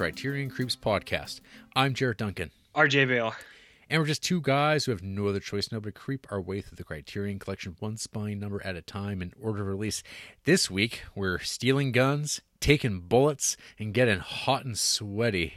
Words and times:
This 0.00 0.06
is 0.06 0.14
the 0.14 0.22
Criterion 0.22 0.48
Creeps 0.48 0.76
podcast. 0.76 1.40
I'm 1.76 1.92
Jared 1.92 2.16
Duncan, 2.16 2.50
RJ 2.74 3.06
Vale. 3.06 3.34
and 3.90 4.00
we're 4.00 4.06
just 4.06 4.22
two 4.22 4.40
guys 4.40 4.86
who 4.86 4.92
have 4.92 5.02
no 5.02 5.26
other 5.26 5.40
choice 5.40 5.70
now 5.70 5.78
but 5.78 5.94
to 5.94 6.00
creep 6.00 6.26
our 6.30 6.40
way 6.40 6.62
through 6.62 6.76
the 6.76 6.84
Criterion 6.84 7.38
collection 7.38 7.76
one 7.80 7.98
spine 7.98 8.38
number 8.40 8.64
at 8.64 8.76
a 8.76 8.80
time 8.80 9.20
in 9.20 9.34
order 9.38 9.60
of 9.60 9.66
release. 9.68 10.02
This 10.44 10.70
week, 10.70 11.02
we're 11.14 11.38
stealing 11.40 11.92
guns, 11.92 12.40
taking 12.60 13.00
bullets, 13.00 13.58
and 13.78 13.92
getting 13.92 14.20
hot 14.20 14.64
and 14.64 14.78
sweaty. 14.78 15.52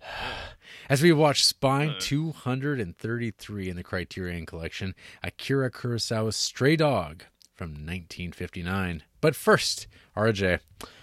As 0.88 1.02
we 1.02 1.10
watch 1.10 1.44
Spine 1.44 1.90
uh. 1.90 1.98
233 1.98 3.68
in 3.68 3.74
the 3.74 3.82
Criterion 3.82 4.46
collection, 4.46 4.94
Akira 5.24 5.72
Kurosawa's 5.72 6.36
Stray 6.36 6.76
Dog 6.76 7.24
from 7.52 7.70
1959. 7.70 9.02
But 9.20 9.34
first, 9.34 9.88
RJ, 10.16 10.60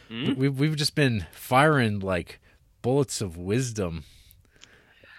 hmm? 0.08 0.28
we- 0.28 0.34
we've, 0.34 0.59
we've 0.59 0.76
just 0.78 0.95
been 0.95 1.26
firing 1.34 2.00
like 2.00 2.39
bullets 2.82 3.22
of 3.22 3.38
wisdom 3.38 4.04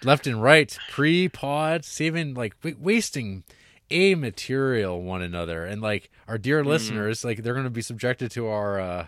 left 0.03 0.25
and 0.27 0.41
right, 0.41 0.77
pre 0.89 1.29
pod, 1.29 1.85
saving 1.85 2.33
like 2.33 2.59
w- 2.61 2.77
wasting 2.79 3.43
a 3.89 4.15
material 4.15 5.01
one 5.01 5.21
another, 5.21 5.65
and 5.65 5.81
like 5.81 6.09
our 6.27 6.37
dear 6.37 6.63
listeners, 6.63 7.23
like 7.25 7.43
they're 7.43 7.53
going 7.53 7.65
to 7.65 7.69
be 7.69 7.81
subjected 7.81 8.31
to 8.31 8.47
our 8.47 8.79
uh, 8.79 9.07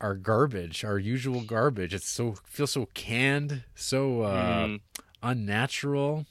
our 0.00 0.14
garbage, 0.14 0.84
our 0.84 0.98
usual 0.98 1.42
garbage. 1.42 1.94
It's 1.94 2.08
so 2.08 2.34
feels 2.44 2.72
so 2.72 2.88
canned, 2.94 3.64
so 3.74 4.22
uh, 4.22 4.66
Mm. 4.66 4.80
unnatural. 5.22 6.26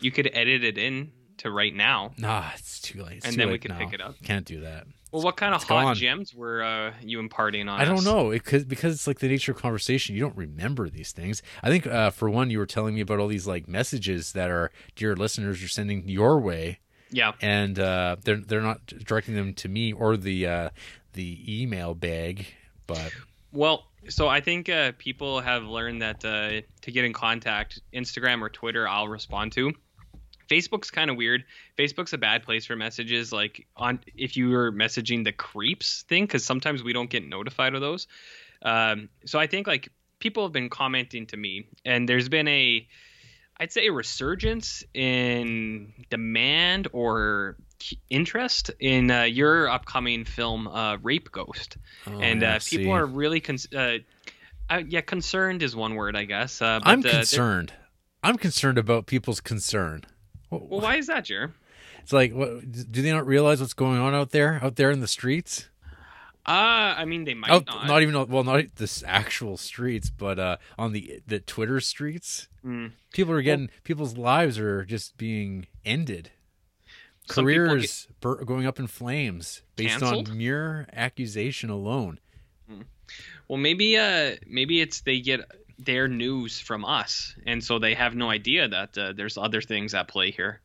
You 0.00 0.10
could 0.10 0.28
edit 0.32 0.64
it 0.64 0.76
in 0.78 1.12
to 1.38 1.50
right 1.50 1.74
now. 1.74 2.12
Nah, 2.18 2.50
it's 2.56 2.80
too 2.80 3.02
late. 3.04 3.18
It's 3.18 3.26
And 3.26 3.34
too 3.34 3.38
then 3.42 3.50
we 3.50 3.58
can 3.58 3.70
now. 3.72 3.78
pick 3.78 3.92
it 3.92 4.00
up. 4.00 4.16
Can't 4.24 4.44
do 4.44 4.60
that. 4.60 4.86
Well, 5.12 5.22
what 5.22 5.36
kind 5.36 5.54
of 5.54 5.62
hot 5.62 5.82
gone. 5.84 5.94
gems 5.94 6.34
were 6.34 6.62
uh, 6.62 6.94
you 7.02 7.20
imparting 7.20 7.68
on 7.68 7.78
I 7.80 7.84
don't 7.84 7.98
us? 7.98 8.04
know 8.04 8.30
it 8.30 8.44
could, 8.44 8.66
because 8.68 8.94
it's 8.94 9.06
like 9.06 9.18
the 9.18 9.28
nature 9.28 9.52
of 9.52 9.58
conversation. 9.58 10.14
You 10.16 10.22
don't 10.22 10.36
remember 10.36 10.88
these 10.88 11.12
things. 11.12 11.42
I 11.62 11.68
think 11.68 11.86
uh, 11.86 12.10
for 12.10 12.30
one, 12.30 12.50
you 12.50 12.58
were 12.58 12.66
telling 12.66 12.94
me 12.94 13.02
about 13.02 13.18
all 13.20 13.28
these 13.28 13.46
like 13.46 13.68
messages 13.68 14.32
that 14.32 14.50
our 14.50 14.70
dear 14.96 15.14
listeners 15.14 15.62
are 15.62 15.68
sending 15.68 16.08
your 16.08 16.40
way, 16.40 16.78
Yeah. 17.10 17.32
and 17.42 17.78
uh, 17.78 18.16
they're 18.24 18.36
they're 18.38 18.62
not 18.62 18.86
directing 18.86 19.34
them 19.34 19.52
to 19.54 19.68
me 19.68 19.92
or 19.92 20.16
the 20.16 20.46
uh, 20.46 20.70
the 21.12 21.60
email 21.62 21.94
bag, 21.94 22.46
but 22.86 23.12
Well, 23.52 23.84
so 24.08 24.28
I 24.28 24.40
think 24.40 24.70
uh, 24.70 24.92
people 24.96 25.40
have 25.40 25.64
learned 25.64 26.00
that 26.00 26.24
uh, 26.24 26.62
to 26.80 26.90
get 26.90 27.04
in 27.04 27.12
contact, 27.12 27.80
Instagram 27.92 28.40
or 28.40 28.48
Twitter, 28.48 28.88
I'll 28.88 29.08
respond 29.08 29.52
to. 29.52 29.72
Facebook's 30.52 30.90
kind 30.90 31.10
of 31.10 31.16
weird. 31.16 31.44
Facebook's 31.78 32.12
a 32.12 32.18
bad 32.18 32.42
place 32.42 32.66
for 32.66 32.76
messages. 32.76 33.32
Like 33.32 33.66
on 33.76 34.00
if 34.14 34.36
you 34.36 34.50
were 34.50 34.70
messaging 34.70 35.24
the 35.24 35.32
creeps 35.32 36.02
thing, 36.02 36.24
because 36.24 36.44
sometimes 36.44 36.82
we 36.82 36.92
don't 36.92 37.08
get 37.08 37.26
notified 37.26 37.74
of 37.74 37.80
those. 37.80 38.06
Um, 38.60 39.08
so 39.24 39.38
I 39.38 39.46
think 39.46 39.66
like 39.66 39.88
people 40.18 40.42
have 40.44 40.52
been 40.52 40.68
commenting 40.68 41.26
to 41.28 41.36
me, 41.36 41.66
and 41.84 42.08
there's 42.08 42.28
been 42.28 42.48
a, 42.48 42.86
I'd 43.58 43.72
say 43.72 43.86
a 43.86 43.92
resurgence 43.92 44.84
in 44.92 45.92
demand 46.10 46.88
or 46.92 47.56
interest 48.10 48.70
in 48.78 49.10
uh, 49.10 49.22
your 49.22 49.68
upcoming 49.68 50.24
film, 50.24 50.68
uh, 50.68 50.98
Rape 50.98 51.32
Ghost 51.32 51.78
oh, 52.06 52.20
and 52.20 52.44
uh, 52.44 52.58
people 52.64 52.92
are 52.92 53.06
really 53.06 53.40
con- 53.40 53.56
uh, 53.74 53.98
uh, 54.70 54.82
yeah 54.86 55.00
concerned 55.00 55.62
is 55.62 55.74
one 55.74 55.94
word 55.94 56.14
I 56.14 56.24
guess. 56.24 56.60
Uh, 56.60 56.78
but, 56.78 56.88
I'm 56.88 57.00
uh, 57.00 57.10
concerned. 57.10 57.72
I'm 58.22 58.36
concerned 58.36 58.78
about 58.78 59.06
people's 59.06 59.40
concern. 59.40 60.04
Well, 60.60 60.80
why 60.80 60.96
is 60.96 61.06
that, 61.06 61.24
Jer? 61.24 61.52
It's 62.02 62.12
like, 62.12 62.32
what, 62.32 62.70
do 62.70 63.02
they 63.02 63.10
not 63.12 63.26
realize 63.26 63.60
what's 63.60 63.74
going 63.74 63.98
on 64.00 64.14
out 64.14 64.30
there, 64.30 64.58
out 64.62 64.76
there 64.76 64.90
in 64.90 65.00
the 65.00 65.08
streets? 65.08 65.68
Uh, 66.44 66.94
I 66.98 67.04
mean 67.04 67.22
they 67.24 67.34
might 67.34 67.50
Out, 67.52 67.66
not. 67.66 67.86
not 67.86 68.02
even 68.02 68.14
well, 68.28 68.42
not 68.42 68.64
the 68.74 69.04
actual 69.06 69.56
streets, 69.56 70.10
but 70.10 70.40
uh, 70.40 70.56
on 70.76 70.90
the 70.92 71.20
the 71.24 71.38
Twitter 71.38 71.78
streets. 71.78 72.48
Mm. 72.66 72.90
People 73.12 73.32
are 73.34 73.42
getting 73.42 73.70
people's 73.84 74.16
lives 74.18 74.58
are 74.58 74.84
just 74.84 75.16
being 75.16 75.66
ended. 75.84 76.32
Careers 77.28 78.08
bur- 78.20 78.44
going 78.44 78.66
up 78.66 78.80
in 78.80 78.88
flames 78.88 79.62
based 79.76 80.00
Canceled? 80.00 80.30
on 80.30 80.36
mere 80.38 80.88
accusation 80.92 81.70
alone. 81.70 82.18
Well, 83.46 83.58
maybe 83.58 83.96
uh 83.96 84.32
maybe 84.46 84.80
it's 84.80 85.02
they 85.02 85.20
get 85.20 85.40
their 85.84 86.08
news 86.08 86.58
from 86.60 86.84
us, 86.84 87.34
and 87.46 87.62
so 87.62 87.78
they 87.78 87.94
have 87.94 88.14
no 88.14 88.30
idea 88.30 88.68
that 88.68 88.96
uh, 88.98 89.12
there's 89.12 89.36
other 89.38 89.60
things 89.60 89.94
at 89.94 90.08
play 90.08 90.30
here. 90.30 90.60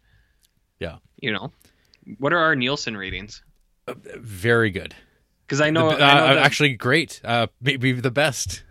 Yeah. 0.79 0.97
You 1.19 1.33
know, 1.33 1.51
what 2.19 2.33
are 2.33 2.39
our 2.39 2.55
Nielsen 2.55 2.95
ratings? 2.95 3.41
Very 3.87 4.69
good. 4.69 4.93
Because 5.45 5.61
I 5.61 5.69
know, 5.69 5.95
The- 5.95 6.03
I, 6.03 6.11
uh, 6.11 6.27
know 6.27 6.35
the, 6.35 6.41
actually, 6.41 6.73
great. 6.75 7.21
Uh, 7.23 7.47
maybe 7.61 7.93
the 7.93 8.11
best. 8.11 8.63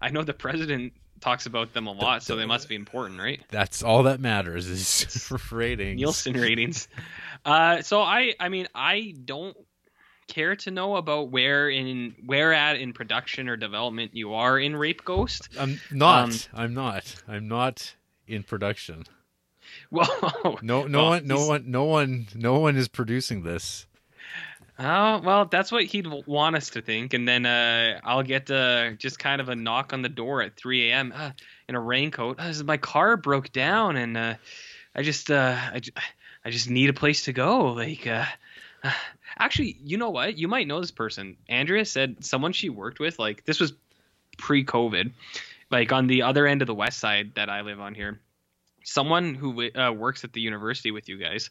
I 0.00 0.08
know 0.10 0.22
the 0.22 0.32
president 0.34 0.94
talks 1.20 1.46
about 1.46 1.72
them 1.72 1.86
a 1.86 1.92
lot, 1.92 2.22
so 2.22 2.36
they 2.36 2.46
must 2.46 2.68
be 2.68 2.74
important, 2.74 3.20
right? 3.20 3.40
That's 3.50 3.82
all 3.82 4.04
that 4.04 4.18
matters 4.20 4.66
is 4.66 5.30
ratings. 5.52 5.96
Nielsen 5.98 6.32
ratings. 6.34 6.88
Uh, 7.44 7.82
so 7.82 8.00
I, 8.02 8.34
I 8.40 8.48
mean, 8.48 8.66
I 8.74 9.14
don't 9.24 9.56
care 10.28 10.56
to 10.56 10.70
know 10.70 10.96
about 10.96 11.30
where 11.30 11.68
in 11.68 12.14
where 12.26 12.52
at 12.52 12.76
in 12.80 12.92
production 12.92 13.48
or 13.48 13.56
development 13.56 14.12
you 14.14 14.34
are 14.34 14.58
in 14.58 14.74
Rape 14.76 15.04
Ghost. 15.04 15.48
I'm 15.58 15.80
not. 15.90 16.24
Um, 16.24 16.38
I'm 16.54 16.74
not. 16.74 17.22
I'm 17.28 17.48
not 17.48 17.94
in 18.26 18.42
production. 18.42 19.04
Well, 19.90 20.58
No, 20.62 20.86
no 20.86 20.98
Well, 20.98 21.08
one, 21.10 21.26
no 21.26 21.36
he's- 21.36 21.48
one, 21.48 21.64
no 21.70 21.84
one, 21.84 22.26
no 22.34 22.58
one 22.58 22.76
is 22.76 22.88
producing 22.88 23.42
this. 23.42 23.86
oh 24.78 25.20
well, 25.22 25.44
that's 25.46 25.70
what 25.70 25.84
he'd 25.84 26.06
want 26.26 26.56
us 26.56 26.70
to 26.70 26.82
think, 26.82 27.14
and 27.14 27.28
then 27.28 27.46
uh, 27.46 28.00
I'll 28.04 28.22
get 28.22 28.50
uh, 28.50 28.92
just 28.92 29.18
kind 29.18 29.40
of 29.40 29.48
a 29.48 29.54
knock 29.54 29.92
on 29.92 30.02
the 30.02 30.08
door 30.08 30.42
at 30.42 30.56
3 30.56 30.90
a.m. 30.90 31.12
Uh, 31.14 31.30
in 31.68 31.74
a 31.74 31.80
raincoat. 31.80 32.36
Uh, 32.38 32.52
my 32.64 32.76
car 32.78 33.16
broke 33.16 33.52
down, 33.52 33.96
and 33.96 34.16
uh, 34.16 34.34
I 34.94 35.02
just, 35.02 35.30
uh, 35.30 35.56
I, 35.58 35.80
I 36.44 36.50
just 36.50 36.68
need 36.68 36.90
a 36.90 36.94
place 36.94 37.24
to 37.26 37.32
go. 37.32 37.72
Like, 37.72 38.06
uh, 38.06 38.24
actually, 39.38 39.76
you 39.82 39.96
know 39.96 40.10
what? 40.10 40.38
You 40.38 40.48
might 40.48 40.66
know 40.66 40.80
this 40.80 40.90
person. 40.90 41.36
Andrea 41.48 41.84
said 41.84 42.24
someone 42.24 42.52
she 42.52 42.68
worked 42.68 43.00
with. 43.00 43.18
Like, 43.18 43.44
this 43.44 43.60
was 43.60 43.72
pre-COVID. 44.38 45.12
Like 45.70 45.92
on 45.92 46.06
the 46.06 46.22
other 46.22 46.46
end 46.46 46.60
of 46.60 46.66
the 46.66 46.74
west 46.74 46.98
side 46.98 47.32
that 47.36 47.48
I 47.48 47.62
live 47.62 47.80
on 47.80 47.94
here, 47.94 48.20
someone 48.84 49.34
who 49.34 49.70
uh, 49.70 49.90
works 49.92 50.24
at 50.24 50.32
the 50.32 50.40
university 50.40 50.90
with 50.90 51.08
you 51.08 51.16
guys, 51.16 51.50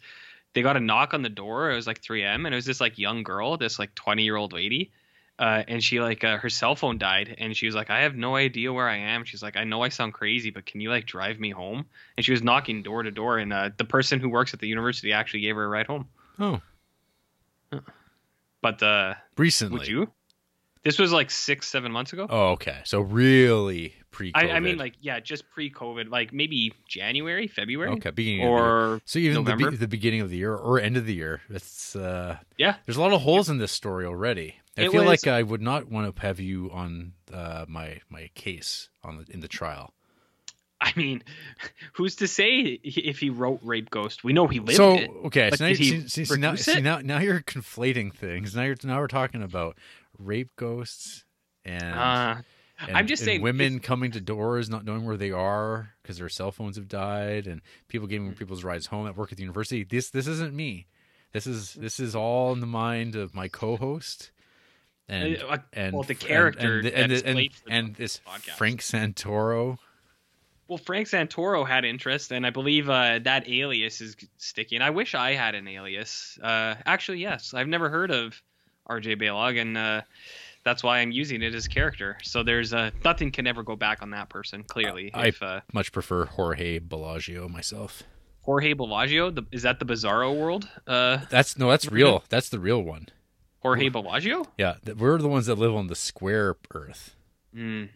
they 0.54 0.62
got 0.62 0.78
a 0.78 0.80
knock 0.80 1.14
on 1.14 1.24
the 1.24 1.30
door. 1.30 1.72
It 1.72 1.76
was 1.76 1.88
like 1.88 2.02
3 2.02 2.24
a.m. 2.24 2.46
and 2.46 2.54
it 2.54 2.58
was 2.58 2.66
this 2.66 2.82
like 2.82 3.00
young 3.00 3.24
girl, 3.24 3.58
this 3.58 3.80
like 3.80 3.96
20 3.96 4.24
year 4.24 4.36
old 4.36 4.54
lady. 4.54 4.92
Uh, 5.40 5.64
and 5.68 5.84
she 5.84 6.00
like 6.00 6.24
uh, 6.24 6.38
her 6.38 6.50
cell 6.52 6.76
phone 6.76 7.00
died 7.00 7.36
and 7.40 7.58
she 7.58 7.66
was 7.66 7.74
like 7.74 7.90
i 7.90 8.02
have 8.02 8.16
no 8.16 8.36
idea 8.36 8.72
where 8.72 8.88
i 8.88 8.98
am 8.98 9.24
she's 9.24 9.42
like 9.42 9.58
i 9.58 9.64
know 9.64 9.82
i 9.82 9.90
sound 9.90 10.14
crazy 10.14 10.52
but 10.52 10.68
can 10.68 10.82
you 10.82 10.90
like 10.90 11.08
drive 11.08 11.40
me 11.40 11.50
home 11.50 11.84
and 12.16 12.24
she 12.24 12.32
was 12.32 12.44
knocking 12.44 12.84
door 12.84 13.02
to 13.02 13.10
door 13.10 13.40
and 13.40 13.52
uh, 13.52 13.70
the 13.78 13.86
person 13.86 14.20
who 14.20 14.30
works 14.30 14.54
at 14.54 14.60
the 14.60 14.68
university 14.68 15.14
actually 15.14 15.40
gave 15.40 15.56
her 15.56 15.64
a 15.64 15.68
ride 15.68 15.88
home 15.88 16.08
Oh, 16.40 16.62
but 18.62 18.82
uh, 18.84 19.14
recently. 19.38 19.80
would 19.80 19.88
you 19.88 20.12
this 20.84 20.98
was 20.98 21.12
like 21.12 21.30
six 21.30 21.68
seven 21.68 21.92
months 21.92 22.12
ago 22.14 22.26
Oh, 22.30 22.48
okay. 22.54 22.80
So 22.86 23.02
really 23.02 23.94
pre. 24.10 24.32
I, 24.34 24.50
I 24.52 24.60
mean 24.60 24.78
like 24.78 24.96
yeah 25.00 25.20
just 25.20 25.48
pre-covid 25.52 26.10
like 26.10 26.34
maybe 26.34 26.74
january 26.88 27.48
february 27.48 27.92
okay, 27.94 28.10
beginning 28.10 28.42
of 28.42 28.48
the 28.48 28.56
year. 28.56 28.66
or 28.66 29.02
So 29.06 29.20
even 29.20 29.44
the, 29.44 29.56
be- 29.56 29.76
the 29.78 29.88
beginning 29.88 30.22
of 30.22 30.30
the 30.30 30.38
year 30.38 30.56
or 30.56 30.80
end 30.80 30.98
of 30.98 31.06
the 31.06 31.14
year. 31.14 31.42
That's 31.50 31.96
uh, 31.96 32.38
yeah 32.58 32.76
there's 32.86 32.98
a 32.98 33.02
lot 33.02 33.14
of 33.14 33.22
holes 33.22 33.50
in 33.50 33.58
this 33.60 33.72
story 33.72 34.06
already. 34.06 34.56
I 34.78 34.84
It 34.84 34.92
feel 34.92 35.02
was- 35.06 35.24
like 35.24 35.28
I 35.28 35.44
would 35.44 35.62
not 35.62 35.90
want 35.92 36.16
to 36.16 36.22
have 36.22 36.40
you 36.40 36.72
on 36.72 37.14
uh, 37.32 37.66
my 37.68 38.00
my 38.10 38.30
case 38.34 38.90
on 39.04 39.18
the, 39.18 39.26
in 39.34 39.40
the 39.42 39.48
trial. 39.48 39.94
I 40.84 40.94
mean, 40.96 41.24
who's 41.94 42.16
to 42.18 42.28
say 42.28 42.80
if 42.84 43.20
he 43.20 43.30
wrote 43.30 43.60
Rape 43.62 43.92
Ghost? 43.92 44.24
We 44.24 44.34
know 44.34 44.48
he 44.48 44.60
lived 44.60 44.78
so 44.78 44.96
it. 44.98 45.12
okay, 45.26 45.52
so 45.54 45.68
now, 45.68 45.74
see, 45.74 46.08
see, 46.08 46.26
see, 46.26 46.36
now, 46.38 46.56
see 46.56 46.82
now 46.82 47.00
now 47.00 47.20
you're 47.20 47.42
conflating 47.42 48.12
things. 48.14 48.56
Now 48.56 48.64
you're 48.64 48.76
now 48.84 49.00
we're 49.00 49.08
talking 49.08 49.44
about 49.44 49.78
rape 50.18 50.50
ghosts 50.56 51.24
and. 51.64 51.96
Uh, 51.96 52.36
and, 52.88 52.98
I'm 52.98 53.06
just 53.06 53.22
and 53.22 53.28
saying, 53.28 53.42
women 53.44 53.80
coming 53.80 54.10
to 54.14 54.20
doors 54.20 54.68
not 54.68 54.86
knowing 54.86 55.06
where 55.06 55.18
they 55.18 55.30
are 55.30 55.92
because 56.02 56.18
their 56.18 56.30
cell 56.30 56.52
phones 56.52 56.78
have 56.78 56.88
died 56.88 57.46
and 57.46 57.62
people 57.88 58.08
Mm. 58.08 58.10
giving 58.10 58.34
people's 58.34 58.64
rides 58.64 58.88
home 58.88 59.06
at 59.06 59.16
work 59.16 59.32
at 59.32 59.38
the 59.38 59.44
university 59.44 59.84
this 59.84 60.10
this 60.10 60.26
isn't 60.26 60.52
me 60.56 60.88
this 61.32 61.46
is 61.46 61.76
this 61.76 62.00
is 62.00 62.16
all 62.16 62.54
in 62.54 62.60
the 62.60 62.66
mind 62.66 63.16
of 63.16 63.36
my 63.36 63.48
co-host 63.48 64.32
and 65.08 65.38
Uh, 65.48 65.58
and 65.74 65.94
well, 65.94 66.02
the 66.02 66.16
character 66.16 66.80
and 66.80 66.88
and, 66.88 67.12
and, 67.12 67.50
and, 67.70 67.96
this 67.96 68.20
podcast. 68.28 68.56
Frank 68.58 68.82
Santoro 68.82 69.78
well, 70.72 70.78
Frank 70.78 71.10
Santoro 71.10 71.68
had 71.68 71.84
interest, 71.84 72.32
and 72.32 72.46
I 72.48 72.50
believe 72.50 72.90
uh, 72.90 73.20
that 73.24 73.50
alias 73.50 74.00
is 74.00 74.16
sticky. 74.38 74.78
And 74.78 74.84
I 74.86 74.90
wish 74.92 75.14
I 75.16 75.34
had 75.34 75.54
an 75.54 75.68
alias. 75.68 76.40
Uh, 76.42 76.76
actually, 76.86 77.20
yes, 77.20 77.54
I've 77.54 77.68
never 77.68 77.90
heard 77.90 78.10
of 78.10 78.42
R.J. 78.88 79.18
Baylog, 79.18 79.60
and 79.60 79.78
uh, 79.78 80.02
that's 80.64 80.82
why 80.82 81.00
I'm 81.00 81.12
using 81.12 81.42
it 81.42 81.54
as 81.54 81.68
character. 81.68 82.18
So 82.24 82.42
there's 82.42 82.74
uh, 82.74 82.92
nothing 83.04 83.32
can 83.32 83.48
ever 83.48 83.64
go 83.64 83.76
back 83.76 84.02
on 84.02 84.12
that 84.12 84.30
person. 84.30 84.64
Clearly, 84.64 85.12
I- 85.14 85.28
if 85.28 85.44
uh, 85.44 85.60
much 85.74 85.92
prefer 85.92 86.24
Jorge 86.26 86.80
Bellagio 86.80 87.50
myself 87.50 88.04
Jorge 88.44 88.72
Bellagio, 88.72 89.30
the, 89.30 89.44
is 89.52 89.64
that 89.64 89.80
the 89.80 89.86
Bizarro 89.86 90.34
world? 90.34 90.70
Uh, 90.88 91.18
that's 91.30 91.58
no 91.60 91.70
that's 91.70 91.92
real 91.92 92.24
that's 92.30 92.48
the 92.48 92.60
real 92.60 92.82
one 92.82 93.10
Jorge 93.60 93.90
Bellagio? 93.90 94.46
yeah 94.58 94.76
we're 94.98 95.18
the 95.18 95.28
ones 95.28 95.48
that 95.48 95.56
live 95.56 95.76
on 95.76 95.88
the 95.88 95.96
square 95.96 96.56
earth 96.74 97.16
Mm. 97.54 97.90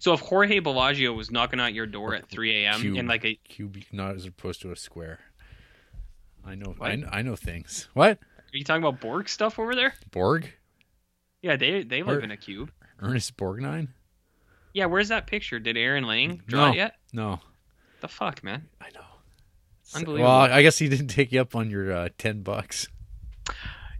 So 0.00 0.12
if 0.12 0.20
Jorge 0.20 0.58
Bellagio 0.60 1.12
was 1.12 1.30
knocking 1.30 1.60
at 1.60 1.72
your 1.74 1.86
door 1.86 2.14
at 2.14 2.28
3 2.28 2.64
a.m. 2.64 2.80
Cube. 2.80 2.96
in 2.96 3.06
like 3.06 3.24
a, 3.24 3.34
cube, 3.34 3.76
not 3.92 4.14
as 4.16 4.26
opposed 4.26 4.60
to 4.62 4.72
a 4.72 4.76
square. 4.76 5.20
I 6.44 6.54
know. 6.56 6.74
I, 6.80 7.02
I 7.10 7.22
know 7.22 7.36
things. 7.36 7.88
What 7.94 8.18
are 8.18 8.56
you 8.56 8.64
talking 8.64 8.82
about 8.82 9.00
Borg 9.00 9.28
stuff 9.28 9.58
over 9.58 9.74
there? 9.74 9.94
Borg? 10.10 10.50
Yeah, 11.42 11.56
they 11.56 11.82
they 11.84 12.02
live 12.02 12.18
Or- 12.18 12.20
in 12.20 12.30
a 12.30 12.36
cube. 12.36 12.72
Ernest 13.00 13.36
Borgnine? 13.36 13.88
Yeah, 14.72 14.86
where's 14.86 15.08
that 15.08 15.26
picture? 15.26 15.58
Did 15.58 15.76
Aaron 15.76 16.04
Lang 16.04 16.42
draw 16.46 16.66
No. 16.66 16.72
it 16.72 16.76
yet? 16.76 16.94
No, 17.12 17.40
The 18.00 18.08
fuck, 18.08 18.42
man. 18.42 18.68
I 18.80 18.86
know. 18.94 19.00
Unbelievable. 19.94 20.24
Well, 20.30 20.40
I 20.52 20.62
guess 20.62 20.78
he 20.78 20.88
didn't 20.88 21.08
take 21.08 21.30
you 21.32 21.40
up 21.40 21.54
on 21.54 21.68
your 21.68 21.92
uh, 21.92 22.08
ten 22.16 22.42
bucks. 22.42 22.88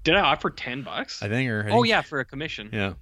Did 0.04 0.14
I 0.16 0.20
offer 0.20 0.50
ten 0.50 0.82
bucks? 0.82 1.22
I 1.22 1.28
think. 1.28 1.50
Or 1.50 1.64
I 1.66 1.70
oh 1.70 1.82
think- 1.82 1.88
yeah, 1.88 2.00
for 2.02 2.20
a 2.20 2.24
commission. 2.24 2.70
yeah. 2.72 2.94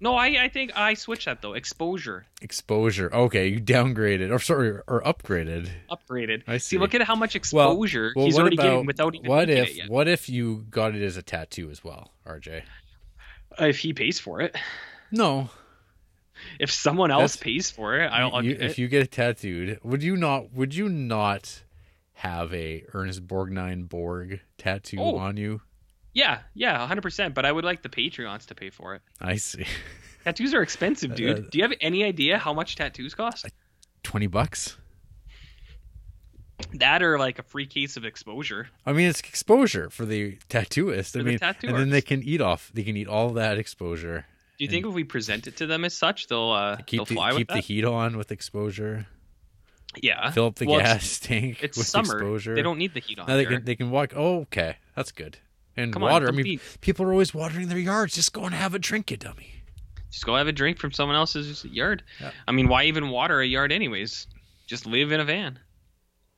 No, 0.00 0.14
I 0.14 0.44
I 0.44 0.48
think 0.48 0.72
I 0.76 0.94
switched 0.94 1.24
that 1.24 1.40
though. 1.42 1.54
Exposure, 1.54 2.26
Exposure. 2.42 3.12
Okay, 3.14 3.48
you 3.48 3.60
downgraded 3.60 4.30
or 4.30 4.38
sorry 4.38 4.70
or 4.86 5.00
upgraded. 5.02 5.68
upgraded. 5.90 6.42
I 6.46 6.58
See, 6.58 6.76
see. 6.76 6.78
look 6.78 6.94
at 6.94 7.02
how 7.02 7.14
much 7.16 7.34
exposure 7.34 8.12
Well, 8.14 8.26
he's 8.26 8.34
what 8.34 8.42
already 8.42 8.56
about 8.56 8.62
getting 8.64 8.86
without 8.86 9.14
even 9.14 9.28
what 9.30 9.48
if 9.48 9.68
it 9.70 9.76
yet. 9.76 9.88
what 9.90 10.06
if 10.08 10.28
you 10.28 10.66
got 10.70 10.94
it 10.94 11.02
as 11.02 11.16
a 11.16 11.22
tattoo 11.22 11.70
as 11.70 11.82
well, 11.82 12.12
RJ? 12.26 12.62
Uh, 13.58 13.64
if 13.66 13.78
he 13.78 13.92
pays 13.94 14.18
for 14.20 14.40
it. 14.42 14.54
No, 15.10 15.48
If 16.60 16.70
someone 16.70 17.10
else 17.10 17.36
That's- 17.36 17.42
pays 17.42 17.70
for 17.70 17.98
it, 17.98 18.08
I'll, 18.08 18.44
you, 18.44 18.52
if 18.52 18.72
it. 18.72 18.78
you 18.78 18.88
get 18.88 19.10
tattooed, 19.10 19.78
would 19.82 20.02
you 20.02 20.16
not? 20.18 20.52
Would 20.52 20.74
you 20.74 20.88
not 20.90 21.62
have 22.20 22.52
a 22.52 22.84
Ernest 22.92 23.26
Borgnine 23.26 23.88
Borg 23.88 24.40
tattoo 24.58 24.98
Oh. 25.00 25.16
on 25.16 25.36
you? 25.38 25.62
Yeah, 26.16 26.38
yeah, 26.54 26.86
hundred 26.86 27.02
percent. 27.02 27.34
But 27.34 27.44
I 27.44 27.52
would 27.52 27.64
like 27.64 27.82
the 27.82 27.90
Patreons 27.90 28.46
to 28.46 28.54
pay 28.54 28.70
for 28.70 28.94
it. 28.94 29.02
I 29.20 29.36
see. 29.36 29.66
Tattoos 30.24 30.54
are 30.54 30.62
expensive, 30.62 31.14
dude. 31.14 31.38
Uh, 31.38 31.42
Do 31.50 31.58
you 31.58 31.62
have 31.64 31.74
any 31.80 32.04
idea 32.04 32.38
how 32.38 32.54
much 32.54 32.74
tattoos 32.76 33.14
cost? 33.14 33.46
Twenty 34.02 34.26
bucks. 34.26 34.76
That 36.74 37.02
or 37.02 37.18
like 37.18 37.38
a 37.38 37.42
free 37.42 37.66
case 37.66 37.98
of 37.98 38.04
exposure. 38.06 38.68
I 38.86 38.92
mean, 38.94 39.08
it's 39.10 39.20
exposure 39.20 39.90
for 39.90 40.06
the 40.06 40.38
tattooist. 40.48 41.14
I 41.14 41.18
For 41.18 41.18
the 41.18 41.24
mean, 41.24 41.38
and 41.42 41.76
then 41.78 41.90
they 41.90 42.00
can 42.00 42.22
eat 42.22 42.40
off. 42.40 42.70
They 42.72 42.82
can 42.82 42.96
eat 42.96 43.08
all 43.08 43.30
that 43.34 43.58
exposure. 43.58 44.24
Do 44.58 44.64
you 44.64 44.70
think 44.70 44.86
if 44.86 44.92
we 44.94 45.04
present 45.04 45.46
it 45.46 45.56
to 45.58 45.66
them 45.66 45.84
as 45.84 45.92
such, 45.92 46.28
they'll 46.28 46.50
uh, 46.50 46.76
Keep 46.86 46.98
they'll 46.98 47.04
the, 47.04 47.14
keep 47.36 47.38
with 47.40 47.48
the 47.48 47.60
heat 47.60 47.84
on 47.84 48.16
with 48.16 48.32
exposure. 48.32 49.06
yeah. 50.00 50.30
Fill 50.30 50.46
up 50.46 50.54
the 50.54 50.64
Well, 50.66 50.80
it's- 50.80 50.94
gas 50.94 51.18
tank 51.28 51.58
It's 51.62 51.76
with 51.76 51.86
summer. 51.86 52.14
exposure. 52.16 52.54
They 52.54 52.62
don't 52.62 52.78
need 52.78 52.94
the 52.94 53.00
heat 53.00 53.18
on. 53.18 53.26
Now 53.26 53.36
they 53.36 53.44
can 53.44 53.62
they 53.64 53.76
can 53.76 53.90
walk. 53.90 54.14
Oh, 54.16 54.40
okay, 54.42 54.76
that's 54.94 55.12
good. 55.12 55.36
And 55.76 55.92
Come 55.92 56.02
on, 56.04 56.10
water. 56.10 56.28
I 56.28 56.30
mean, 56.30 56.44
be- 56.44 56.60
people 56.80 57.04
are 57.06 57.12
always 57.12 57.34
watering 57.34 57.68
their 57.68 57.78
yards. 57.78 58.14
Just 58.14 58.32
go 58.32 58.44
and 58.44 58.54
have 58.54 58.74
a 58.74 58.78
drink, 58.78 59.10
you 59.10 59.16
dummy. 59.16 59.52
Just 60.10 60.24
go 60.24 60.34
have 60.36 60.46
a 60.48 60.52
drink 60.52 60.78
from 60.78 60.92
someone 60.92 61.16
else's 61.16 61.64
yard. 61.66 62.02
Yeah. 62.20 62.30
I 62.48 62.52
mean, 62.52 62.68
why 62.68 62.84
even 62.84 63.10
water 63.10 63.40
a 63.40 63.46
yard 63.46 63.72
anyways? 63.72 64.26
Just 64.66 64.86
live 64.86 65.12
in 65.12 65.20
a 65.20 65.24
van. 65.24 65.58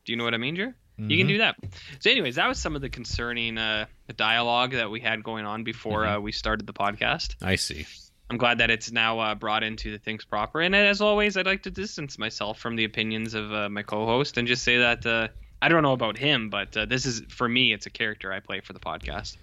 Do 0.04 0.12
you 0.12 0.16
know 0.16 0.24
what 0.24 0.34
I 0.34 0.38
mean, 0.38 0.56
Jer? 0.56 0.74
You 0.96 1.16
can 1.16 1.26
Mhm. 1.26 1.28
do 1.28 1.38
that. 1.38 1.54
So, 2.00 2.10
anyways, 2.10 2.34
that 2.34 2.48
was 2.48 2.58
some 2.58 2.74
of 2.74 2.82
the 2.82 2.88
concerning 2.88 3.56
uh, 3.56 3.86
dialogue 4.16 4.72
that 4.72 4.90
we 4.90 4.98
had 5.00 5.22
going 5.22 5.44
on 5.44 5.62
before 5.62 6.02
Mhm. 6.04 6.16
uh, 6.16 6.20
we 6.20 6.32
started 6.32 6.66
the 6.66 6.72
podcast. 6.72 7.36
I 7.40 7.54
see. 7.54 7.86
I'm 8.30 8.36
glad 8.36 8.58
that 8.58 8.70
it's 8.70 8.90
now 8.90 9.20
uh, 9.20 9.34
brought 9.36 9.62
into 9.62 9.92
the 9.92 9.98
things 9.98 10.24
proper. 10.24 10.60
And 10.60 10.74
as 10.74 11.00
always, 11.00 11.36
I'd 11.36 11.46
like 11.46 11.62
to 11.62 11.70
distance 11.70 12.18
myself 12.18 12.58
from 12.58 12.74
the 12.74 12.82
opinions 12.84 13.34
of 13.34 13.52
uh, 13.52 13.68
my 13.68 13.82
co-host 13.84 14.36
and 14.38 14.48
just 14.48 14.64
say 14.64 14.78
that 14.78 15.06
uh, 15.06 15.28
I 15.60 15.68
don't 15.68 15.82
know 15.82 15.92
about 15.92 16.18
him, 16.18 16.50
but 16.50 16.76
uh, 16.76 16.86
this 16.86 17.04
is 17.04 17.22
for 17.28 17.48
me. 17.48 17.72
It's 17.72 17.86
a 17.86 17.90
character 17.90 18.32
I 18.32 18.40
play 18.40 18.60
for 18.60 18.72
the 18.72 18.80
podcast. 18.80 19.36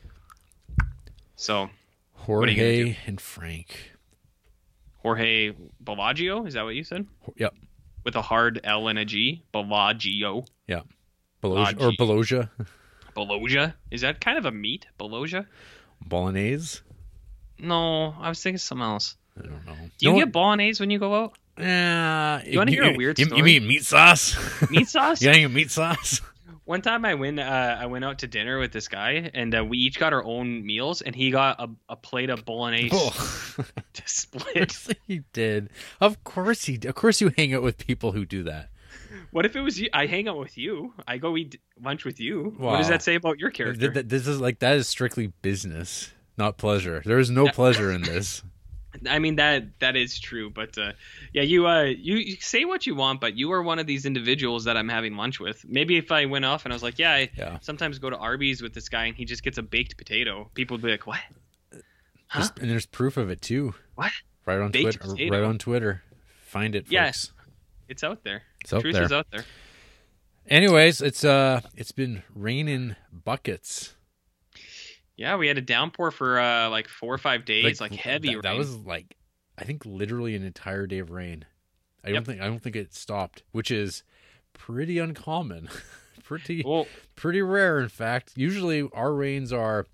So 1.35 1.69
Jorge 2.13 2.97
and 3.05 3.19
Frank. 3.19 3.91
Jorge 5.01 5.53
Bellagio, 5.79 6.45
is 6.45 6.55
that 6.55 6.63
what 6.63 6.75
you 6.75 6.83
said? 6.83 7.05
Yep. 7.35 7.53
With 8.03 8.15
a 8.15 8.21
hard 8.21 8.61
L 8.63 8.87
and 8.87 8.97
a 8.97 9.05
G, 9.05 9.43
Bellagio. 9.51 10.45
Yeah. 10.67 10.81
Ah, 11.43 11.73
or 11.79 11.91
gee. 11.91 11.95
Bologna. 11.97 12.47
Bologna. 13.13 13.73
Is 13.91 14.01
that 14.01 14.19
kind 14.19 14.37
of 14.37 14.45
a 14.45 14.51
meat? 14.51 14.87
Bologna? 14.97 15.45
Bolognese. 16.05 16.79
No, 17.59 18.15
I 18.19 18.29
was 18.29 18.41
thinking 18.41 18.57
something 18.57 18.83
else. 18.83 19.15
I 19.37 19.41
don't 19.43 19.65
know. 19.65 19.73
Do 19.97 20.05
you 20.05 20.11
No 20.13 20.19
get 20.19 20.31
bolognese 20.31 20.81
when 20.81 20.89
you 20.89 20.99
go 20.99 21.13
out? 21.13 21.37
one- 21.55 21.67
Uh, 21.67 22.41
You 22.45 22.57
wanna 22.57 22.71
hear 22.71 22.83
a 22.83 22.95
weird 22.97 23.17
you, 23.19 23.25
story? 23.25 23.37
You 23.39 23.43
mean 23.43 23.67
meat 23.67 23.83
sauce? 23.85 24.35
Meat 24.69 24.87
sauce? 24.89 25.21
you 25.21 25.29
getting 25.31 25.53
meat 25.53 25.71
sauce? 25.71 26.21
One 26.65 26.81
time 26.81 27.05
I 27.05 27.13
went, 27.13 27.39
uh, 27.39 27.77
I 27.79 27.85
went 27.85 28.03
out 28.05 28.19
to 28.19 28.27
dinner 28.27 28.57
with 28.57 28.71
this 28.71 28.87
guy, 28.87 29.29
and 29.35 29.53
uh, 29.55 29.63
we 29.63 29.77
each 29.77 29.99
got 29.99 30.13
our 30.13 30.23
own 30.23 30.65
meals, 30.65 31.01
and 31.03 31.15
he 31.15 31.29
got 31.29 31.59
a, 31.61 31.69
a 31.89 31.95
plate 31.95 32.31
of 32.31 32.43
bolognese 32.43 32.89
Oh. 32.91 33.11
to 33.93 34.01
split. 34.05 34.75
he 35.07 35.21
did. 35.31 35.69
Of 36.01 36.23
course 36.23 36.65
he. 36.65 36.77
Did. 36.77 36.89
Of 36.89 36.95
course 36.95 37.21
you 37.21 37.31
hang 37.37 37.53
out 37.53 37.61
with 37.61 37.77
people 37.77 38.13
who 38.13 38.25
do 38.25 38.43
that. 38.43 38.69
What 39.31 39.45
if 39.45 39.55
it 39.55 39.61
was 39.61 39.79
you? 39.79 39.89
I 39.93 40.07
hang 40.07 40.27
out 40.27 40.39
with 40.39 40.57
you. 40.57 40.93
I 41.07 41.17
go 41.19 41.37
eat 41.37 41.59
lunch 41.81 42.03
with 42.03 42.19
you. 42.19 42.55
What 42.57 42.77
does 42.77 42.87
that 42.89 43.03
say 43.03 43.13
about 43.15 43.37
your 43.39 43.51
character? 43.51 43.79
Th- 43.81 43.93
th- 43.93 44.05
This 44.07 44.27
is 44.27 44.41
like 44.41 44.59
that 44.59 44.75
is 44.75 44.87
strictly 44.87 45.27
business, 45.43 46.11
not 46.37 46.57
pleasure. 46.57 47.01
There 47.05 47.19
is 47.19 47.29
no 47.29 47.47
pleasure 47.49 47.91
in 47.91 48.01
this. 48.01 48.41
I 49.09 49.19
mean 49.19 49.35
that 49.37 49.79
that 49.79 49.95
is 49.95 50.19
true, 50.19 50.49
but 50.49 50.77
uh, 50.77 50.91
yeah, 51.33 51.41
you 51.43 51.67
uh 51.67 51.83
you, 51.83 52.15
you 52.17 52.35
say 52.39 52.65
what 52.65 52.85
you 52.87 52.95
want, 52.95 53.21
but 53.21 53.35
you 53.37 53.51
are 53.51 53.61
one 53.63 53.79
of 53.79 53.87
these 53.87 54.05
individuals 54.05 54.63
that 54.65 54.77
I'm 54.77 54.89
having 54.89 55.15
lunch 55.15 55.39
with. 55.39 55.63
Maybe 55.67 55.97
if 55.97 56.11
I 56.11 56.25
went 56.25 56.45
off 56.45 56.65
and 56.65 56.73
I 56.73 56.75
was 56.75 56.83
like, 56.83 56.97
yeah, 56.99 57.11
I 57.13 57.29
Yeah. 57.37 57.59
sometimes 57.61 57.99
go 57.99 58.09
to 58.09 58.17
Arby's 58.17 58.61
with 58.61 58.73
this 58.73 58.89
guy 58.89 59.05
and 59.05 59.15
he 59.15 59.25
just 59.25 59.43
gets 59.43 59.57
a 59.57 59.63
baked 59.63 59.97
potato, 59.97 60.49
people 60.53 60.75
would 60.77 60.83
be 60.83 60.91
like, 60.91 61.07
what? 61.07 61.19
Huh? 62.27 62.39
There's- 62.39 62.51
and 62.61 62.69
there's 62.69 62.85
proof 62.85 63.17
of 63.17 63.29
it 63.29 63.41
too. 63.41 63.75
What? 63.95 64.11
Right 64.45 64.59
on 64.59 64.71
Baked 64.71 64.83
Twitter. 64.99 64.99
potato? 65.13 65.33
Right 65.35 65.43
on 65.43 65.57
Twitter. 65.57 66.03
Find 66.45 66.75
it. 66.75 66.85
Yes. 66.89 67.31
It's 67.87 68.03
out 68.03 68.23
there. 68.23 68.43
It's 68.61 68.71
out 68.73 68.81
Truth 68.81 68.93
there. 68.95 69.03
is 69.03 69.11
out 69.11 69.27
there. 69.31 69.43
Anyways, 70.47 71.01
it's 71.01 71.23
uh, 71.23 71.61
it's 71.75 71.91
been 71.91 72.21
raining 72.35 72.95
buckets. 73.11 73.94
Yeah, 75.17 75.37
we 75.37 75.47
had 75.47 75.57
a 75.57 75.61
downpour 75.61 76.11
for 76.11 76.39
uh 76.39 76.69
like 76.69 76.87
four 76.87 77.13
or 77.13 77.17
five 77.17 77.45
days, 77.45 77.79
like, 77.79 77.93
heavy 77.93 78.35
That, 78.35 78.43
that 78.43 78.57
was 78.57 78.75
like, 78.77 79.15
I 79.57 79.63
think 79.63 79.85
literally 79.85 80.35
an 80.35 80.43
entire 80.43 80.87
day 80.87 80.99
of 80.99 81.11
rain. 81.11 81.45
I 82.03 82.11
don't 82.11 82.25
think 82.25 82.41
I 82.41 82.45
don't 82.45 82.61
think 82.61 82.75
it 82.75 82.93
stopped, 82.93 83.43
which 83.51 83.71
is 83.71 84.03
pretty 84.53 84.99
uncommon. 84.99 85.69
pretty 86.23 86.63
well, 86.65 86.87
pretty 87.15 87.41
rare, 87.41 87.79
in 87.79 87.89
fact. 87.89 88.33
Usually 88.35 88.87
our 88.93 89.13
rains 89.13 89.51
are 89.51 89.87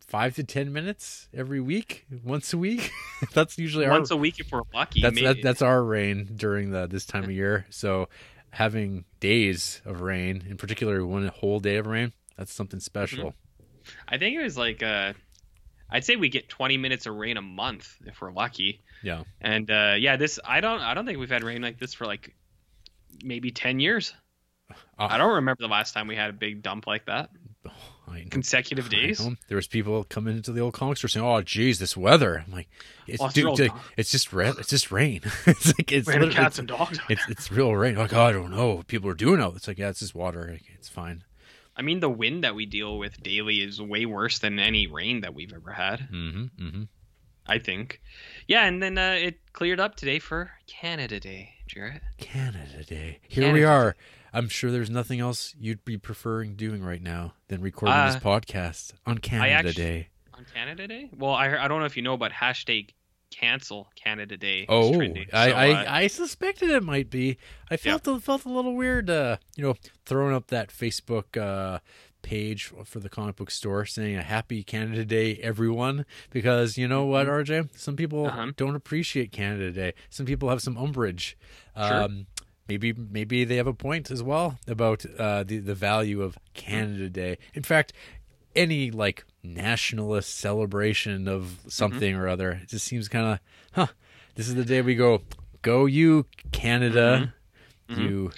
five 0.00 0.34
to 0.36 0.44
ten 0.44 0.72
minutes 0.72 1.28
every 1.34 1.60
week, 1.60 2.06
once 2.24 2.52
a 2.52 2.58
week. 2.58 2.90
that's 3.32 3.58
usually 3.58 3.86
once 3.86 4.10
our 4.10 4.16
a 4.16 4.20
week 4.20 4.40
if 4.40 4.50
we're 4.50 4.62
lucky. 4.72 5.02
that's 5.02 5.20
that, 5.20 5.42
that's 5.42 5.62
our 5.62 5.82
rain 5.82 6.30
during 6.34 6.70
the 6.70 6.86
this 6.86 7.06
time 7.06 7.24
of 7.24 7.30
year. 7.42 7.66
So 7.70 8.08
having 8.50 9.04
days 9.20 9.80
of 9.84 10.00
rain, 10.00 10.44
in 10.48 10.56
particular 10.56 11.04
one 11.06 11.26
whole 11.28 11.60
day 11.60 11.76
of 11.76 11.86
rain, 11.86 12.12
that's 12.36 12.52
something 12.52 12.80
special. 12.80 13.34
I 14.08 14.18
think 14.18 14.36
it 14.36 14.42
was 14.42 14.56
like 14.56 14.82
uh 14.82 15.12
I'd 15.90 16.04
say 16.04 16.16
we 16.16 16.28
get 16.28 16.48
20 16.48 16.76
minutes 16.76 17.06
of 17.06 17.14
rain 17.14 17.36
a 17.36 17.42
month 17.42 17.94
if 18.06 18.20
we're 18.20 18.32
lucky. 18.32 18.82
Yeah. 19.02 19.24
And 19.40 19.70
uh 19.70 19.94
yeah, 19.98 20.16
this 20.16 20.38
I 20.44 20.60
don't 20.60 20.80
I 20.80 20.94
don't 20.94 21.06
think 21.06 21.18
we've 21.18 21.30
had 21.30 21.44
rain 21.44 21.62
like 21.62 21.78
this 21.78 21.94
for 21.94 22.06
like 22.06 22.34
maybe 23.22 23.50
10 23.50 23.80
years. 23.80 24.14
Uh, 24.70 24.74
I 25.10 25.18
don't 25.18 25.34
remember 25.34 25.62
the 25.62 25.68
last 25.68 25.92
time 25.92 26.06
we 26.06 26.16
had 26.16 26.30
a 26.30 26.32
big 26.32 26.62
dump 26.62 26.86
like 26.86 27.06
that. 27.06 27.30
Consecutive 28.30 28.88
days. 28.88 29.26
There 29.48 29.56
was 29.56 29.66
people 29.66 30.04
coming 30.04 30.36
into 30.36 30.52
the 30.52 30.60
old 30.60 30.74
comic 30.74 30.98
store 30.98 31.08
saying, 31.08 31.26
"Oh, 31.26 31.40
geez, 31.40 31.78
this 31.78 31.96
weather." 31.96 32.44
I'm 32.46 32.52
like, 32.52 32.68
"It's 33.06 33.20
Oh, 33.20 33.26
it's 33.26 33.34
dude, 33.34 33.56
dude, 33.56 33.72
it's 33.96 34.10
just 34.10 34.32
ra- 34.32 34.54
it's 34.58 34.68
just 34.68 34.92
rain. 34.92 35.22
it's 35.46 35.66
like 35.66 35.90
it's 35.90 36.08
cats 36.08 36.36
it's, 36.36 36.58
and 36.60 36.68
dogs. 36.68 37.00
it's 37.08 37.22
it's 37.28 37.50
real 37.50 37.74
rain." 37.74 37.96
Like, 37.96 38.12
oh, 38.12 38.22
I 38.22 38.32
don't 38.32 38.50
know 38.50 38.82
people 38.86 39.08
are 39.10 39.14
doing 39.14 39.40
out. 39.40 39.56
It's 39.56 39.66
like, 39.66 39.78
yeah, 39.78 39.88
it's 39.88 40.00
just 40.00 40.14
water. 40.14 40.58
It's 40.74 40.88
fine. 40.88 41.24
I 41.76 41.82
mean, 41.82 42.00
the 42.00 42.08
wind 42.10 42.44
that 42.44 42.54
we 42.54 42.66
deal 42.66 42.98
with 42.98 43.22
daily 43.22 43.56
is 43.60 43.80
way 43.80 44.06
worse 44.06 44.38
than 44.38 44.58
any 44.58 44.86
rain 44.86 45.22
that 45.22 45.34
we've 45.34 45.52
ever 45.52 45.72
had. 45.72 46.00
Mm-hmm. 46.12 46.44
Mm-hmm. 46.64 46.82
I 47.46 47.58
think. 47.58 48.00
Yeah, 48.48 48.64
and 48.64 48.82
then 48.82 48.96
uh, 48.96 49.16
it 49.18 49.40
cleared 49.52 49.78
up 49.80 49.96
today 49.96 50.18
for 50.18 50.52
Canada 50.66 51.20
Day, 51.20 51.50
Jared. 51.66 52.00
Canada 52.18 52.82
Day. 52.84 53.18
Here 53.28 53.52
we 53.52 53.60
Canada 53.60 53.66
are. 53.66 53.96
I'm 54.32 54.48
sure 54.48 54.70
there's 54.70 54.88
nothing 54.90 55.20
else 55.20 55.54
you'd 55.60 55.84
be 55.84 55.98
preferring 55.98 56.56
doing 56.56 56.82
right 56.82 57.02
now 57.02 57.34
than 57.48 57.60
recording 57.60 57.94
Uh, 57.96 58.12
this 58.12 58.22
podcast 58.22 58.94
on 59.06 59.18
Canada 59.18 59.68
actu- 59.68 59.72
Day. 59.74 60.08
On 60.32 60.46
Canada 60.54 60.88
Day? 60.88 61.10
Well, 61.16 61.32
I 61.32 61.54
I 61.56 61.68
don't 61.68 61.80
know 61.80 61.86
if 61.86 61.96
you 61.96 62.02
know, 62.02 62.16
but 62.16 62.32
hashtag 62.32 62.90
cancel 63.30 63.88
Canada 63.96 64.36
Day. 64.36 64.66
Oh. 64.68 65.00
I, 65.00 65.08
So, 65.30 65.36
uh, 65.56 65.84
I 65.88 66.06
suspected 66.06 66.70
it 66.70 66.82
might 66.82 67.10
be. 67.10 67.36
I 67.70 67.76
felt 67.76 68.06
a, 68.06 68.20
felt 68.20 68.44
a 68.44 68.48
little 68.48 68.74
weird, 68.76 69.10
uh, 69.10 69.36
you 69.56 69.64
know, 69.64 69.74
throwing 70.06 70.34
up 70.34 70.48
that 70.48 70.68
Facebook 70.70 71.36
uh, 71.36 71.80
page 72.22 72.72
for 72.84 73.00
the 73.00 73.08
comic 73.08 73.36
book 73.36 73.50
store 73.50 73.84
saying 73.84 74.16
a 74.16 74.22
happy 74.22 74.62
Canada 74.62 75.04
Day, 75.04 75.36
everyone. 75.36 76.06
Because 76.30 76.78
you 76.78 76.86
know 76.88 77.04
what, 77.04 77.26
RJ? 77.26 77.76
Some 77.76 77.96
people 77.96 78.26
Uh-huh. 78.26 78.52
don't 78.56 78.76
appreciate 78.76 79.32
Canada 79.32 79.70
Day. 79.72 79.94
Some 80.10 80.26
people 80.26 80.48
have 80.48 80.62
some 80.62 80.76
umbrage. 80.78 81.36
Sure. 81.76 82.02
Um, 82.04 82.26
maybe 82.68 82.92
maybe 82.94 83.44
they 83.44 83.56
have 83.56 83.66
a 83.66 83.74
point 83.74 84.10
as 84.10 84.22
well 84.22 84.58
about 84.66 85.04
uh, 85.18 85.42
the 85.44 85.58
the 85.58 85.74
value 85.74 86.22
of 86.22 86.38
Canada 86.54 87.08
Day. 87.10 87.36
In 87.52 87.62
fact, 87.62 87.92
any 88.56 88.90
like 88.90 89.24
nationalist 89.44 90.34
celebration 90.36 91.28
of 91.28 91.58
something 91.68 92.14
or 92.16 92.26
other, 92.28 92.52
it 92.62 92.68
just 92.68 92.86
seems 92.86 93.08
kind 93.08 93.26
of, 93.26 93.38
huh? 93.72 93.86
This 94.34 94.48
is 94.48 94.54
the 94.56 94.64
day 94.64 94.82
we 94.82 94.94
go 94.96 95.22
Go 95.62 95.86
you, 95.86 96.26
Canada. 96.52 97.32
Mhm. 97.88 97.98
You, 97.98 98.32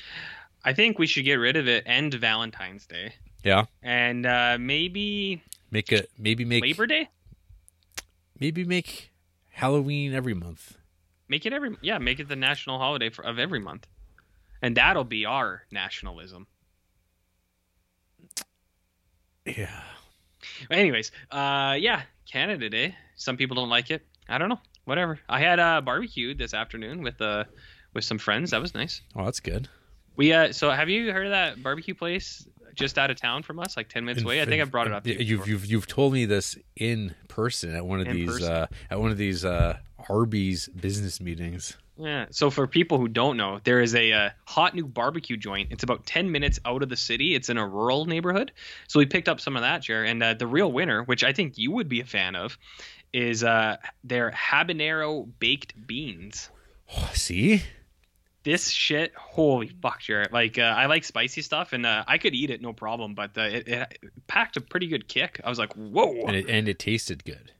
I 0.64 0.72
think 0.72 0.98
we 0.98 1.06
should 1.08 1.24
get 1.24 1.34
rid 1.34 1.56
of 1.56 1.66
it. 1.66 1.82
End 1.86 2.14
Valentine's 2.14 2.86
Day, 2.86 3.14
yeah. 3.42 3.64
and 3.82 4.24
uh, 4.26 4.58
maybe 4.60 5.42
Make 5.72 5.90
a 5.92 6.04
maybe 6.18 6.44
make 6.44 6.62
Labor 6.62 6.86
Day. 6.86 7.08
maybe 8.38 8.64
make 8.64 9.12
Halloween 9.50 10.14
every 10.14 10.34
month. 10.34 10.76
Make 11.28 11.46
it 11.46 11.52
every 11.52 11.76
yeah. 11.80 11.98
Make 11.98 12.20
it 12.20 12.28
the 12.28 12.36
national 12.36 12.78
holiday 12.78 13.10
for, 13.10 13.24
of 13.24 13.38
every 13.40 13.58
month, 13.60 13.88
and 14.62 14.76
that'll 14.76 15.02
be 15.04 15.24
our 15.24 15.62
nationalism. 15.72 16.46
Yeah. 19.44 19.82
Anyways, 20.70 21.12
uh, 21.30 21.76
yeah, 21.78 22.02
Canada 22.30 22.68
Day. 22.68 22.94
Some 23.16 23.36
people 23.36 23.56
don't 23.56 23.68
like 23.70 23.90
it. 23.90 24.02
I 24.28 24.38
don't 24.38 24.48
know. 24.48 24.60
Whatever. 24.84 25.18
I 25.28 25.40
had 25.40 25.58
a 25.58 25.82
barbecue 25.82 26.34
this 26.34 26.54
afternoon 26.54 27.02
with 27.02 27.20
uh 27.20 27.44
with 27.94 28.04
some 28.04 28.18
friends. 28.18 28.50
That 28.50 28.60
was 28.60 28.74
nice. 28.74 29.00
Oh, 29.16 29.24
that's 29.24 29.40
good. 29.40 29.68
We 30.16 30.32
uh, 30.32 30.52
so 30.52 30.70
have 30.70 30.88
you 30.88 31.12
heard 31.12 31.26
of 31.26 31.32
that 31.32 31.62
barbecue 31.62 31.94
place 31.94 32.46
just 32.74 32.98
out 32.98 33.10
of 33.10 33.16
town 33.20 33.42
from 33.42 33.58
us, 33.58 33.76
like 33.76 33.88
ten 33.88 34.04
minutes 34.04 34.24
away? 34.24 34.40
I 34.40 34.44
think 34.44 34.62
I 34.62 34.64
brought 34.64 34.86
it 34.86 34.92
up. 34.92 35.04
To 35.04 35.10
you 35.10 35.18
You've 35.18 35.28
before. 35.40 35.48
you've 35.48 35.66
you've 35.66 35.86
told 35.86 36.12
me 36.12 36.24
this 36.24 36.56
in 36.76 37.14
person 37.28 37.74
at 37.74 37.84
one 37.84 38.00
of 38.00 38.06
In 38.06 38.14
these 38.16 38.42
uh 38.42 38.66
at 38.90 39.00
one 39.00 39.10
of 39.10 39.18
these 39.18 39.44
uh 39.44 39.78
Arby's 40.08 40.68
business 40.68 41.20
meetings. 41.20 41.76
Yeah. 41.98 42.26
So 42.30 42.50
for 42.50 42.66
people 42.66 42.98
who 42.98 43.08
don't 43.08 43.36
know, 43.36 43.60
there 43.64 43.80
is 43.80 43.94
a 43.94 44.12
uh, 44.12 44.30
hot 44.44 44.74
new 44.74 44.86
barbecue 44.86 45.36
joint. 45.36 45.68
It's 45.70 45.82
about 45.82 46.04
ten 46.04 46.30
minutes 46.30 46.60
out 46.64 46.82
of 46.82 46.88
the 46.88 46.96
city. 46.96 47.34
It's 47.34 47.48
in 47.48 47.56
a 47.56 47.66
rural 47.66 48.04
neighborhood. 48.04 48.52
So 48.86 48.98
we 48.98 49.06
picked 49.06 49.28
up 49.28 49.40
some 49.40 49.56
of 49.56 49.62
that, 49.62 49.82
Jer. 49.82 50.04
And 50.04 50.22
uh, 50.22 50.34
the 50.34 50.46
real 50.46 50.70
winner, 50.70 51.02
which 51.02 51.24
I 51.24 51.32
think 51.32 51.56
you 51.56 51.70
would 51.72 51.88
be 51.88 52.00
a 52.00 52.04
fan 52.04 52.36
of, 52.36 52.58
is 53.14 53.42
uh, 53.42 53.78
their 54.04 54.30
habanero 54.30 55.26
baked 55.38 55.86
beans. 55.86 56.50
Oh, 56.96 57.10
see? 57.14 57.62
This 58.42 58.70
shit, 58.70 59.12
holy 59.16 59.72
fuck, 59.82 60.00
Jared! 60.00 60.32
Like, 60.32 60.56
uh, 60.56 60.62
I 60.62 60.86
like 60.86 61.02
spicy 61.02 61.42
stuff, 61.42 61.72
and 61.72 61.84
uh, 61.84 62.04
I 62.06 62.18
could 62.18 62.32
eat 62.32 62.50
it 62.50 62.62
no 62.62 62.72
problem. 62.72 63.14
But 63.14 63.36
uh, 63.36 63.40
it, 63.40 63.66
it 63.66 63.98
packed 64.28 64.56
a 64.56 64.60
pretty 64.60 64.86
good 64.86 65.08
kick. 65.08 65.40
I 65.42 65.48
was 65.48 65.58
like, 65.58 65.72
whoa! 65.72 66.26
And 66.26 66.36
it 66.36 66.48
and 66.48 66.68
it 66.68 66.78
tasted 66.78 67.24
good. 67.24 67.50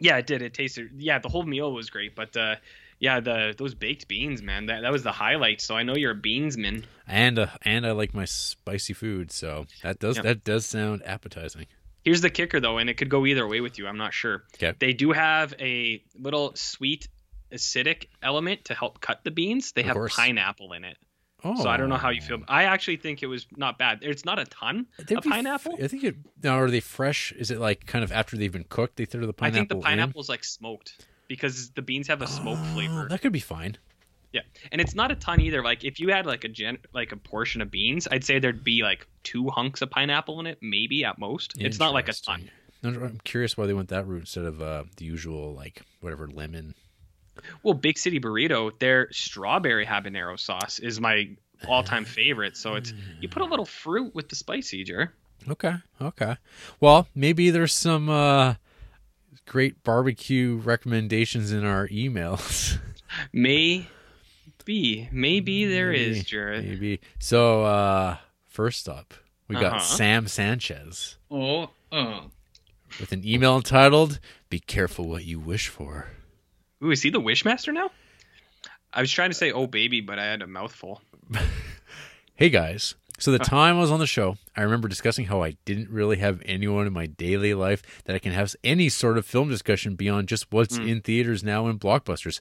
yeah, 0.00 0.16
it 0.16 0.26
did. 0.26 0.42
It 0.42 0.54
tasted. 0.54 0.90
Yeah, 0.96 1.18
the 1.18 1.28
whole 1.28 1.44
meal 1.44 1.72
was 1.72 1.90
great. 1.90 2.14
But 2.14 2.36
uh, 2.36 2.56
yeah, 3.00 3.20
the 3.20 3.54
those 3.56 3.74
baked 3.74 4.08
beans, 4.08 4.42
man, 4.42 4.66
that 4.66 4.82
that 4.82 4.92
was 4.92 5.02
the 5.02 5.12
highlight. 5.12 5.60
So 5.60 5.76
I 5.76 5.82
know 5.82 5.94
you're 5.96 6.12
a 6.12 6.14
beansman. 6.16 6.84
And 7.06 7.38
uh, 7.38 7.46
and 7.62 7.86
I 7.86 7.92
like 7.92 8.14
my 8.14 8.24
spicy 8.24 8.92
food, 8.92 9.30
so 9.32 9.66
that 9.82 9.98
does 9.98 10.16
Yeah. 10.16 10.22
that 10.22 10.44
does 10.44 10.66
sound 10.66 11.02
appetizing. 11.04 11.66
Here's 12.04 12.20
the 12.20 12.30
kicker, 12.30 12.60
though, 12.60 12.78
and 12.78 12.88
it 12.88 12.94
could 12.94 13.08
go 13.10 13.26
either 13.26 13.46
way 13.46 13.60
with 13.60 13.78
you. 13.78 13.86
I'm 13.86 13.98
not 13.98 14.14
sure. 14.14 14.44
Okay. 14.54 14.72
They 14.78 14.92
do 14.94 15.12
have 15.12 15.52
a 15.60 16.02
little 16.18 16.52
sweet 16.54 17.08
acidic 17.52 18.06
element 18.22 18.66
to 18.66 18.74
help 18.74 19.00
cut 19.00 19.24
the 19.24 19.30
beans. 19.30 19.72
They 19.72 19.82
Of 19.82 19.86
have 19.88 19.94
course. 19.96 20.16
pineapple 20.16 20.72
in 20.72 20.84
it. 20.84 20.96
Oh. 21.44 21.62
So 21.62 21.68
I 21.68 21.76
don't 21.76 21.88
know 21.88 21.96
how 21.96 22.10
you 22.10 22.20
feel. 22.20 22.40
I 22.48 22.64
actually 22.64 22.96
think 22.96 23.22
it 23.22 23.26
was 23.26 23.46
not 23.56 23.78
bad. 23.78 24.00
It's 24.02 24.24
not 24.24 24.38
a 24.38 24.44
ton 24.44 24.86
They'd 25.06 25.18
of 25.18 25.24
pineapple. 25.24 25.76
I 25.82 25.86
think 25.86 26.02
it. 26.04 26.16
Now, 26.42 26.58
are 26.58 26.70
they 26.70 26.80
fresh? 26.80 27.32
Is 27.32 27.50
it 27.50 27.58
like 27.60 27.86
kind 27.86 28.02
of 28.02 28.10
after 28.10 28.36
they've 28.36 28.50
been 28.52 28.64
cooked? 28.68 28.96
They 28.96 29.04
throw 29.04 29.24
the 29.24 29.32
pineapple. 29.32 29.56
I 29.56 29.58
think 29.58 29.68
the 29.68 29.76
in? 29.76 29.82
pineapple's 29.82 30.28
like 30.28 30.44
smoked 30.44 31.06
because 31.28 31.70
the 31.70 31.82
beans 31.82 32.08
have 32.08 32.22
a 32.22 32.26
smoke 32.26 32.58
Oh, 32.60 32.74
flavor. 32.74 33.06
That 33.08 33.20
could 33.20 33.32
be 33.32 33.40
fine. 33.40 33.76
Yeah, 34.32 34.42
and 34.72 34.80
it's 34.80 34.94
not 34.94 35.10
a 35.10 35.14
ton 35.14 35.40
either. 35.40 35.62
Like 35.62 35.84
if 35.84 36.00
you 36.00 36.08
had 36.08 36.26
like 36.26 36.44
a 36.44 36.48
gen 36.48 36.78
like 36.92 37.12
a 37.12 37.16
portion 37.16 37.62
of 37.62 37.70
beans, 37.70 38.06
I'd 38.10 38.24
say 38.24 38.38
there'd 38.38 38.62
be 38.64 38.82
like 38.82 39.06
two 39.22 39.48
hunks 39.48 39.80
of 39.80 39.90
pineapple 39.90 40.38
in 40.40 40.46
it, 40.46 40.58
maybe 40.60 41.04
at 41.04 41.18
most. 41.18 41.54
It's 41.58 41.78
not 41.78 41.94
like 41.94 42.08
a 42.08 42.12
ton. 42.12 42.50
I'm 42.84 43.02
I'm 43.02 43.20
curious 43.24 43.56
why 43.56 43.66
they 43.66 43.72
went 43.72 43.88
that 43.88 44.06
route 44.06 44.20
instead 44.20 44.44
of 44.44 44.60
uh, 44.60 44.84
the 44.96 45.04
usual 45.06 45.54
like 45.54 45.80
whatever 46.00 46.28
lemon. 46.28 46.74
Well, 47.62 47.72
Big 47.74 47.96
City 47.98 48.20
Burrito, 48.20 48.76
their 48.78 49.10
strawberry 49.12 49.86
habanero 49.86 50.38
sauce 50.38 50.78
is 50.78 51.00
my 51.00 51.30
all-time 51.66 52.04
favorite. 52.20 52.56
So 52.56 52.74
it's 52.74 52.92
you 53.20 53.28
put 53.28 53.42
a 53.42 53.46
little 53.46 53.64
fruit 53.64 54.14
with 54.14 54.28
the 54.28 54.36
spicy, 54.36 54.84
Jer. 54.84 55.14
Okay, 55.48 55.74
okay. 56.02 56.36
Well, 56.80 57.08
maybe 57.14 57.48
there's 57.50 57.72
some 57.72 58.08
uh, 58.10 58.54
great 59.48 59.82
barbecue 59.82 60.56
recommendations 60.62 61.50
in 61.52 61.64
our 61.64 61.88
emails. 61.88 62.78
Maybe, 63.32 65.08
maybe 65.10 65.64
there 65.64 65.92
is, 65.92 66.16
Maybe, 66.18 66.24
Jared. 66.24 66.64
Maybe. 66.68 67.00
So 67.18 67.64
uh, 67.64 68.16
first 68.46 68.88
up, 68.88 69.14
we 69.48 69.54
got 69.56 69.64
Uh-huh. 69.76 69.78
Sam 69.80 70.28
Sanchez 70.28 71.16
Oh, 71.30 71.70
oh. 71.90 72.24
with 73.00 73.12
an 73.12 73.26
email 73.26 73.56
entitled 73.56 74.20
"Be 74.50 74.60
careful 74.60 75.08
what 75.08 75.24
you 75.24 75.40
wish 75.40 75.68
for." 75.68 76.08
Ooh, 76.84 76.90
is 76.90 77.02
he 77.02 77.08
the 77.10 77.20
Wishmaster 77.20 77.72
now? 77.72 77.90
I 78.92 79.00
was 79.00 79.10
trying 79.10 79.30
to 79.30 79.34
say 79.34 79.50
"oh 79.52 79.66
baby," 79.66 80.00
but 80.02 80.18
I 80.18 80.24
had 80.26 80.42
a 80.42 80.46
mouthful. 80.46 81.00
Hey 82.34 82.50
guys. 82.50 82.94
So 83.18 83.32
the 83.32 83.38
time 83.40 83.76
I 83.76 83.80
was 83.80 83.90
on 83.90 83.98
the 83.98 84.06
show, 84.06 84.36
I 84.56 84.62
remember 84.62 84.86
discussing 84.86 85.26
how 85.26 85.42
I 85.42 85.56
didn't 85.64 85.90
really 85.90 86.18
have 86.18 86.40
anyone 86.44 86.86
in 86.86 86.92
my 86.92 87.06
daily 87.06 87.52
life 87.52 87.82
that 88.04 88.14
I 88.14 88.20
can 88.20 88.32
have 88.32 88.54
any 88.62 88.88
sort 88.88 89.18
of 89.18 89.26
film 89.26 89.48
discussion 89.48 89.96
beyond 89.96 90.28
just 90.28 90.46
what's 90.52 90.78
in 90.78 91.00
theaters 91.00 91.42
now 91.42 91.66
and 91.66 91.80
blockbusters. 91.80 92.38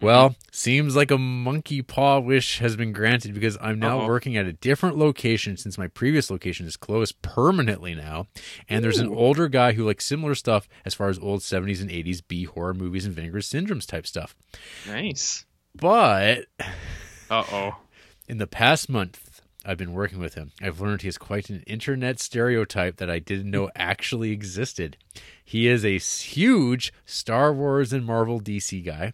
Well, 0.00 0.34
seems 0.50 0.96
like 0.96 1.10
a 1.12 1.18
monkey 1.18 1.80
paw 1.80 2.18
wish 2.18 2.58
has 2.58 2.74
been 2.76 2.92
granted 2.92 3.34
because 3.34 3.56
I'm 3.60 3.78
now 3.78 4.00
Uh-oh. 4.00 4.06
working 4.08 4.36
at 4.36 4.46
a 4.46 4.52
different 4.52 4.98
location 4.98 5.56
since 5.56 5.78
my 5.78 5.86
previous 5.86 6.28
location 6.30 6.66
is 6.66 6.76
closed 6.76 7.22
permanently 7.22 7.94
now. 7.94 8.26
And 8.68 8.82
there's 8.84 8.98
an 8.98 9.08
older 9.14 9.48
guy 9.48 9.72
who 9.72 9.86
likes 9.86 10.04
similar 10.04 10.34
stuff 10.34 10.68
as 10.84 10.92
far 10.92 11.08
as 11.08 11.18
old 11.20 11.40
70s 11.40 11.80
and 11.80 11.88
80s 11.90 12.20
B 12.26 12.44
horror 12.44 12.74
movies 12.74 13.06
and 13.06 13.14
Vinegar 13.14 13.38
Syndromes 13.38 13.86
type 13.86 14.06
stuff. 14.08 14.34
Nice. 14.88 15.44
But 15.74 16.46
Uh 17.30 17.44
oh. 17.52 17.76
in 18.26 18.38
the 18.38 18.46
past 18.46 18.88
month, 18.88 19.35
I've 19.66 19.76
been 19.76 19.92
working 19.92 20.20
with 20.20 20.34
him. 20.34 20.52
I've 20.62 20.80
learned 20.80 21.02
he 21.02 21.08
is 21.08 21.18
quite 21.18 21.50
an 21.50 21.64
internet 21.66 22.20
stereotype 22.20 22.96
that 22.98 23.10
I 23.10 23.18
didn't 23.18 23.50
know 23.50 23.68
actually 23.76 24.30
existed. 24.30 24.96
He 25.44 25.66
is 25.66 25.84
a 25.84 25.98
huge 25.98 26.92
Star 27.04 27.52
Wars 27.52 27.92
and 27.92 28.06
Marvel 28.06 28.40
DC 28.40 28.84
guy. 28.84 29.12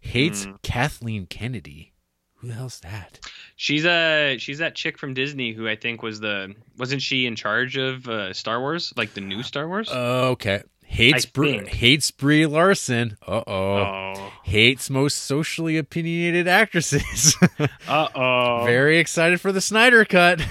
Hates 0.00 0.46
Kathleen 0.62 1.26
Kennedy. 1.26 1.92
Who 2.36 2.46
the 2.46 2.54
hell's 2.54 2.78
that? 2.80 3.18
She's 3.56 3.84
a 3.84 4.36
she's 4.38 4.58
that 4.58 4.76
chick 4.76 4.96
from 4.96 5.12
Disney 5.12 5.52
who 5.52 5.66
I 5.66 5.74
think 5.74 6.04
was 6.04 6.20
the 6.20 6.54
wasn't 6.76 7.02
she 7.02 7.26
in 7.26 7.34
charge 7.34 7.76
of 7.76 8.08
uh, 8.08 8.32
Star 8.32 8.60
Wars 8.60 8.92
like 8.96 9.14
the 9.14 9.20
new 9.20 9.42
Star 9.42 9.66
Wars? 9.66 9.90
Okay. 9.90 10.62
Hates 10.90 11.26
Brie, 11.26 11.66
hates 11.66 12.10
Brie 12.10 12.46
Larson. 12.46 13.18
Uh 13.26 13.42
oh. 13.46 14.32
Hates 14.42 14.88
most 14.90 15.16
socially 15.18 15.76
opinionated 15.76 16.48
actresses. 16.48 17.36
Uh 17.88 18.08
oh. 18.14 18.64
Very 18.64 18.98
excited 18.98 19.40
for 19.40 19.52
the 19.52 19.60
Snyder 19.60 20.04
cut. 20.04 20.42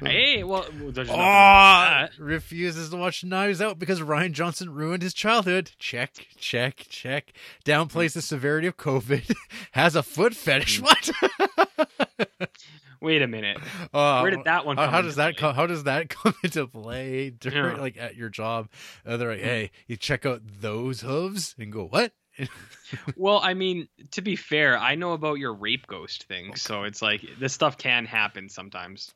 Hey, 0.00 0.42
well, 0.42 0.66
there's 0.72 1.08
Oh, 1.10 2.06
refuses 2.18 2.90
to 2.90 2.96
watch 2.96 3.22
Knives 3.24 3.60
Out 3.60 3.78
because 3.78 4.00
Rian 4.00 4.32
Johnson 4.32 4.72
ruined 4.74 5.02
his 5.02 5.14
childhood. 5.14 5.70
Check, 5.78 6.26
check, 6.38 6.86
check. 6.88 7.32
Downplays 7.64 8.14
the 8.14 8.22
severity 8.22 8.66
of 8.66 8.76
COVID. 8.76 9.32
Has 9.72 9.94
a 9.94 10.02
foot 10.02 10.34
fetish. 10.34 10.80
Hmm. 10.80 10.84
What? 10.84 11.10
Wait 13.02 13.20
a 13.20 13.26
minute. 13.26 13.58
Uh, 13.92 14.20
Where 14.20 14.30
did 14.30 14.44
that 14.44 14.64
one 14.64 14.76
How, 14.76 14.84
come 14.84 14.94
how 14.94 15.02
does 15.02 15.16
that 15.16 15.34
play? 15.36 15.40
come? 15.40 15.54
How 15.54 15.66
does 15.66 15.84
that 15.84 16.08
come 16.22 16.34
into 16.44 16.66
play 16.68 17.30
during 17.30 17.76
Yeah. 17.76 17.80
Like 17.82 17.96
at 17.98 18.16
your 18.16 18.28
job? 18.28 18.68
Uh, 19.04 19.16
they're 19.16 19.32
like, 19.32 19.40
hey, 19.40 19.70
you 19.88 19.96
check 19.96 20.24
out 20.24 20.40
those 20.60 21.00
hooves 21.02 21.54
and 21.58 21.72
go 21.72 21.84
what? 21.86 22.12
Well, 23.16 23.40
I 23.42 23.54
mean, 23.54 23.88
to 24.12 24.20
be 24.22 24.36
fair, 24.36 24.76
I 24.78 24.94
know 24.96 25.12
about 25.12 25.38
your 25.38 25.54
rape 25.54 25.86
ghost 25.86 26.24
thing, 26.24 26.56
so 26.56 26.82
it's 26.84 27.00
like 27.00 27.24
this 27.38 27.54
stuff 27.54 27.78
can 27.78 28.04
happen 28.04 28.50
sometimes. 28.50 29.14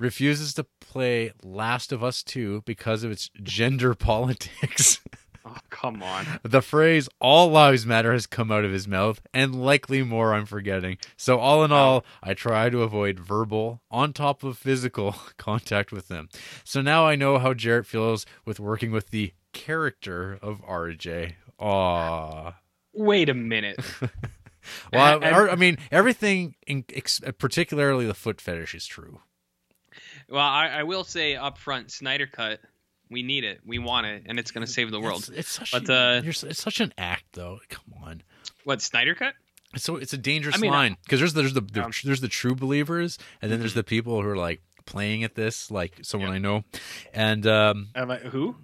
Refuses 0.00 0.52
to 0.54 0.66
play 0.80 1.32
Last 1.44 1.92
of 1.92 2.02
Us 2.02 2.24
2 2.24 2.62
because 2.66 3.04
of 3.04 3.12
its 3.12 3.30
gender 3.42 3.94
politics. 3.94 5.00
Oh, 5.46 5.58
come 5.68 6.02
on. 6.02 6.24
The 6.42 6.62
phrase 6.62 7.06
"all 7.20 7.50
lives 7.50 7.84
matter" 7.84 8.14
has 8.14 8.26
come 8.26 8.50
out 8.50 8.64
of 8.64 8.72
his 8.72 8.88
mouth, 8.88 9.20
and 9.34 9.54
likely 9.54 10.02
more 10.02 10.32
I'm 10.32 10.46
forgetting. 10.46 10.96
So, 11.18 11.38
all 11.38 11.62
in 11.64 11.70
all, 11.70 12.02
I 12.22 12.32
try 12.32 12.70
to 12.70 12.82
avoid 12.82 13.20
verbal, 13.20 13.82
on 13.90 14.14
top 14.14 14.42
of 14.42 14.56
physical, 14.56 15.14
contact 15.36 15.92
with 15.92 16.08
them. 16.08 16.30
So 16.64 16.80
now 16.80 17.06
I 17.06 17.14
know 17.14 17.38
how 17.38 17.52
Jared 17.52 17.86
feels 17.86 18.24
with 18.46 18.58
working 18.58 18.90
with 18.90 19.10
the 19.10 19.34
character 19.52 20.38
of 20.40 20.62
RJ. 20.64 21.34
Aw. 21.58 22.54
Wait 22.94 23.28
a 23.28 23.34
minute. 23.34 23.78
Well, 24.94 25.02
I, 25.02 25.12
And- 25.26 25.36
er, 25.36 25.50
I 25.50 25.56
mean, 25.56 25.76
everything, 25.90 26.54
in, 26.66 26.86
ex- 26.94 27.20
particularly 27.36 28.06
the 28.06 28.14
foot 28.14 28.40
fetish, 28.40 28.74
is 28.74 28.86
true. 28.86 29.20
Well, 30.28 30.40
I, 30.40 30.68
I 30.68 30.82
will 30.84 31.04
say 31.04 31.36
up 31.36 31.58
front, 31.58 31.90
Snyder 31.92 32.26
Cut, 32.26 32.60
we 33.10 33.22
need 33.22 33.44
it, 33.44 33.60
we 33.64 33.78
want 33.78 34.06
it, 34.06 34.24
and 34.26 34.38
it's 34.38 34.50
going 34.50 34.66
to 34.66 34.72
save 34.72 34.90
the 34.90 35.00
world. 35.00 35.20
It's, 35.20 35.28
it's 35.30 35.48
such, 35.50 35.72
But, 35.72 35.88
a- 35.88 35.94
uh, 35.94 36.20
you're 36.22 36.30
it's 36.30 36.62
such 36.62 36.80
an 36.80 36.92
act, 36.98 37.24
though. 37.32 37.58
Come 37.68 37.94
on. 38.02 38.22
What 38.64 38.80
Snyder 38.82 39.14
Cut? 39.14 39.34
So 39.76 39.96
it's 39.96 40.12
a 40.12 40.18
dangerous 40.18 40.54
I 40.56 40.58
mean, 40.58 40.70
line 40.70 40.96
because 41.04 41.18
there's 41.20 41.34
there's 41.34 41.52
the, 41.52 41.60
the 41.60 41.80
Yeah. 41.80 41.90
there's 42.04 42.20
the 42.20 42.28
true 42.28 42.54
believers 42.54 43.18
and 43.42 43.50
then 43.50 43.58
there's 43.58 43.74
the 43.74 43.82
people 43.82 44.22
who 44.22 44.28
are 44.28 44.36
like 44.36 44.62
playing 44.86 45.24
at 45.24 45.34
this 45.34 45.68
like 45.70 45.98
someone 46.02 46.30
Yeah. 46.30 46.36
I 46.36 46.38
know, 46.38 46.64
and 47.12 47.46
um, 47.46 47.88
Uh, 47.96 48.06
like, 48.06 48.22
who? 48.22 48.54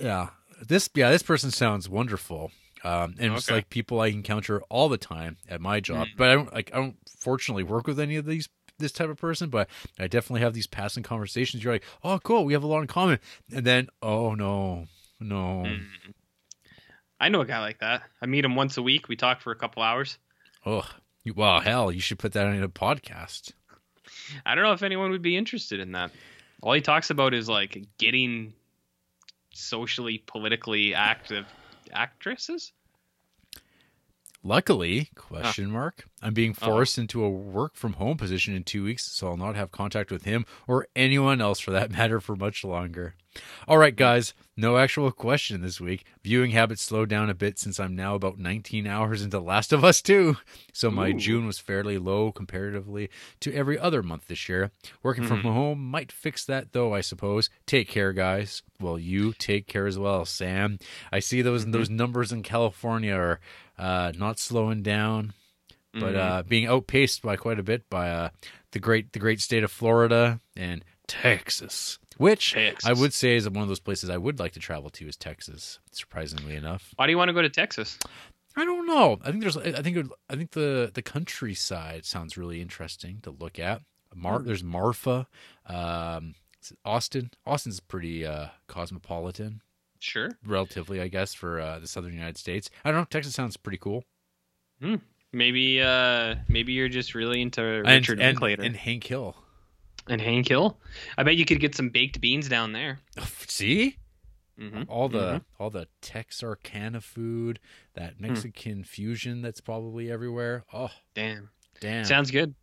yeah, 0.00 0.28
this 0.66 0.88
yeah 0.94 1.10
this 1.10 1.22
person 1.22 1.50
sounds 1.50 1.88
wonderful. 1.88 2.50
Um, 2.84 3.16
and 3.18 3.34
it's 3.34 3.50
like 3.50 3.70
people 3.70 4.00
I 4.00 4.06
encounter 4.06 4.60
all 4.68 4.88
the 4.88 4.98
time 4.98 5.36
at 5.48 5.60
my 5.60 5.80
job. 5.80 6.06
Mm. 6.06 6.16
But 6.16 6.28
I 6.30 6.34
don't 6.34 6.52
like 6.54 6.70
I 6.72 6.76
don't 6.76 6.96
fortunately 7.18 7.64
work 7.64 7.86
with 7.88 7.98
any 7.98 8.14
of 8.16 8.24
these 8.24 8.48
this 8.78 8.92
type 8.92 9.08
of 9.08 9.16
person, 9.16 9.50
but 9.50 9.68
I 9.98 10.06
definitely 10.06 10.40
have 10.40 10.54
these 10.54 10.66
passing 10.66 11.02
conversations. 11.02 11.62
You're 11.64 11.74
like, 11.74 11.84
oh, 12.04 12.18
cool, 12.20 12.44
we 12.44 12.52
have 12.52 12.62
a 12.62 12.66
lot 12.66 12.80
in 12.80 12.86
common, 12.86 13.18
and 13.52 13.64
then, 13.66 13.88
oh 14.02 14.34
no, 14.34 14.86
no, 15.20 15.64
Mm. 15.66 15.84
I 17.20 17.28
know 17.30 17.40
a 17.40 17.46
guy 17.46 17.58
like 17.58 17.80
that. 17.80 18.02
I 18.22 18.26
meet 18.26 18.44
him 18.44 18.54
once 18.54 18.76
a 18.76 18.82
week. 18.82 19.08
We 19.08 19.16
talk 19.16 19.40
for 19.40 19.50
a 19.50 19.56
couple 19.56 19.82
hours. 19.82 20.18
oh, 20.64 20.88
well, 21.34 21.60
hell, 21.60 21.90
you 21.90 22.00
should 22.00 22.18
put 22.20 22.32
that 22.32 22.46
in 22.46 22.62
a 22.62 22.68
podcast. 22.68 23.52
I 24.46 24.54
don't 24.54 24.64
know 24.64 24.72
if 24.72 24.82
anyone 24.84 25.10
would 25.10 25.20
be 25.22 25.36
interested 25.36 25.80
in 25.80 25.92
that. 25.92 26.12
All 26.62 26.72
he 26.72 26.80
talks 26.80 27.10
about 27.10 27.34
is 27.34 27.48
like 27.48 27.86
getting 27.98 28.54
socially, 29.52 30.22
politically 30.26 30.94
active 30.94 31.44
actresses. 31.92 32.72
Luckily, 34.44 35.10
question 35.16 35.70
mark, 35.70 36.04
I'm 36.22 36.32
being 36.32 36.54
forced 36.54 36.96
into 36.96 37.24
a 37.24 37.28
work 37.28 37.74
from 37.74 37.94
home 37.94 38.16
position 38.16 38.54
in 38.54 38.62
two 38.62 38.84
weeks, 38.84 39.10
so 39.10 39.26
I'll 39.28 39.36
not 39.36 39.56
have 39.56 39.72
contact 39.72 40.12
with 40.12 40.24
him 40.24 40.46
or 40.68 40.86
anyone 40.94 41.40
else 41.40 41.58
for 41.58 41.72
that 41.72 41.90
matter 41.98 42.20
for 42.20 42.36
much 42.36 42.64
longer. 42.64 43.16
All 43.66 43.78
right, 43.78 43.94
guys, 43.94 44.34
no 44.56 44.76
actual 44.76 45.10
question 45.12 45.60
this 45.60 45.80
week. 45.80 46.04
Viewing 46.24 46.50
habits 46.50 46.82
slowed 46.82 47.08
down 47.08 47.30
a 47.30 47.34
bit 47.34 47.58
since 47.58 47.78
I'm 47.78 47.94
now 47.94 48.14
about 48.14 48.38
19 48.38 48.86
hours 48.86 49.22
into 49.22 49.38
Last 49.40 49.72
of 49.72 49.84
Us 49.84 50.00
2, 50.02 50.36
so 50.72 50.90
my 50.90 51.08
Ooh. 51.10 51.14
June 51.14 51.46
was 51.46 51.58
fairly 51.58 51.98
low 51.98 52.32
comparatively 52.32 53.08
to 53.40 53.52
every 53.54 53.78
other 53.78 54.02
month 54.02 54.26
this 54.28 54.48
year. 54.48 54.70
Working 55.02 55.24
from 55.24 55.42
Mhm. 55.42 55.52
home 55.52 55.90
might 55.90 56.10
fix 56.10 56.44
that, 56.46 56.72
though, 56.72 56.94
I 56.94 57.00
suppose. 57.00 57.50
Take 57.66 57.88
care, 57.88 58.12
guys. 58.12 58.62
Well, 58.80 58.98
you 58.98 59.32
take 59.38 59.66
care 59.66 59.86
as 59.86 59.98
well, 59.98 60.24
Sam. 60.24 60.78
I 61.12 61.18
see 61.20 61.42
those 61.42 61.66
Mhm. 61.66 61.72
those 61.72 61.90
numbers 61.90 62.32
in 62.32 62.42
California 62.42 63.14
are 63.14 63.40
uh, 63.78 64.12
not 64.16 64.38
slowing 64.40 64.82
down 64.82 65.32
but 65.94 66.14
Mhm. 66.14 66.18
uh, 66.18 66.42
being 66.42 66.66
outpaced 66.66 67.22
by 67.22 67.34
quite 67.36 67.58
a 67.58 67.62
bit 67.62 67.88
by 67.88 68.10
uh, 68.10 68.28
the 68.72 68.78
great 68.78 69.12
the 69.12 69.18
great 69.18 69.40
state 69.40 69.64
of 69.64 69.70
Florida 69.72 70.40
and 70.54 70.84
Texas, 71.06 71.98
which 72.18 72.54
I 72.56 72.92
would 72.92 73.12
say 73.14 73.36
is 73.36 73.48
one 73.48 73.62
of 73.62 73.68
those 73.68 73.80
places 73.80 74.10
I 74.10 74.16
would 74.18 74.38
like 74.38 74.52
to 74.52 74.60
travel 74.60 74.90
to 74.90 75.08
is 75.08 75.16
Texas. 75.16 75.78
Surprisingly 75.92 76.54
enough, 76.54 76.92
Why 76.96 77.06
do 77.06 77.12
you 77.12 77.18
want 77.18 77.30
to 77.30 77.32
go 77.32 77.42
to 77.42 77.48
Texas? 77.48 77.98
I 78.56 78.64
don't 78.64 78.86
know. 78.86 79.18
I 79.24 79.30
think 79.30 79.40
there's 79.42 79.56
I 79.56 79.80
think 79.82 79.96
would- 79.96 80.12
I 80.28 80.36
think 80.36 80.50
the 80.50 80.90
the 80.92 81.02
countryside 81.02 82.04
sounds 82.04 82.36
really 82.36 82.60
interesting 82.60 83.20
to 83.22 83.30
look 83.30 83.58
at. 83.58 83.82
Mar- 84.14 84.38
Hmm. 84.40 84.46
there's 84.46 84.64
Marfa, 84.64 85.26
um, 85.66 86.34
Austin. 86.84 87.30
Austin's 87.46 87.78
pretty 87.80 88.26
uh, 88.26 88.48
cosmopolitan, 88.66 89.60
Sure. 90.00 90.30
relatively, 90.44 91.00
I 91.00 91.08
guess, 91.08 91.34
for 91.34 91.60
uh, 91.60 91.78
the 91.78 91.86
southern 91.86 92.14
United 92.14 92.38
States. 92.38 92.68
I 92.84 92.90
don't 92.90 93.00
know. 93.00 93.04
Texas 93.10 93.34
sounds 93.34 93.56
pretty 93.56 93.78
cool. 93.78 94.04
Maybe 95.32 95.82
uh 95.82 96.36
maybe 96.48 96.72
you're 96.72 96.88
just 96.88 97.14
really 97.14 97.42
into 97.42 97.60
And, 97.62 97.86
Richard 97.86 98.18
and, 98.20 98.28
Linklater 98.40 98.62
and 98.62 98.76
Hank 98.76 99.04
Hill. 99.04 99.36
And 100.08 100.20
Hank 100.20 100.48
Hill. 100.48 100.78
I 101.16 101.22
bet 101.22 101.36
you 101.36 101.44
could 101.44 101.60
get 101.60 101.74
some 101.74 101.90
baked 101.90 102.20
beans 102.20 102.48
down 102.48 102.72
there. 102.72 103.00
See, 103.46 103.96
hmm 104.58 104.82
all 104.88 105.08
the 105.08 105.42
all 105.58 105.70
the 105.70 105.86
Texarkana 106.00 107.00
food, 107.00 107.60
that 107.94 108.14
Hmm. 108.16 108.22
Mexican 108.26 108.84
fusion 108.84 109.42
that's 109.42 109.60
probably 109.60 110.10
everywhere. 110.10 110.64
Oh, 110.72 110.90
Damn. 111.14 111.50
damn! 111.80 112.04
Sounds 112.04 112.30
good. 112.30 112.54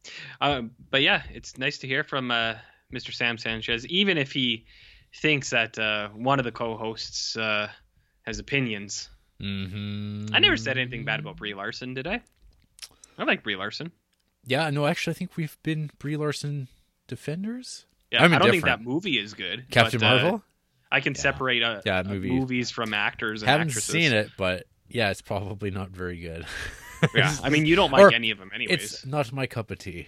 Um, 0.42 0.72
but 0.90 1.02
yeah, 1.02 1.24
it's 1.34 1.58
nice 1.58 1.78
to 1.80 1.88
hear 1.88 2.04
from 2.04 2.32
uh, 2.32 2.56
Mr. 2.94 3.14
Sam 3.14 3.38
Sanchez, 3.38 3.86
even 3.88 4.18
if 4.18 4.32
he 4.32 4.66
thinks 5.22 5.50
that 5.52 5.78
uh, 5.80 6.10
one 6.10 6.40
of 6.40 6.46
the 6.46 6.52
co-hosts 6.52 7.38
uh, 7.38 7.70
has 8.24 8.40
opinions. 8.40 9.10
hmm 9.40 10.26
I 10.34 10.40
never 10.40 10.58
said 10.58 10.78
anything 10.78 11.06
bad 11.06 11.20
about 11.22 11.38
Brie 11.38 11.54
Larson, 11.54 11.94
did 11.94 12.08
I? 12.08 12.22
I 13.18 13.24
like 13.24 13.44
Brie 13.44 13.56
Larson. 13.56 13.92
Yeah, 14.46 14.70
no, 14.70 14.86
actually, 14.86 15.12
I 15.12 15.18
think 15.18 15.38
we've 15.38 15.58
been 15.64 15.90
Brie 15.98 16.18
Larson 16.18 16.68
defenders. 17.08 17.86
Yeah, 18.12 18.24
I'm 18.24 18.34
I 18.34 18.40
don't 18.40 18.52
think 18.52 18.66
that 18.66 18.82
movie 18.82 19.18
is 19.20 19.34
good. 19.34 19.66
Captain 19.72 20.00
but, 20.00 20.06
uh, 20.06 20.10
Marvel. 20.22 20.44
I 20.92 21.00
can 21.02 21.14
Yeah. 21.14 21.20
separate 21.22 21.64
uh, 21.64 21.82
Yeah, 21.86 22.00
uh, 22.00 22.04
movie- 22.04 22.30
movies 22.32 22.70
from 22.72 22.94
actors 22.94 23.42
and 23.42 23.50
Haven't 23.50 23.68
actresses. 23.70 23.92
seen 23.92 24.14
it, 24.14 24.30
but 24.38 24.66
yeah, 24.88 25.10
it's 25.10 25.22
probably 25.22 25.72
not 25.72 25.90
very 25.90 26.20
good. 26.20 26.46
Yeah, 27.14 27.36
I 27.44 27.50
mean, 27.50 27.66
you 27.66 27.76
don't 27.76 27.92
like 27.92 28.02
Or 28.04 28.14
any 28.14 28.32
of 28.32 28.38
them, 28.38 28.52
anyways. 28.54 28.82
it's 28.84 29.06
not 29.06 29.32
my 29.34 29.48
cup 29.48 29.72
of 29.72 29.80
tea. 29.80 30.08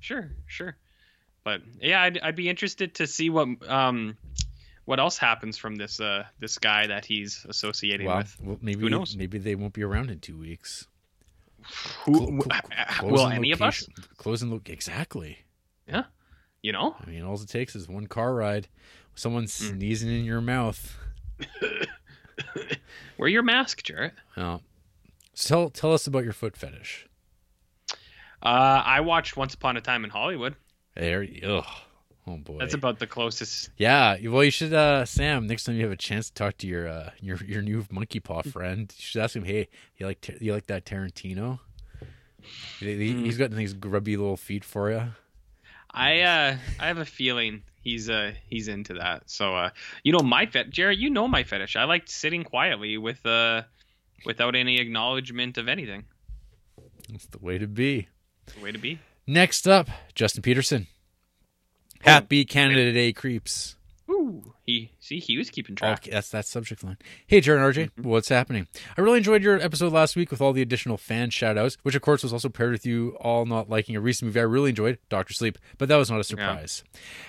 Sure, 0.00 0.30
sure. 0.46 0.76
But 1.44 1.62
yeah, 1.80 2.02
I'd, 2.02 2.18
I'd 2.18 2.36
be 2.36 2.48
interested 2.48 2.94
to 2.96 3.06
see 3.06 3.30
what 3.30 3.48
um 3.68 4.16
what 4.84 5.00
else 5.00 5.16
happens 5.18 5.56
from 5.58 5.76
this 5.76 5.98
uh 5.98 6.24
this 6.38 6.58
guy 6.58 6.86
that 6.86 7.04
he's 7.06 7.44
associating 7.48 8.06
Well, 8.06 8.18
with. 8.18 8.36
well, 8.40 8.58
maybe 8.60 8.82
Who 8.82 8.90
knows? 8.90 9.16
maybe 9.16 9.38
they 9.38 9.54
won't 9.54 9.72
be 9.72 9.82
around 9.82 10.10
in 10.10 10.20
two 10.20 10.36
weeks. 10.38 10.86
Who 12.04 12.12
w- 12.20 12.42
clo- 12.42 12.58
uh, 12.76 13.06
will 13.06 13.26
any 13.28 13.50
of 13.52 13.60
us? 13.62 13.88
Closing 14.18 14.50
lo- 14.50 14.60
exactly. 14.66 15.38
You 16.62 16.72
know, 16.72 16.96
I 17.00 17.08
mean, 17.08 17.22
all 17.22 17.34
it 17.40 17.48
takes 17.48 17.76
is 17.76 17.88
one 17.88 18.06
car 18.08 18.34
ride, 18.34 18.68
someone 19.14 19.44
Hmm. 19.44 19.46
sneezing 19.46 20.10
in 20.10 20.24
your 20.24 20.40
mouth. 20.40 20.96
wear 23.18 23.28
your 23.28 23.42
mask, 23.42 23.82
Jared. 23.82 24.12
Oh. 24.36 24.60
Tell 25.36 25.70
tell 25.70 25.92
us 25.92 26.06
about 26.06 26.24
your 26.24 26.32
foot 26.32 26.56
fetish. 26.56 27.06
Uh, 28.42 28.82
I 28.84 29.00
watched 29.00 29.36
Once 29.36 29.54
Upon 29.54 29.76
a 29.76 29.80
Time 29.80 30.04
in 30.04 30.10
Hollywood. 30.10 30.54
There, 30.96 31.26
ugh, 31.46 31.64
oh 32.26 32.36
boy. 32.38 32.58
That's 32.58 32.74
about 32.74 32.98
the 32.98 33.06
closest. 33.06 33.70
yeah. 33.76 34.16
Well, 34.28 34.42
you 34.44 34.50
should, 34.50 34.72
uh, 34.72 35.04
Sam. 35.04 35.46
Next 35.46 35.64
time 35.64 35.76
you 35.76 35.82
have 35.82 35.92
a 35.92 35.96
chance 35.96 36.28
to 36.28 36.34
talk 36.34 36.56
to 36.58 36.66
your 36.66 36.88
uh, 36.88 37.10
your 37.20 37.36
your 37.44 37.62
new 37.62 37.84
monkey 37.90 38.18
paw 38.20 38.42
friend, 38.52 38.92
you 38.96 39.00
should 39.02 39.22
ask 39.22 39.36
him. 39.36 39.44
Hey, 39.44 39.68
you 39.96 40.06
like 40.06 40.28
you 40.40 40.52
like 40.52 40.66
that 40.66 40.84
Tarantino? 40.84 41.60
Hmm. 42.80 43.24
He's 43.24 43.36
got 43.38 43.50
these 43.52 43.74
grubby 43.74 44.16
little 44.16 44.36
feet 44.36 44.64
for 44.64 44.90
you. 44.90 45.02
I 45.98 46.20
uh 46.20 46.56
I 46.78 46.86
have 46.86 46.98
a 46.98 47.04
feeling 47.04 47.64
he's 47.82 48.08
uh 48.08 48.32
he's 48.48 48.68
into 48.68 48.94
that. 48.94 49.28
So 49.28 49.56
uh 49.56 49.70
you 50.04 50.12
know 50.12 50.20
my 50.20 50.46
fet 50.46 50.70
Jared, 50.70 50.98
you 50.98 51.10
know 51.10 51.26
my 51.26 51.42
fetish. 51.42 51.74
I 51.74 51.84
like 51.84 52.04
sitting 52.06 52.44
quietly 52.44 52.96
with 52.98 53.24
uh 53.26 53.62
without 54.24 54.54
any 54.54 54.78
acknowledgement 54.78 55.58
of 55.58 55.68
anything. 55.68 56.04
That's 57.10 57.26
the 57.26 57.38
way 57.38 57.58
to 57.58 57.66
be. 57.66 58.06
It's 58.46 58.54
the 58.54 58.62
way 58.62 58.70
to 58.70 58.78
be. 58.78 59.00
Next 59.26 59.66
up, 59.66 59.88
Justin 60.14 60.42
Peterson. 60.42 60.86
Happy 62.02 62.44
Canada 62.44 62.92
Day 62.92 63.12
creeps. 63.12 63.74
Ooh, 64.10 64.54
he 64.64 64.92
see 65.00 65.18
he 65.18 65.36
was 65.36 65.50
keeping 65.50 65.76
track. 65.76 65.98
Okay, 66.00 66.10
that's 66.10 66.30
that 66.30 66.46
subject 66.46 66.82
line. 66.82 66.96
Hey, 67.26 67.40
Jared 67.40 67.60
RJ, 67.74 67.90
Mm-hmm. 67.90 68.08
what's 68.08 68.28
happening? 68.30 68.66
I 68.96 69.00
really 69.02 69.18
enjoyed 69.18 69.42
your 69.42 69.60
episode 69.60 69.92
last 69.92 70.16
week 70.16 70.30
with 70.30 70.40
all 70.40 70.52
the 70.54 70.62
additional 70.62 70.96
fan 70.96 71.28
shoutouts, 71.30 71.76
which 71.82 71.94
of 71.94 72.00
course 72.02 72.22
was 72.22 72.32
also 72.32 72.48
paired 72.48 72.72
with 72.72 72.86
you 72.86 73.16
all 73.20 73.44
not 73.44 73.68
liking 73.68 73.96
a 73.96 74.00
recent 74.00 74.26
movie 74.26 74.40
I 74.40 74.44
really 74.44 74.70
enjoyed, 74.70 74.98
Doctor 75.10 75.34
Sleep, 75.34 75.58
but 75.76 75.88
that 75.88 75.96
was 75.96 76.10
not 76.10 76.20
a 76.20 76.24
surprise. 76.24 76.84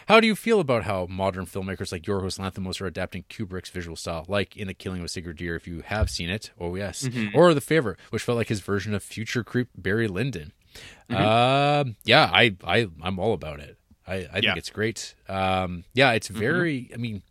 How 0.07 0.19
do 0.21 0.27
you 0.27 0.35
feel 0.35 0.59
about 0.59 0.83
how 0.85 1.05
modern 1.09 1.45
filmmakers 1.45 1.91
like 1.91 2.03
Yorgos 2.03 2.39
Lanthimos 2.39 2.79
are 2.79 2.85
adapting 2.87 3.23
Kubrick's 3.29 3.69
visual 3.71 3.97
style, 3.97 4.25
like 4.29 4.55
in 4.55 4.67
The 4.67 4.73
Killing 4.73 4.99
of 4.99 5.05
a 5.05 5.09
Sacred 5.09 5.35
Deer, 5.37 5.55
if 5.55 5.67
you 5.67 5.81
have 5.85 6.09
seen 6.09 6.29
it? 6.29 6.51
Oh, 6.59 6.75
yes. 6.75 7.03
Mhm. 7.03 7.35
Or 7.35 7.53
The 7.53 7.61
Favorite, 7.61 7.99
which 8.11 8.23
felt 8.23 8.37
like 8.37 8.47
his 8.47 8.61
version 8.61 8.93
of 8.93 9.03
future 9.03 9.43
creep 9.43 9.67
Barry 9.75 10.07
Lyndon. 10.07 10.53
Mm-hmm. 11.09 11.15
Um, 11.89 11.95
yeah, 12.05 12.29
I, 12.31 12.55
I, 12.63 12.87
I'm 13.01 13.17
all 13.19 13.33
about 13.33 13.59
it. 13.59 13.77
I, 14.09 14.15
I 14.15 14.17
think 14.19 14.43
Yeah. 14.43 14.49
Mm-hmm. 14.51 14.57
it's 14.57 14.69
great. 14.69 15.15
Um, 15.27 15.83
yeah, 15.93 16.11
it's 16.13 16.27
very. 16.27 16.89
I 16.93 16.97
mean, 16.97 17.21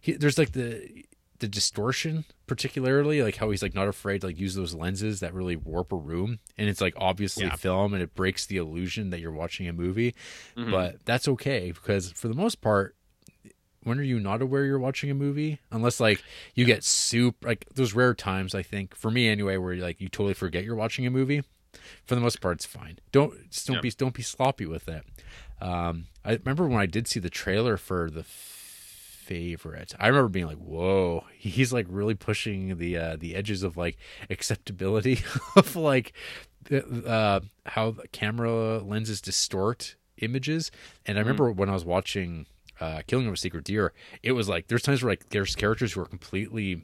he, 0.00 0.12
there's 0.12 0.38
like 0.38 0.52
the 0.52 1.04
the 1.40 1.48
distortion, 1.48 2.26
particularly 2.46 3.22
like 3.22 3.36
how 3.36 3.50
he's 3.50 3.62
like 3.62 3.74
not 3.74 3.88
afraid 3.88 4.20
to 4.20 4.26
like 4.26 4.38
use 4.38 4.54
those 4.54 4.74
lenses 4.74 5.20
that 5.20 5.32
really 5.32 5.56
warp 5.56 5.90
a 5.92 5.96
room, 5.96 6.38
and 6.58 6.68
it's 6.68 6.80
like 6.82 6.94
obviously 6.98 7.44
Yeah. 7.44 7.56
film, 7.56 7.94
and 7.94 8.02
it 8.02 8.14
breaks 8.14 8.44
the 8.46 8.58
illusion 8.58 9.08
that 9.10 9.20
you're 9.20 9.32
watching 9.32 9.66
a 9.66 9.72
movie. 9.72 10.14
Mhm. 10.56 10.70
But 10.70 11.04
that's 11.06 11.26
okay 11.28 11.72
because 11.72 12.12
for 12.12 12.28
the 12.28 12.34
most 12.34 12.60
part. 12.60 12.94
When 13.82 13.98
are 13.98 14.02
you 14.02 14.20
not 14.20 14.42
aware 14.42 14.66
you're 14.66 14.78
watching 14.78 15.10
a 15.10 15.14
movie? 15.14 15.58
Unless 15.70 16.00
like 16.00 16.22
you 16.54 16.66
get 16.66 16.84
soup, 16.84 17.36
like 17.42 17.64
those 17.74 17.94
rare 17.94 18.12
times. 18.12 18.54
I 18.54 18.62
think 18.62 18.94
for 18.94 19.10
me 19.10 19.26
anyway, 19.26 19.56
where 19.56 19.74
like 19.76 20.02
you 20.02 20.10
totally 20.10 20.34
forget 20.34 20.64
you're 20.64 20.74
watching 20.76 21.06
a 21.06 21.10
movie. 21.10 21.42
For 22.04 22.14
the 22.14 22.20
most 22.20 22.42
part, 22.42 22.56
it's 22.58 22.66
fine. 22.66 22.98
Don't 23.10 23.48
just 23.50 23.66
don't 23.66 23.76
Yeah. 23.76 23.80
be 23.80 23.90
don't 23.92 24.12
be 24.12 24.20
sloppy 24.22 24.66
with 24.66 24.86
it. 24.86 25.02
Um, 25.62 26.08
I 26.24 26.32
remember 26.32 26.66
when 26.66 26.80
I 26.80 26.86
did 26.86 27.08
see 27.08 27.20
the 27.20 27.30
trailer 27.30 27.76
for 27.76 28.10
the 28.10 28.24
favorite. 28.24 29.94
I 29.98 30.08
remember 30.08 30.28
being 30.28 30.46
like, 30.46 30.58
"Whoa!" 30.58 31.24
He's 31.38 31.72
like 31.72 31.86
really 31.88 32.14
pushing 32.14 32.78
the 32.78 32.96
uh, 32.96 33.16
the 33.16 33.34
edges 33.36 33.62
of 33.62 33.76
like 33.76 33.96
acceptability 34.28 35.20
of 35.56 35.76
like 35.76 36.12
uh, 37.06 37.40
how 37.66 37.90
the 37.92 38.08
camera 38.08 38.78
lenses 38.78 39.20
distort 39.20 39.96
images. 40.18 40.70
And 41.06 41.16
I 41.16 41.20
remember 41.20 41.50
when 41.52 41.68
I 41.68 41.72
was 41.72 41.84
watching 41.84 42.46
uh, 42.80 43.02
Killing 43.06 43.26
of 43.26 43.34
a 43.34 43.36
Sacred 43.36 43.64
Deer, 43.64 43.92
it 44.22 44.32
was 44.32 44.48
like 44.48 44.66
there's 44.66 44.82
times 44.82 45.02
where 45.02 45.12
like 45.12 45.30
there's 45.30 45.54
characters 45.54 45.92
who 45.92 46.00
are 46.00 46.06
completely 46.06 46.82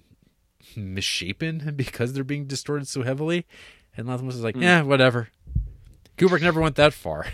misshapen 0.77 1.73
because 1.77 2.13
they're 2.13 2.25
being 2.25 2.47
distorted 2.47 2.89
so 2.89 3.03
heavily, 3.03 3.45
and 3.97 4.07
Latham 4.07 4.27
was 4.27 4.41
like, 4.41 4.57
"Yeah, 4.57 4.83
whatever." 4.83 5.29
Kubrick 6.17 6.41
never 6.41 6.61
went 6.61 6.77
that 6.77 6.95
far. 6.95 7.27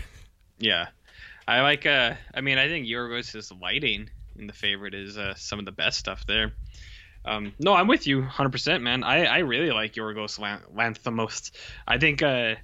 Yeah. 0.59 0.87
I 1.47 1.61
like 1.61 1.85
uh 1.85 2.13
I 2.33 2.41
mean 2.41 2.57
I 2.57 2.67
think 2.67 2.87
Yorgos' 2.87 3.59
lighting 3.61 4.09
in 4.37 4.47
the 4.47 4.53
favorite 4.53 4.93
is 4.93 5.17
uh, 5.17 5.33
some 5.35 5.59
of 5.59 5.65
the 5.65 5.71
best 5.71 5.99
stuff 5.99 6.25
there. 6.25 6.53
Um, 7.25 7.53
no, 7.59 7.73
I'm 7.73 7.87
with 7.87 8.05
you 8.05 8.21
100%, 8.21 8.81
man. 8.81 9.03
I, 9.03 9.25
I 9.25 9.37
really 9.39 9.71
like 9.71 9.93
Yorgos 9.93 10.39
Lanthimos. 10.73 11.51
I 11.87 11.97
think 11.97 12.21
uh, 12.21 12.55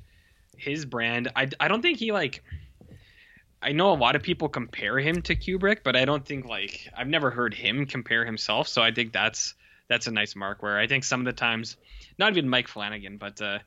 his 0.57 0.85
brand. 0.85 1.31
I, 1.35 1.47
I 1.59 1.67
don't 1.67 1.81
think 1.81 1.97
he 1.99 2.11
like. 2.11 2.43
I 3.61 3.73
know 3.73 3.91
a 3.91 3.95
lot 3.95 4.15
of 4.15 4.23
people 4.23 4.47
compare 4.47 4.99
him 4.99 5.21
to 5.23 5.35
Kubrick, 5.35 5.79
but 5.83 5.95
I 5.95 6.05
don't 6.05 6.25
think 6.25 6.45
like 6.45 6.89
I've 6.95 7.07
never 7.07 7.29
heard 7.29 7.53
him 7.53 7.85
compare 7.85 8.25
himself. 8.25 8.67
So 8.67 8.81
I 8.81 8.91
think 8.91 9.11
that's 9.11 9.53
that's 9.89 10.07
a 10.07 10.11
nice 10.11 10.35
mark. 10.35 10.61
Where 10.61 10.77
I 10.77 10.87
think 10.87 11.03
some 11.03 11.21
of 11.21 11.25
the 11.25 11.33
times, 11.33 11.77
not 12.17 12.31
even 12.31 12.49
Mike 12.49 12.67
Flanagan, 12.67 13.17
but 13.17 13.41
uh, 13.41 13.59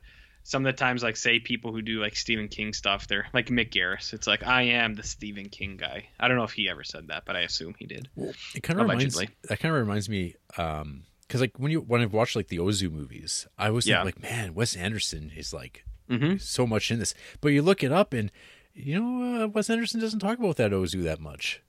some 0.43 0.65
of 0.65 0.73
the 0.75 0.77
times, 0.77 1.01
like 1.03 1.15
say 1.17 1.39
people 1.39 1.71
who 1.71 1.81
do 1.81 2.01
like 2.01 2.15
Stephen 2.15 2.47
King 2.49 2.73
stuff, 2.73 3.07
they're 3.07 3.27
like 3.33 3.47
Mick 3.47 3.71
Garris. 3.71 4.13
It's 4.13 4.27
like 4.27 4.43
I 4.45 4.63
am 4.63 4.93
the 4.95 5.03
Stephen 5.03 5.49
King 5.49 5.77
guy. 5.77 6.07
I 6.19 6.27
don't 6.27 6.37
know 6.37 6.43
if 6.43 6.51
he 6.51 6.69
ever 6.69 6.83
said 6.83 7.07
that, 7.07 7.23
but 7.25 7.35
I 7.35 7.41
assume 7.41 7.75
he 7.79 7.85
did. 7.85 8.09
It 8.53 8.61
kind 8.63 8.79
of 8.79 8.87
reminds 8.89 9.15
that 9.15 9.59
kind 9.59 9.73
of 9.73 9.79
reminds 9.79 10.09
me 10.09 10.35
um 10.57 11.03
because 11.27 11.39
like 11.41 11.57
when 11.57 11.71
you 11.71 11.79
when 11.81 12.01
I've 12.01 12.13
watched 12.13 12.35
like 12.35 12.49
the 12.49 12.57
Ozu 12.57 12.91
movies, 12.91 13.47
I 13.57 13.69
was 13.71 13.87
Yeah. 13.87 14.03
like, 14.03 14.21
man, 14.21 14.53
Wes 14.53 14.75
Anderson 14.75 15.31
is 15.35 15.53
like 15.53 15.85
Mm-hmm. 16.09 16.35
so 16.37 16.67
much 16.67 16.91
in 16.91 16.99
this. 16.99 17.13
But 17.39 17.49
you 17.49 17.61
look 17.61 17.81
it 17.81 17.91
up 17.93 18.11
and 18.13 18.29
you 18.73 18.99
know 18.99 19.43
uh, 19.43 19.47
Wes 19.47 19.69
Anderson 19.69 20.01
doesn't 20.01 20.19
talk 20.19 20.37
about 20.37 20.57
that 20.57 20.71
Ozu 20.71 21.01
that 21.03 21.21
much. 21.21 21.61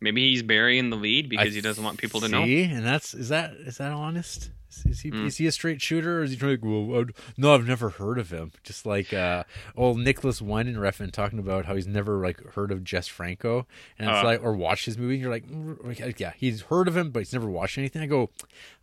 Maybe 0.00 0.30
he's 0.30 0.42
burying 0.42 0.90
the 0.90 0.96
lead 0.96 1.28
because 1.30 1.46
I 1.48 1.50
he 1.50 1.60
doesn't 1.60 1.82
want 1.82 1.98
people 1.98 2.20
to 2.20 2.28
know. 2.28 2.42
And 2.42 2.84
that's 2.84 3.14
is 3.14 3.28
that 3.30 3.52
is 3.52 3.78
that 3.78 3.92
honest? 3.92 4.50
Is, 4.84 5.00
he 5.00 5.10
Mm. 5.10 5.24
is 5.26 5.38
he 5.38 5.46
a 5.46 5.52
straight 5.52 5.80
shooter 5.80 6.20
or 6.20 6.22
is 6.24 6.32
he 6.32 6.36
trying 6.36 6.60
to? 6.60 6.86
Well, 6.86 7.04
no, 7.38 7.54
I've 7.54 7.66
never 7.66 7.88
heard 7.88 8.18
of 8.18 8.30
him. 8.30 8.52
Just 8.62 8.84
like 8.84 9.14
uh, 9.14 9.44
old 9.74 9.98
Nicolas 9.98 10.42
Winding 10.42 10.74
Refn 10.74 11.10
talking 11.10 11.38
about 11.38 11.64
how 11.64 11.74
he's 11.76 11.86
never 11.86 12.18
like 12.22 12.44
heard 12.52 12.70
of 12.70 12.84
Jess 12.84 13.08
Franco, 13.08 13.66
and 13.98 14.10
it's 14.10 14.18
Uh. 14.18 14.24
like 14.24 14.42
or 14.42 14.52
watched 14.52 14.84
his 14.84 14.98
movie. 14.98 15.14
And 15.14 15.22
you're 15.22 15.32
mm, 15.40 16.00
like, 16.04 16.20
yeah, 16.20 16.34
he's 16.36 16.62
heard 16.62 16.88
of 16.88 16.96
him, 16.96 17.10
but 17.10 17.20
he's 17.20 17.32
never 17.32 17.48
watched 17.48 17.78
anything. 17.78 18.02
I 18.02 18.06
go, 18.06 18.28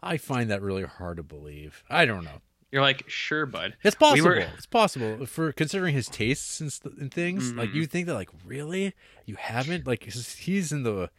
I 0.01 0.17
find 0.17 0.49
that 0.49 0.63
really 0.63 0.83
hard 0.83 1.17
to 1.17 1.23
believe. 1.23 1.83
I 1.91 2.05
don't 2.05 2.23
know. 2.23 2.41
You're 2.73 2.81
like, 2.81 3.07
sure, 3.07 3.45
bud. 3.45 3.75
It's 3.83 3.95
possible. 3.95 4.29
were- 4.29 4.35
It's 4.57 4.65
possible 4.65 5.27
for 5.27 5.51
considering 5.53 5.93
his 5.93 6.07
tastes 6.09 6.59
and, 6.59 6.73
st- 6.73 6.97
and 6.97 7.13
things. 7.13 7.53
Like 7.53 7.69
Mhm. 7.69 7.75
you 7.75 7.85
think 7.85 8.07
that, 8.07 8.15
like, 8.15 8.31
really, 8.43 8.93
you 9.27 9.35
haven't. 9.35 9.85
Like 9.85 10.03
he's- 10.03 10.71
in 10.71 10.81
the. 10.81 11.11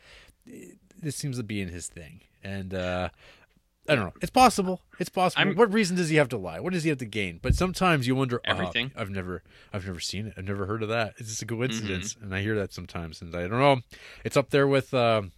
This 1.01 1.15
seems 1.17 1.37
to 1.37 1.45
be 1.45 1.61
in 1.61 1.69
his 1.69 1.87
thing, 1.87 2.23
and 2.43 2.75
uh 2.75 3.11
I 3.89 3.95
don't 3.95 4.07
know. 4.07 4.15
It's 4.23 4.31
possible. 4.31 4.81
It's 4.99 5.11
possible. 5.11 5.47
I'm- 5.47 5.57
what 5.57 5.73
reason 5.73 5.97
does 5.97 6.09
he 6.09 6.17
have 6.17 6.29
to 6.31 6.37
lie? 6.39 6.59
What 6.59 6.73
does 6.73 6.83
he 6.85 6.89
have 6.89 6.99
to 6.99 7.05
gain? 7.07 7.39
But 7.41 7.55
sometimes 7.55 8.07
you 8.09 8.15
wonder. 8.17 8.41
"Ah, 8.47 8.51
Everything. 8.51 8.91
I've 8.97 9.11
never, 9.11 9.43
I've 9.73 9.87
never 9.87 10.01
seen 10.01 10.27
it. 10.27 10.35
I've 10.37 10.45
never 10.47 10.67
heard 10.67 10.83
of 10.83 10.89
that. 10.89 11.15
It's 11.19 11.29
just 11.29 11.43
a 11.43 11.47
coincidence, 11.47 12.15
Mm-hmm. 12.15 12.25
and 12.25 12.35
I 12.35 12.41
hear 12.43 12.57
that 12.57 12.73
sometimes, 12.73 13.21
and 13.23 13.35
I 13.35 13.43
don't 13.47 13.61
know. 13.61 13.81
It's 14.25 14.37
up 14.37 14.51
there 14.51 14.67
with. 14.67 14.93
um 14.93 15.31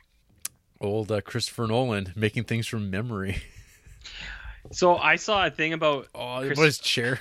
Old 0.80 1.10
uh, 1.10 1.20
Christopher 1.22 1.66
Nolan 1.66 2.12
making 2.16 2.44
things 2.44 2.66
from 2.66 2.90
memory. 2.90 3.42
So 4.72 4.96
I 4.96 5.16
saw 5.16 5.46
a 5.46 5.50
thing 5.50 5.72
about 5.72 6.08
Oh, 6.14 6.40
Chris- 6.44 6.58
what 6.58 6.66
is 6.68 6.78
chairs? 6.78 7.18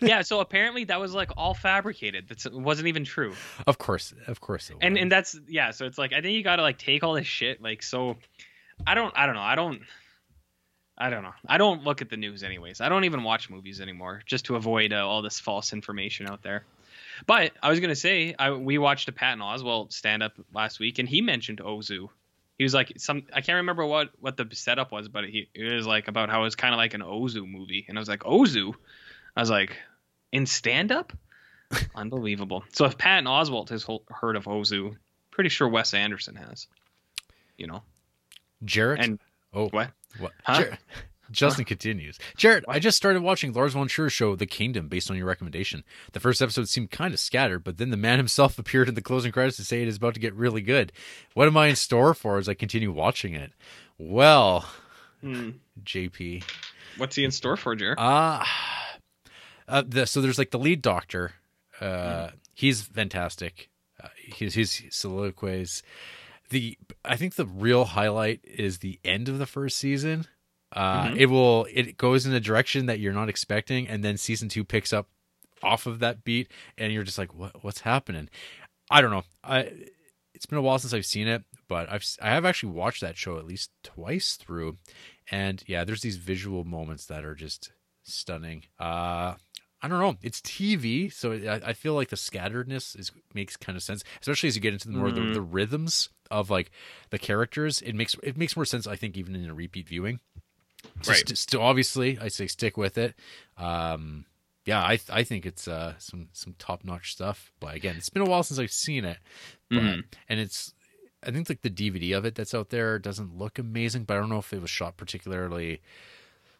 yeah. 0.00 0.22
So 0.22 0.40
apparently 0.40 0.84
that 0.84 0.98
was 1.00 1.14
like 1.14 1.30
all 1.36 1.54
fabricated. 1.54 2.28
That 2.28 2.52
wasn't 2.52 2.88
even 2.88 3.04
true. 3.04 3.34
of 3.66 3.78
course, 3.78 4.12
of 4.26 4.40
course. 4.40 4.70
It 4.70 4.76
And 4.80 4.94
was. 4.94 5.02
and 5.02 5.12
that's 5.12 5.38
yeah. 5.48 5.70
So 5.70 5.86
it's 5.86 5.98
like 5.98 6.12
I 6.12 6.20
think 6.20 6.34
you 6.36 6.42
got 6.42 6.56
to 6.56 6.62
like 6.62 6.78
take 6.78 7.02
all 7.04 7.14
this 7.14 7.26
shit. 7.26 7.62
Like 7.62 7.82
so, 7.82 8.16
I 8.86 8.94
don't 8.94 9.12
I 9.16 9.26
don't 9.26 9.34
know. 9.34 9.40
I 9.42 9.54
don't. 9.54 9.80
I 10.98 11.08
don't 11.10 11.22
know. 11.22 11.32
I 11.48 11.56
don't 11.58 11.82
look 11.84 12.02
at 12.02 12.10
the 12.10 12.16
news 12.18 12.42
anyways. 12.42 12.80
I 12.80 12.88
don't 12.88 13.04
even 13.04 13.22
watch 13.24 13.48
movies 13.50 13.80
anymore 13.80 14.22
just 14.26 14.44
to 14.46 14.56
avoid 14.56 14.92
uh, 14.92 15.06
all 15.08 15.22
this 15.22 15.40
false 15.40 15.72
information 15.72 16.28
out 16.28 16.42
there. 16.42 16.64
But 17.26 17.52
I 17.62 17.70
was 17.70 17.80
gonna 17.80 17.96
say, 17.96 18.34
I, 18.38 18.50
we 18.52 18.78
watched 18.78 19.08
a 19.08 19.12
Patton 19.12 19.40
Oswalt 19.40 19.92
stand 19.92 20.22
up 20.22 20.34
last 20.54 20.78
week, 20.80 20.98
and 20.98 21.08
he 21.08 21.20
mentioned 21.20 21.58
Ozu. 21.58 22.08
He 22.62 22.64
was 22.64 22.74
like 22.74 22.92
some 22.96 23.24
I 23.32 23.40
can't 23.40 23.56
remember 23.56 23.84
what 23.84 24.10
what 24.20 24.36
the 24.36 24.46
setup 24.52 24.92
was, 24.92 25.08
but 25.08 25.24
he 25.24 25.48
it 25.52 25.74
was 25.74 25.84
like 25.84 26.06
about 26.06 26.30
how 26.30 26.42
it 26.42 26.44
was 26.44 26.54
kind 26.54 26.72
of 26.72 26.78
like 26.78 26.94
an 26.94 27.00
Ozu 27.00 27.44
movie, 27.44 27.84
and 27.88 27.98
I 27.98 28.00
was 28.00 28.08
like 28.08 28.20
Ozu. 28.20 28.72
I 29.36 29.40
was 29.40 29.50
like, 29.50 29.76
in 30.30 30.46
stand 30.46 30.92
up, 30.92 31.12
unbelievable. 31.96 32.62
So 32.72 32.84
if 32.84 32.96
Patton 32.96 33.24
Oswalt 33.24 33.70
has 33.70 33.84
heard 34.08 34.36
of 34.36 34.44
Ozu, 34.44 34.94
pretty 35.32 35.50
sure 35.50 35.66
Wes 35.66 35.92
Anderson 35.92 36.36
has. 36.36 36.68
You 37.58 37.66
know, 37.66 37.82
Jared. 38.64 39.00
and 39.00 39.18
oh, 39.52 39.66
what? 39.70 39.90
What? 40.20 40.30
Huh? 40.44 40.62
Jared- 40.62 40.78
Justin 41.32 41.64
continues. 41.64 42.18
Jared, 42.36 42.64
I 42.68 42.78
just 42.78 42.96
started 42.96 43.22
watching 43.22 43.52
Lars 43.52 43.72
von 43.72 43.88
Trier's 43.88 44.12
show, 44.12 44.36
The 44.36 44.46
Kingdom, 44.46 44.88
based 44.88 45.10
on 45.10 45.16
your 45.16 45.26
recommendation. 45.26 45.82
The 46.12 46.20
first 46.20 46.40
episode 46.42 46.68
seemed 46.68 46.90
kind 46.90 47.12
of 47.14 47.20
scattered, 47.20 47.64
but 47.64 47.78
then 47.78 47.90
the 47.90 47.96
man 47.96 48.18
himself 48.18 48.58
appeared 48.58 48.88
in 48.88 48.94
the 48.94 49.02
closing 49.02 49.32
credits 49.32 49.56
to 49.56 49.64
say 49.64 49.82
it 49.82 49.88
is 49.88 49.96
about 49.96 50.14
to 50.14 50.20
get 50.20 50.34
really 50.34 50.60
good. 50.62 50.92
What 51.34 51.48
am 51.48 51.56
I 51.56 51.66
in 51.68 51.76
store 51.76 52.14
for 52.14 52.38
as 52.38 52.48
I 52.48 52.54
continue 52.54 52.92
watching 52.92 53.34
it? 53.34 53.52
Well, 53.98 54.66
Hmm. 55.20 55.50
JP, 55.84 56.42
What's 56.96 57.14
he 57.16 57.24
in 57.24 57.30
store 57.30 57.56
for, 57.56 57.74
Jared? 57.76 57.98
uh, 57.98 58.44
uh 59.68 59.82
the, 59.86 60.04
so 60.06 60.20
there's 60.20 60.38
like 60.38 60.50
the 60.50 60.58
lead 60.58 60.82
doctor. 60.82 61.32
Uh, 61.80 62.30
he's 62.52 62.82
fantastic. 62.82 63.68
Uh, 64.02 64.08
his 64.16 64.54
his 64.54 64.82
soliloquies. 64.90 65.82
The 66.50 66.76
I 67.04 67.16
think 67.16 67.36
the 67.36 67.46
real 67.46 67.84
highlight 67.84 68.40
is 68.44 68.78
the 68.78 68.98
end 69.04 69.28
of 69.28 69.38
the 69.38 69.46
first 69.46 69.78
season. 69.78 70.26
Uh, 70.72 71.08
Mhm. 71.10 71.16
It 71.18 71.26
will 71.26 71.66
it 71.70 71.96
goes 71.98 72.26
in 72.26 72.32
a 72.32 72.40
direction 72.40 72.86
that 72.86 72.98
you're 72.98 73.12
not 73.12 73.28
expecting, 73.28 73.86
and 73.88 74.02
then 74.02 74.16
season 74.16 74.48
two 74.48 74.64
picks 74.64 74.92
up 74.92 75.08
off 75.62 75.86
of 75.86 75.98
that 76.00 76.24
beat, 76.24 76.50
and 76.78 76.92
you're 76.92 77.02
just 77.04 77.18
like, 77.18 77.34
what 77.34 77.62
what's 77.62 77.80
happening? 77.80 78.28
I 78.90 79.00
don't 79.00 79.10
know. 79.10 79.24
I 79.44 79.72
it's 80.34 80.46
been 80.46 80.58
a 80.58 80.62
while 80.62 80.78
since 80.78 80.92
I've 80.94 81.06
seen 81.06 81.28
it, 81.28 81.44
but 81.68 81.90
I've 81.90 82.04
I 82.20 82.30
have 82.30 82.44
actually 82.44 82.72
watched 82.72 83.00
that 83.02 83.16
show 83.16 83.38
at 83.38 83.46
least 83.46 83.70
twice 83.82 84.36
through, 84.36 84.78
and 85.30 85.62
yeah, 85.66 85.84
there's 85.84 86.02
these 86.02 86.16
visual 86.16 86.64
moments 86.64 87.06
that 87.06 87.24
are 87.24 87.34
just 87.34 87.72
stunning. 88.02 88.64
Uh, 88.80 89.34
I 89.84 89.88
don't 89.88 90.00
know. 90.00 90.16
It's 90.22 90.40
TV, 90.40 91.12
so 91.12 91.32
I, 91.32 91.60
I 91.70 91.72
feel 91.74 91.94
like 91.94 92.08
the 92.08 92.16
scatteredness 92.16 92.98
is 92.98 93.10
makes 93.34 93.56
kind 93.56 93.76
of 93.76 93.82
sense, 93.82 94.04
especially 94.20 94.48
as 94.48 94.56
you 94.56 94.62
get 94.62 94.72
into 94.72 94.88
the 94.88 94.94
more 94.94 95.10
the, 95.12 95.20
Mhm. 95.20 95.34
the 95.34 95.40
rhythms 95.42 96.08
of 96.30 96.50
like 96.50 96.70
the 97.10 97.18
characters. 97.18 97.82
It 97.82 97.94
makes 97.94 98.14
it 98.22 98.36
makes 98.36 98.56
more 98.56 98.64
sense, 98.64 98.86
I 98.86 98.96
think, 98.96 99.16
even 99.16 99.34
in 99.36 99.50
a 99.50 99.54
repeat 99.54 99.88
viewing. 99.88 100.20
So 101.02 101.10
Right. 101.12 101.18
st- 101.18 101.38
still, 101.38 101.62
obviously, 101.62 102.18
I 102.18 102.28
say 102.28 102.46
stick 102.46 102.76
with 102.76 102.96
it. 102.98 103.14
Um, 103.56 104.24
yeah, 104.64 104.80
I 104.82 105.00
I 105.10 105.24
think 105.24 105.44
it's 105.46 105.66
uh, 105.66 105.94
some 105.98 106.28
some 106.32 106.54
top 106.58 106.84
notch 106.84 107.12
stuff. 107.12 107.52
But 107.60 107.74
again, 107.74 107.96
it's 107.96 108.08
been 108.10 108.22
a 108.22 108.26
while 108.26 108.42
since 108.44 108.58
I've 108.60 108.70
seen 108.72 109.04
it, 109.04 109.18
but, 109.68 109.78
Mhm. 109.82 110.04
and 110.28 110.40
it's 110.40 110.72
I 111.24 111.30
think 111.30 111.48
like 111.48 111.62
the 111.62 111.70
DVD 111.70 112.16
of 112.16 112.24
it 112.24 112.34
that's 112.34 112.54
out 112.54 112.70
there 112.70 112.98
doesn't 112.98 113.36
look 113.36 113.58
amazing, 113.58 114.04
but 114.04 114.16
I 114.16 114.20
don't 114.20 114.28
know 114.28 114.38
if 114.38 114.52
it 114.52 114.60
was 114.60 114.70
shot 114.70 114.96
particularly 114.96 115.80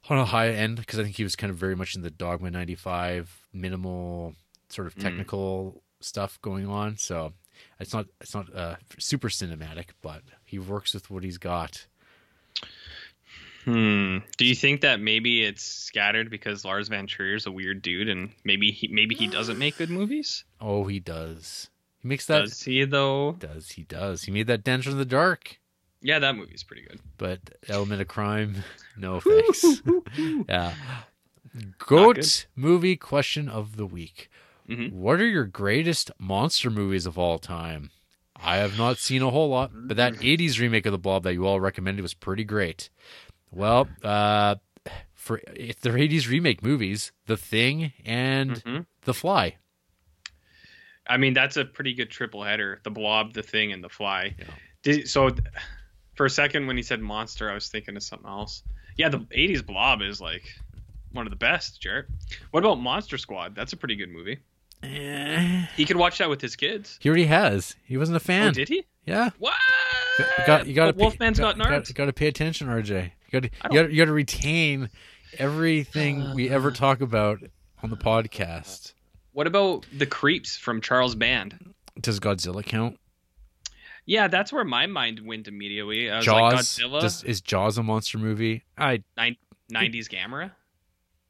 on 0.09 0.18
a 0.18 0.24
high 0.24 0.50
end 0.50 0.76
because 0.78 0.98
I 0.98 1.05
think 1.05 1.16
he 1.16 1.22
was 1.24 1.37
kind 1.37 1.50
of 1.50 1.57
very 1.57 1.76
much 1.76 1.94
in 1.94 2.02
the 2.02 2.11
Dogma 2.11 2.50
'95 2.50 3.48
minimal 3.52 4.35
sort 4.68 4.87
of 4.88 4.94
Mm. 4.96 5.02
technical 5.02 5.83
stuff 6.00 6.40
going 6.42 6.66
on. 6.66 6.96
So 6.96 7.35
it's 7.78 7.92
not 7.92 8.07
it's 8.20 8.35
not 8.35 8.52
uh, 8.55 8.76
super 8.98 9.28
cinematic, 9.28 9.90
but 10.00 10.22
he 10.44 10.59
works 10.59 10.92
with 10.94 11.09
what 11.11 11.22
he's 11.22 11.38
got. 11.38 11.87
Hmm. 13.64 14.18
Do 14.37 14.44
you 14.44 14.55
think 14.55 14.81
that 14.81 15.01
maybe 15.01 15.44
it's 15.44 15.62
scattered 15.62 16.31
because 16.31 16.64
Lars 16.64 16.88
von 16.88 17.07
Trier's 17.07 17.46
a 17.46 17.53
weird 17.53 17.83
dude, 17.83 18.09
and 18.09 18.31
maybe 18.44 18.70
he 18.72 18.88
maybe 18.88 19.14
he 19.14 19.29
doesn't 19.29 19.59
make 19.59 19.77
good 19.77 19.90
movies? 19.90 20.44
Oh, 20.61 20.85
he 20.85 20.98
does. 20.98 21.70
He 22.01 22.09
makes 22.09 22.27
that. 22.27 22.40
Does 22.46 22.62
he 22.62 22.85
though? 22.85 23.33
Does 23.38 23.70
he 23.72 23.83
does? 23.85 24.25
He 24.25 24.33
made 24.33 24.48
that 24.48 24.64
Dance 24.64 24.87
in 24.87 24.98
the 24.98 25.05
Dark, 25.05 25.61
Yeah, 26.01 26.18
that 26.18 26.35
movie's 26.37 26.64
pretty 26.64 26.83
good. 26.83 26.98
but 27.18 27.38
Element 27.68 28.01
of 28.01 28.09
Crime, 28.09 28.57
no 28.96 29.20
thanks. 29.25 29.64
yeah. 30.48 30.75
Goat 31.79 32.46
movie 32.57 32.96
question 32.96 33.48
of 33.48 33.77
the 33.77 33.87
week. 33.87 34.31
Mhm. 34.68 34.92
What 34.92 35.20
are 35.20 35.27
your 35.27 35.44
greatest 35.44 36.11
monster 36.18 36.70
movies 36.70 37.05
of 37.07 37.18
all 37.18 37.38
time? 37.38 37.90
I 38.37 38.57
have 38.57 38.77
not 38.79 38.98
seen 38.98 39.22
a 39.22 39.31
whole 39.31 39.51
lot, 39.51 39.70
but 39.75 39.96
that 39.98 40.14
80s 40.14 40.59
remake 40.59 40.87
of 40.87 40.92
The 40.92 40.98
Blob 40.98 41.22
that 41.25 41.35
you 41.35 41.46
all 41.46 41.61
recommended 41.61 42.03
was 42.03 42.14
pretty 42.14 42.42
great. 42.44 42.88
Well, 43.52 43.88
uh, 44.02 44.56
for 45.14 45.40
if 45.54 45.80
they're 45.80 45.92
80s 45.98 46.28
remake 46.28 46.62
movies, 46.62 47.12
The 47.26 47.36
Thing 47.36 47.92
and 48.04 48.62
Mhm. 48.64 48.86
The 49.02 49.14
Fly. 49.14 49.56
I 51.06 51.16
mean, 51.16 51.34
that's 51.34 51.56
a 51.56 51.64
pretty 51.64 51.94
good 51.94 52.10
triple 52.10 52.42
header: 52.44 52.80
the 52.84 52.90
Blob, 52.90 53.32
the 53.34 53.42
Thing, 53.42 53.72
and 53.72 53.82
the 53.82 53.88
Fly. 53.88 54.34
Yeah. 54.38 54.44
Did, 54.82 55.08
so, 55.08 55.30
for 56.14 56.26
a 56.26 56.30
second, 56.30 56.66
when 56.66 56.76
he 56.76 56.82
said 56.82 57.00
monster, 57.00 57.50
I 57.50 57.54
was 57.54 57.68
thinking 57.68 57.96
of 57.96 58.02
something 58.02 58.28
else. 58.28 58.62
Yeah, 58.96 59.08
the 59.08 59.18
'80s 59.30 59.62
Blob 59.64 60.02
is 60.02 60.20
like 60.20 60.44
one 61.12 61.26
of 61.26 61.30
the 61.30 61.36
best, 61.36 61.80
Jared. 61.80 62.06
What 62.52 62.60
about 62.64 62.76
Monster 62.80 63.18
Squad? 63.18 63.54
That's 63.54 63.72
a 63.72 63.76
pretty 63.76 63.96
good 63.96 64.10
movie. 64.10 64.38
Eh, 64.82 65.66
He 65.76 65.84
could 65.84 65.96
watch 65.96 66.18
that 66.18 66.28
with 66.30 66.40
his 66.40 66.56
kids. 66.56 66.98
he 67.00 67.08
already 67.08 67.26
has. 67.26 67.76
He 67.84 67.96
wasn't 67.96 68.16
a 68.16 68.20
fan. 68.20 68.48
Oh, 68.48 68.50
did 68.52 68.68
he? 68.68 68.84
Yeah. 69.04 69.30
What? 69.38 69.54
You 70.18 70.24
got 70.46 70.66
you 70.66 70.74
got 70.74 70.86
to 70.86 70.92
Wolfman's 70.92 71.38
got, 71.38 71.56
nards. 71.56 71.92
Got 71.94 72.06
to 72.06 72.12
pay 72.12 72.26
attention, 72.28 72.68
RJ. 72.68 73.12
You 73.32 73.40
got 73.40 73.50
to 73.50 73.68
you 73.70 73.82
got 73.82 73.90
you 73.92 73.98
got 73.98 74.04
to 74.06 74.12
retain 74.12 74.90
everything 75.38 76.34
we 76.34 76.50
ever 76.50 76.70
talk 76.70 77.00
about 77.00 77.38
on 77.82 77.90
the 77.90 77.96
podcast. 77.96 78.92
What 79.32 79.46
about 79.46 79.86
the 79.96 80.04
Creeps 80.06 80.56
from 80.58 80.82
Charles 80.82 81.14
Band? 81.14 81.74
Does 81.98 82.20
Godzilla 82.20 82.62
count? 82.64 82.98
Yeah, 84.04 84.28
that's 84.28 84.52
where 84.52 84.64
my 84.64 84.86
mind 84.86 85.20
went 85.24 85.48
immediately. 85.48 86.10
I 86.10 86.18
was 86.18 86.26
like 86.26 86.52
Jaws 86.52 86.78
Godzilla, 86.78 87.00
does- 87.00 87.24
is 87.24 87.40
Jaws 87.40 87.78
a 87.78 87.82
monster 87.82 88.18
movie? 88.18 88.64
I 88.76 89.02
90s 89.18 90.08
Gamera. 90.08 90.50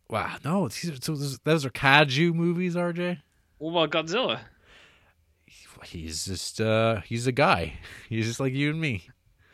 wow 0.08 0.36
no, 0.44 0.66
these 0.68 0.90
are, 0.90 0.96
so 1.00 1.14
those, 1.14 1.38
those 1.40 1.64
are 1.64 1.70
kaiju 1.70 2.34
movies, 2.34 2.74
RJ. 2.74 3.18
What 3.58 3.86
about 3.86 4.06
Godzilla? 4.06 4.40
He's 5.84 6.24
just 6.24 6.60
uh 6.60 7.00
he's 7.02 7.26
a 7.26 7.32
guy. 7.32 7.74
He's 8.08 8.26
just 8.26 8.40
like 8.40 8.52
you 8.54 8.70
and 8.70 8.80
me. 8.80 9.08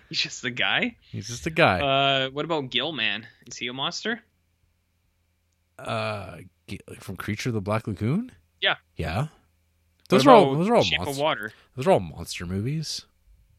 He's 0.09 0.18
just 0.21 0.42
the 0.42 0.51
guy. 0.51 0.97
He's 1.01 1.27
just 1.29 1.47
a 1.47 1.51
guy. 1.51 1.81
Uh, 1.81 2.31
what 2.31 2.44
about 2.44 2.71
Gillman? 2.71 3.27
Is 3.47 3.57
he 3.57 3.68
a 3.68 3.73
monster? 3.73 4.21
Uh, 5.79 6.38
from 6.99 7.16
Creature 7.16 7.51
of 7.51 7.55
the 7.55 7.61
Black 7.61 7.87
Lagoon. 7.87 8.33
Yeah. 8.61 8.77
Yeah. 8.97 9.29
Those 10.09 10.27
are 10.27 10.31
all 10.31 10.55
those 10.55 10.68
are 10.68 10.77
all 10.77 10.83
Shape 10.83 11.01
of 11.01 11.07
monster, 11.07 11.23
Water. 11.23 11.53
those 11.77 11.87
are 11.87 11.90
all 11.92 12.01
monster 12.01 12.47
movies. 12.47 13.05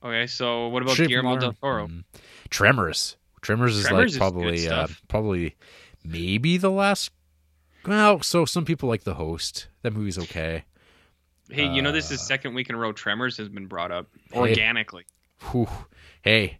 Okay, 0.03 0.25
so 0.27 0.67
what 0.69 0.81
about 0.81 0.95
Shape 0.95 1.09
Guillermo 1.09 1.37
del 1.37 1.53
Toro? 1.53 1.87
mm. 1.87 2.03
Tremors. 2.49 3.15
Tremors 3.41 3.77
is 3.77 3.85
Tremors 3.85 4.13
like 4.13 4.19
probably 4.19 4.67
uh, 4.67 4.87
probably 5.07 5.55
maybe 6.03 6.57
the 6.57 6.71
last. 6.71 7.11
Well, 7.85 8.21
so 8.21 8.45
some 8.45 8.65
people 8.65 8.89
like 8.89 9.03
the 9.03 9.13
host. 9.13 9.67
That 9.83 9.93
movie's 9.93 10.17
okay. 10.17 10.63
Hey, 11.51 11.67
you 11.67 11.81
know 11.81 11.91
this 11.91 12.11
is 12.11 12.19
Uh, 12.19 12.23
second 12.23 12.53
week 12.55 12.69
in 12.69 12.75
a 12.75 12.77
row. 12.79 12.91
Tremors 12.93 13.37
has 13.37 13.47
been 13.49 13.67
brought 13.67 13.91
up 13.91 14.07
Hey. 14.31 14.39
Whew. 15.51 15.67
Hey, 16.21 16.59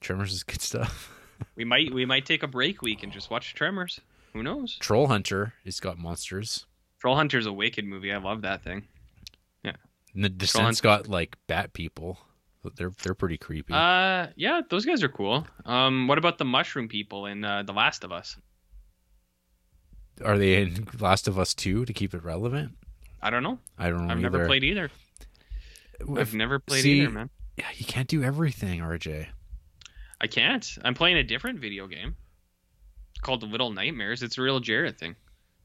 Tremors 0.00 0.32
is 0.32 0.42
good 0.42 0.62
stuff. 0.62 1.08
We 1.56 1.64
might 1.64 1.92
we 1.92 2.06
might 2.06 2.24
take 2.24 2.44
a 2.44 2.46
break 2.46 2.82
week 2.82 3.02
and 3.02 3.12
just 3.12 3.28
watch 3.28 3.54
Tremors. 3.54 4.00
Who 4.32 4.44
knows? 4.44 4.76
Troll 4.78 5.08
Hunter 5.08 5.54
has 5.64 5.80
got 5.80 5.98
monsters. 5.98 6.66
Troll 7.00 7.16
Hunter's 7.16 7.46
a 7.46 7.52
wicked 7.52 7.84
movie. 7.84 8.12
I 8.12 8.18
love 8.18 8.42
that 8.42 8.62
thing. 8.62 8.84
And 10.14 10.22
the 10.24 10.28
Descent's 10.28 10.80
got 10.82 11.08
like 11.08 11.36
bat 11.46 11.72
people. 11.72 12.18
They're 12.76 12.92
they're 13.02 13.14
pretty 13.14 13.38
creepy. 13.38 13.72
Uh, 13.72 14.26
yeah, 14.36 14.60
those 14.68 14.84
guys 14.84 15.02
are 15.02 15.08
cool. 15.08 15.46
Um, 15.64 16.06
what 16.06 16.18
about 16.18 16.38
the 16.38 16.44
mushroom 16.44 16.86
people 16.86 17.26
in 17.26 17.44
uh, 17.44 17.62
The 17.62 17.72
Last 17.72 18.04
of 18.04 18.12
Us? 18.12 18.36
Are 20.24 20.36
they 20.38 20.62
in 20.62 20.86
Last 21.00 21.26
of 21.28 21.38
Us 21.38 21.54
2 21.54 21.86
to 21.86 21.92
keep 21.92 22.14
it 22.14 22.22
relevant? 22.22 22.72
I 23.22 23.30
don't 23.30 23.42
know. 23.42 23.58
I 23.78 23.88
don't 23.88 24.06
know. 24.06 24.12
I've 24.12 24.20
never 24.20 24.46
played 24.46 24.64
either. 24.64 24.90
If- 25.98 26.18
I've 26.18 26.34
never 26.34 26.58
played 26.58 26.82
see- 26.82 27.00
either, 27.00 27.10
man. 27.10 27.30
Yeah, 27.62 27.68
you 27.76 27.84
can't 27.84 28.08
do 28.08 28.24
everything, 28.24 28.80
RJ. 28.80 29.28
I 30.20 30.26
can't. 30.26 30.68
I'm 30.84 30.94
playing 30.94 31.16
a 31.18 31.22
different 31.22 31.60
video 31.60 31.86
game 31.86 32.16
called 33.20 33.48
Little 33.48 33.70
Nightmares. 33.70 34.24
It's 34.24 34.36
a 34.36 34.42
real 34.42 34.58
Jared 34.58 34.98
thing. 34.98 35.14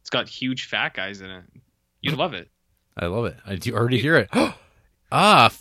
It's 0.01 0.11
got 0.11 0.29
huge 0.29 0.67
fat 0.67 0.93
guys 0.93 1.21
in 1.21 1.31
it. 1.31 1.43
You'd 2.01 2.15
love 2.15 2.35
it. 2.35 2.49
I 2.95 3.07
love 3.07 3.25
it. 3.25 3.37
I 3.47 3.55
do 3.55 3.73
already 3.73 3.97
hear 3.97 4.15
it. 4.15 4.29
ah, 5.11 5.51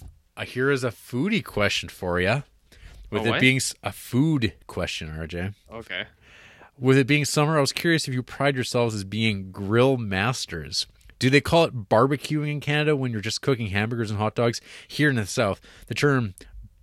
here 0.45 0.71
is 0.71 0.85
a 0.85 0.91
foodie 0.91 1.43
question 1.43 1.89
for 1.89 2.21
you. 2.21 2.43
With 3.11 3.27
it 3.27 3.41
being 3.41 3.61
a 3.83 3.93
food 3.93 4.53
question, 4.67 5.09
RJ. 5.09 5.55
Okay. 5.73 6.05
With 6.79 6.99
it 6.99 7.07
being 7.07 7.25
summer, 7.25 7.57
I 7.57 7.63
was 7.63 7.73
curious 7.73 8.07
if 8.09 8.13
you 8.13 8.23
pride 8.23 8.57
yourselves 8.57 8.95
as 8.95 9.05
being 9.05 9.53
grill 9.53 9.97
masters. 9.97 10.87
Do 11.19 11.31
they 11.31 11.41
call 11.41 11.65
it 11.65 11.89
barbecuing 11.89 12.51
in 12.51 12.61
Canada 12.61 12.95
when 12.97 13.11
you're 13.13 13.21
just 13.21 13.41
cooking 13.43 13.69
hamburgers 13.69 14.11
and 14.11 14.19
hot 14.19 14.35
dogs? 14.35 14.61
Here 14.87 15.09
in 15.09 15.17
the 15.17 15.27
South, 15.27 15.61
the 15.87 15.95
term 15.95 16.35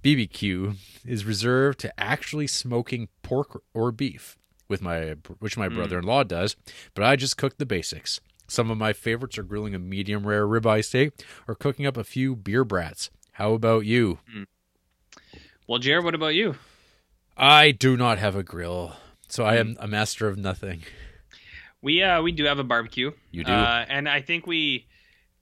BBQ 0.04 0.76
is 1.06 1.24
reserved 1.26 1.80
to 1.82 2.00
actually 2.00 2.48
smoking 2.48 3.10
pork 3.22 3.62
or 3.74 3.92
beef, 3.92 4.36
with 4.68 4.82
my 4.82 5.16
which 5.40 5.56
my 5.58 5.70
Mm. 5.70 5.76
brother-in-law 5.76 6.24
does. 6.24 6.56
But 6.96 7.04
I 7.04 7.16
just 7.16 7.38
cook 7.38 7.58
the 7.58 7.66
basics. 7.66 8.20
Some 8.48 8.70
of 8.72 8.78
my 8.78 8.92
favorites 8.92 9.38
are 9.38 9.44
grilling 9.44 9.74
a 9.76 9.80
medium 9.80 10.26
rare 10.28 10.46
ribeye 10.48 10.84
steak 10.84 11.12
or 11.48 11.56
cooking 11.56 11.86
up 11.86 11.96
a 11.96 12.04
few 12.04 12.36
beer 12.36 12.64
brats. 12.66 13.10
How 13.34 13.54
about 13.54 13.86
you? 13.86 14.20
Well, 15.68 15.80
Jared, 15.80 16.04
what 16.04 16.16
about 16.16 16.36
you? 16.36 16.56
I 17.38 17.72
do 17.72 17.96
not 17.98 18.18
have 18.20 18.36
a 18.36 18.44
grill, 18.44 18.96
so 19.28 19.46
I 19.46 19.56
Mm. 19.56 19.60
am 19.60 19.78
a 19.80 19.88
master 19.88 20.28
of 20.28 20.38
nothing. 20.38 20.84
We 21.84 22.02
uh 22.02 22.22
we 22.24 22.32
do 22.32 22.46
have 22.46 22.58
a 22.58 22.64
barbecue. 22.64 23.12
You 23.32 23.44
do. 23.44 23.52
Uh, 23.52 23.86
and 23.88 24.08
I 24.10 24.22
think 24.22 24.48
we, 24.48 24.88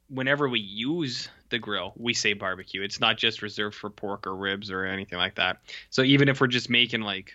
whenever 0.09 0.49
we 0.49 0.59
use 0.59 1.29
the 1.49 1.59
grill, 1.59 1.93
we 1.95 2.13
say 2.13 2.33
barbecue. 2.33 2.81
It's 2.81 2.99
not 2.99 3.17
just 3.17 3.41
reserved 3.41 3.75
for 3.75 3.89
pork 3.89 4.25
or 4.27 4.35
ribs 4.35 4.69
or 4.71 4.83
anything 4.85 5.19
like 5.19 5.35
that. 5.35 5.57
So 5.91 6.01
even 6.01 6.27
if 6.27 6.41
we're 6.41 6.47
just 6.47 6.69
making 6.69 7.01
like 7.01 7.31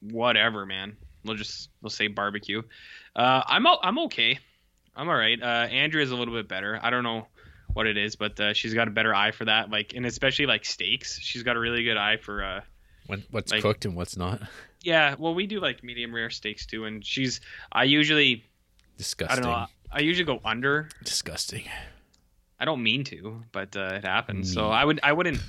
whatever, 0.00 0.66
man, 0.66 0.96
we'll 1.24 1.36
just 1.36 1.70
we'll 1.82 1.90
say 1.90 2.08
barbecue. 2.08 2.62
Uh, 3.14 3.42
I'm 3.46 3.66
I'm 3.66 3.98
okay. 4.00 4.38
I'm 4.96 5.08
all 5.08 5.14
right. 5.14 5.40
Uh, 5.40 5.46
Andrea's 5.70 6.10
a 6.10 6.16
little 6.16 6.34
bit 6.34 6.48
better. 6.48 6.80
I 6.82 6.90
don't 6.90 7.04
know 7.04 7.28
what 7.74 7.86
it 7.86 7.96
is, 7.96 8.16
but 8.16 8.38
uh, 8.40 8.52
she's 8.52 8.74
got 8.74 8.88
a 8.88 8.90
better 8.90 9.14
eye 9.14 9.30
for 9.30 9.44
that. 9.44 9.70
Like, 9.70 9.92
and 9.94 10.04
especially 10.04 10.46
like 10.46 10.64
steaks, 10.64 11.18
she's 11.20 11.44
got 11.44 11.56
a 11.56 11.60
really 11.60 11.84
good 11.84 11.96
eye 11.96 12.16
for. 12.16 12.42
Uh, 12.42 12.60
When, 13.06 13.22
what's 13.30 13.52
Like- 13.52 13.62
cooked 13.62 13.84
and 13.84 13.94
what's 13.94 14.16
not. 14.16 14.42
yeah, 14.82 15.14
well, 15.18 15.34
we 15.34 15.46
do 15.46 15.60
like 15.60 15.82
medium 15.84 16.14
rare 16.14 16.30
steaks 16.30 16.66
too, 16.66 16.84
and 16.84 17.04
she's. 17.04 17.40
I 17.72 17.84
usually 17.84 18.44
I 18.44 18.98
Disgusting. 18.98 19.42
don't 19.42 19.52
know. 19.52 19.66
I 19.92 20.00
usually 20.00 20.24
go 20.26 20.40
under 20.44 20.88
Disgusting. 21.04 21.64
I 22.58 22.64
don't 22.64 22.82
mean 22.82 23.04
to, 23.04 23.42
but 23.52 23.74
uh, 23.76 23.94
it 23.94 24.04
happens. 24.04 24.52
So 24.52 24.68
I 24.68 24.84
would 24.84 25.00
I 25.02 25.12
wouldn't 25.12 25.40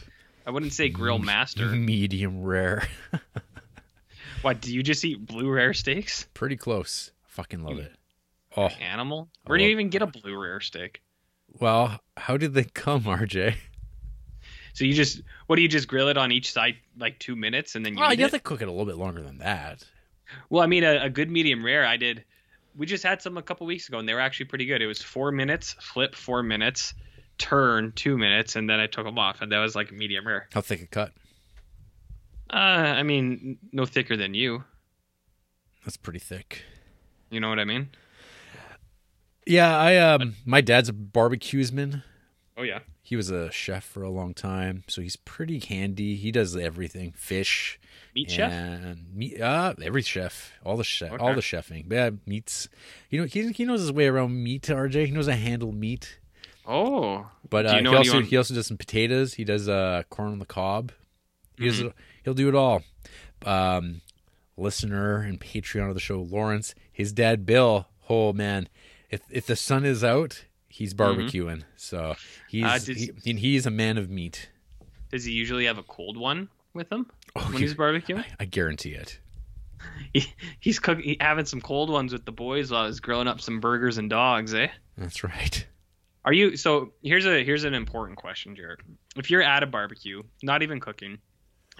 I 0.46 0.52
wouldn't 0.52 0.74
say 0.74 0.90
grill 0.90 1.20
master. 1.20 1.66
Medium 1.68 2.42
rare. 2.44 2.88
what 4.42 4.62
do 4.62 4.74
you 4.74 4.82
just 4.84 5.04
eat 5.06 5.26
blue 5.26 5.50
rare 5.50 5.74
steaks? 5.74 6.28
Pretty 6.34 6.58
close. 6.58 7.12
Fucking 7.28 7.64
love 7.64 7.80
it. 7.80 7.92
Oh, 8.58 8.68
Animal? 8.82 9.30
I 9.46 9.50
Where 9.50 9.58
do 9.58 9.64
you 9.64 9.70
even 9.72 9.90
get 9.90 10.02
a 10.02 10.08
blue 10.08 10.38
rare 10.42 10.60
steak? 10.60 11.02
well, 11.60 12.00
how 12.18 12.38
did 12.38 12.54
they 12.54 12.64
come, 12.64 13.04
RJ? 13.04 13.56
So 14.74 14.86
you 14.86 14.94
just 14.94 15.22
what 15.48 15.58
do 15.58 15.62
you 15.62 15.68
just 15.68 15.88
grill 15.88 16.08
it 16.08 16.18
on 16.18 16.32
each 16.32 16.52
side 16.52 16.76
like 16.98 17.20
two 17.20 17.36
minutes 17.36 17.76
and 17.76 17.86
then 17.86 17.98
you 17.98 18.04
eat 18.04 18.18
you 18.18 18.24
have 18.24 18.34
it? 18.34 18.38
to 18.38 18.44
cook 18.44 18.62
it 18.62 18.68
a 18.68 18.72
little 18.72 18.86
bit 18.86 18.98
longer 18.98 19.22
than 19.22 19.40
that. 19.40 19.84
Well, 20.50 20.64
I 20.64 20.68
mean 20.68 20.84
a, 20.84 21.06
a 21.06 21.10
good 21.10 21.30
medium 21.30 21.64
rare. 21.64 21.86
I 21.86 21.98
did. 21.98 22.24
We 22.76 22.86
just 22.86 23.04
had 23.04 23.22
some 23.22 23.38
a 23.38 23.42
couple 23.42 23.68
weeks 23.68 23.90
ago 23.90 24.00
and 24.00 24.08
they 24.08 24.14
were 24.14 24.22
actually 24.22 24.46
pretty 24.46 24.66
good. 24.66 24.82
It 24.82 24.88
was 24.88 25.02
four 25.02 25.32
minutes, 25.32 25.74
flip 25.80 26.16
four 26.16 26.42
minutes, 26.42 26.94
turn 27.38 27.92
two 27.96 28.18
minutes, 28.18 28.56
and 28.56 28.70
then 28.70 28.80
I 28.80 28.88
took 28.88 29.04
them 29.04 29.18
off, 29.18 29.42
and 29.42 29.52
that 29.52 29.60
was 29.60 29.76
like 29.76 29.92
medium 29.92 30.26
rare. 30.26 30.48
How 30.54 30.62
thick 30.62 30.82
a 30.82 30.88
cut? 30.88 31.12
Uh, 32.50 32.56
I 32.56 33.04
mean, 33.04 33.58
no 33.72 33.86
thicker 33.86 34.16
than 34.16 34.34
you. 34.34 34.64
That's 35.84 35.98
pretty 35.98 36.20
thick. 36.20 36.64
You 37.30 37.40
know 37.40 37.50
what 37.50 37.60
I 37.60 37.66
mean? 37.66 37.90
Yeah, 39.48 39.76
I 39.76 39.98
um, 39.98 40.36
my 40.46 40.62
dad's 40.62 40.90
a 40.90 40.94
barbecuesman. 40.94 42.04
Oh 42.62 42.64
yeah. 42.64 42.80
He 43.02 43.16
was 43.16 43.32
a 43.32 43.50
chef 43.52 43.84
for 43.84 44.04
a 44.04 44.10
long 44.12 44.36
time, 44.36 44.84
so 44.88 45.02
he's 45.02 45.16
pretty 45.16 45.58
handy. 45.60 46.16
He 46.16 46.32
does 46.32 46.56
everything: 46.56 47.12
fish, 47.12 47.80
Meat 48.14 48.30
chef. 48.30 48.54
meat. 49.12 49.42
Uh, 49.42 49.74
every 49.82 50.04
chef, 50.04 50.52
all 50.64 50.78
the 50.78 50.84
chef, 50.84 51.20
all 51.20 51.34
the 51.34 51.42
chefing. 51.42 51.92
Yeah, 51.92 52.12
meats. 52.28 52.70
You 53.10 53.22
know, 53.22 53.26
he 53.26 53.52
he 53.52 53.66
knows 53.66 53.82
his 53.82 53.92
way 53.92 54.06
around 54.08 54.44
meat. 54.44 54.62
RJ, 54.64 55.08
he 55.08 55.12
knows 55.12 55.26
how 55.26 55.34
to 55.34 55.40
handle 55.40 55.72
meat. 55.72 56.20
Oh. 56.68 57.28
But 57.50 57.66
uh, 57.66 57.76
you 57.78 57.82
know 57.82 57.92
he 57.94 57.98
also 57.98 58.22
he 58.22 58.38
also 58.38 58.54
does 58.54 58.68
some 58.68 58.78
potatoes. 58.78 59.34
He 59.34 59.44
does 59.44 59.68
uh, 59.68 60.04
corn 60.12 60.32
on 60.34 60.38
the 60.40 60.46
cob. 60.46 60.92
He 61.58 61.66
does 61.66 61.82
Mhm. 61.82 61.88
it, 61.88 61.94
he'll 62.24 62.36
do 62.36 62.48
it 62.48 62.54
all. 62.56 62.84
Um, 63.44 64.02
listener 64.56 65.18
and 65.18 65.40
Patreon 65.42 65.88
of 65.90 65.96
the 65.96 66.00
show, 66.00 66.22
Lawrence, 66.22 66.76
his 66.92 67.12
dad 67.12 67.44
Bill. 67.48 67.88
Oh 68.08 68.34
man, 68.34 68.70
if 69.10 69.22
if 69.32 69.48
the 69.48 69.56
sun 69.56 69.84
is 69.84 70.04
out, 70.04 70.46
he's 70.72 70.94
barbecuing. 70.94 71.64
So 71.76 72.16
he's 72.50 72.64
Mm-hmm. 72.64 72.74
Uh, 72.74 72.80
did- 72.80 72.98
he, 72.98 73.30
and 73.32 73.40
he's 73.40 73.66
a 73.66 73.72
man 73.72 73.98
of 73.98 74.10
meat. 74.10 74.50
Does 75.12 75.26
he 75.26 75.34
usually 75.34 75.66
have 75.66 75.78
a 75.78 75.84
cold 75.84 76.16
one 76.18 76.48
with 76.74 76.92
him 76.92 77.06
Oh, 77.36 77.42
when 77.44 77.54
he- 77.54 77.60
he's 77.60 77.74
barbecuing? 77.76 78.20
I, 78.20 78.26
I 78.42 78.46
guarantee 78.46 78.94
it. 78.94 79.20
He, 80.14 80.26
he's 80.60 80.78
cooking, 80.78 81.04
he, 81.04 81.18
having 81.20 81.46
some 81.46 81.60
cold 81.62 81.90
ones 81.90 82.14
with 82.14 82.24
the 82.26 82.32
boys 82.32 82.70
while 82.72 82.86
he's 82.86 83.00
grilling 83.00 83.28
up 83.28 83.40
some 83.42 83.60
burgers 83.62 83.98
and 83.98 84.10
dogs, 84.10 84.54
eh? 84.54 84.68
That's 84.98 85.24
right. 85.24 85.66
Are 86.26 86.34
you 86.34 86.56
so? 86.58 86.92
Here's 87.02 87.26
a 87.26 87.44
here's 87.44 87.64
an 87.64 87.74
important 87.74 88.18
question, 88.20 88.56
Jared. 88.56 88.82
If 89.16 89.32
you're 89.32 89.42
at 89.42 89.64
a 89.64 89.66
barbecue, 89.66 90.22
not 90.44 90.62
even 90.64 90.80
cooking, 90.80 91.18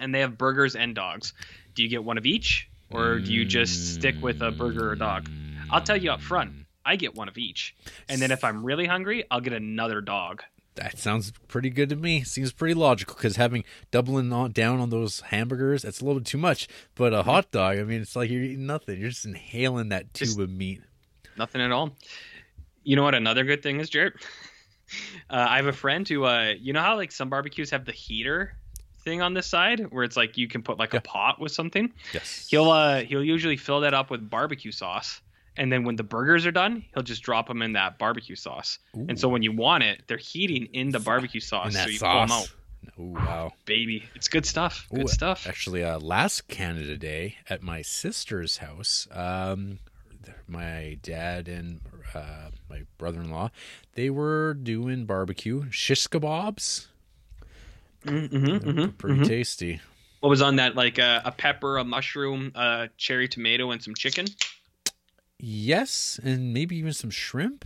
and 0.00 0.12
they 0.14 0.20
have 0.20 0.36
burgers 0.36 0.74
and 0.74 0.94
dogs, 0.96 1.32
do 1.74 1.82
you 1.84 1.88
get 1.88 2.02
one 2.02 2.18
of 2.18 2.26
each, 2.26 2.68
or 2.90 3.20
do 3.20 3.32
you 3.32 3.44
just 3.44 3.94
stick 3.94 4.16
with 4.20 4.40
a 4.42 4.50
burger 4.50 4.90
or 4.90 4.96
dog? 4.96 5.28
I'll 5.70 5.82
tell 5.82 5.96
you 5.96 6.10
up 6.10 6.20
front, 6.22 6.52
I 6.84 6.96
get 6.96 7.14
one 7.14 7.28
of 7.28 7.38
each, 7.38 7.74
and 8.08 8.20
then 8.20 8.30
if 8.30 8.42
I'm 8.44 8.64
really 8.64 8.86
hungry, 8.86 9.24
I'll 9.30 9.40
get 9.40 9.52
another 9.52 10.00
dog. 10.00 10.42
That 10.76 10.98
sounds 10.98 11.32
pretty 11.48 11.68
good 11.68 11.90
to 11.90 11.96
me. 11.96 12.24
Seems 12.24 12.50
pretty 12.50 12.72
logical 12.74 13.14
because 13.14 13.36
having 13.36 13.62
doubling 13.90 14.32
on, 14.32 14.52
down 14.52 14.80
on 14.80 14.88
those 14.88 15.20
hamburgers, 15.20 15.82
that's 15.82 16.00
a 16.00 16.04
little 16.04 16.20
bit 16.20 16.26
too 16.26 16.38
much. 16.38 16.66
But 16.94 17.12
a 17.12 17.22
hot 17.24 17.50
dog, 17.50 17.78
I 17.78 17.82
mean, 17.84 18.00
it's 18.00 18.16
like 18.16 18.30
you're 18.30 18.42
eating 18.42 18.64
nothing. 18.66 18.98
You're 18.98 19.10
just 19.10 19.26
inhaling 19.26 19.90
that 19.90 20.14
tube 20.14 20.28
Just- 20.28 20.38
of 20.40 20.48
meat. 20.48 20.80
Nothing 21.36 21.60
at 21.60 21.72
all. 21.72 21.94
You 22.84 22.96
know 22.96 23.02
what? 23.02 23.14
Another 23.14 23.44
good 23.44 23.62
thing 23.62 23.80
is, 23.80 23.90
Jared. 23.90 24.14
Uh, 25.30 25.46
I 25.48 25.56
have 25.56 25.66
a 25.68 25.72
friend 25.72 26.06
who, 26.06 26.24
uh, 26.24 26.52
you 26.60 26.74
know 26.74 26.80
how 26.82 26.96
like 26.96 27.12
some 27.12 27.30
barbecues 27.30 27.70
have 27.70 27.86
the 27.86 27.92
heater 27.92 28.54
thing 29.04 29.22
on 29.22 29.32
the 29.32 29.40
side 29.42 29.90
where 29.90 30.04
it's 30.04 30.18
like 30.18 30.36
you 30.36 30.46
can 30.48 30.62
put 30.62 30.78
like 30.78 30.92
Yeah. 30.92 30.98
a 30.98 31.00
pot 31.00 31.40
with 31.40 31.50
something. 31.50 31.90
Yes. 32.12 32.46
He'll 32.50 32.70
uh, 32.70 33.00
he'll 33.00 33.24
usually 33.24 33.56
fill 33.56 33.80
that 33.80 33.94
up 33.94 34.10
with 34.10 34.28
barbecue 34.28 34.70
sauce 34.70 35.21
and 35.56 35.70
then 35.72 35.84
when 35.84 35.96
the 35.96 36.02
burgers 36.02 36.46
are 36.46 36.52
done, 36.52 36.84
he'll 36.94 37.02
just 37.02 37.22
drop 37.22 37.48
them 37.48 37.62
in 37.62 37.72
that 37.74 37.98
barbecue 37.98 38.36
sauce. 38.36 38.78
And 38.94 39.18
so 39.18 39.28
when 39.28 39.42
you 39.42 39.52
want 39.52 39.84
it, 39.84 40.02
they're 40.06 40.16
heating 40.16 40.66
in 40.72 40.90
the 40.90 40.98
barbecue 41.00 41.40
sauce. 41.40 41.68
in 41.68 41.72
that 41.74 41.84
so 41.84 41.90
you 41.90 41.98
pull 41.98 42.08
'em 42.08 42.16
out. 42.16 42.28
sauce. 42.44 42.54
Oh 42.98 43.04
wow. 43.04 43.52
Baby, 43.64 44.04
it's 44.14 44.28
good 44.28 44.44
stuff. 44.44 44.86
Good 44.92 45.04
Ooh, 45.04 45.08
stuff. 45.08 45.46
Actually, 45.46 45.84
uh, 45.84 45.98
last 46.00 46.48
Canada 46.48 46.96
Day 46.96 47.36
at 47.48 47.62
my 47.62 47.80
sister's 47.82 48.56
house, 48.58 49.06
um, 49.12 49.78
my 50.48 50.98
dad 51.02 51.48
and 51.48 51.80
uh, 52.14 52.50
my 52.68 52.82
brother-in-law, 52.98 53.50
they 53.94 54.10
were 54.10 54.54
doing 54.54 55.04
barbecue 55.06 55.70
shish 55.70 56.06
kebabs. 56.08 56.86
Mm-hmm, 58.04 58.76
They're 58.76 58.88
pretty 58.88 59.24
tasty. 59.24 59.80
What 60.20 60.28
was 60.28 60.42
on 60.42 60.56
that? 60.56 60.74
Like 60.74 60.98
uh, 60.98 61.20
a 61.24 61.30
pepper, 61.32 61.78
a 61.78 61.84
mushroom, 61.84 62.52
a 62.54 62.88
cherry 62.96 63.28
tomato, 63.28 63.70
and 63.70 63.82
some 63.82 63.94
chicken. 63.94 64.26
Yes, 65.44 66.20
and 66.22 66.54
maybe 66.54 66.76
even 66.76 66.92
some 66.92 67.10
shrimp. 67.10 67.64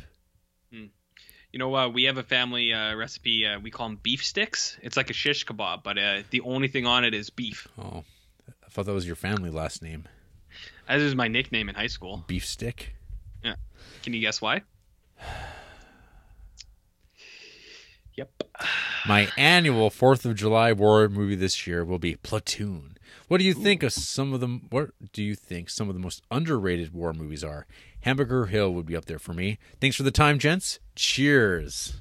You 1.52 1.58
know, 1.60 1.74
uh, 1.74 1.88
we 1.88 2.04
have 2.04 2.18
a 2.18 2.22
family 2.22 2.72
uh, 2.74 2.94
recipe. 2.96 3.46
Uh, 3.46 3.60
we 3.60 3.70
call 3.70 3.88
them 3.88 3.98
beef 4.02 4.22
sticks. 4.24 4.76
It's 4.82 4.96
like 4.96 5.08
a 5.08 5.14
shish 5.14 5.46
kebab, 5.46 5.82
but 5.84 5.96
uh, 5.96 6.22
the 6.30 6.40
only 6.42 6.68
thing 6.68 6.84
on 6.86 7.02
it 7.04 7.14
is 7.14 7.30
beef. 7.30 7.66
Oh, 7.78 8.04
I 8.64 8.68
thought 8.68 8.84
that 8.84 8.92
was 8.92 9.06
your 9.06 9.16
family 9.16 9.48
last 9.48 9.82
name, 9.82 10.04
That 10.88 10.96
was 10.96 11.14
my 11.14 11.28
nickname 11.28 11.68
in 11.70 11.74
high 11.74 11.86
school. 11.86 12.24
beef 12.26 12.44
stick. 12.44 12.94
Yeah. 13.42 13.54
Can 14.02 14.12
you 14.12 14.20
guess 14.20 14.40
why? 14.40 14.62
Yep. 18.14 18.30
My 19.06 19.28
annual 19.36 19.90
Fourth 19.90 20.24
of 20.24 20.34
July 20.36 20.72
war 20.72 21.06
movie 21.08 21.34
this 21.34 21.66
year 21.66 21.84
will 21.84 21.98
be 21.98 22.16
Platoon. 22.16 22.95
What 23.28 23.38
do 23.38 23.44
you 23.44 23.54
think 23.54 23.82
of 23.82 23.92
some 23.92 24.32
of 24.32 24.40
them? 24.40 24.66
What 24.70 24.90
do 25.12 25.22
you 25.22 25.34
think 25.34 25.68
some 25.68 25.88
of 25.88 25.94
the 25.94 26.00
most 26.00 26.22
underrated 26.30 26.92
war 26.92 27.12
movies 27.12 27.42
are? 27.42 27.66
Hamburger 28.02 28.46
Hill 28.46 28.72
would 28.74 28.86
be 28.86 28.94
up 28.96 29.06
there 29.06 29.18
for 29.18 29.32
me. 29.34 29.58
Thanks 29.80 29.96
for 29.96 30.04
the 30.04 30.12
time, 30.12 30.38
gents. 30.38 30.78
Cheers. 30.94 31.94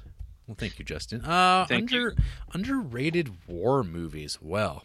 Well, 0.46 0.54
thank 0.56 0.78
you, 0.78 0.84
Justin. 0.84 1.24
Uh, 1.24 1.66
Thank 1.68 1.92
under, 1.92 2.14
underrated 2.54 3.48
war 3.48 3.82
movies. 3.82 4.38
Well, 4.40 4.84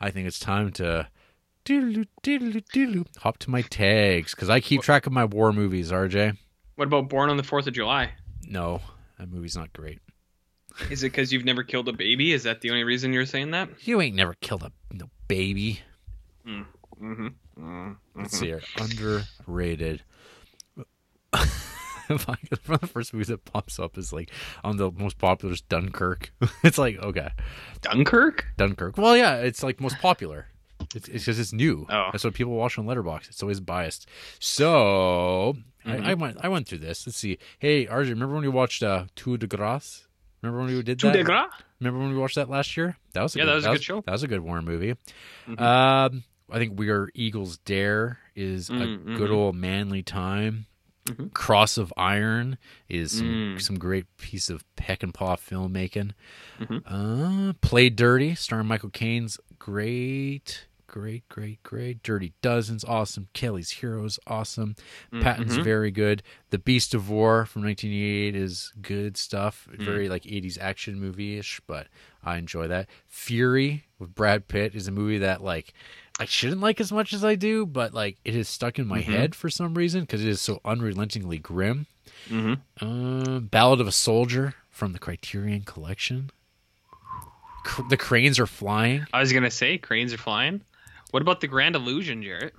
I 0.00 0.10
think 0.10 0.26
it's 0.26 0.38
time 0.38 0.72
to 0.72 1.08
doodaloo, 1.66 2.06
doodaloo, 2.22 2.64
doodaloo, 2.74 3.06
hop 3.18 3.36
to 3.38 3.50
my 3.50 3.60
tags 3.60 4.34
because 4.34 4.48
I 4.48 4.60
keep 4.60 4.80
track 4.80 5.06
of 5.06 5.12
my 5.12 5.26
war 5.26 5.52
movies. 5.52 5.92
RJ, 5.92 6.38
What 6.76 6.86
about 6.88 7.10
Born 7.10 7.28
on 7.28 7.36
the 7.36 7.42
Fourth 7.42 7.66
of 7.66 7.74
July? 7.74 8.12
no, 8.48 8.80
that 9.18 9.30
movie's 9.30 9.54
not 9.56 9.72
great. 9.74 9.98
Is 10.90 11.02
it 11.02 11.10
because 11.12 11.32
you've 11.32 11.44
never 11.44 11.62
killed 11.62 11.88
a 11.88 11.92
baby? 11.92 12.32
Is 12.32 12.42
that 12.44 12.60
the 12.60 12.70
only 12.70 12.84
reason 12.84 13.12
you're 13.12 13.26
saying 13.26 13.50
that? 13.52 13.68
You 13.86 14.00
ain't 14.00 14.16
never 14.16 14.34
killed 14.34 14.62
a 14.62 14.72
no 14.92 15.10
baby. 15.28 15.80
Mm-hmm. 16.46 17.26
mm 17.58 17.96
Let's 18.14 18.38
see 18.38 18.46
here. 18.46 18.62
Underrated. 18.78 20.02
One 21.32 22.36
of 22.50 22.80
the 22.80 22.86
first 22.86 23.14
movies 23.14 23.28
that 23.28 23.44
pops 23.44 23.78
up 23.78 23.96
is 23.96 24.12
like 24.12 24.30
on 24.62 24.76
the 24.76 24.90
most 24.90 25.18
popular 25.18 25.54
is 25.54 25.62
Dunkirk. 25.62 26.32
it's 26.62 26.78
like 26.78 26.98
okay, 26.98 27.30
Dunkirk? 27.80 28.46
Dunkirk. 28.56 28.98
Well, 28.98 29.16
yeah, 29.16 29.36
it's 29.36 29.62
like 29.62 29.80
most 29.80 29.98
popular. 29.98 30.48
It's 30.94 31.08
it's 31.08 31.24
because 31.24 31.38
it's 31.38 31.52
new. 31.52 31.86
Oh. 31.88 32.08
That's 32.12 32.24
what 32.24 32.34
people 32.34 32.52
watch 32.54 32.78
on 32.78 32.86
Letterboxd. 32.86 33.28
It's 33.28 33.42
always 33.42 33.60
biased. 33.60 34.08
So 34.40 35.56
Mm-hmm. 35.86 36.04
I, 36.04 36.10
I 36.10 36.14
went 36.14 36.38
I 36.40 36.48
went 36.48 36.68
through 36.68 36.78
this. 36.78 37.06
Let's 37.06 37.18
see. 37.18 37.38
Hey, 37.58 37.86
RJ, 37.86 38.10
remember 38.10 38.34
when 38.34 38.42
we 38.42 38.48
watched 38.48 38.82
uh, 38.82 39.06
Coup 39.16 39.36
de 39.36 39.46
Grace? 39.46 40.06
Remember 40.42 40.64
when 40.64 40.74
we 40.74 40.82
did 40.82 40.98
that? 41.00 41.48
Remember 41.80 42.00
when 42.00 42.10
we 42.12 42.18
watched 42.18 42.34
that 42.34 42.50
last 42.50 42.76
year? 42.76 42.96
That 43.12 43.22
was 43.22 43.34
a 43.36 43.38
Yeah, 43.38 43.44
good, 43.44 43.50
that 43.50 43.54
was 43.56 43.64
a 43.64 43.68
good 43.72 43.82
show. 43.84 44.00
That 44.02 44.12
was 44.12 44.22
a 44.22 44.28
good 44.28 44.40
war 44.40 44.60
movie. 44.62 44.94
Mhm. 45.48 45.60
Um, 45.60 46.24
I 46.50 46.58
think 46.58 46.78
Where 46.78 47.08
Eagles 47.14 47.58
Dare 47.58 48.18
is 48.34 48.68
a 48.68 48.72
Mm, 48.72 49.16
good 49.16 49.30
mhm. 49.30 49.34
old 49.34 49.56
manly 49.56 50.02
time. 50.02 50.66
Mhm. 51.06 51.32
Cross 51.32 51.78
of 51.78 51.92
Iron 51.96 52.58
is 52.88 53.10
some, 53.18 53.26
Mm. 53.56 53.60
some 53.62 53.78
great 53.78 54.06
piece 54.18 54.48
of 54.50 54.64
Peckinpah 54.76 55.38
filmmaking. 55.38 56.12
Mhm. 56.60 56.82
Uh, 56.86 57.52
Play 57.60 57.88
Dirty, 57.90 58.34
starring 58.34 58.66
Michael 58.68 58.90
Caine's 58.90 59.38
great, 59.58 60.66
great, 60.92 61.26
great, 61.30 61.60
great. 61.62 62.02
Dirty 62.02 62.34
Dozens, 62.42 62.84
awesome. 62.84 63.26
Kelly's 63.32 63.70
Heroes, 63.70 64.20
awesome. 64.26 64.76
Patton's 65.20 65.56
Mhm. 65.56 65.64
very 65.64 65.90
good. 65.90 66.22
The 66.50 66.58
Beast 66.58 66.92
of 66.94 67.08
War 67.08 67.46
from 67.46 67.62
1988 67.62 68.36
is 68.36 68.72
good 68.82 69.16
stuff. 69.16 69.66
Mm. 69.72 69.84
Very 69.84 70.08
like 70.10 70.26
80s 70.26 70.58
action 70.60 71.00
movie 71.00 71.38
ish, 71.38 71.60
but 71.66 71.88
I 72.22 72.36
enjoy 72.36 72.68
that. 72.68 72.88
Fury 73.08 73.84
with 73.98 74.14
Brad 74.14 74.48
Pitt 74.48 74.74
is 74.74 74.86
a 74.86 74.92
movie 74.92 75.18
that 75.18 75.42
like 75.42 75.72
I 76.20 76.26
shouldn't 76.26 76.60
like 76.60 76.78
as 76.78 76.92
much 76.92 77.14
as 77.14 77.24
I 77.24 77.36
do, 77.36 77.64
but 77.64 77.94
like 77.94 78.18
it 78.22 78.36
is 78.36 78.46
stuck 78.48 78.78
in 78.78 78.86
my 78.86 79.00
Mhm. 79.00 79.04
head 79.04 79.34
for 79.34 79.48
some 79.48 79.72
reason 79.74 80.02
because 80.02 80.20
it 80.22 80.28
is 80.28 80.42
so 80.42 80.60
unrelentingly 80.62 81.38
grim. 81.38 81.86
Mhm. 82.28 82.60
Uh, 82.82 83.40
Ballad 83.40 83.80
of 83.80 83.88
a 83.88 83.92
Soldier 83.92 84.54
from 84.70 84.92
the 84.92 84.98
Criterion 84.98 85.62
Collection. 85.62 86.30
The 87.88 87.96
cranes 87.96 88.38
are 88.38 88.46
flying. 88.46 89.06
I 89.12 89.20
was 89.20 89.32
gonna 89.32 89.50
say 89.50 89.78
cranes 89.78 90.12
are 90.12 90.18
flying. 90.18 90.60
What 91.12 91.22
about 91.22 91.40
the 91.40 91.46
Grand 91.46 91.76
Illusion, 91.76 92.22
Jared? 92.22 92.52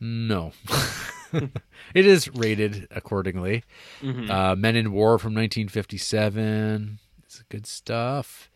No. 0.00 0.52
it 1.32 2.06
is 2.06 2.28
rated 2.34 2.88
accordingly. 2.90 3.62
Mhm. 4.02 4.28
Uh, 4.28 4.56
Men 4.56 4.74
in 4.76 4.90
War 4.92 5.18
from 5.18 5.32
1957. 5.34 6.98
It's 7.22 7.42
good 7.48 7.66
stuff. 7.66 8.50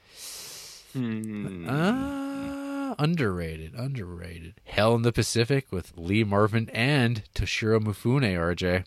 Hmm. 0.94 1.68
Uh, 1.68 2.94
underrated, 2.98 3.74
underrated. 3.74 4.54
Hell 4.64 4.94
in 4.94 5.02
the 5.02 5.12
Pacific 5.12 5.66
with 5.70 5.92
Lee 5.96 6.24
Marvin 6.24 6.68
and 6.70 7.22
Toshiro 7.34 7.78
Mifune, 7.80 8.22
RJ. 8.34 8.84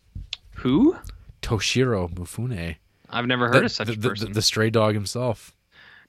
Who? 0.58 0.98
Toshiro 1.42 2.12
Mifune. 2.14 2.78
I've 3.10 3.28
never 3.28 3.48
heard 3.48 3.62
the, 3.62 3.66
of 3.66 3.72
such 3.72 3.88
the, 3.88 3.94
a 3.94 3.96
the- 3.98 4.10
person. 4.10 4.32
the 4.34 4.42
stray 4.42 4.70
dog 4.70 4.94
himself. 4.96 5.56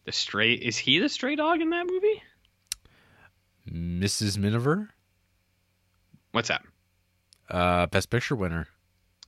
The 0.05 0.13
stray 0.13 0.55
is 0.55 0.79
he 0.79 0.99
the 0.99 1.09
stray 1.09 1.37
dog 1.37 1.61
in 1.61 1.71
that 1.71 1.87
movie? 1.87 2.23
Mrs. 3.71 4.39
Miniver, 4.39 4.91
What's 6.33 6.49
that? 6.49 6.63
uh, 7.51 7.87
Best 7.87 8.11
Picture 8.11 8.35
winner 8.37 8.69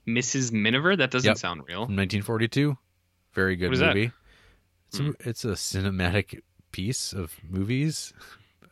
Mrs. 0.07 0.53
Miniver? 0.53 0.97
That 0.97 1.11
doesn't 1.11 1.29
Yep. 1.29 1.39
sound 1.39 1.63
real. 1.67 1.87
from 1.87 1.97
1942. 1.97 2.77
Very 3.33 3.57
good 3.57 3.73
is 3.73 3.79
that? 3.81 3.95
movie. 3.95 4.13
It's, 4.89 4.99
Hmm. 4.99 5.09
a, 5.09 5.13
it's 5.29 5.45
a 5.45 5.49
cinematic 5.53 6.41
piece 6.73 7.13
of 7.13 7.39
movies, 7.49 8.13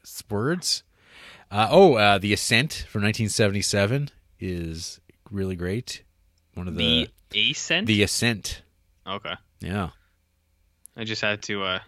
It's 0.03 0.23
words. 0.31 0.83
Uh, 1.51 1.69
oh, 1.71 1.95
uh, 1.95 2.19
The 2.19 2.33
Ascent 2.33 2.87
from 2.89 3.03
1977 3.03 4.11
is 4.41 5.01
really 5.31 5.57
great. 5.57 6.03
One 6.55 6.69
of 6.69 6.75
the 6.77 7.09
The 7.31 7.51
Ascent. 7.53 7.87
The 7.87 8.03
Ascent. 8.03 8.63
okay. 9.07 9.35
Yeah. 9.61 9.91
I 10.97 11.05
just 11.05 11.23
had 11.23 11.43
to 11.45 11.63
uh, 11.63 11.79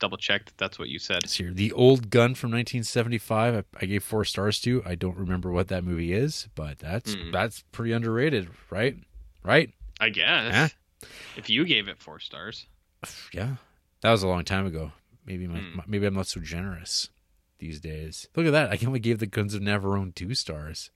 double 0.00 0.16
check 0.16 0.46
that 0.46 0.58
that's 0.58 0.78
what 0.78 0.88
you 0.88 0.98
said. 0.98 1.18
It's 1.24 1.36
here. 1.36 1.52
The 1.52 1.72
Old 1.72 2.10
Gun 2.10 2.34
from 2.34 2.50
1975. 2.50 3.54
I, 3.54 3.62
I 3.80 3.86
gave 3.86 4.02
four 4.02 4.24
stars 4.24 4.60
to. 4.62 4.82
I 4.84 4.94
don't 4.96 5.16
remember 5.16 5.50
what 5.52 5.68
that 5.68 5.84
movie 5.84 6.12
is, 6.12 6.48
but 6.54 6.78
that's 6.80 7.14
Mm. 7.14 7.30
that's 7.32 7.62
pretty 7.72 7.92
underrated, 7.92 8.48
right? 8.70 8.96
Right? 9.44 9.72
I 10.00 10.08
guess. 10.10 10.54
Huh? 10.54 11.08
If 11.36 11.48
you 11.48 11.64
gave 11.64 11.86
it 11.88 11.98
four 11.98 12.18
stars. 12.18 12.66
Yeah. 13.32 13.56
That 14.02 14.10
was 14.10 14.22
a 14.22 14.28
long 14.28 14.44
time 14.44 14.66
ago. 14.66 14.92
Maybe 15.26 15.46
my, 15.46 15.58
Hmm. 15.60 15.76
my- 15.76 15.84
maybe 15.86 16.06
I'm 16.06 16.14
not 16.14 16.26
so 16.26 16.40
generous 16.40 17.10
these 17.58 17.78
days. 17.80 18.26
Look 18.34 18.46
at 18.46 18.52
that. 18.52 18.70
I 18.70 18.76
can 18.78 18.86
only 18.88 18.98
gave 19.00 19.18
the 19.18 19.26
Guns 19.26 19.54
of 19.54 19.60
Navarone 19.62 20.14
two 20.14 20.34
stars. 20.34 20.90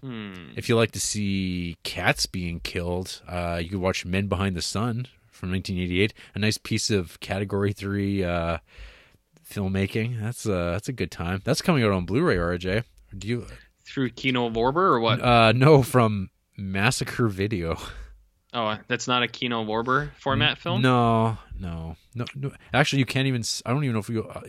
Hmm. 0.00 0.52
If 0.56 0.68
you 0.68 0.76
like 0.76 0.92
to 0.92 1.00
see 1.00 1.76
cats 1.82 2.26
being 2.26 2.60
killed, 2.60 3.22
uh, 3.26 3.60
you 3.62 3.70
could 3.70 3.78
watch 3.80 4.04
Men 4.04 4.26
Behind 4.28 4.54
the 4.56 4.62
Sun 4.62 5.06
from 5.34 5.50
1988. 5.50 6.14
A 6.34 6.38
nice 6.38 6.56
piece 6.58 6.90
of 6.90 7.20
Category 7.20 7.72
Three 7.72 8.24
uh, 8.24 8.58
filmmaking. 9.48 10.20
That's 10.20 10.46
uh, 10.46 10.72
that's 10.72 10.88
a 10.88 10.92
good 10.92 11.10
time. 11.10 11.42
That's 11.44 11.62
coming 11.62 11.84
out 11.84 11.90
on 11.92 12.04
Blu-ray. 12.06 12.36
RJ, 12.36 12.84
do 13.16 13.28
you? 13.28 13.46
Through 13.84 14.10
Kino 14.10 14.48
Lorber 14.48 14.76
or 14.76 15.00
what? 15.00 15.20
Uh, 15.20 15.52
no, 15.52 15.82
from 15.82 16.30
Massacre 16.56 17.28
Video. 17.28 17.76
oh, 18.54 18.78
that's 18.88 19.06
not 19.06 19.22
a 19.22 19.28
Kino 19.28 19.64
Lorber 19.64 20.10
format 20.20 20.58
film. 20.58 20.80
No, 20.82 21.36
no, 21.58 21.96
no, 22.14 22.24
no. 22.34 22.52
Actually, 22.72 23.00
you 23.00 23.06
can't 23.06 23.26
even. 23.28 23.42
I 23.66 23.70
don't 23.72 23.84
even 23.84 23.94
know 23.94 24.00
if 24.00 24.08
you. 24.08 24.24
Uh, 24.24 24.40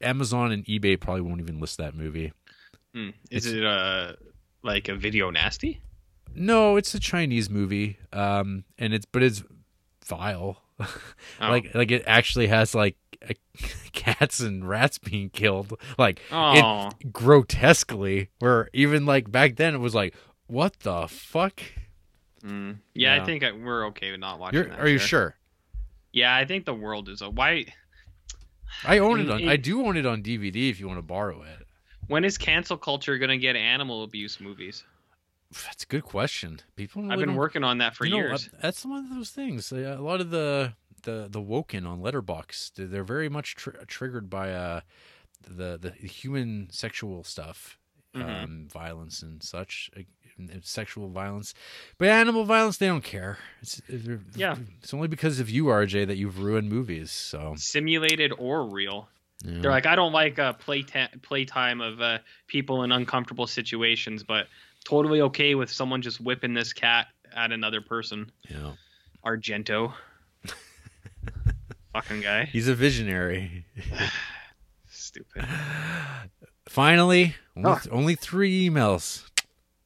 Amazon 0.00 0.50
and 0.50 0.64
eBay 0.64 0.98
probably 0.98 1.20
won't 1.20 1.40
even 1.40 1.60
list 1.60 1.78
that 1.78 1.94
movie. 1.94 2.32
Hmm. 2.94 3.10
Is 3.30 3.46
It's- 3.46 3.52
it 3.54 3.64
uh 3.64 4.14
like 4.64 4.88
a 4.88 4.94
video 4.96 5.30
nasty? 5.30 5.80
No, 6.34 6.76
it's 6.76 6.94
a 6.94 6.98
Chinese 7.00 7.50
movie. 7.50 7.98
Um, 8.12 8.64
and 8.78 8.94
it's 8.94 9.04
but 9.04 9.22
it's 9.22 9.42
vile. 10.04 10.62
Oh. 11.40 11.48
like 11.48 11.74
like 11.74 11.90
it 11.92 12.02
actually 12.06 12.48
has 12.48 12.74
like 12.74 12.96
a, 13.28 13.34
cats 13.92 14.40
and 14.40 14.68
rats 14.68 14.98
being 14.98 15.30
killed 15.30 15.78
like 15.96 16.20
Oh. 16.32 16.88
it 17.00 17.12
grotesquely 17.12 18.30
where 18.40 18.68
even 18.72 19.06
like 19.06 19.30
back 19.30 19.54
then 19.56 19.74
it 19.74 19.78
was 19.78 19.94
like 19.94 20.14
what 20.48 20.80
the 20.80 21.06
fuck 21.08 21.60
Hmm. 22.42 22.72
Yeah, 22.94 23.14
Yeah. 23.14 23.22
I 23.22 23.24
think 23.26 23.44
I, 23.44 23.52
we're 23.52 23.86
okay 23.88 24.10
with 24.10 24.18
not 24.18 24.40
watching 24.40 24.58
You're, 24.58 24.68
that. 24.70 24.80
are 24.80 24.88
you 24.88 24.98
sure 24.98 25.36
Yeah, 26.12 26.34
I 26.34 26.44
think 26.44 26.64
the 26.64 26.74
world 26.74 27.08
is 27.08 27.22
a 27.22 27.30
why. 27.30 27.66
i 28.84 28.98
own 28.98 29.20
it 29.20 29.30
on 29.30 29.40
in- 29.40 29.48
i 29.48 29.56
do 29.56 29.86
own 29.86 29.96
it 29.96 30.06
on 30.06 30.20
dvd 30.22 30.68
if 30.70 30.80
you 30.80 30.88
want 30.88 30.98
to 30.98 31.02
borrow 31.02 31.42
it 31.42 31.66
When 32.08 32.24
is 32.24 32.36
cancel 32.38 32.76
culture 32.76 33.18
gonna 33.18 33.36
get 33.38 33.54
animal 33.54 34.02
abuse 34.02 34.40
movies? 34.40 34.82
That's 35.66 35.84
a 35.84 35.86
good 35.86 36.02
question. 36.04 36.60
People, 36.76 37.10
I've 37.10 37.18
been 37.18 37.34
working 37.34 37.64
on 37.64 37.78
that 37.78 37.94
for 37.94 38.04
you 38.04 38.12
know, 38.12 38.16
years. 38.18 38.48
uh, 38.52 38.58
that's 38.62 38.84
one 38.84 39.04
of 39.04 39.10
those 39.14 39.30
things. 39.30 39.72
Uh, 39.72 39.96
a 39.98 40.02
lot 40.02 40.20
of 40.20 40.30
the 40.30 40.74
the 41.02 41.26
the 41.30 41.40
woken 41.40 41.84
on 41.86 42.00
Letterboxd, 42.00 42.90
they're 42.90 43.04
very 43.04 43.28
much 43.28 43.54
tr- 43.56 43.70
triggered 43.86 44.30
by 44.30 44.52
uh 44.52 44.80
the 45.48 45.78
the 45.80 45.90
human 46.06 46.68
sexual 46.70 47.24
stuff, 47.24 47.78
Mhm. 48.14 48.44
um, 48.44 48.68
violence 48.72 49.22
and 49.22 49.42
such, 49.42 49.90
uh, 49.96 50.02
sexual 50.62 51.08
violence. 51.08 51.54
But 51.98 52.08
animal 52.08 52.44
violence, 52.44 52.76
they 52.78 52.86
don't 52.86 53.02
care. 53.04 53.38
It's, 53.60 53.80
they're- 53.88 54.20
Yeah. 54.36 54.56
it's 54.80 54.94
only 54.94 55.08
because 55.08 55.40
of 55.40 55.50
you, 55.50 55.64
RJ, 55.66 56.04
that 56.06 56.16
you've 56.16 56.38
ruined 56.38 56.68
movies. 56.68 57.10
So 57.10 57.54
Simulated 57.56 58.32
or 58.38 58.66
real. 58.68 59.08
yeah. 59.44 59.60
They're 59.60 59.70
like, 59.72 59.86
I 59.86 59.96
don't 59.96 60.12
like 60.12 60.38
uh, 60.38 60.52
play 60.52 60.82
ta- 60.82 61.08
playtime 61.22 61.80
of 61.80 62.00
uh, 62.00 62.18
people 62.46 62.84
in 62.84 62.92
uncomfortable 62.92 63.46
situations, 63.48 64.22
but 64.22 64.46
totally 64.84 65.20
okay 65.22 65.54
with 65.54 65.70
someone 65.70 66.02
just 66.02 66.20
whipping 66.20 66.54
this 66.54 66.72
cat 66.72 67.06
at 67.34 67.52
another 67.52 67.80
person. 67.80 68.30
yeah. 68.48 68.72
Argento. 69.24 69.92
Fucking 71.92 72.20
guy. 72.22 72.44
he's 72.46 72.68
a 72.68 72.74
visionary. 72.74 73.64
Stupid. 74.90 75.44
Finally, 76.68 77.34
only, 77.56 77.70
Oh. 77.70 77.80
only 77.90 78.14
three 78.14 78.68
emails. 78.68 79.28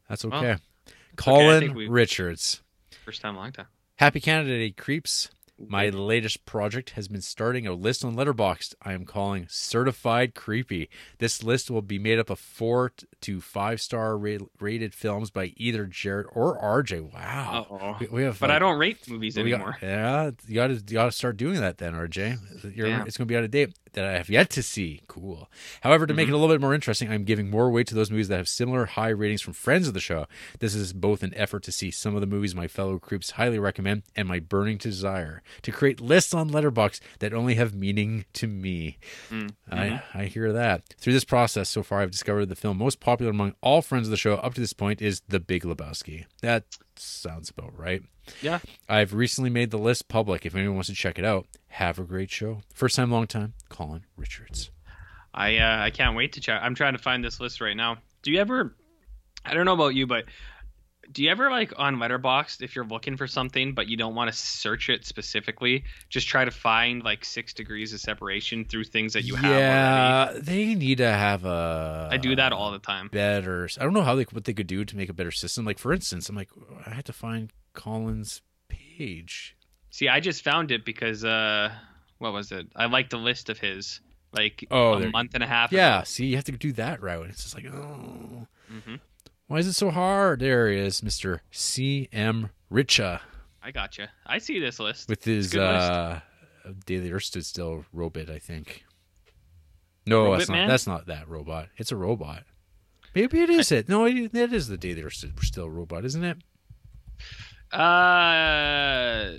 That's 0.09 0.25
okay. 0.25 0.37
okay, 0.37 0.53
I 0.87 0.91
Colin 1.17 1.61
think 1.61 1.75
we- 1.77 1.89
Richards. 1.89 2.63
First 3.05 3.23
time, 3.23 3.37
long 3.37 3.53
time. 3.53 3.67
Happy 3.97 4.21
Canada 4.21 4.51
Day 4.51 4.71
creeps. 4.71 5.31
My 5.59 5.89
latest 5.89 6.45
project 6.45 6.91
has 6.91 7.09
been 7.09 7.23
starting 7.23 7.67
a 7.67 7.73
list 7.73 8.05
on 8.05 8.15
Letterboxd. 8.15 8.75
I 8.83 8.93
am 8.93 9.07
calling 9.07 9.47
Certified 9.49 10.35
Creepy. 10.35 10.91
This 11.19 11.43
list 11.43 11.71
will 11.71 11.81
be 11.81 11.99
made 11.99 12.19
up 12.19 12.29
of 12.29 12.39
four 12.39 12.93
to 13.23 13.41
five 13.41 13.81
star 13.81 14.19
ra- 14.19 14.37
rated 14.61 14.95
films 14.95 15.31
by 15.31 15.55
either 15.57 15.87
Jared 15.87 16.27
or 16.33 16.61
RJ. 16.61 17.11
Wow, 17.13 17.97
we, 17.99 18.07
we 18.09 18.23
have. 18.25 18.39
But 18.39 18.51
uh, 18.51 18.55
I 18.55 18.59
don't 18.59 18.79
rate 18.79 19.09
movies 19.09 19.37
we 19.37 19.45
got- 19.51 19.55
anymore. 19.57 19.79
yeah, 19.81 20.31
you 20.47 20.55
got 20.55 20.67
to 20.67 20.75
you 20.75 20.93
got 20.93 21.07
to 21.07 21.13
start 21.13 21.39
doing 21.39 21.61
that 21.61 21.79
then, 21.79 21.95
RJ. 21.95 22.77
You're, 22.77 22.89
it's 23.07 23.17
going 23.17 23.27
to 23.27 23.33
be 23.33 23.37
out 23.37 23.45
of 23.45 23.51
date 23.51 23.75
that 23.97 24.05
I 24.05 24.13
have 24.13 24.29
yet 24.29 24.51
to 24.51 24.63
see. 24.63 25.01
Cool. 25.09 25.51
However, 25.81 26.07
to 26.07 26.13
make 26.13 26.29
it 26.29 26.33
a 26.33 26.37
little 26.37 26.55
bit 26.55 26.61
more 26.61 26.75
interesting, 26.75 27.11
I'm 27.11 27.25
giving 27.25 27.51
more 27.51 27.71
weight 27.71 27.87
to 27.89 27.95
those 27.95 28.11
movies 28.11 28.29
that 28.29 28.37
have 28.37 28.49
similar 28.49 28.85
high 28.85 29.09
ratings 29.09 29.41
from 29.41 29.55
friends 29.55 29.89
of 29.89 29.95
the 29.95 30.01
show. 30.01 30.27
This 30.61 30.75
is 30.75 30.93
both 30.93 31.23
an 31.23 31.33
effort 31.35 31.63
to 31.65 31.73
see 31.73 31.91
some 31.91 32.15
of 32.15 32.21
the 32.21 32.27
movies 32.27 32.55
my 32.55 32.69
fellow 32.69 32.99
creeps 32.99 33.33
highly 33.33 33.59
recommend 33.59 34.03
and 34.15 34.29
my 34.29 34.39
burning 34.39 34.77
desire 34.77 35.43
to 35.63 35.73
create 35.73 35.99
lists 35.99 36.35
on 36.35 36.51
Letterboxd 36.51 37.01
that 37.21 37.33
only 37.33 37.55
have 37.55 37.75
meaning 37.75 38.27
to 38.35 38.47
me. 38.47 38.99
Mm. 39.31 39.55
I, 39.73 40.03
I 40.13 40.25
hear 40.27 40.53
that. 40.53 40.95
Through 40.99 41.15
this 41.15 41.25
process 41.25 41.71
so 41.71 41.83
far, 41.83 42.03
I've 42.03 42.11
discovered 42.11 42.47
the 42.47 42.55
film 42.55 42.77
most 42.77 43.01
popular 43.01 43.31
among 43.31 43.55
all 43.63 43.81
friends 43.81 44.07
of 44.07 44.11
the 44.11 44.19
show 44.19 44.35
up 44.35 44.53
to 44.55 44.61
this 44.61 44.75
point 44.75 45.01
is 45.01 45.23
The 45.27 45.41
Big 45.41 45.63
Lebowski. 45.63 46.27
That 46.43 46.65
sounds 46.97 47.49
about 47.49 47.77
right. 47.79 48.03
Yeah. 48.43 48.59
I've 48.89 49.15
recently 49.15 49.51
made 49.51 49.71
the 49.71 49.79
list 49.79 50.09
public. 50.09 50.47
If 50.47 50.55
anyone 50.55 50.75
wants 50.75 50.89
to 50.89 50.95
check 50.95 51.19
it 51.19 51.25
out, 51.25 51.47
have 51.69 51.99
a 51.99 52.05
great 52.05 52.31
show. 52.31 52.63
First 52.73 52.97
time, 52.97 53.11
long 53.11 53.27
time, 53.27 53.55
Colin 53.69 54.05
Richards. 54.17 54.71
I 55.35 55.59
uh, 55.59 55.83
I 55.83 55.91
can't 55.91 56.17
wait 56.17 56.33
to 56.35 56.41
check. 56.41 56.61
I'm 56.63 56.75
trying 56.75 56.95
to 56.95 56.99
find 56.99 57.23
this 57.25 57.41
list 57.41 57.61
right 57.61 57.77
now. 57.77 57.99
Do 58.23 58.31
you 58.31 58.41
ever? 58.41 58.75
I 59.45 59.55
don't 59.55 59.67
know 59.67 59.75
about 59.75 59.95
you, 59.95 60.07
but 60.07 60.25
do 61.13 61.23
you 61.23 61.31
ever 61.31 61.51
like 61.51 61.73
on 61.77 61.97
Letterboxd 61.97 62.63
if 62.63 62.75
you're 62.75 62.85
looking 62.85 63.17
for 63.17 63.27
something 63.27 63.75
but 63.75 63.87
you 63.87 63.97
don't 63.97 64.15
want 64.15 64.31
to 64.31 64.37
search 64.37 64.89
it 64.89 65.05
specifically, 65.05 65.85
just 66.09 66.27
try 66.29 66.45
to 66.45 66.51
find 66.51 67.03
like 67.03 67.25
six 67.25 67.53
degrees 67.53 67.93
of 67.93 68.01
separation 68.01 68.65
through 68.65 68.85
things 68.85 69.13
that 69.13 69.23
you 69.25 69.37
have 69.37 69.51
yeah, 69.51 70.33
they 70.41 70.75
need 70.75 70.99
to 70.99 71.11
have 71.11 71.45
a. 71.45 72.09
I 72.11 72.17
do 72.17 72.35
that 72.37 72.53
all 72.53 72.73
the 72.73 72.79
time. 72.79 73.09
better. 73.13 73.69
I 73.79 73.85
don't 73.85 73.93
know 73.93 74.03
how 74.03 74.15
they 74.15 74.25
what 74.25 74.45
they 74.45 74.55
could 74.55 74.67
do 74.67 74.85
to 74.85 74.97
make 74.97 75.09
a 75.09 75.15
better 75.15 75.31
system. 75.31 75.65
Like 75.65 75.79
for 75.79 75.93
instance, 75.93 76.29
I'm 76.29 76.37
like 76.37 76.51
I 76.87 76.91
had 76.91 77.05
to 77.07 77.13
find 77.13 77.53
Colin's 77.77 78.43
page. 78.69 79.57
See, 79.91 80.09
I 80.09 80.19
just 80.19 80.43
found 80.43 80.73
it 80.73 80.85
because 80.85 81.25
uh, 81.25 81.71
what 82.19 82.33
was 82.33 82.51
it? 82.51 82.67
I 82.75 82.87
liked 82.87 83.11
the 83.11 83.19
list 83.19 83.49
of 83.49 83.59
his 83.59 84.01
like 84.33 84.67
Oh, 84.71 84.95
a 84.95 85.09
month 85.11 85.35
and 85.35 85.45
a 85.45 85.47
half. 85.47 85.71
Yeah, 85.71 86.03
see, 86.03 86.27
you 86.27 86.37
have 86.37 86.45
to 86.47 86.53
do 86.53 86.73
that 86.73 87.01
route. 87.01 87.27
It's 87.29 87.45
just 87.45 87.55
like, 87.55 87.67
oh, 87.67 88.47
hmm 88.69 88.97
why 89.49 89.59
is 89.59 89.69
it 89.69 89.75
so 89.75 89.91
hard? 89.93 90.41
There 90.41 90.69
he 90.69 90.77
is, 90.77 91.05
Mister 91.05 91.41
C 91.53 92.09
M 92.13 92.51
Richa, 92.73 93.21
I 93.63 93.71
got 93.71 93.97
you. 93.97 94.07
I 94.27 94.39
see 94.39 94.59
this 94.59 94.81
list. 94.81 95.09
with 95.09 95.23
his 95.25 95.53
good 95.53 95.61
list. 95.61 95.91
uh, 95.93 96.21
Day 96.85 96.99
the 96.99 97.13
Earth 97.13 97.23
stood 97.25 97.47
still 97.47 97.85
robot. 97.93 98.29
I 98.29 98.41
think. 98.41 98.85
No, 100.05 100.25
Robot 100.25 100.39
that's 100.39 100.49
not. 100.49 100.55
Man? 100.57 100.69
That's 100.69 100.87
not 100.87 101.07
that 101.07 101.29
robot. 101.29 101.69
It's 101.77 101.93
a 101.93 101.97
robot. 101.97 102.43
Maybe 103.15 103.41
it 103.41 103.49
is 103.51 103.71
it. 103.73 103.89
No, 103.89 104.05
it, 104.05 104.33
that 104.33 104.53
is 104.53 104.67
the 104.69 104.77
Day 104.77 104.93
the 104.93 105.05
Earth 105.05 105.15
stood 105.15 105.39
still 105.41 105.71
robot, 105.71 106.05
isn't 106.05 106.25
it? 106.25 106.39
Uh, 107.73 109.33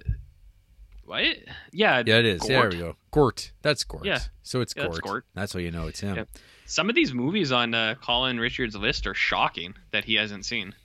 what? 1.05 1.23
Yeah, 1.71 2.03
Yeah, 2.05 2.17
it 2.17 2.25
is. 2.25 2.41
There 2.41 2.61
Gort? 2.61 2.73
we 2.73 2.79
go. 2.79 2.95
Gort. 3.11 3.51
That's 3.61 3.83
Gort. 3.83 4.05
Yeah. 4.05 4.19
So 4.43 4.61
it's 4.61 4.73
Yeah, 4.75 4.83
that's 4.83 4.99
Gort. 4.99 5.03
Gort. 5.03 5.25
That's 5.33 5.53
how 5.53 5.59
you 5.59 5.71
know 5.71 5.87
it's 5.87 5.99
him. 6.01 6.15
Yep. 6.17 6.29
Some 6.65 6.89
of 6.89 6.95
these 6.95 7.13
movies 7.13 7.51
on 7.51 7.73
uh, 7.73 7.95
Colin 8.01 8.39
Richards' 8.39 8.75
list 8.75 9.07
are 9.07 9.13
shocking 9.13 9.73
that 9.91 10.03
he 10.03 10.15
hasn't 10.15 10.45
seen. 10.45 10.75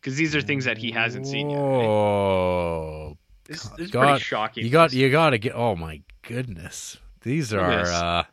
Because 0.00 0.16
these 0.16 0.36
are 0.36 0.42
things 0.42 0.66
that 0.66 0.76
he 0.76 0.90
hasn't 0.90 1.26
seen 1.26 1.48
yet. 1.48 1.56
right? 1.58 1.64
Oh, 1.86 3.16
This, 3.46 3.64
God, 3.64 3.78
this 3.78 3.86
is 3.86 3.90
pretty 3.92 4.18
shocking. 4.20 4.64
you 4.64 4.70
got 4.70 4.92
you 4.92 5.10
got 5.10 5.30
to 5.30 5.38
get. 5.38 5.54
Oh 5.54 5.74
my 5.76 6.02
goodness, 6.22 6.98
these 7.22 7.54
are. 7.54 7.78
this. 7.84 7.88
uh 7.88 8.24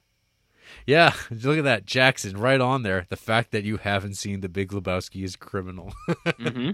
Yeah, 0.86 1.14
look 1.32 1.58
at 1.58 1.64
that, 1.64 1.86
Jackson, 1.86 2.38
right 2.38 2.62
on 2.62 2.84
there. 2.84 3.06
The 3.10 3.16
fact 3.16 3.52
that 3.52 3.64
you 3.64 3.78
haven't 3.78 4.16
seen 4.16 4.42
The 4.42 4.50
Big 4.50 4.70
Lebowski 4.70 5.24
is 5.24 5.36
criminal. 5.36 5.94
hmm 6.40 6.72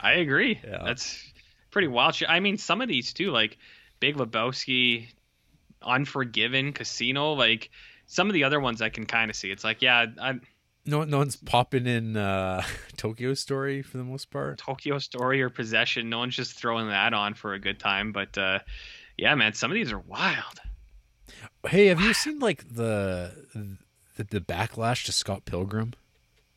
I 0.00 0.12
agree. 0.14 0.60
Yeah. 0.64 0.82
That's 0.84 1.32
pretty 1.70 1.88
wild. 1.88 2.16
I 2.28 2.40
mean, 2.40 2.58
some 2.58 2.80
of 2.80 2.88
these 2.88 3.12
too, 3.12 3.30
like 3.30 3.58
Big 4.00 4.16
Lebowski, 4.16 5.08
Unforgiven, 5.82 6.72
Casino, 6.72 7.32
like 7.32 7.70
some 8.06 8.28
of 8.28 8.34
the 8.34 8.44
other 8.44 8.60
ones 8.60 8.80
I 8.82 8.90
can 8.90 9.06
kind 9.06 9.30
of 9.30 9.36
see. 9.36 9.50
It's 9.50 9.64
like, 9.64 9.82
yeah, 9.82 10.06
I, 10.20 10.34
no, 10.84 11.04
no 11.04 11.18
one's 11.18 11.36
popping 11.36 11.86
in 11.86 12.16
uh 12.16 12.62
Tokyo 12.96 13.34
Story 13.34 13.82
for 13.82 13.98
the 13.98 14.04
most 14.04 14.30
part. 14.30 14.58
Tokyo 14.58 14.98
Story 14.98 15.42
or 15.42 15.50
Possession. 15.50 16.08
No 16.08 16.18
one's 16.18 16.36
just 16.36 16.54
throwing 16.58 16.88
that 16.88 17.14
on 17.14 17.34
for 17.34 17.54
a 17.54 17.58
good 17.58 17.78
time. 17.78 18.12
But 18.12 18.36
uh, 18.36 18.60
yeah, 19.16 19.34
man, 19.34 19.54
some 19.54 19.70
of 19.70 19.74
these 19.74 19.92
are 19.92 19.98
wild. 19.98 20.60
Hey, 21.68 21.86
have 21.86 22.00
you 22.00 22.12
seen 22.14 22.38
like 22.38 22.66
the 22.74 23.32
the, 24.16 24.24
the 24.24 24.40
backlash 24.40 25.04
to 25.06 25.12
Scott 25.12 25.44
Pilgrim? 25.44 25.92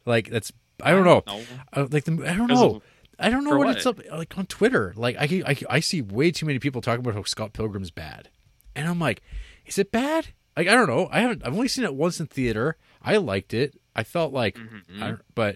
Like 0.06 0.30
that's 0.30 0.52
I 0.84 0.92
don't 0.92 1.06
know. 1.06 1.24
No. 1.28 1.42
Uh, 1.74 1.88
like 1.92 2.04
the 2.06 2.14
I 2.28 2.36
don't 2.36 2.48
know. 2.48 2.76
of- 2.78 2.84
I 3.18 3.30
don't 3.30 3.46
know 3.46 3.52
what, 3.58 3.68
what? 3.68 3.78
it's 3.78 3.86
up 3.86 4.02
like 4.12 4.38
on 4.38 4.46
Twitter. 4.46 4.92
Like 4.98 5.16
I, 5.18 5.42
I 5.48 5.58
I 5.70 5.80
see 5.80 6.02
way 6.02 6.32
too 6.32 6.46
many 6.46 6.60
people 6.60 6.82
talking 6.82 7.00
about 7.00 7.14
how 7.16 7.24
Scott 7.24 7.54
Pilgrim's 7.54 7.90
bad, 7.92 8.28
and 8.76 8.90
I'm 8.90 9.00
like, 9.00 9.22
is 9.66 9.78
it 9.78 9.90
bad? 9.90 10.28
Like 10.58 10.68
I 10.68 10.74
don't 10.76 10.88
know. 10.90 11.08
I 11.12 11.22
haven't. 11.22 11.42
I've 11.46 11.54
only 11.54 11.70
seen 11.70 11.86
it 11.86 11.96
once 11.96 12.20
in 12.20 12.26
theater. 12.28 12.76
I 13.02 13.16
liked 13.16 13.54
it. 13.54 13.80
I 13.96 14.04
felt 14.04 14.34
like, 14.34 14.58
Mhm. 14.58 15.02
I 15.02 15.08
don't, 15.08 15.22
but 15.34 15.56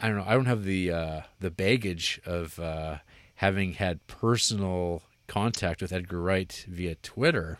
I 0.00 0.08
don't 0.08 0.16
know. 0.16 0.24
I 0.26 0.32
don't 0.32 0.46
have 0.46 0.64
the 0.64 0.90
uh, 0.90 1.20
the 1.40 1.50
baggage 1.50 2.22
of 2.24 2.58
uh, 2.58 2.98
having 3.34 3.74
had 3.74 4.06
personal 4.06 5.02
contact 5.26 5.82
with 5.82 5.92
Edgar 5.92 6.22
Wright 6.22 6.64
via 6.66 6.94
Twitter. 6.94 7.58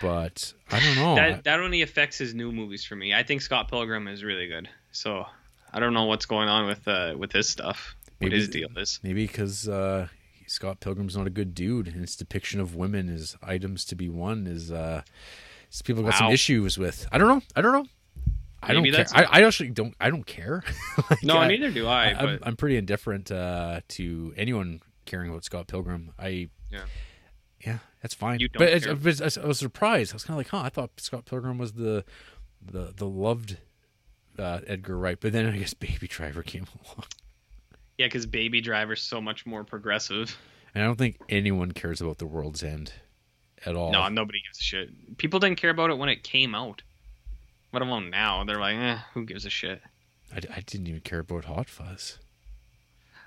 But 0.00 0.52
I 0.70 0.80
don't 0.80 0.96
know. 0.96 1.14
that 1.16 1.44
that 1.44 1.60
only 1.60 1.82
affects 1.82 2.18
his 2.18 2.34
new 2.34 2.52
movies 2.52 2.84
for 2.84 2.96
me. 2.96 3.14
I 3.14 3.22
think 3.22 3.40
Scott 3.42 3.68
Pilgrim 3.68 4.06
is 4.08 4.22
really 4.22 4.46
good. 4.46 4.68
So 4.92 5.26
I 5.72 5.80
don't 5.80 5.94
know 5.94 6.04
what's 6.04 6.26
going 6.26 6.48
on 6.48 6.66
with 6.66 6.86
uh 6.86 7.14
with 7.16 7.32
his 7.32 7.48
stuff. 7.48 7.94
What 8.18 8.30
Maybe- 8.30 8.36
his 8.36 8.48
deal 8.48 8.68
is. 8.76 9.00
Maybe 9.02 9.26
because 9.26 9.68
uh, 9.68 10.08
Scott 10.46 10.80
Pilgrim's 10.80 11.16
not 11.16 11.26
a 11.26 11.30
good 11.30 11.54
dude, 11.54 11.86
and 11.86 11.96
his 12.00 12.16
depiction 12.16 12.60
of 12.60 12.74
women 12.74 13.08
as 13.08 13.36
items 13.42 13.84
to 13.86 13.94
be 13.94 14.08
won 14.08 14.46
is 14.46 14.72
uh, 14.72 15.02
people 15.84 16.02
got 16.02 16.14
some 16.14 16.32
issues 16.32 16.78
with. 16.78 17.06
I 17.12 17.18
don't 17.18 17.28
know. 17.28 17.42
I 17.54 17.60
don't 17.60 17.72
know. 17.72 17.86
I 18.60 18.72
Maybe 18.72 18.90
don't 18.90 19.08
care. 19.08 19.26
I, 19.30 19.40
I 19.40 19.44
actually 19.44 19.70
don't. 19.70 19.94
I 20.00 20.10
don't 20.10 20.26
care. 20.26 20.64
Like, 21.10 21.22
No, 21.22 21.36
I, 21.38 21.46
neither 21.48 21.70
do 21.70 21.86
I. 21.86 22.06
I, 22.06 22.10
am 22.10 22.38
I'm 22.42 22.56
pretty 22.56 22.76
indifferent 22.76 23.30
uh, 23.30 23.80
to 23.88 24.34
anyone 24.36 24.80
caring 25.04 25.30
about 25.30 25.44
Scott 25.44 25.68
Pilgrim. 25.68 26.10
I 26.18 26.48
Yeah. 26.70 26.80
That's 28.02 28.14
fine. 28.14 28.40
You 28.40 28.48
don't 28.48 28.58
but 28.60 28.82
care. 28.82 28.94
but 28.94 29.08
it's- 29.20 29.36
I 29.38 29.46
was 29.46 29.58
surprised. 29.58 30.12
I 30.12 30.16
was 30.16 30.24
kind 30.24 30.34
of 30.34 30.38
like, 30.38 30.48
huh? 30.48 30.62
I 30.64 30.68
thought 30.68 30.90
Scott 31.00 31.24
Pilgrim 31.26 31.58
was 31.58 31.72
the 31.72 32.04
the 32.64 32.92
the 32.96 33.06
loved 33.06 33.56
uh, 34.38 34.60
Edgar 34.66 34.96
Wright, 34.96 35.18
but 35.20 35.32
then 35.32 35.46
I 35.46 35.56
guess 35.58 35.74
Baby 35.74 36.06
Driver 36.08 36.42
came 36.42 36.66
along. 36.84 37.06
yeah, 37.96 38.06
because 38.06 38.26
Baby 38.26 38.60
Driver's 38.60 39.02
so 39.02 39.20
much 39.20 39.46
more 39.46 39.64
progressive. 39.64 40.36
And 40.74 40.84
I 40.84 40.86
don't 40.86 40.96
think 40.98 41.18
anyone 41.28 41.72
cares 41.72 42.00
about 42.00 42.18
The 42.18 42.26
World's 42.26 42.62
End 42.62 42.92
at 43.66 43.74
all. 43.74 43.90
No, 43.90 44.06
nobody 44.08 44.40
gives 44.46 44.60
a 44.60 44.62
shit. 44.62 45.18
People 45.18 45.40
didn't 45.40 45.56
care 45.58 45.70
about 45.70 45.90
it 45.90 45.98
when 45.98 46.08
it 46.08 46.22
came 46.22 46.54
out. 46.54 46.82
Let 47.72 47.82
alone 47.82 48.10
now. 48.10 48.44
They're 48.44 48.60
like, 48.60 48.76
eh, 48.76 48.98
who 49.14 49.24
gives 49.24 49.44
a 49.44 49.50
shit? 49.50 49.80
I, 50.32 50.36
I 50.54 50.60
didn't 50.60 50.86
even 50.86 51.00
care 51.00 51.18
about 51.20 51.46
Hot 51.46 51.68
Fuzz. 51.68 52.18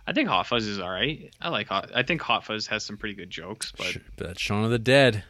I 0.08 0.14
think 0.14 0.30
Hot 0.30 0.48
Fuzz 0.48 0.66
is 0.66 0.80
all 0.80 0.90
right. 0.90 1.34
I 1.42 1.50
like 1.50 1.68
Hot. 1.68 1.92
I 1.94 2.04
think 2.04 2.22
Hot 2.22 2.44
Fuzz 2.46 2.68
has 2.68 2.84
some 2.84 2.98
pretty 2.98 3.16
good 3.16 3.30
jokes, 3.30 3.72
but 3.78 3.88
Sh- 3.88 3.98
but 4.18 4.28
that's 4.28 4.42
Shaun 4.42 4.64
of 4.64 4.72
the 4.72 4.80
Dead. 4.80 5.24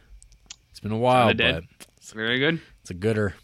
It's 0.70 0.80
been 0.80 0.92
a 0.92 0.98
while, 0.98 1.32
Dead. 1.34 1.64
but 1.78 1.86
very 2.14 2.38
good, 2.38 2.60
it's 2.80 2.90
a 2.90 2.94
gooder. 2.94 3.34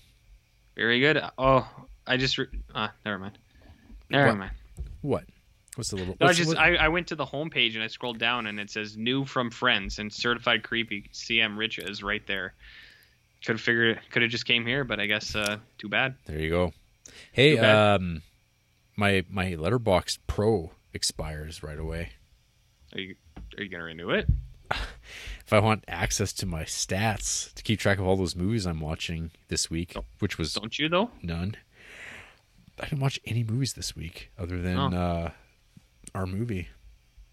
very 0.77 1.01
good. 1.01 1.23
Oh, 1.37 1.69
I 2.07 2.17
just 2.17 2.39
re- 2.39 2.47
ah, 2.75 2.93
never 3.05 3.19
mind. 3.19 3.39
Never 4.11 4.29
What? 4.29 4.37
mind. 4.39 4.51
What? 5.03 5.25
What's 5.77 5.91
the 5.91 5.97
little? 5.97 6.17
No, 6.21 6.27
I 6.27 6.33
just 6.33 6.57
I, 6.57 6.75
I 6.75 6.89
went 6.89 7.09
to 7.09 7.15
the 7.15 7.25
homepage 7.27 7.75
and 7.75 7.83
I 7.85 7.87
scrolled 7.87 8.19
down 8.19 8.47
and 8.47 8.59
it 8.59 8.69
says 8.71 8.97
new 8.97 9.25
from 9.25 9.51
friends 9.51 9.99
and 10.01 10.13
certified 10.13 10.63
creepy 10.65 11.09
CM 11.13 11.57
Rich 11.57 11.79
is 11.79 12.03
right 12.03 12.27
there. 12.27 12.55
Could 13.45 13.53
have 13.57 13.61
figured 13.61 14.01
could 14.11 14.23
have 14.23 14.31
just 14.33 14.45
came 14.47 14.67
here, 14.67 14.83
but 14.83 14.99
I 14.99 15.07
guess 15.07 15.37
uh, 15.37 15.59
too 15.79 15.89
bad. 15.89 16.17
there 16.27 16.41
you 16.41 16.51
go. 16.51 16.73
Hey, 17.31 17.57
um, 17.59 18.23
my 18.97 19.25
my 19.31 19.53
Letterboxd 19.53 20.19
Pro 20.27 20.73
expires 20.95 21.63
right 21.63 21.79
away. 21.79 22.11
Are 22.95 23.01
you 23.01 23.17
are 23.57 23.63
you 23.63 23.69
gonna 23.69 23.85
renew 23.85 24.11
it? 24.11 24.29
If 25.47 25.55
I 25.55 25.61
want 25.61 25.85
access 25.89 26.35
to 26.35 26.47
my 26.47 26.65
stats 26.65 27.55
to 27.55 27.63
keep 27.63 27.81
track 27.81 27.99
of 27.99 28.07
all 28.07 28.17
those 28.17 28.37
movies 28.37 28.67
I'm 28.67 28.81
watching 28.81 29.31
this 29.49 29.71
week, 29.71 29.97
which 30.19 30.37
was 30.37 30.53
Don't 30.53 30.79
you 30.79 30.91
though? 30.91 31.11
none. 31.23 31.57
I 32.79 32.85
didn't 32.85 33.01
watch 33.01 33.19
any 33.25 33.43
movies 33.43 33.73
this 33.73 33.97
week 33.97 34.31
other 34.39 34.61
than 34.61 34.77
Oh. 34.77 34.89
uh, 34.95 35.31
our 36.15 36.27
movie. 36.27 36.69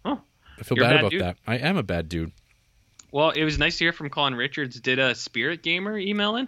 Oh. 0.05 0.21
I 0.57 0.63
feel 0.63 0.77
You're 0.77 0.87
bad 0.87 0.99
about 0.99 1.11
dude. 1.11 1.21
that. 1.23 1.37
I 1.45 1.57
am 1.57 1.75
a 1.75 1.83
bad 1.83 2.07
dude. 2.07 2.31
Well, 3.11 3.31
it 3.31 3.43
was 3.43 3.59
nice 3.59 3.77
to 3.79 3.83
hear 3.83 3.91
from 3.91 4.09
Colin 4.09 4.35
Richards. 4.35 4.79
Did 4.79 4.97
a 4.99 5.13
Spirit 5.13 5.61
Gamer 5.61 5.97
email 5.97 6.37
in? 6.37 6.47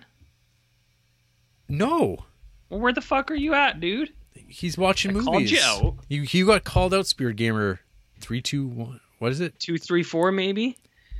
No, 1.70 2.26
Well, 2.70 2.80
where 2.80 2.93
the 2.93 3.01
fuck 3.01 3.30
are 3.30 3.36
you 3.36 3.53
at, 3.53 3.80
dude? 3.82 4.14
He's 4.48 4.78
watching 4.78 5.12
I 5.12 5.22
movies. 5.22 5.52
you 5.52 5.60
out. 5.62 5.95
You 6.10 6.22
you 6.30 6.45
got 6.45 6.64
called 6.64 6.93
out, 6.93 7.08
Spirit 7.08 7.36
Gamer. 7.36 7.80
Three, 8.20 8.41
two, 8.41 8.68
one. 8.68 9.00
What 9.20 9.32
is 9.32 9.39
it? 9.41 9.60
Two, 9.60 9.78
three, 9.78 10.04
four, 10.04 10.32
maybe. 10.32 10.78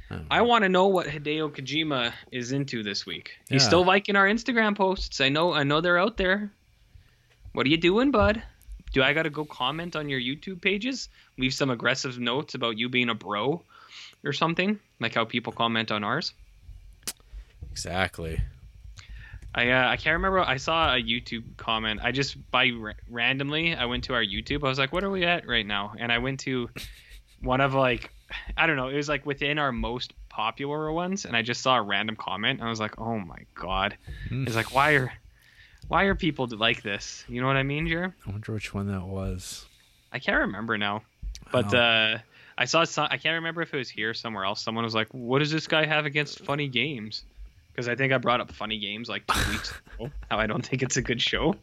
don't 0.10 0.26
I 0.32 0.42
want 0.42 0.64
to 0.64 0.70
know 0.70 0.88
what 0.88 1.08
Hideo 1.08 1.52
Kojima 1.54 2.14
is 2.32 2.52
into 2.52 2.82
this 2.84 3.06
week. 3.06 3.38
He's 3.50 3.62
Yeah. 3.62 3.68
still 3.68 3.86
liking 3.86 4.16
our 4.16 4.26
Instagram 4.26 4.76
posts. 4.76 5.20
I 5.22 5.30
know. 5.30 5.54
I 5.54 5.64
know 5.64 5.82
they're 5.82 5.98
out 6.00 6.18
there. 6.18 6.52
What 7.54 7.66
are 7.66 7.70
you 7.70 7.78
doing, 7.78 8.12
bud? 8.12 8.42
Do 8.94 9.04
I 9.04 9.14
got 9.14 9.24
to 9.24 9.30
go 9.30 9.44
comment 9.46 9.96
on 9.96 10.08
your 10.10 10.20
YouTube 10.20 10.62
pages? 10.62 11.10
Leave 11.38 11.54
some 11.54 11.70
aggressive 11.70 12.18
notes 12.20 12.56
about 12.56 12.78
you 12.78 12.88
being 12.88 13.10
a 13.10 13.16
bro, 13.16 13.62
or 14.24 14.32
something 14.34 14.80
like 15.00 15.14
how 15.16 15.26
people 15.26 15.52
comment 15.54 15.92
on 15.92 16.04
ours. 16.04 16.34
Exactly. 17.72 18.40
I 19.58 19.72
uh, 19.72 19.90
I 19.90 19.98
can't 19.98 20.14
remember. 20.14 20.40
I 20.40 20.58
saw 20.58 20.94
a 20.94 21.02
YouTube 21.02 21.58
comment. 21.58 22.00
I 22.04 22.12
just 22.12 22.38
by 22.52 22.70
ra- 22.70 22.94
randomly 23.10 23.74
I 23.76 23.86
went 23.86 24.04
to 24.06 24.14
our 24.14 24.24
YouTube. 24.24 24.64
I 24.64 24.68
was 24.70 24.78
like, 24.80 24.94
"What 24.94 25.04
are 25.04 25.10
we 25.10 25.24
at 25.26 25.48
right 25.48 25.66
now?" 25.66 25.94
And 25.98 26.12
I 26.12 26.20
went 26.20 26.40
to 26.42 26.70
one 27.42 27.60
of 27.60 27.74
like 27.74 28.12
I 28.56 28.68
don't 28.68 28.76
know. 28.76 28.88
It 28.90 28.96
was 28.96 29.10
like 29.10 29.26
within 29.26 29.58
our 29.58 29.72
most 29.72 30.14
popular 30.30 30.92
ones, 30.92 31.26
and 31.26 31.36
I 31.36 31.42
just 31.42 31.62
saw 31.62 31.78
a 31.78 31.82
random 31.82 32.16
comment. 32.16 32.60
And 32.60 32.68
I 32.68 32.70
was 32.70 32.80
like, 32.80 33.00
"Oh 33.00 33.18
my 33.20 33.40
god!" 33.56 33.98
Hmm. 34.30 34.46
It's 34.46 34.56
like 34.56 34.74
why 34.74 34.92
are 34.92 35.12
why 35.88 36.04
are 36.04 36.16
people 36.16 36.48
like 36.52 36.84
this? 36.84 37.26
You 37.28 37.42
know 37.42 37.48
what 37.48 37.58
I 37.58 37.64
mean, 37.64 37.88
Jer? 37.88 38.14
I 38.28 38.30
wonder 38.32 38.54
which 38.54 38.74
one 38.74 38.88
that 38.90 39.06
was. 39.08 39.66
I 40.14 40.20
can't 40.20 40.38
remember 40.42 40.78
now, 40.78 41.02
but 41.52 41.74
Wow. 41.74 41.80
uh, 42.14 42.18
I 42.60 42.66
saw 42.66 42.84
some. 42.84 43.08
I 43.10 43.18
can't 43.18 43.36
remember 43.36 43.62
if 43.64 43.74
it 43.74 43.78
was 43.78 43.90
here 43.90 44.12
or 44.12 44.14
somewhere 44.14 44.44
else. 44.46 44.62
Someone 44.62 44.84
was 44.84 44.94
like, 44.96 45.08
"What 45.14 45.40
does 45.40 45.50
this 45.52 45.66
guy 45.68 45.86
have 45.86 46.06
against 46.06 46.46
funny 46.46 46.68
games?" 46.68 47.24
Because 47.78 47.88
I 47.88 47.94
think 47.96 48.12
I 48.12 48.18
brought 48.18 48.42
up 48.42 48.52
funny 48.52 48.80
games 48.80 49.08
like 49.08 49.28
two 49.28 49.52
weeks 49.52 49.72
ago. 50.00 50.10
How 50.32 50.40
I 50.40 50.48
don't 50.48 50.66
think 50.66 50.82
it's 50.82 50.98
a 50.98 51.02
good 51.04 51.22
show. 51.22 51.56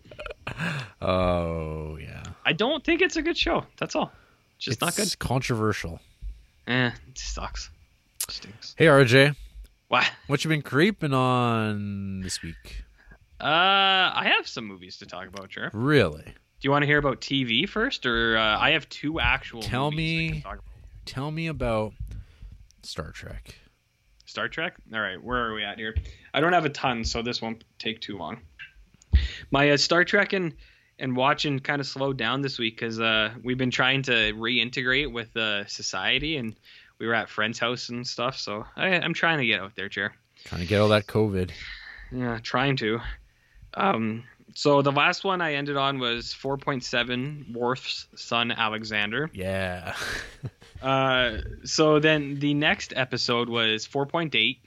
Oh 1.03 1.97
yeah, 2.01 2.23
I 2.47 2.53
don't 2.53 2.85
think 2.85 3.01
it's 3.03 3.17
a 3.17 3.23
good 3.23 3.37
show. 3.37 3.65
That's 3.79 3.97
all. 3.97 4.13
It's 4.57 4.67
just 4.67 4.81
not 4.81 4.95
good. 4.95 5.07
It's 5.07 5.17
Controversial. 5.17 5.99
Eh, 6.69 6.87
it 7.09 7.19
sucks. 7.19 7.69
Stinks. 8.29 8.77
Hey 8.79 8.87
RJ, 8.87 9.35
Why? 9.89 10.07
what 10.29 10.45
you 10.45 10.49
been 10.51 10.63
creeping 10.63 11.13
on 11.13 12.21
this 12.21 12.41
week? 12.43 12.85
Uh, 13.41 13.47
I 14.15 14.33
have 14.37 14.47
some 14.47 14.67
movies 14.67 14.99
to 14.99 15.07
talk 15.07 15.27
about, 15.27 15.53
sure. 15.53 15.69
Really? 15.73 16.23
Do 16.25 16.33
you 16.63 16.71
want 16.71 16.83
to 16.83 16.87
hear 16.87 16.99
about 16.99 17.21
TV 17.23 17.69
first, 17.69 18.07
or 18.07 18.39
uh, 18.39 18.57
I 18.59 18.71
have 18.71 18.89
two 18.89 19.19
actual? 19.19 19.63
Tell 19.63 19.91
me- 19.91 20.31
can 20.31 20.43
talk 20.43 20.53
about. 20.55 20.65
Tell 21.07 21.31
me 21.33 21.49
about 21.49 21.93
Star 22.85 23.11
Trek. 23.11 23.57
Star 24.35 24.49
Trek. 24.49 24.75
All 24.93 24.99
right, 24.99 25.23
where 25.23 25.49
are 25.49 25.55
we 25.55 25.63
at 25.63 25.79
here? 25.79 25.95
I 26.35 26.41
don't 26.41 26.55
have 26.55 26.65
a 26.65 26.69
ton, 26.69 27.05
so 27.05 27.23
this 27.23 27.41
won't 27.41 27.63
take 27.79 28.01
too 28.01 28.19
long. 28.19 28.41
My 29.53 29.71
uh, 29.71 29.77
Star 29.77 30.03
Trek 30.05 30.33
and 30.33 30.55
and 30.99 31.15
watching 31.15 31.61
kind 31.61 31.81
of 31.81 31.87
slowed 31.87 32.17
down 32.17 32.43
this 32.43 32.59
week 32.59 32.75
because 32.75 32.99
uh, 32.99 33.31
we've 33.45 33.59
been 33.59 33.71
trying 33.71 34.03
to 34.03 34.33
reintegrate 34.33 35.13
with 35.13 35.37
uh, 35.37 35.65
society, 35.67 36.37
and 36.37 36.57
we 36.99 37.07
were 37.07 37.15
at 37.15 37.29
friends' 37.29 37.61
house 37.61 37.91
and 37.91 38.05
stuff. 38.05 38.37
So 38.37 38.67
I, 38.75 38.89
I'm 38.97 39.15
trying 39.15 39.39
to 39.39 39.47
get 39.47 39.61
out 39.61 39.77
there, 39.77 39.89
chair. 39.89 40.17
Trying 40.47 40.63
to 40.63 40.67
get 40.67 40.81
all 40.81 40.89
that 40.89 41.07
COVID. 41.07 41.53
Yeah, 42.11 42.41
trying 42.43 42.75
to. 42.79 42.99
Um, 43.75 44.25
so 44.55 44.83
the 44.83 44.93
last 44.93 45.25
one 45.25 45.41
I 45.41 45.55
ended 45.55 45.77
on 45.77 45.99
was 45.99 46.27
4.7 46.27 47.53
Worf's 47.53 48.07
son 48.15 48.53
Alexander. 48.53 49.31
Yeah. 49.33 49.95
Uh, 50.83 51.39
so 51.65 51.99
then 51.99 52.39
the 52.41 52.53
next 52.53 52.93
episode 52.95 53.49
was 53.49 53.89
4.8, 53.89 54.59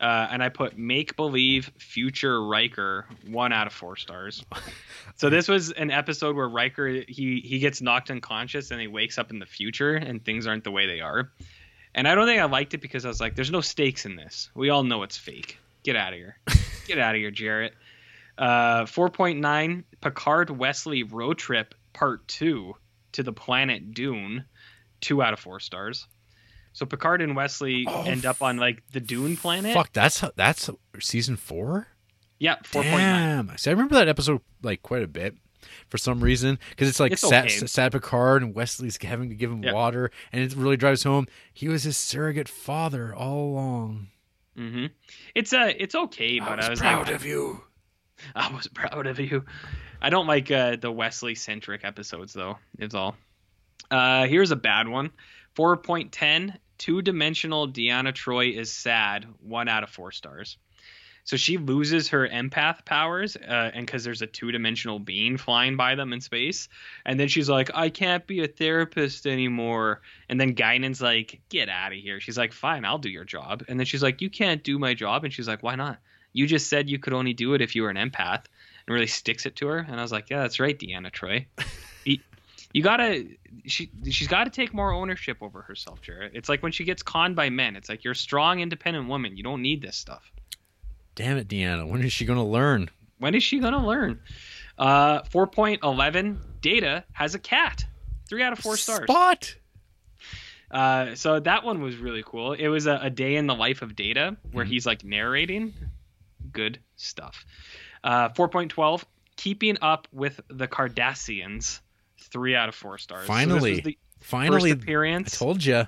uh, 0.00 0.28
and 0.30 0.42
I 0.42 0.48
put 0.48 0.76
Make 0.76 1.14
Believe 1.14 1.70
Future 1.78 2.44
Riker 2.44 3.06
one 3.28 3.52
out 3.52 3.68
of 3.68 3.72
four 3.72 3.96
stars. 3.96 4.44
so 5.16 5.30
this 5.30 5.46
was 5.46 5.70
an 5.70 5.92
episode 5.92 6.34
where 6.34 6.48
Riker 6.48 6.88
he 6.88 7.40
he 7.44 7.58
gets 7.60 7.80
knocked 7.80 8.10
unconscious 8.10 8.72
and 8.72 8.80
he 8.80 8.88
wakes 8.88 9.16
up 9.16 9.30
in 9.30 9.38
the 9.38 9.46
future 9.46 9.94
and 9.94 10.24
things 10.24 10.46
aren't 10.46 10.64
the 10.64 10.72
way 10.72 10.86
they 10.86 11.00
are. 11.00 11.30
And 11.94 12.08
I 12.08 12.16
don't 12.16 12.26
think 12.26 12.40
I 12.40 12.46
liked 12.46 12.74
it 12.74 12.80
because 12.80 13.04
I 13.04 13.08
was 13.08 13.20
like, 13.20 13.36
"There's 13.36 13.52
no 13.52 13.60
stakes 13.60 14.06
in 14.06 14.16
this. 14.16 14.50
We 14.54 14.70
all 14.70 14.82
know 14.82 15.02
it's 15.02 15.18
fake. 15.18 15.58
Get 15.82 15.94
out 15.96 16.12
of 16.12 16.18
here. 16.18 16.36
Get 16.86 16.98
out 16.98 17.14
of 17.14 17.20
here, 17.20 17.30
Jared." 17.30 17.74
Uh, 18.40 18.84
4.9 18.86 19.84
Picard 20.00 20.50
Wesley 20.50 21.02
Road 21.02 21.36
Trip 21.38 21.74
Part 21.92 22.26
2 22.28 22.74
to 23.12 23.22
the 23.22 23.32
planet 23.32 23.92
Dune, 23.92 24.46
2 25.02 25.22
out 25.22 25.32
of 25.34 25.40
4 25.40 25.60
stars. 25.60 26.06
So 26.72 26.86
Picard 26.86 27.20
and 27.20 27.36
Wesley 27.36 27.84
Oh, 27.86 28.02
end 28.04 28.24
up 28.24 28.40
on 28.42 28.56
like 28.56 28.82
the 28.92 29.00
Dune 29.00 29.36
planet. 29.36 29.74
Fuck, 29.74 29.92
that's 29.92 30.24
that's 30.36 30.70
season 31.00 31.36
four. 31.36 31.88
Yeah, 32.38 32.56
4.9. 32.62 32.82
Damn. 32.84 33.58
See, 33.58 33.70
I 33.70 33.72
remember 33.72 33.96
that 33.96 34.08
episode 34.08 34.40
like 34.62 34.80
quite 34.82 35.02
a 35.02 35.08
bit 35.08 35.34
for 35.88 35.98
some 35.98 36.20
reason 36.20 36.58
because 36.70 36.88
it's 36.88 37.00
like 37.00 37.12
It's 37.12 37.20
sad, 37.28 37.46
okay. 37.46 37.66
sad 37.66 37.92
Picard 37.92 38.42
and 38.42 38.54
Wesley's 38.54 38.96
having 39.02 39.28
to 39.30 39.34
give 39.34 39.50
him 39.50 39.62
Yeah. 39.64 39.72
water, 39.74 40.10
and 40.32 40.40
it 40.42 40.54
really 40.56 40.76
drives 40.78 41.02
home 41.02 41.26
he 41.52 41.68
was 41.68 41.82
his 41.82 41.98
surrogate 41.98 42.48
father 42.48 43.14
all 43.14 43.50
along. 43.50 44.06
Mm-hmm. 44.56 44.86
It's 45.34 45.52
uh 45.52 45.72
it's 45.76 45.94
okay, 45.94 46.38
but 46.38 46.62
I 46.64 46.70
was, 46.70 46.78
proud 46.80 47.08
like, 47.08 47.16
of 47.16 47.26
you. 47.26 47.64
I 48.34 48.52
was 48.52 48.66
proud 48.68 49.06
of 49.06 49.18
you. 49.20 49.44
I 50.00 50.10
don't 50.10 50.26
like 50.26 50.50
uh, 50.50 50.76
the 50.76 50.90
Wesley 50.90 51.34
centric 51.34 51.84
episodes 51.84 52.32
though. 52.32 52.58
It's 52.78 52.94
all. 52.94 53.16
Uh, 53.90 54.26
here's 54.26 54.50
a 54.50 54.56
bad 54.56 54.88
one. 54.88 55.10
4.10 55.56 56.56
Two 56.78 57.02
dimensional 57.02 57.68
Deanna 57.68 58.12
Troi 58.14 58.56
is 58.56 58.72
sad. 58.72 59.26
One 59.40 59.68
out 59.68 59.82
of 59.82 59.90
four 59.90 60.12
stars. 60.12 60.56
So 61.24 61.36
she 61.36 61.58
loses 61.58 62.08
her 62.08 62.26
empath 62.26 62.84
powers, 62.86 63.36
uh, 63.36 63.70
and 63.74 63.84
because 63.84 64.02
there's 64.02 64.22
a 64.22 64.26
two 64.26 64.50
dimensional 64.50 64.98
being 64.98 65.36
flying 65.36 65.76
by 65.76 65.94
them 65.94 66.14
in 66.14 66.20
space, 66.22 66.68
and 67.04 67.20
then 67.20 67.28
she's 67.28 67.48
like, 67.48 67.70
"I 67.74 67.90
can't 67.90 68.26
be 68.26 68.42
a 68.42 68.48
therapist 68.48 69.26
anymore." 69.26 70.00
And 70.28 70.40
then 70.40 70.54
Guinan's 70.54 71.02
like, 71.02 71.40
"Get 71.50 71.68
out 71.68 71.92
of 71.92 71.98
here." 71.98 72.18
She's 72.20 72.38
like, 72.38 72.52
"Fine, 72.52 72.86
I'll 72.86 72.98
do 72.98 73.10
your 73.10 73.24
job." 73.24 73.62
And 73.68 73.78
then 73.78 73.84
she's 73.84 74.02
like, 74.02 74.22
"You 74.22 74.30
can't 74.30 74.64
do 74.64 74.78
my 74.78 74.94
job." 74.94 75.24
And 75.24 75.32
she's 75.32 75.46
like, 75.46 75.62
"Why 75.62 75.74
not?" 75.76 75.98
You 76.32 76.46
just 76.46 76.68
said 76.68 76.88
you 76.88 76.98
could 76.98 77.12
only 77.12 77.32
do 77.32 77.54
it 77.54 77.60
if 77.60 77.74
you 77.74 77.82
were 77.82 77.90
an 77.90 77.96
empath, 77.96 78.44
and 78.86 78.94
really 78.94 79.06
sticks 79.06 79.46
it 79.46 79.56
to 79.56 79.66
her. 79.68 79.78
And 79.78 79.98
I 79.98 80.02
was 80.02 80.12
like, 80.12 80.30
"Yeah, 80.30 80.42
that's 80.42 80.60
right, 80.60 80.78
Deanna 80.78 81.10
Troi. 81.10 81.46
you, 82.72 82.82
gotta, 82.82 83.26
she, 83.66 83.90
she's 84.10 84.28
got 84.28 84.44
to 84.44 84.50
take 84.50 84.72
more 84.72 84.92
ownership 84.92 85.38
over 85.40 85.62
herself, 85.62 86.00
Jared. 86.02 86.32
It's 86.34 86.48
like 86.48 86.62
when 86.62 86.72
she 86.72 86.84
gets 86.84 87.02
conned 87.02 87.34
by 87.34 87.50
men. 87.50 87.74
It's 87.76 87.88
like 87.88 88.04
you're 88.04 88.12
a 88.12 88.16
strong, 88.16 88.60
independent 88.60 89.08
woman. 89.08 89.36
You 89.36 89.42
don't 89.42 89.62
need 89.62 89.82
this 89.82 89.96
stuff." 89.96 90.30
Damn 91.16 91.36
it, 91.36 91.48
Deanna. 91.48 91.88
When 91.88 92.02
is 92.02 92.12
she 92.12 92.24
going 92.24 92.38
to 92.38 92.44
learn? 92.44 92.88
When 93.18 93.34
is 93.34 93.42
she 93.42 93.58
gonna 93.58 93.84
learn? 93.86 94.20
Uh, 94.78 95.20
4.11. 95.24 96.38
Data 96.62 97.04
has 97.12 97.34
a 97.34 97.38
cat. 97.38 97.84
Three 98.28 98.42
out 98.42 98.54
of 98.54 98.60
four 98.60 98.78
stars. 98.78 99.02
Spot. 99.04 99.54
Uh, 100.70 101.14
so 101.16 101.38
that 101.40 101.64
one 101.64 101.82
was 101.82 101.96
really 101.96 102.22
cool. 102.24 102.52
It 102.52 102.68
was 102.68 102.86
a, 102.86 102.98
a 103.02 103.10
day 103.10 103.36
in 103.36 103.46
the 103.46 103.54
life 103.54 103.82
of 103.82 103.94
Data 103.96 104.36
where 104.52 104.64
Mhm. 104.64 104.68
he's 104.68 104.86
like 104.86 105.04
narrating. 105.04 105.74
Good 106.52 106.78
stuff. 106.96 107.44
Uh, 108.04 108.28
4.12. 108.30 109.04
Keeping 109.36 109.78
up 109.80 110.08
with 110.12 110.40
the 110.48 110.68
Cardassians. 110.68 111.80
Three 112.32 112.54
out 112.54 112.68
of 112.68 112.74
four 112.74 112.98
stars. 112.98 113.26
So 113.26 113.32
this 113.32 113.40
Finally. 113.44 113.80
the 113.80 113.98
Finally, 114.20 114.70
first 114.72 114.80
I 114.80 114.82
appearance 114.82 115.38
told 115.38 115.64
you. 115.64 115.86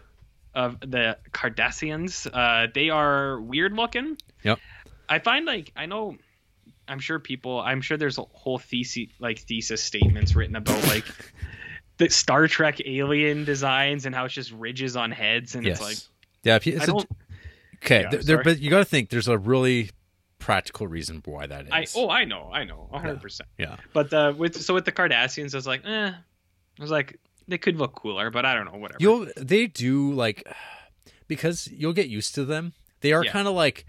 of 0.54 0.80
the 0.80 1.18
Cardassians. 1.32 2.26
Uh, 2.32 2.68
they 2.74 2.88
are 2.90 3.40
weird 3.40 3.74
looking. 3.74 4.16
Yep. 4.42 4.58
I 5.08 5.18
find 5.18 5.44
like 5.44 5.72
I 5.76 5.86
know. 5.86 6.16
I'm 6.88 6.98
sure 6.98 7.18
people. 7.18 7.60
I'm 7.60 7.80
sure 7.82 7.96
there's 7.96 8.18
a 8.18 8.22
whole 8.22 8.58
thesis 8.58 9.08
like 9.20 9.38
thesis 9.40 9.82
statements 9.82 10.34
written 10.34 10.56
about 10.56 10.82
like 10.88 11.04
the 11.98 12.08
Star 12.08 12.48
Trek 12.48 12.80
alien 12.84 13.44
designs 13.44 14.06
and 14.06 14.14
how 14.14 14.24
it's 14.24 14.34
just 14.34 14.50
ridges 14.52 14.96
on 14.96 15.10
heads 15.12 15.54
and 15.54 15.64
Yes. 15.64 15.76
it's 15.76 15.82
like 15.86 15.96
yeah. 16.42 16.56
If 16.56 16.66
you, 16.66 16.78
I 16.80 16.86
don't. 16.86 17.08
okay, 17.84 18.06
Yeah, 18.10 18.18
there- 18.24 18.42
but 18.42 18.58
you 18.58 18.70
got 18.70 18.78
to 18.78 18.84
think 18.86 19.10
there's 19.10 19.28
a 19.28 19.36
really 19.38 19.90
practical 20.42 20.86
reason 20.86 21.22
why 21.24 21.46
that 21.46 21.66
is. 21.66 21.72
I 21.72 21.86
oh 21.96 22.10
I 22.10 22.24
know 22.24 22.50
I 22.52 22.64
know 22.64 22.86
100. 22.90 23.20
percent 23.22 23.48
yeah. 23.58 23.76
But 23.92 24.12
uh, 24.12 24.32
with 24.36 24.60
so 24.60 24.74
with 24.74 24.84
the 24.84 24.92
Cardassians, 24.92 25.54
I 25.54 25.58
was 25.58 25.66
like, 25.66 25.82
eh, 25.86 26.10
I 26.78 26.82
was 26.82 26.90
like, 26.90 27.18
they 27.48 27.58
could 27.58 27.76
look 27.76 27.94
cooler, 27.94 28.30
but 28.30 28.44
I 28.44 28.54
don't 28.54 28.66
know, 28.66 28.78
whatever. 28.78 28.98
You'll 29.00 29.26
they 29.36 29.66
do 29.66 30.12
like 30.12 30.46
because 31.28 31.68
you'll 31.72 31.92
get 31.92 32.08
used 32.08 32.34
to 32.34 32.44
them. 32.44 32.72
They 33.00 33.12
are 33.12 33.24
Yeah. 33.24 33.32
kind 33.32 33.48
of 33.48 33.54
like 33.54 33.84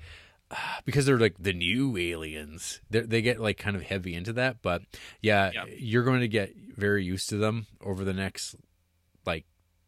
because 0.85 1.05
they're 1.05 1.17
like 1.19 1.35
the 1.39 1.53
new 1.53 1.97
aliens. 1.97 2.79
They 2.89 3.01
they 3.01 3.21
get 3.21 3.39
like 3.39 3.57
kind 3.57 3.75
of 3.75 3.81
heavy 3.83 4.13
into 4.13 4.33
that, 4.33 4.57
but 4.61 4.83
yeah, 5.21 5.51
Yeah. 5.53 5.65
you're 5.77 6.03
going 6.03 6.21
to 6.21 6.27
get 6.27 6.53
very 6.77 7.03
used 7.03 7.29
to 7.29 7.37
them 7.37 7.65
over 7.81 8.03
the 8.05 8.13
next 8.13 8.55
like 9.25 9.45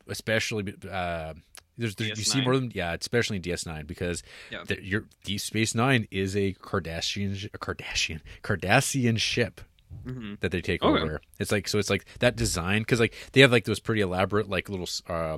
especially 0.07 0.73
uh 0.89 1.33
there's, 1.77 1.95
there's 1.95 2.09
you 2.17 2.23
see 2.23 2.39
DS9? 2.39 2.43
more 2.43 2.55
than 2.55 2.71
yeah, 2.73 2.93
especially 2.99 3.37
in 3.37 3.41
DS9 3.43 3.85
because 3.87 4.23
Yeah. 4.51 4.63
the, 4.65 4.83
your 4.83 5.05
Deep 5.23 5.39
Space 5.41 5.75
Nine 5.75 6.07
is 6.11 6.35
a 6.35 6.53
Kardashian 6.53 7.49
a 7.53 7.57
Kardashian 7.57 8.21
Cardassian 8.43 9.17
ship 9.19 9.61
Mhm. 10.05 10.39
that 10.41 10.51
they 10.51 10.61
take 10.61 10.83
Okay. 10.83 11.01
over. 11.01 11.21
It's 11.39 11.51
like 11.51 11.67
so 11.67 11.79
it's 11.79 11.89
like 11.89 12.05
that 12.19 12.35
design 12.35 12.81
because 12.81 12.99
like 12.99 13.13
they 13.33 13.41
have 13.41 13.51
like 13.51 13.65
those 13.65 13.79
pretty 13.79 14.01
elaborate 14.01 14.49
like 14.49 14.69
little 14.69 14.87
uh, 15.07 15.37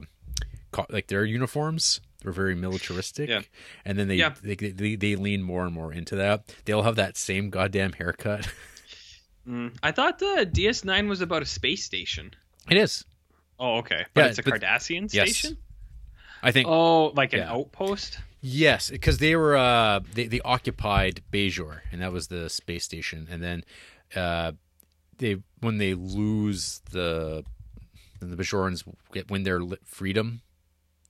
like 0.89 1.07
their 1.07 1.25
uniforms. 1.25 2.01
They're 2.23 2.31
very 2.31 2.55
militaristic, 2.55 3.29
Yeah. 3.29 3.41
and 3.85 3.97
then 3.97 4.07
they, 4.07 4.15
Yeah. 4.15 4.33
they, 4.41 4.55
they 4.55 4.95
they 4.95 5.15
lean 5.15 5.43
more 5.43 5.63
and 5.65 5.73
more 5.73 5.93
into 5.93 6.15
that. 6.15 6.51
They 6.65 6.73
all 6.73 6.81
have 6.83 6.95
that 6.95 7.15
same 7.17 7.49
goddamn 7.49 7.93
haircut. 7.93 8.47
Mm. 9.47 9.77
I 9.81 9.93
thought 9.93 10.19
the 10.19 10.45
DS9 10.51 11.07
was 11.07 11.21
about 11.21 11.41
a 11.41 11.45
space 11.45 11.81
station. 11.81 12.31
It 12.69 12.75
is, 12.75 13.05
Oh, 13.57 13.77
okay. 13.77 14.05
But 14.13 14.21
Yeah, 14.21 14.27
it's 14.27 14.39
a 14.39 14.43
but- 14.43 14.55
Cardassian 14.61 15.09
station? 15.09 15.57
I 16.43 16.51
think. 16.51 16.67
Oh, 16.67 17.07
like 17.15 17.33
an 17.33 17.39
Yeah. 17.39 17.51
outpost? 17.51 18.19
Yes, 18.41 18.89
because 18.91 19.17
they 19.17 19.35
were 19.35 19.57
uh 19.57 19.99
they, 20.13 20.27
they 20.27 20.39
occupied 20.41 21.21
Bajor, 21.31 21.81
and 21.91 22.01
that 22.01 22.11
was 22.13 22.27
the 22.27 22.49
space 22.49 22.83
station, 22.85 23.27
and 23.29 23.41
then 23.43 23.63
uh 24.15 24.51
they 25.17 25.37
when 25.59 25.77
they 25.79 25.93
lose 25.93 26.81
the 26.91 27.43
when 28.19 28.29
the 28.31 28.37
Bajorans 28.37 28.83
get 29.11 29.29
win 29.31 29.43
their 29.43 29.61
freedom. 29.85 30.41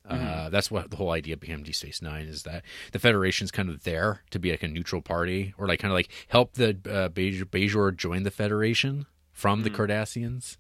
Uh, 0.10 0.50
that's 0.50 0.72
what 0.72 0.90
the 0.90 0.96
whole 0.96 1.12
idea 1.12 1.36
behind 1.36 1.66
Deep 1.66 1.76
Space 1.76 2.02
Nine 2.02 2.28
is 2.28 2.44
that 2.44 2.64
the 2.94 3.00
Federation's 3.00 3.52
kind 3.52 3.68
of 3.70 3.84
there 3.84 4.22
to 4.30 4.40
be 4.40 4.52
like 4.52 4.64
a 4.64 4.68
neutral 4.70 5.02
party 5.02 5.54
or 5.58 5.68
like 5.68 5.82
kind 5.82 5.92
of 5.92 5.96
like 5.96 6.10
help 6.30 6.54
the 6.54 6.70
uh, 6.70 7.10
Bajor, 7.10 7.44
Bajor 7.44 7.94
join 7.94 8.24
the 8.24 8.32
Federation 8.32 9.06
from 9.34 9.64
the 9.64 9.70
Cardassians. 9.70 10.56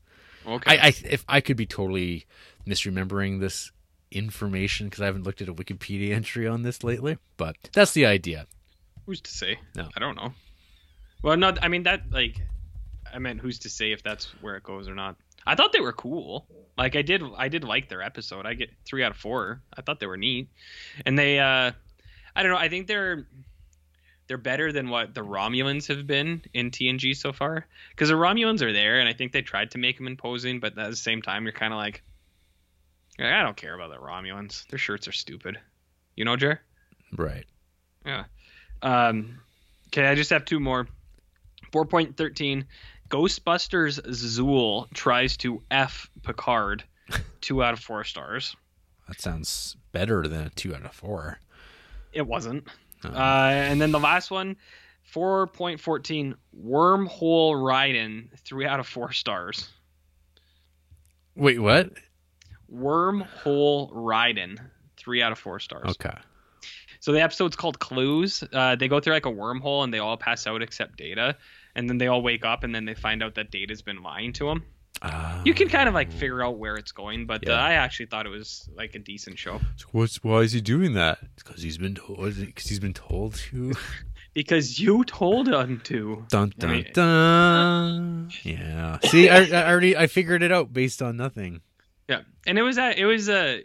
Okay. 0.46 0.78
I, 0.78 0.88
I 0.88 0.94
if 1.10 1.24
I 1.30 1.40
could 1.40 1.56
be 1.56 1.66
totally 1.66 2.26
misremembering 2.68 3.40
this 3.40 3.72
information 4.12 4.88
because 4.88 5.02
I 5.02 5.06
haven't 5.06 5.24
looked 5.24 5.42
at 5.42 5.50
a 5.50 5.54
Wikipedia 5.54 6.12
entry 6.16 6.48
on 6.48 6.64
this 6.64 6.84
lately, 6.84 7.18
but 7.38 7.56
that's 7.74 7.94
the 7.94 8.06
idea. 8.06 8.48
who's 9.06 9.22
to 9.22 9.32
say? 9.32 9.60
No. 9.76 9.90
I 9.96 10.00
don't 10.00 10.16
know. 10.16 10.34
Well, 11.24 11.38
no, 11.38 11.54
I 11.62 11.68
mean, 11.68 11.84
that, 11.84 12.12
like, 12.12 12.40
I 13.14 13.20
meant 13.20 13.40
who's 13.40 13.60
to 13.60 13.70
say 13.70 13.92
if 13.92 14.04
that's 14.04 14.26
where 14.42 14.56
it 14.56 14.64
goes 14.64 14.88
or 14.88 14.96
not. 14.96 15.16
I 15.46 15.56
thought 15.56 15.72
they 15.72 15.80
were 15.80 15.94
cool. 15.94 16.46
Like 16.78 16.96
I 16.96 17.02
did, 17.02 17.24
I 17.38 17.48
did 17.48 17.64
like 17.64 17.90
their 17.90 18.02
episode. 18.02 18.46
I 18.46 18.54
get 18.54 18.70
three 18.86 19.04
out 19.04 19.12
of 19.12 19.18
four. 19.18 19.62
I 19.76 19.82
thought 19.82 20.00
they 20.00 20.06
were 20.06 20.18
neat, 20.18 20.50
and 21.06 21.18
they, 21.18 21.40
uh 21.40 21.72
I 22.36 22.44
don't 22.44 22.52
know. 22.52 22.58
I 22.58 22.70
think 22.70 22.86
they're 22.88 23.26
they're 24.28 24.38
better 24.38 24.72
than 24.72 24.90
what 24.90 25.16
the 25.16 25.22
Romulans 25.22 25.88
have 25.88 26.06
been 26.06 26.44
in 26.54 26.70
TNG 26.70 27.16
so 27.16 27.32
far. 27.34 27.66
Because 27.92 28.10
the 28.10 28.16
Romulans 28.16 28.62
are 28.62 28.74
there, 28.74 29.00
and 29.00 29.08
I 29.10 29.14
think 29.14 29.32
they 29.32 29.42
tried 29.42 29.72
to 29.72 29.78
make 29.78 29.98
them 29.98 30.06
imposing, 30.06 30.60
but 30.60 30.78
at 30.78 30.90
the 30.90 30.96
same 30.96 31.22
time, 31.22 31.44
you're 31.46 31.54
kind 31.54 31.74
of 31.74 31.78
like, 31.78 32.04
I 33.20 33.42
don't 33.44 33.58
care 33.58 33.74
about 33.74 33.90
the 33.90 33.98
Romulans. 33.98 34.68
Their 34.68 34.80
shirts 34.80 35.08
are 35.08 35.12
stupid. 35.12 35.58
You 36.16 36.26
know, 36.26 36.36
Jer? 36.36 36.62
Right. 37.16 37.46
Yeah. 38.06 38.26
Um, 38.82 39.40
okay, 39.88 40.08
I 40.08 40.16
just 40.16 40.30
have 40.30 40.46
two 40.46 40.60
more. 40.60 40.88
4.13 41.72 42.66
Ghostbusters 43.10 44.02
Zuul 44.08 44.92
tries 44.94 45.38
to 45.38 45.62
F 45.72 46.10
Picard. 46.24 46.84
Two 47.42 47.64
out 47.64 47.74
of 47.74 47.80
four 47.80 48.04
stars. 48.04 48.56
That 49.08 49.22
sounds 49.22 49.78
better 49.94 50.28
than 50.28 50.42
a 50.48 50.50
two 50.50 50.76
out 50.76 50.84
of 50.86 50.92
four. 50.94 51.40
It 52.12 52.28
wasn't. 52.28 52.68
Uh, 53.04 53.10
Uh, 53.10 53.50
and 53.54 53.80
then 53.80 53.92
the 53.92 54.00
last 54.00 54.30
one, 54.30 54.58
4.14 55.14 56.34
Wormhole 56.62 57.54
Raiden. 57.56 58.28
Three 58.40 58.66
out 58.66 58.82
of 58.82 58.88
four 58.88 59.14
stars. 59.14 59.70
Wait, 61.36 61.60
what? 61.60 61.92
Wormhole 62.74 63.92
Raiden. 63.92 64.58
Three 64.98 65.22
out 65.22 65.32
of 65.32 65.40
four 65.40 65.60
stars. 65.60 65.90
Okay. 65.92 66.16
So 67.00 67.12
the 67.12 67.22
episode's 67.22 67.56
called 67.56 67.80
Clues. 67.80 68.44
Uh, 68.52 68.76
they 68.76 68.88
go 68.88 69.00
through 69.00 69.14
like 69.14 69.26
a 69.26 69.32
wormhole 69.32 69.84
and 69.84 69.94
they 69.94 70.00
all 70.00 70.18
pass 70.18 70.48
out 70.48 70.62
except 70.62 70.98
Data, 70.98 71.38
and 71.76 71.88
then 71.90 71.98
they 72.00 72.08
all 72.08 72.22
wake 72.22 72.44
up 72.44 72.64
and 72.64 72.74
then 72.74 72.86
they 72.86 72.96
find 72.96 73.22
out 73.24 73.36
that 73.36 73.52
Data's 73.52 73.82
been 73.82 74.02
lying 74.02 74.34
to 74.34 74.48
them. 74.48 74.64
Uh, 75.02 75.42
You 75.46 75.54
can 75.54 75.70
kind 75.70 75.88
of 75.88 75.94
like 75.94 76.12
figure 76.12 76.44
out 76.44 76.58
where 76.58 76.76
it's 76.76 76.92
going, 76.92 77.28
but 77.28 77.48
uh, 77.48 77.52
Yeah. 77.52 77.64
I 77.64 77.74
actually 77.74 78.08
thought 78.08 78.26
it 78.26 78.30
was 78.30 78.68
like 78.76 78.96
a 78.96 79.00
decent 79.00 79.38
show 79.38 79.62
What's 79.92 80.24
why 80.24 80.40
is 80.40 80.54
he 80.54 80.62
doing 80.62 80.94
that? 80.94 81.20
Because 81.36 81.62
he's 81.62 81.78
been 81.78 81.94
told. 81.94 82.18
Because 82.36 82.66
he's 82.68 82.80
been 82.80 82.96
told 82.96 83.36
to. 83.36 83.74
because 84.34 84.80
you 84.80 85.04
told 85.04 85.48
him 85.48 85.80
to. 85.86 86.26
dun 86.30 86.52
dun 86.58 86.84
dun. 86.94 88.32
Yeah. 88.44 88.98
See, 89.04 89.30
I, 89.30 89.44
I 89.44 89.70
already 89.70 89.96
I 89.96 90.08
figured 90.08 90.42
it 90.42 90.52
out 90.52 90.74
based 90.74 91.02
on 91.04 91.16
nothing. 91.16 91.62
Yeah, 92.08 92.22
and 92.46 92.58
it 92.58 92.62
was 92.62 92.78
uh, 92.78 92.94
it 92.96 93.06
was 93.06 93.30
uh, 93.30 93.60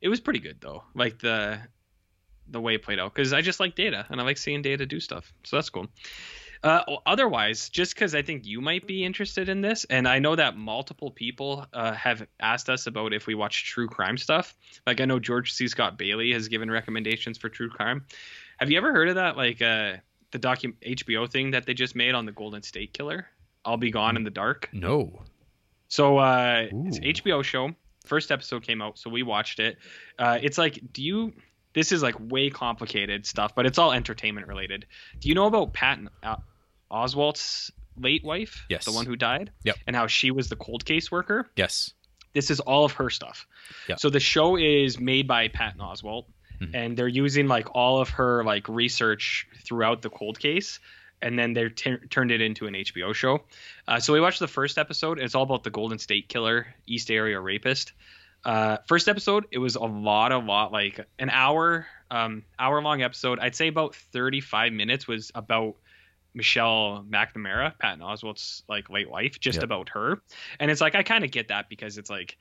it 0.00 0.08
was 0.08 0.20
pretty 0.20 0.40
good 0.40 0.60
though. 0.60 0.84
Like 0.94 1.18
the 1.18 1.60
the 2.48 2.60
way 2.60 2.74
it 2.74 2.82
played 2.82 2.98
out 2.98 3.14
because 3.14 3.32
I 3.32 3.40
just 3.42 3.60
like 3.60 3.74
Data 3.74 4.06
and 4.08 4.20
I 4.20 4.24
like 4.24 4.38
seeing 4.38 4.62
Data 4.62 4.86
do 4.86 5.00
stuff, 5.00 5.32
so 5.44 5.56
that's 5.56 5.70
cool. 5.70 5.88
Uh, 6.62 6.82
otherwise, 7.04 7.68
just 7.68 7.94
because 7.94 8.14
I 8.14 8.22
think 8.22 8.46
you 8.46 8.60
might 8.60 8.86
be 8.86 9.04
interested 9.04 9.48
in 9.48 9.60
this, 9.60 9.84
and 9.84 10.08
I 10.08 10.18
know 10.18 10.34
that 10.36 10.56
multiple 10.56 11.10
people 11.10 11.66
uh, 11.72 11.92
have 11.92 12.26
asked 12.40 12.70
us 12.70 12.86
about 12.86 13.12
if 13.12 13.26
we 13.26 13.34
watch 13.34 13.66
true 13.66 13.86
crime 13.86 14.16
stuff. 14.16 14.56
Like 14.86 15.00
I 15.00 15.04
know 15.04 15.18
George 15.18 15.52
C. 15.52 15.68
Scott 15.68 15.98
Bailey 15.98 16.32
has 16.32 16.48
given 16.48 16.70
recommendations 16.70 17.38
for 17.38 17.48
true 17.48 17.68
crime. 17.68 18.06
Have 18.58 18.70
you 18.70 18.78
ever 18.78 18.92
heard 18.92 19.08
of 19.08 19.16
that? 19.16 19.36
Like 19.36 19.60
uh, 19.60 19.96
the 20.30 20.38
docu 20.38 20.74
HBO 20.84 21.30
thing 21.30 21.52
that 21.52 21.66
they 21.66 21.74
just 21.74 21.94
made 21.94 22.14
on 22.14 22.26
the 22.26 22.32
Golden 22.32 22.62
State 22.62 22.92
Killer? 22.92 23.26
I'll 23.64 23.76
be 23.76 23.90
gone 23.90 24.16
in 24.16 24.24
the 24.24 24.30
dark. 24.30 24.68
No. 24.72 25.22
So 25.88 26.18
uh, 26.18 26.66
it's. 26.86 26.98
HBO 26.98 27.42
show. 27.42 27.70
First 28.04 28.30
episode 28.30 28.62
came 28.62 28.80
out, 28.82 28.98
so 28.98 29.10
we 29.10 29.22
watched 29.22 29.58
it. 29.58 29.78
Uh, 30.18 30.38
it's 30.40 30.58
like, 30.58 30.78
do 30.92 31.02
you? 31.02 31.32
This 31.74 31.92
is 31.92 32.02
like 32.02 32.14
way 32.18 32.48
complicated 32.50 33.26
stuff, 33.26 33.54
but 33.54 33.66
it's 33.66 33.78
all 33.78 33.92
entertainment 33.92 34.46
related. 34.46 34.86
Do 35.20 35.28
you 35.28 35.34
know 35.34 35.46
about 35.46 35.72
Patton 35.74 36.08
uh, 36.22 36.36
Oswalt's 36.90 37.70
late 37.98 38.24
wife? 38.24 38.64
Yes. 38.68 38.84
the 38.84 38.92
one 38.92 39.06
who 39.06 39.16
died. 39.16 39.50
Yep. 39.64 39.76
And 39.86 39.94
how 39.96 40.06
she 40.06 40.30
was 40.30 40.48
the 40.48 40.56
cold 40.56 40.84
case 40.84 41.10
worker. 41.10 41.50
Yes. 41.56 41.92
This 42.32 42.50
is 42.50 42.60
all 42.60 42.84
of 42.84 42.92
her 42.92 43.10
stuff. 43.10 43.46
Yep. 43.88 44.00
So 44.00 44.10
the 44.10 44.20
show 44.20 44.56
is 44.56 44.98
made 45.00 45.26
by 45.26 45.48
Patton 45.48 45.80
Oswalt, 45.80 46.24
Mhm. 46.60 46.70
and 46.74 46.96
they're 46.96 47.08
using 47.08 47.48
like 47.48 47.74
all 47.74 48.00
of 48.00 48.08
her 48.10 48.42
like 48.44 48.68
research 48.68 49.46
throughout 49.64 50.00
the 50.02 50.10
cold 50.10 50.38
case, 50.38 50.80
and 51.22 51.38
then 51.38 51.52
they 51.54 51.68
t- 51.68 51.96
turned 52.10 52.30
it 52.30 52.40
into 52.40 52.66
an 52.66 52.74
HBO 52.74 53.14
show. 53.14 53.42
Uh, 53.88 54.00
so 54.00 54.12
we 54.12 54.20
watched 54.20 54.40
the 54.40 54.48
first 54.48 54.78
episode. 54.78 55.18
And 55.18 55.24
it's 55.24 55.34
all 55.34 55.42
about 55.42 55.64
the 55.64 55.70
Golden 55.70 55.98
State 55.98 56.28
Killer, 56.28 56.66
East 56.86 57.10
Area 57.10 57.40
rapist. 57.40 57.92
Uh, 58.44 58.76
first 58.86 59.08
episode, 59.08 59.46
it 59.50 59.58
was 59.58 59.74
a 59.76 59.80
lot, 59.84 60.30
a 60.32 60.38
lot 60.38 60.70
like 60.72 61.00
an 61.18 61.30
hour, 61.30 61.86
um, 62.10 62.44
hour 62.58 62.80
long 62.82 63.02
episode. 63.02 63.38
I'd 63.40 63.54
say 63.56 63.68
about 63.68 63.94
35 63.94 64.72
minutes 64.72 65.08
was 65.08 65.32
about 65.34 65.74
Michelle 66.34 67.04
McNamara, 67.08 67.76
Patton 67.78 68.00
Oswalt's 68.00 68.62
like 68.68 68.90
late 68.90 69.10
wife, 69.10 69.40
just 69.40 69.56
Yep. 69.56 69.64
about 69.64 69.88
her. 69.90 70.20
And 70.60 70.70
it's 70.70 70.80
like 70.80 70.94
I 70.94 71.02
kind 71.02 71.24
of 71.24 71.30
get 71.30 71.48
that 71.48 71.68
because 71.68 71.98
it's 71.98 72.10
like 72.10 72.36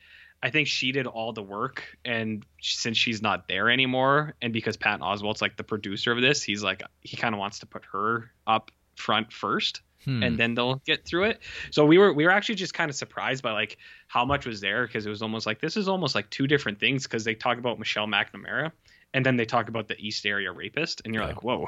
I 0.46 0.52
think 0.52 0.68
she 0.68 0.92
did 0.92 1.08
all 1.08 1.34
the 1.34 1.42
work, 1.42 1.84
and 2.06 2.46
since 2.62 2.98
she's 2.98 3.22
not 3.22 3.48
there 3.48 3.70
anymore, 3.70 4.36
and 4.44 4.54
because 4.54 4.78
Patton 4.78 5.02
Oswalt's 5.02 5.42
like 5.42 5.58
the 5.58 5.64
producer 5.64 6.12
of 6.12 6.22
this, 6.22 6.44
he's 6.44 6.62
like 6.64 6.84
he 7.02 7.18
kind 7.18 7.34
of 7.34 7.40
wants 7.40 7.60
to 7.60 7.66
put 7.66 7.84
her 7.92 8.30
up 8.46 8.70
front 8.96 9.34
first 9.34 9.82
Hmm. 10.06 10.22
and 10.22 10.38
then 10.38 10.54
they'll 10.54 10.76
get 10.86 11.04
through 11.04 11.24
it. 11.24 11.40
So 11.72 11.84
we 11.84 11.98
were 11.98 12.14
we 12.14 12.26
were 12.26 12.30
actually 12.30 12.56
just 12.56 12.76
kind 12.76 12.92
of 12.92 12.96
surprised 12.96 13.42
by 13.42 13.54
like 13.54 13.78
how 14.08 14.24
much 14.24 14.46
was 14.46 14.62
there 14.62 14.86
because 14.86 15.04
it 15.08 15.10
was 15.10 15.24
almost 15.24 15.48
like 15.48 15.60
this 15.62 15.76
is 15.76 15.88
almost 15.88 16.14
like 16.14 16.30
two 16.30 16.46
different 16.46 16.80
things 16.80 17.04
because 17.08 17.24
they 17.24 17.34
talk 17.34 17.58
about 17.58 17.80
Michelle 17.80 18.06
McNamara 18.06 18.72
and 19.16 19.26
then 19.26 19.36
they 19.36 19.46
talk 19.46 19.68
about 19.68 19.88
the 19.88 19.98
East 19.98 20.24
Area 20.28 20.52
rapist 20.52 21.02
and 21.06 21.14
you're 21.16 21.24
Yeah. 21.24 21.30
like 21.30 21.44
whoa. 21.44 21.66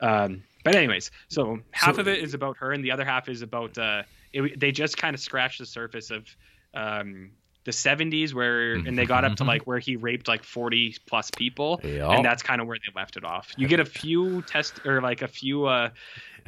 Um, 0.00 0.44
but 0.64 0.74
anyways, 0.74 1.10
so 1.28 1.58
half 1.72 1.96
So- 1.96 2.00
of 2.00 2.08
it 2.08 2.20
is 2.20 2.32
about 2.32 2.56
her 2.56 2.72
and 2.72 2.82
the 2.82 2.90
other 2.90 3.04
half 3.04 3.28
is 3.28 3.42
about 3.42 3.76
uh, 3.76 4.04
it, 4.32 4.58
they 4.58 4.72
just 4.72 4.96
kind 4.96 5.12
of 5.14 5.20
scratched 5.20 5.58
the 5.58 5.66
surface 5.66 6.10
of 6.10 6.34
um, 6.72 7.32
the 7.64 7.70
70s 7.70 8.34
where 8.34 8.74
and 8.74 8.98
they 8.98 9.06
got 9.06 9.24
up 9.24 9.36
to 9.36 9.44
like 9.52 9.62
where 9.68 9.78
he 9.78 9.96
raped 9.96 10.26
like 10.28 10.42
40 10.44 10.96
plus 11.06 11.30
people 11.30 11.80
Yeah. 11.84 12.10
and 12.10 12.24
that's 12.24 12.42
kind 12.42 12.60
of 12.60 12.66
where 12.66 12.76
they 12.76 12.92
left 12.98 13.16
it 13.16 13.24
off. 13.24 13.52
You 13.56 13.68
get 13.68 13.78
a 13.80 13.84
few 13.84 14.42
test 14.42 14.80
or 14.84 15.00
like 15.00 15.22
a 15.22 15.28
few 15.28 15.66
uh, 15.66 15.90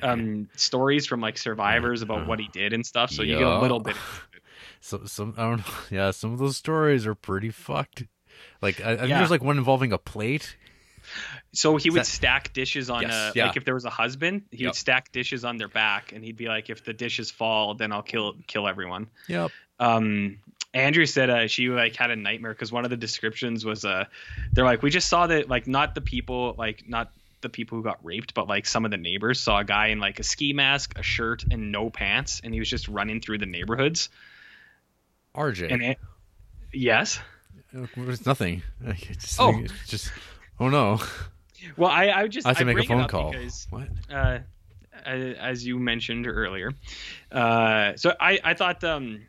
um, 0.02 0.48
stories 0.56 1.06
from 1.06 1.20
like 1.20 1.38
survivors 1.38 2.02
about 2.02 2.26
what 2.26 2.40
he 2.40 2.48
did 2.52 2.72
and 2.72 2.84
stuff, 2.84 3.10
so 3.10 3.22
you 3.22 3.38
get 3.38 3.46
a 3.46 3.60
little 3.60 3.80
bit. 3.80 3.96
So 4.80 5.02
some 5.06 5.34
I 5.36 5.42
don't 5.42 5.58
know. 5.58 5.74
Yeah, 5.90 6.10
some 6.10 6.32
of 6.32 6.38
those 6.38 6.56
stories 6.56 7.06
are 7.06 7.14
pretty 7.14 7.50
fucked. 7.50 8.04
Like 8.60 8.80
I, 8.84 8.92
I 8.92 8.96
think 8.96 9.08
Yeah. 9.10 9.18
there's 9.18 9.30
like 9.30 9.42
one 9.42 9.56
involving 9.56 9.92
a 9.92 9.98
plate. 9.98 10.56
So 11.52 11.76
he 11.76 11.90
would 11.90 12.00
that- 12.00 12.06
stack 12.06 12.52
dishes 12.52 12.90
on 12.90 13.02
Yes, 13.02 13.12
uh 13.12 13.32
yeah. 13.34 13.46
like 13.46 13.56
if 13.56 13.64
there 13.64 13.74
was 13.74 13.84
a 13.84 13.90
husband, 13.90 14.42
he 14.50 14.64
Yep. 14.64 14.68
would 14.70 14.74
stack 14.76 15.12
dishes 15.12 15.44
on 15.44 15.58
their 15.58 15.68
back, 15.68 16.12
and 16.12 16.24
he'd 16.24 16.36
be 16.36 16.48
like, 16.48 16.70
"If 16.70 16.84
the 16.84 16.92
dishes 16.94 17.30
fall, 17.30 17.74
then 17.74 17.92
I'll 17.92 18.02
kill 18.02 18.34
kill 18.46 18.66
everyone." 18.66 19.08
Yep. 19.28 19.50
um 19.80 20.38
Andrew 20.74 21.06
said 21.06 21.30
uh, 21.30 21.46
she 21.46 21.68
like 21.68 21.94
had 21.96 22.10
a 22.10 22.16
nightmare 22.16 22.52
because 22.52 22.70
one 22.72 22.84
of 22.84 22.90
the 22.90 22.96
descriptions 22.96 23.64
was 23.64 23.84
uh 23.84 24.04
they're 24.52 24.64
like 24.64 24.82
we 24.82 24.90
just 24.90 25.08
saw 25.08 25.26
that 25.28 25.48
like 25.48 25.66
not 25.66 25.94
the 25.94 26.00
people 26.00 26.54
like 26.58 26.84
not 26.88 27.12
the 27.42 27.48
people 27.48 27.78
who 27.78 27.84
got 27.84 28.04
raped 28.04 28.34
but 28.34 28.48
like 28.48 28.66
some 28.66 28.84
of 28.84 28.90
the 28.90 28.96
neighbors 28.96 29.38
saw 29.40 29.60
a 29.60 29.64
guy 29.64 29.88
in 29.88 30.00
like 30.00 30.18
a 30.18 30.22
ski 30.22 30.52
mask 30.52 30.98
a 30.98 31.02
shirt 31.02 31.44
and 31.50 31.70
no 31.70 31.90
pants 31.90 32.40
and 32.42 32.52
he 32.52 32.58
was 32.58 32.68
just 32.68 32.88
running 32.88 33.20
through 33.20 33.38
the 33.38 33.46
neighborhoods 33.46 34.08
RJ. 35.36 35.72
and 35.72 35.82
it, 35.82 35.98
yes 36.72 37.20
It's 37.72 38.26
nothing. 38.26 38.62
It's 38.84 39.38
Oh. 39.38 39.62
just. 39.86 40.10
Oh 40.60 40.68
no! 40.68 41.00
well 41.76 41.90
I 41.90 42.10
I 42.10 42.28
just 42.28 42.46
I 42.46 42.50
have 42.50 42.58
to 42.58 42.64
make 42.64 42.78
a 42.78 42.84
phone 42.84 43.08
call. 43.08 43.30
because 43.32 43.66
What? 43.70 43.88
uh, 44.12 44.38
as 45.04 45.66
you 45.66 45.78
mentioned 45.78 46.26
earlier. 46.26 46.72
Uh, 47.32 47.96
so 47.96 48.14
I, 48.20 48.38
I 48.44 48.54
thought 48.54 48.82
um, 48.84 49.22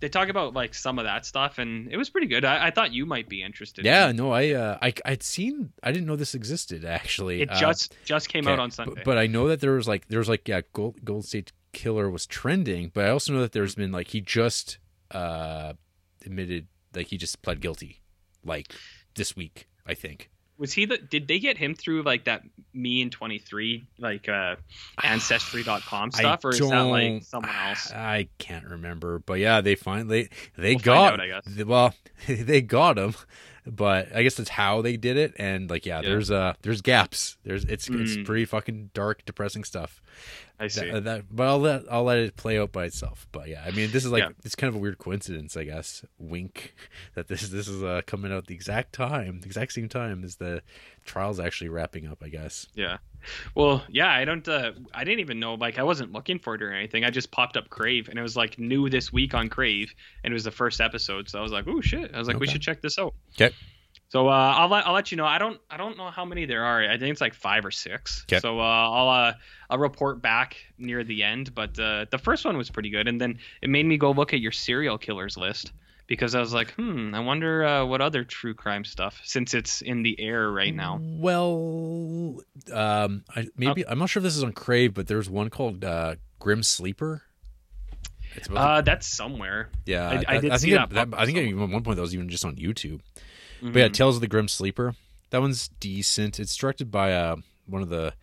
they 0.00 0.08
talk 0.08 0.28
about 0.28 0.54
like 0.54 0.74
some 0.74 0.98
of 0.98 1.04
that 1.04 1.24
stuff, 1.26 1.58
and 1.58 1.88
it 1.92 1.96
was 1.96 2.10
pretty 2.10 2.26
good. 2.26 2.44
I, 2.44 2.66
I 2.66 2.70
thought 2.70 2.92
you 2.92 3.06
might 3.06 3.28
be 3.28 3.42
interested. 3.42 3.84
Yeah, 3.84 4.08
it. 4.08 4.16
no, 4.16 4.32
I 4.32 4.50
uh, 4.50 4.78
I 4.82 4.92
I'd 5.04 5.22
seen. 5.22 5.72
I 5.82 5.92
didn't 5.92 6.06
know 6.06 6.16
this 6.16 6.34
existed 6.34 6.84
actually. 6.84 7.42
it 7.42 7.50
Uh, 7.50 7.58
just 7.60 7.94
just 8.04 8.28
came 8.28 8.44
okay, 8.46 8.52
out 8.52 8.58
on 8.58 8.68
but- 8.70 8.74
Sunday. 8.74 9.02
But, 9.04 9.18
I 9.18 9.26
know 9.26 9.48
that 9.48 9.60
there 9.60 9.72
was 9.72 9.86
like 9.86 10.08
there 10.08 10.18
was 10.18 10.28
like 10.28 10.48
yeah, 10.48 10.62
Gold, 10.72 11.04
Gold 11.04 11.24
State 11.26 11.52
Killer 11.72 12.10
was 12.10 12.26
trending, 12.26 12.90
but 12.92 13.04
I 13.04 13.10
also 13.10 13.32
know 13.32 13.40
that 13.40 13.52
there's 13.52 13.74
been 13.74 13.92
like 13.92 14.08
he 14.08 14.20
just 14.20 14.78
uh 15.10 15.74
admitted 16.24 16.66
like 16.94 17.06
he 17.08 17.16
just 17.16 17.42
pled 17.42 17.60
guilty, 17.60 18.00
like 18.44 18.72
this 19.14 19.36
week, 19.36 19.68
I 19.86 19.94
think. 19.94 20.30
Was 20.60 20.72
he 20.72 20.84
the? 20.84 20.98
Did 20.98 21.26
they 21.26 21.40
get 21.40 21.58
him 21.58 21.74
through 21.74 22.02
like 22.02 22.24
that 22.26 22.42
me 22.72 23.00
in 23.02 23.10
twenty 23.10 23.38
three 23.38 23.86
like 23.98 24.28
uh, 24.28 24.54
ancestry.com 25.02 26.10
stuff, 26.12 26.44
or 26.44 26.50
is 26.50 26.58
that 26.60 26.82
like 26.82 27.24
someone 27.24 27.50
else? 27.66 27.90
I 27.94 28.28
can't 28.38 28.64
remember, 28.66 29.18
but 29.18 29.34
yeah, 29.40 29.60
they 29.60 29.74
finally 29.74 30.28
they 30.56 30.74
We'll 30.74 30.80
got. 30.84 31.14
out, 31.14 31.20
I 31.20 31.26
guess. 31.28 31.64
Well, 31.64 31.94
they 32.28 32.60
got 32.60 32.98
him, 32.98 33.14
but 33.66 34.14
I 34.14 34.22
guess 34.22 34.34
that's 34.36 34.50
how 34.50 34.82
they 34.82 34.96
did 34.96 35.16
it. 35.16 35.34
And 35.38 35.68
like, 35.68 35.86
yeah, 35.86 36.00
Yeah. 36.02 36.08
there's 36.08 36.30
uh, 36.30 36.54
there's 36.62 36.80
gaps. 36.80 37.36
There's 37.44 37.64
it's 37.64 37.88
it's 37.88 38.16
Mm. 38.16 38.24
pretty 38.24 38.44
fucking 38.44 38.90
dark, 38.94 39.24
depressing 39.24 39.64
stuff. 39.64 40.00
I 40.60 40.68
see. 40.68 40.90
That, 40.90 41.04
that, 41.04 41.24
but 41.34 41.46
I'll 41.48 41.58
let 41.58 41.82
I'll 41.90 42.04
let 42.04 42.18
it 42.18 42.36
play 42.36 42.58
out 42.58 42.70
by 42.70 42.84
itself. 42.84 43.26
But 43.32 43.48
yeah, 43.48 43.62
I 43.66 43.70
mean, 43.70 43.90
this 43.92 44.04
is 44.04 44.12
like 44.12 44.22
Yeah. 44.22 44.28
it's 44.44 44.54
kind 44.54 44.68
of 44.68 44.74
a 44.74 44.78
weird 44.78 44.98
coincidence, 44.98 45.56
I 45.56 45.64
guess. 45.64 46.04
Wink, 46.18 46.74
that 47.14 47.28
this 47.28 47.48
this 47.48 47.66
is 47.66 47.82
uh, 47.82 48.02
coming 48.06 48.30
out 48.30 48.46
the 48.46 48.54
exact 48.54 48.92
time, 48.92 49.40
the 49.40 49.46
exact 49.46 49.72
same 49.72 49.88
time 49.88 50.22
as 50.22 50.36
the 50.36 50.62
trial's 51.06 51.40
actually 51.40 51.70
wrapping 51.70 52.06
up. 52.06 52.22
I 52.22 52.28
guess. 52.28 52.66
Yeah. 52.74 52.98
Well, 53.54 53.82
yeah, 53.88 54.10
I 54.10 54.24
don't 54.24 54.46
uh 54.48 54.72
I 54.94 55.04
didn't 55.04 55.20
even 55.20 55.40
know 55.40 55.54
like 55.54 55.78
I 55.78 55.82
wasn't 55.82 56.12
looking 56.12 56.38
for 56.38 56.54
it 56.54 56.62
or 56.62 56.72
anything. 56.72 57.04
I 57.04 57.10
just 57.10 57.30
popped 57.30 57.56
up 57.56 57.70
Crave 57.70 58.08
and 58.08 58.18
it 58.18 58.22
was 58.22 58.36
like 58.36 58.58
new 58.58 58.90
this 58.90 59.12
week 59.12 59.32
on 59.34 59.48
Crave 59.48 59.94
and 60.24 60.32
it 60.32 60.34
was 60.34 60.44
the 60.44 60.50
first 60.50 60.80
episode. 60.80 61.28
So 61.28 61.38
I 61.38 61.42
was 61.42 61.52
like, 61.52 61.66
"Oh 61.66 61.80
shit." 61.80 62.14
I 62.14 62.18
was 62.18 62.28
like, 62.28 62.38
"We 62.38 62.46
should 62.46 62.62
check 62.62 62.82
this 62.82 62.98
out." 62.98 63.14
Okay. 63.34 63.54
So 64.10 64.28
uh 64.28 64.54
I'll 64.56 64.68
let 64.68 64.86
I'll 64.86 64.92
let 64.92 65.10
you 65.10 65.16
know. 65.16 65.24
I 65.24 65.38
don't 65.38 65.58
I 65.70 65.76
don't 65.76 65.96
know 65.96 66.10
how 66.10 66.24
many 66.24 66.44
there 66.44 66.64
are. 66.64 66.82
I 66.82 66.98
think 66.98 67.10
it's 67.12 67.20
like 67.20 67.32
5 67.34 67.64
or 67.64 67.70
6. 67.70 68.24
'Kay. 68.26 68.40
So 68.40 68.58
uh 68.60 68.62
I'll 68.62 69.08
uh 69.08 69.32
I'll 69.70 69.78
report 69.78 70.20
back 70.20 70.56
near 70.78 71.02
the 71.04 71.22
end, 71.22 71.54
but 71.54 71.78
uh 71.78 72.06
the 72.10 72.18
first 72.18 72.44
one 72.44 72.56
was 72.58 72.70
pretty 72.70 72.90
good 72.90 73.06
and 73.08 73.20
then 73.20 73.38
it 73.62 73.70
made 73.70 73.86
me 73.86 73.96
go 73.96 74.10
look 74.10 74.34
at 74.34 74.40
your 74.40 74.52
serial 74.52 74.98
killers 74.98 75.36
list. 75.36 75.72
Because 76.08 76.34
I 76.34 76.40
was 76.40 76.52
like, 76.52 76.72
hmm, 76.72 77.14
I 77.14 77.20
wonder 77.20 77.64
uh, 77.64 77.84
what 77.86 78.00
other 78.00 78.24
true 78.24 78.52
crime 78.52 78.84
stuff, 78.84 79.20
since 79.22 79.54
it's 79.54 79.80
in 79.80 80.02
the 80.02 80.18
air 80.20 80.50
right 80.50 80.74
now. 80.74 80.98
Well, 81.00 82.40
um, 82.72 83.22
I, 83.36 83.46
maybe 83.56 83.86
I'm 83.86 84.00
not 84.00 84.10
sure 84.10 84.18
if 84.20 84.24
this 84.24 84.36
is 84.36 84.42
on 84.42 84.52
Crave, 84.52 84.92
but 84.92 85.06
there's 85.06 85.30
one 85.30 85.50
called 85.50 85.84
uh, 85.84 86.16
Grim 86.40 86.64
Sleeper. 86.64 87.22
It's 88.34 88.48
about 88.48 88.54
the- 88.56 88.60
Uh, 88.70 88.80
that's 88.80 89.06
somewhere. 89.06 89.70
yeah, 89.86 90.08
I- 90.08 90.24
I 90.36 90.40
did 90.40 90.50
think 90.50 90.58
see 90.60 90.72
it- 90.72 90.90
that 90.90 91.08
I 91.16 91.26
think 91.26 91.38
at 91.38 91.54
one 91.56 91.80
point 91.84 91.94
that 91.94 92.02
was 92.02 92.12
even 92.12 92.28
just 92.28 92.44
on 92.44 92.56
YouTube. 92.56 92.98
But 93.62 93.76
yeah. 93.76 93.88
Tales 93.88 94.16
of 94.16 94.20
the 94.20 94.28
Grim 94.28 94.48
Sleeper. 94.48 94.94
That 95.30 95.40
one's 95.40 95.68
decent. 95.80 96.40
It's 96.40 96.56
directed 96.56 96.90
by 96.90 97.12
uh, 97.12 97.36
one 97.66 97.82
of 97.82 97.88
the 97.88 98.14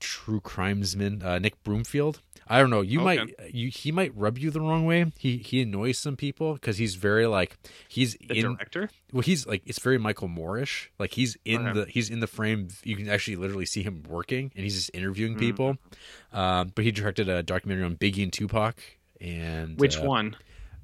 true 0.00 0.40
crimesmen, 0.40 1.22
uh, 1.24 1.38
Nick 1.38 1.62
Broomfield. 1.62 2.20
I 2.46 2.58
don't 2.60 2.68
know. 2.68 2.82
You 2.82 3.00
Okay. 3.00 3.04
might 3.38 3.54
you 3.54 3.70
he 3.70 3.90
might 3.90 4.14
rub 4.14 4.36
you 4.36 4.50
the 4.50 4.60
wrong 4.60 4.84
way. 4.84 5.10
He 5.18 5.38
he 5.38 5.62
annoys 5.62 5.98
some 5.98 6.14
people 6.14 6.52
because 6.54 6.76
he's 6.76 6.94
very 6.94 7.26
like 7.26 7.56
he's 7.88 8.16
the 8.16 8.38
in 8.38 8.54
director. 8.56 8.90
well 9.12 9.22
he's 9.22 9.46
like 9.46 9.62
it's 9.64 9.78
very 9.78 9.96
Michael 9.98 10.28
Moorish. 10.28 10.90
Like 10.98 11.12
he's 11.14 11.38
in 11.46 11.66
Okay. 11.68 11.80
the 11.80 11.86
he's 11.86 12.10
in 12.10 12.20
the 12.20 12.26
frame. 12.26 12.68
You 12.82 12.96
can 12.96 13.08
actually 13.08 13.36
literally 13.36 13.64
see 13.64 13.82
him 13.82 14.02
working 14.06 14.52
and 14.54 14.62
he's 14.62 14.74
just 14.74 14.90
interviewing 14.92 15.36
Mm. 15.36 15.40
people. 15.40 15.76
Um, 16.34 16.72
but 16.74 16.84
he 16.84 16.92
directed 16.92 17.30
a 17.30 17.42
documentary 17.42 17.84
on 17.84 17.96
Biggie 17.96 18.22
and 18.22 18.32
Tupac 18.32 18.76
and 19.22 19.78
Which 19.80 19.96
uh, 19.96 20.02
one? 20.02 20.36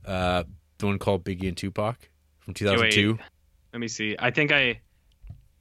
Uh, 0.07 0.45
the 0.79 0.87
one 0.87 0.99
called 0.99 1.25
Biggie 1.25 1.47
and 1.49 1.57
Tupac 1.59 2.09
from 2.39 2.55
2002. 2.55 3.19
Let 3.73 3.81
me 3.81 3.89
see. 3.89 4.17
I 4.19 4.31
think 4.31 4.53
I. 4.53 4.81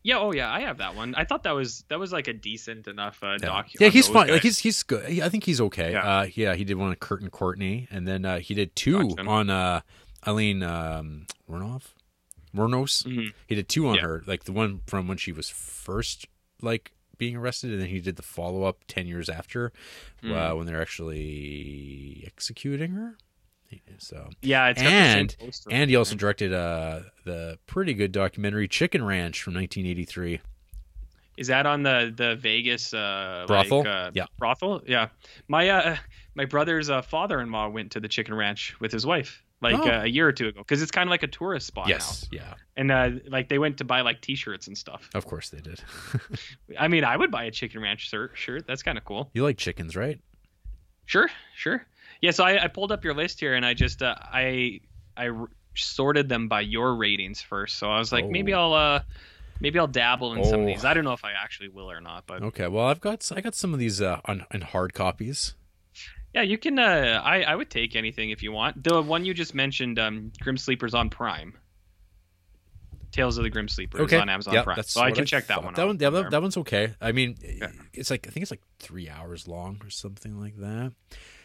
Yeah. 0.01 0.17
Oh, 0.19 0.31
yeah. 0.31 0.49
I 0.51 0.61
have 0.61 0.77
that 0.77 0.95
one. 0.95 1.13
I 1.15 1.25
thought 1.25 1.43
that 1.43 1.51
was 1.51 1.83
that 1.89 1.99
was 1.99 2.11
like 2.13 2.27
a 2.27 2.33
decent 2.33 2.87
enough 2.87 3.19
uh, 3.21 3.31
Yeah, 3.41 3.47
doc. 3.47 3.67
yeah 3.79 3.89
he's 3.89 4.07
fine. 4.07 4.27
guys. 4.27 4.33
Like 4.35 4.41
he's 4.43 4.59
he's 4.59 4.81
good. 4.83 5.19
I 5.21 5.29
think 5.29 5.43
he's 5.43 5.59
okay. 5.61 5.91
Yeah. 5.91 6.19
Uh, 6.19 6.27
yeah, 6.33 6.55
he 6.55 6.63
did 6.63 6.77
one 6.77 6.89
on 6.89 6.95
Kurt 6.95 7.21
and 7.21 7.31
Courtney, 7.31 7.87
and 7.91 8.07
then 8.07 8.25
uh, 8.25 8.39
he 8.39 8.53
did 8.53 8.75
two 8.75 9.09
Gotcha. 9.09 9.27
on 9.29 9.49
uh, 9.49 9.81
Aileen 10.25 10.63
um, 10.63 11.27
Wernoff, 11.49 11.93
Wuornos. 12.55 13.05
Mhm. 13.05 13.33
He 13.47 13.55
did 13.55 13.67
two 13.67 13.87
on 13.87 13.95
Yeah. 13.95 14.01
her, 14.03 14.23
like 14.25 14.45
the 14.45 14.53
one 14.53 14.81
from 14.87 15.07
when 15.07 15.17
she 15.17 15.31
was 15.33 15.49
first 15.49 16.27
like 16.61 16.93
being 17.17 17.35
arrested, 17.35 17.71
and 17.71 17.81
then 17.81 17.89
he 17.89 17.99
did 17.99 18.15
the 18.15 18.21
follow 18.23 18.63
up 18.63 18.77
ten 18.87 19.05
years 19.05 19.27
after, 19.27 19.73
uh, 20.23 20.27
Mm. 20.27 20.57
when 20.57 20.65
they're 20.65 20.81
actually 20.81 22.23
executing 22.25 22.91
her. 22.91 23.17
So 23.97 24.29
Yeah. 24.41 24.67
It's 24.69 24.81
and 24.81 25.29
the 25.29 25.33
same 25.37 25.47
poster. 25.47 25.69
and 25.71 25.89
he 25.89 25.95
also 25.95 26.15
directed 26.15 26.53
uh, 26.53 27.01
the 27.25 27.57
pretty 27.67 27.93
good 27.93 28.11
documentary 28.11 28.67
Chicken 28.67 29.03
Ranch 29.03 29.41
from 29.43 29.53
1983. 29.55 30.39
is 31.37 31.47
that 31.47 31.65
on 31.65 31.83
the 31.83 32.13
the 32.15 32.35
Vegas 32.35 32.93
uh, 32.93 33.45
Brothel? 33.47 33.79
Like, 33.79 33.87
uh, 33.87 34.11
Yeah. 34.13 34.25
Brothel. 34.37 34.81
Yeah. 34.87 35.09
My 35.47 35.69
uh 35.69 35.97
my 36.35 36.45
brother's 36.45 36.89
uh, 36.89 37.01
father-in-law 37.01 37.69
went 37.69 37.91
to 37.91 37.99
the 37.99 38.07
chicken 38.07 38.33
ranch 38.33 38.75
with 38.79 38.91
his 38.91 39.05
wife 39.05 39.43
like 39.61 39.75
Oh. 39.75 39.89
uh, 39.89 40.03
a 40.03 40.07
year 40.07 40.25
or 40.25 40.31
two 40.31 40.47
ago 40.47 40.59
because 40.61 40.81
it's 40.81 40.91
kind 40.91 41.07
of 41.09 41.11
like 41.11 41.23
a 41.23 41.27
tourist 41.27 41.67
spot 41.67 41.89
Yes, 41.89 42.25
yeah. 42.31 42.53
And 42.77 42.91
uh, 42.91 43.09
like 43.27 43.49
they 43.49 43.59
went 43.59 43.77
to 43.79 43.83
buy 43.83 43.99
like 44.01 44.21
T-shirts 44.21 44.67
and 44.67 44.77
stuff. 44.77 45.09
of 45.13 45.25
course 45.25 45.49
they 45.49 45.59
did. 45.59 45.81
I 46.79 46.87
mean, 46.87 47.03
I 47.03 47.17
would 47.17 47.29
buy 47.31 47.43
a 47.43 47.51
chicken 47.51 47.81
ranch. 47.81 48.09
Shirt. 48.35 48.65
That's 48.67 48.83
kind 48.83 48.97
of 48.97 49.03
cool. 49.03 49.29
you 49.33 49.43
like 49.43 49.57
chickens, 49.57 49.97
right? 49.97 50.19
Sure, 51.05 51.29
sure. 51.55 51.85
Yeah, 52.21 52.31
so 52.31 52.43
I, 52.43 52.63
I 52.65 52.67
pulled 52.67 52.91
up 52.91 53.03
your 53.03 53.13
list 53.13 53.39
here 53.39 53.55
and 53.55 53.65
I 53.65 53.73
just 53.73 54.01
uh, 54.01 54.15
I 54.19 54.79
sorted 55.75 56.27
them 56.27 56.47
by 56.47 56.61
your 56.61 56.95
ratings 56.95 57.41
first. 57.41 57.77
So 57.77 57.89
I 57.89 57.99
was 57.99 58.11
like, 58.11 58.27
maybe 58.27 58.53
Oh. 58.53 58.59
I'll 58.59 58.73
uh 58.73 58.99
maybe 59.61 59.79
I'll 59.79 59.87
dabble 59.87 60.33
in 60.33 60.43
some 60.43 60.61
of 60.61 60.65
Oh. 60.65 60.65
these. 60.67 60.83
I 60.85 60.93
don't 60.93 61.03
know 61.05 61.13
if 61.13 61.23
I 61.23 61.31
actually 61.31 61.69
will 61.69 61.89
or 61.89 62.01
not, 62.01 62.25
but 62.27 62.41
Okay, 62.43 62.67
well 62.67 62.87
I've 62.87 62.99
got 63.01 63.29
I 63.35 63.41
got 63.41 63.55
some 63.55 63.73
of 63.73 63.79
these 63.79 64.01
uh, 64.01 64.19
on, 64.25 64.45
hard 64.61 64.93
copies. 64.93 65.55
yeah, 66.33 66.41
you 66.41 66.57
can. 66.57 66.77
Uh, 66.77 67.21
I 67.23 67.43
I 67.43 67.55
would 67.55 67.69
take 67.69 67.95
anything 67.95 68.31
if 68.31 68.43
you 68.43 68.51
want. 68.51 68.83
The 68.83 69.01
one 69.01 69.23
you 69.25 69.33
just 69.33 69.55
mentioned, 69.55 69.97
um, 69.99 70.31
Grim 70.41 70.57
Sleepers 70.57 70.93
on 70.93 71.09
Prime. 71.09 71.57
Tales 73.11 73.37
of 73.39 73.43
the 73.43 73.49
Grim 73.49 73.67
Sleepers 73.67 74.01
Okay, 74.01 74.17
on 74.19 74.29
Amazon 74.29 74.53
yeah, 74.53 74.61
Prime. 74.63 74.75
that's 74.75 74.93
So 74.93 75.01
I 75.01 75.11
can 75.11 75.25
check 75.25 75.47
that 75.47 75.63
one. 75.63 75.73
That 75.73 75.81
out 75.81 75.87
one, 75.87 75.97
yeah, 75.99 76.11
that, 76.11 76.29
that 76.29 76.41
one's 76.43 76.57
okay. 76.57 76.93
I 77.01 77.11
mean, 77.11 77.37
Yeah. 77.41 77.71
it's 77.91 78.11
like 78.11 78.27
I 78.27 78.29
think 78.29 78.43
it's 78.43 78.51
like 78.51 78.61
three 78.77 79.09
hours 79.09 79.47
long 79.47 79.81
or 79.83 79.89
something 79.89 80.39
like 80.39 80.57
that. 80.57 80.93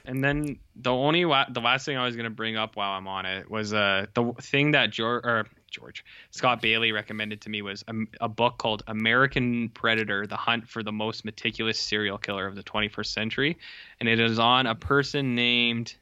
And 0.05 0.22
then 0.22 0.59
the 0.76 0.92
only 0.92 1.24
wa- 1.24 1.46
the 1.48 1.61
last 1.61 1.86
thing 1.86 1.96
I 1.96 2.05
was 2.05 2.14
gonna 2.16 2.30
bring 2.30 2.57
up 2.57 2.76
while 2.76 2.92
I'm 2.92 3.09
on 3.09 3.24
it 3.26 3.50
was 3.50 3.72
uh 3.72 4.07
the 4.14 4.32
thing 4.40 4.72
that 4.72 4.90
George 4.90 5.24
or 5.24 5.46
George 5.70 6.05
Scott 6.30 6.61
Bailey 6.61 6.92
recommended 6.92 7.40
to 7.42 7.50
me 7.50 7.62
was 7.62 7.84
a, 7.88 7.94
a 8.20 8.28
book 8.28 8.59
called 8.59 8.82
American 8.86 9.70
Predator: 9.70 10.26
The 10.26 10.36
Hunt 10.36 10.68
for 10.68 10.82
the 10.82 10.92
Most 10.92 11.24
Meticulous 11.24 11.78
Serial 11.78 12.18
Killer 12.18 12.46
of 12.46 12.55
the 12.55 12.62
21st 12.62 13.07
Century, 13.07 13.59
and 13.98 14.09
it 14.09 14.20
is 14.20 14.38
on 14.38 14.66
a 14.66 14.74
person 14.74 15.34
named 15.34 15.94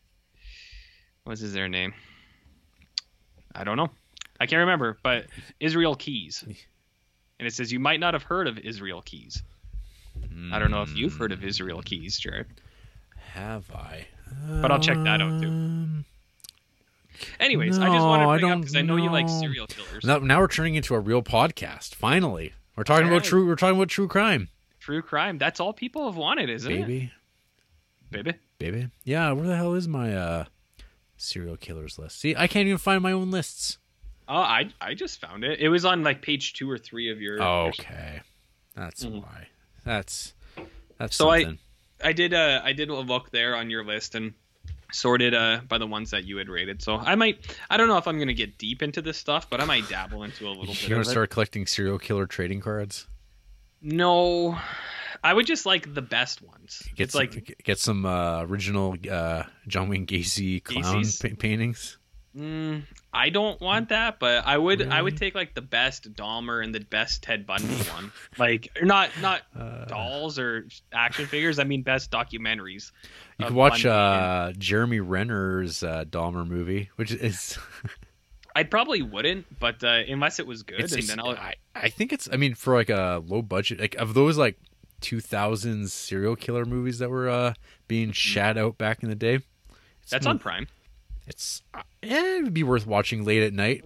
what 1.24 1.40
is 1.40 1.52
their 1.52 1.68
name? 1.68 1.94
I 3.54 3.64
don't 3.64 3.76
know. 3.76 3.90
I 4.40 4.46
can't 4.46 4.60
remember, 4.60 4.98
but 5.02 5.26
Israel 5.60 5.94
Keyes. 5.94 6.42
And 7.38 7.46
it 7.46 7.54
says 7.54 7.72
you 7.72 7.78
might 7.78 8.00
not 8.00 8.14
have 8.14 8.24
heard 8.24 8.48
of 8.48 8.58
Israel 8.58 9.02
Keyes. 9.02 9.42
I 10.52 10.58
don't 10.58 10.70
know 10.70 10.82
if 10.82 10.94
you've 10.96 11.14
heard 11.14 11.32
of 11.32 11.44
Israel 11.44 11.82
Keyes, 11.82 12.18
Jared. 12.18 12.46
Have 13.32 13.70
I? 13.74 14.06
But 14.60 14.70
I'll 14.70 14.78
check 14.78 15.02
that 15.04 15.20
out, 15.20 15.32
too. 15.40 15.48
Um, 15.48 16.04
Anyways, 17.38 17.78
I 17.78 17.88
just 17.88 18.06
wanted 18.06 18.24
to 18.24 18.28
bring 18.30 18.44
up 18.44 18.50
don't 18.50 18.60
because 18.60 18.76
I 18.76 18.82
know 18.82 18.96
you 18.96 19.10
like 19.10 19.28
serial 19.28 19.66
killers. 19.66 20.04
Now, 20.04 20.18
now 20.18 20.40
we're 20.40 20.48
turning 20.48 20.74
into 20.74 20.94
a 20.94 21.00
real 21.00 21.22
podcast. 21.22 21.94
Finally, 21.94 22.52
we're 22.76 22.84
talking 22.84 23.06
about 23.08 23.24
true. 23.24 23.46
We're 23.46 23.56
talking 23.56 23.76
about 23.76 23.88
true 23.88 24.08
crime, 24.08 24.48
True 24.80 25.02
crime. 25.02 25.38
That's 25.38 25.60
all 25.60 25.72
people 25.72 26.06
have 26.06 26.16
wanted, 26.16 26.50
isn't 26.50 26.68
baby, 26.70 27.12
it? 28.10 28.10
Baby. 28.10 28.38
baby. 28.58 28.70
Baby. 28.80 28.88
Yeah, 29.04 29.32
where 29.32 29.46
the 29.46 29.56
hell 29.56 29.74
is 29.74 29.86
my 29.88 30.14
uh 30.14 30.44
serial 31.16 31.56
killers 31.56 31.98
list? 31.98 32.18
See, 32.20 32.34
I 32.36 32.46
can't 32.48 32.66
even 32.66 32.78
find 32.78 33.02
my 33.02 33.12
own 33.12 33.30
lists. 33.30 33.78
Oh, 34.28 34.34
I 34.36 34.70
I 34.80 34.94
just 34.94 35.20
found 35.20 35.44
it. 35.44 35.60
It 35.60 35.68
was 35.68 35.84
on 35.84 36.02
like 36.02 36.22
page 36.22 36.54
two 36.54 36.70
or 36.70 36.78
three 36.78 37.10
of 37.10 37.20
your. 37.20 37.40
Okay, 37.42 38.20
that's 38.74 39.04
Mhm. 39.04 39.22
why. 39.22 39.48
That's 39.84 40.32
that's 40.98 41.16
So 41.16 41.26
something. 41.30 41.58
I 41.58 41.58
did 42.10 42.34
uh 42.34 42.60
I 42.64 42.72
did 42.72 42.88
a 42.88 42.94
look 42.94 43.30
there 43.30 43.54
on 43.54 43.70
your 43.70 43.84
list 43.84 44.16
and 44.16 44.34
sorted 44.90 45.32
uh 45.32 45.60
by 45.68 45.78
the 45.78 45.86
ones 45.86 46.10
that 46.10 46.24
you 46.24 46.38
had 46.38 46.48
rated. 46.48 46.82
So 46.82 46.96
I 46.96 47.14
might 47.14 47.56
I 47.70 47.76
don't 47.76 47.86
know 47.86 47.98
if 47.98 48.08
I'm 48.08 48.18
gonna 48.18 48.32
get 48.32 48.58
deep 48.58 48.82
into 48.82 49.00
this 49.00 49.16
stuff, 49.16 49.48
but 49.48 49.60
I 49.60 49.64
might 49.64 49.88
dabble 49.88 50.24
into 50.24 50.48
a 50.48 50.50
little 50.50 50.66
bit. 50.66 50.82
You're 50.82 50.88
gonna 50.88 51.02
of 51.02 51.06
it. 51.06 51.10
start 51.10 51.30
collecting 51.30 51.66
serial 51.66 51.98
killer 51.98 52.26
trading 52.26 52.60
cards. 52.60 53.06
No, 53.80 54.58
I 55.24 55.32
would 55.32 55.46
just 55.46 55.66
like 55.66 55.94
the 55.94 56.02
best 56.02 56.42
ones. 56.42 56.82
Get 56.96 57.04
it's 57.04 57.12
some, 57.12 57.20
like 57.20 57.60
get 57.64 57.78
some 57.78 58.04
uh, 58.06 58.42
original 58.42 58.96
uh, 59.10 59.44
John 59.68 59.88
Wayne 59.88 60.06
Gacy 60.06 60.62
clown 60.62 61.04
pa- 61.20 61.36
paintings. 61.38 61.98
mm, 62.36 62.82
I 63.14 63.28
don't 63.28 63.60
want 63.60 63.90
that, 63.90 64.18
but 64.18 64.46
I 64.46 64.56
would 64.56 64.88
I 64.88 65.02
would 65.02 65.18
take 65.18 65.34
like 65.34 65.54
the 65.54 65.60
best 65.60 66.10
Dahmer 66.14 66.64
and 66.64 66.74
the 66.74 66.80
best 66.80 67.22
Ted 67.22 67.46
Bundy 67.46 67.66
one. 67.92 68.10
Like 68.38 68.68
not 68.82 69.10
not 69.20 69.42
Uh, 69.58 69.84
dolls 69.84 70.38
or 70.38 70.66
action 70.92 71.26
figures. 71.26 71.58
I 71.58 71.64
mean 71.64 71.82
best 71.82 72.10
documentaries. 72.10 72.90
you 73.38 73.46
can 73.46 73.54
watch 73.54 73.82
Bundy 73.84 73.88
and- 73.88 73.92
uh, 73.94 74.52
Jeremy 74.58 75.00
Renner's 75.00 75.82
uh, 75.82 76.04
Dahmer 76.08 76.46
movie, 76.46 76.88
which 76.96 77.12
is 77.12 77.58
I 78.56 78.62
probably 78.64 79.02
wouldn't, 79.02 79.58
but 79.58 79.82
uh, 79.84 80.02
unless 80.08 80.38
it 80.38 80.46
was 80.46 80.62
good, 80.62 80.80
it's, 80.80 80.92
and 80.92 81.02
it's- 81.02 81.08
then 81.16 81.20
I'll. 81.20 81.32
I, 81.36 81.54
I 81.74 81.88
think 81.90 82.12
it's 82.12 82.28
I 82.32 82.36
mean 82.36 82.54
for 82.54 82.74
like 82.74 82.90
a 82.90 83.22
low 83.26 83.42
budget 83.42 83.78
like 83.80 83.94
of 83.96 84.14
those 84.14 84.38
like 84.38 84.58
2000s 85.02 85.88
serial 85.90 86.36
killer 86.36 86.64
movies 86.64 86.98
that 86.98 87.10
were 87.10 87.28
uh, 87.28 87.54
being 87.88 88.12
shat 88.12 88.56
out 88.56 88.78
back 88.78 89.02
in 89.02 89.08
the 89.10 89.14
day. 89.14 89.36
Mm-hmm. 89.38 89.74
That's 90.10 90.26
on 90.26 90.38
Prime. 90.38 90.66
It's 91.26 91.62
uh, 91.72 91.82
eh, 92.02 92.38
it 92.38 92.44
would 92.44 92.54
be 92.54 92.62
worth 92.62 92.86
watching 92.86 93.24
late 93.24 93.42
at 93.42 93.52
night. 93.52 93.84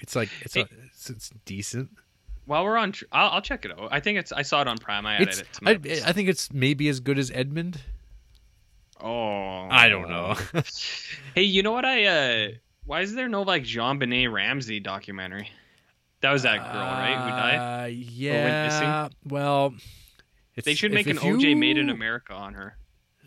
It's 0.00 0.14
like 0.14 0.28
it's 0.42 0.56
a, 0.56 0.68
it's, 0.92 1.10
it's 1.10 1.30
decent. 1.44 1.90
While 2.44 2.64
we're 2.64 2.76
on, 2.76 2.92
tr- 2.92 3.06
I'll, 3.10 3.30
I'll 3.30 3.42
check 3.42 3.64
it 3.64 3.72
out. 3.72 3.88
I 3.90 4.00
think 4.00 4.18
it's. 4.18 4.30
I 4.30 4.42
saw 4.42 4.60
it 4.60 4.68
on 4.68 4.78
Prime. 4.78 5.04
I 5.06 5.16
added 5.16 5.38
it. 5.38 5.48
To 5.54 5.64
my 5.64 5.70
I. 5.72 6.08
I 6.08 6.12
think 6.12 6.28
it's 6.28 6.52
maybe 6.52 6.88
as 6.88 7.00
good 7.00 7.18
as 7.18 7.30
Edmund. 7.32 7.80
oh, 9.00 9.68
I 9.70 9.88
don't 9.88 10.08
know. 10.08 10.34
hey, 11.34 11.42
you 11.42 11.62
know 11.62 11.72
what? 11.72 11.84
I. 11.84 12.04
uh 12.04 12.48
Why 12.84 13.00
is 13.00 13.14
there 13.14 13.28
no 13.28 13.42
like 13.42 13.64
JonBenét 13.64 14.30
Ramsey 14.32 14.80
documentary? 14.80 15.50
That 16.20 16.32
was 16.32 16.42
that 16.44 16.58
girl, 16.58 16.82
right? 16.82 17.16
Who 17.24 17.30
died. 17.30 17.84
Uh, 17.84 17.86
yeah. 17.88 19.08
Well, 19.24 19.74
They 20.62 20.74
should 20.74 20.92
if- 20.92 20.94
make 20.94 21.06
an 21.06 21.16
if 21.18 21.22
OJ 21.22 21.56
Made 21.56 21.78
in 21.78 21.90
America 21.90 22.32
on 22.32 22.54
her. 22.54 22.76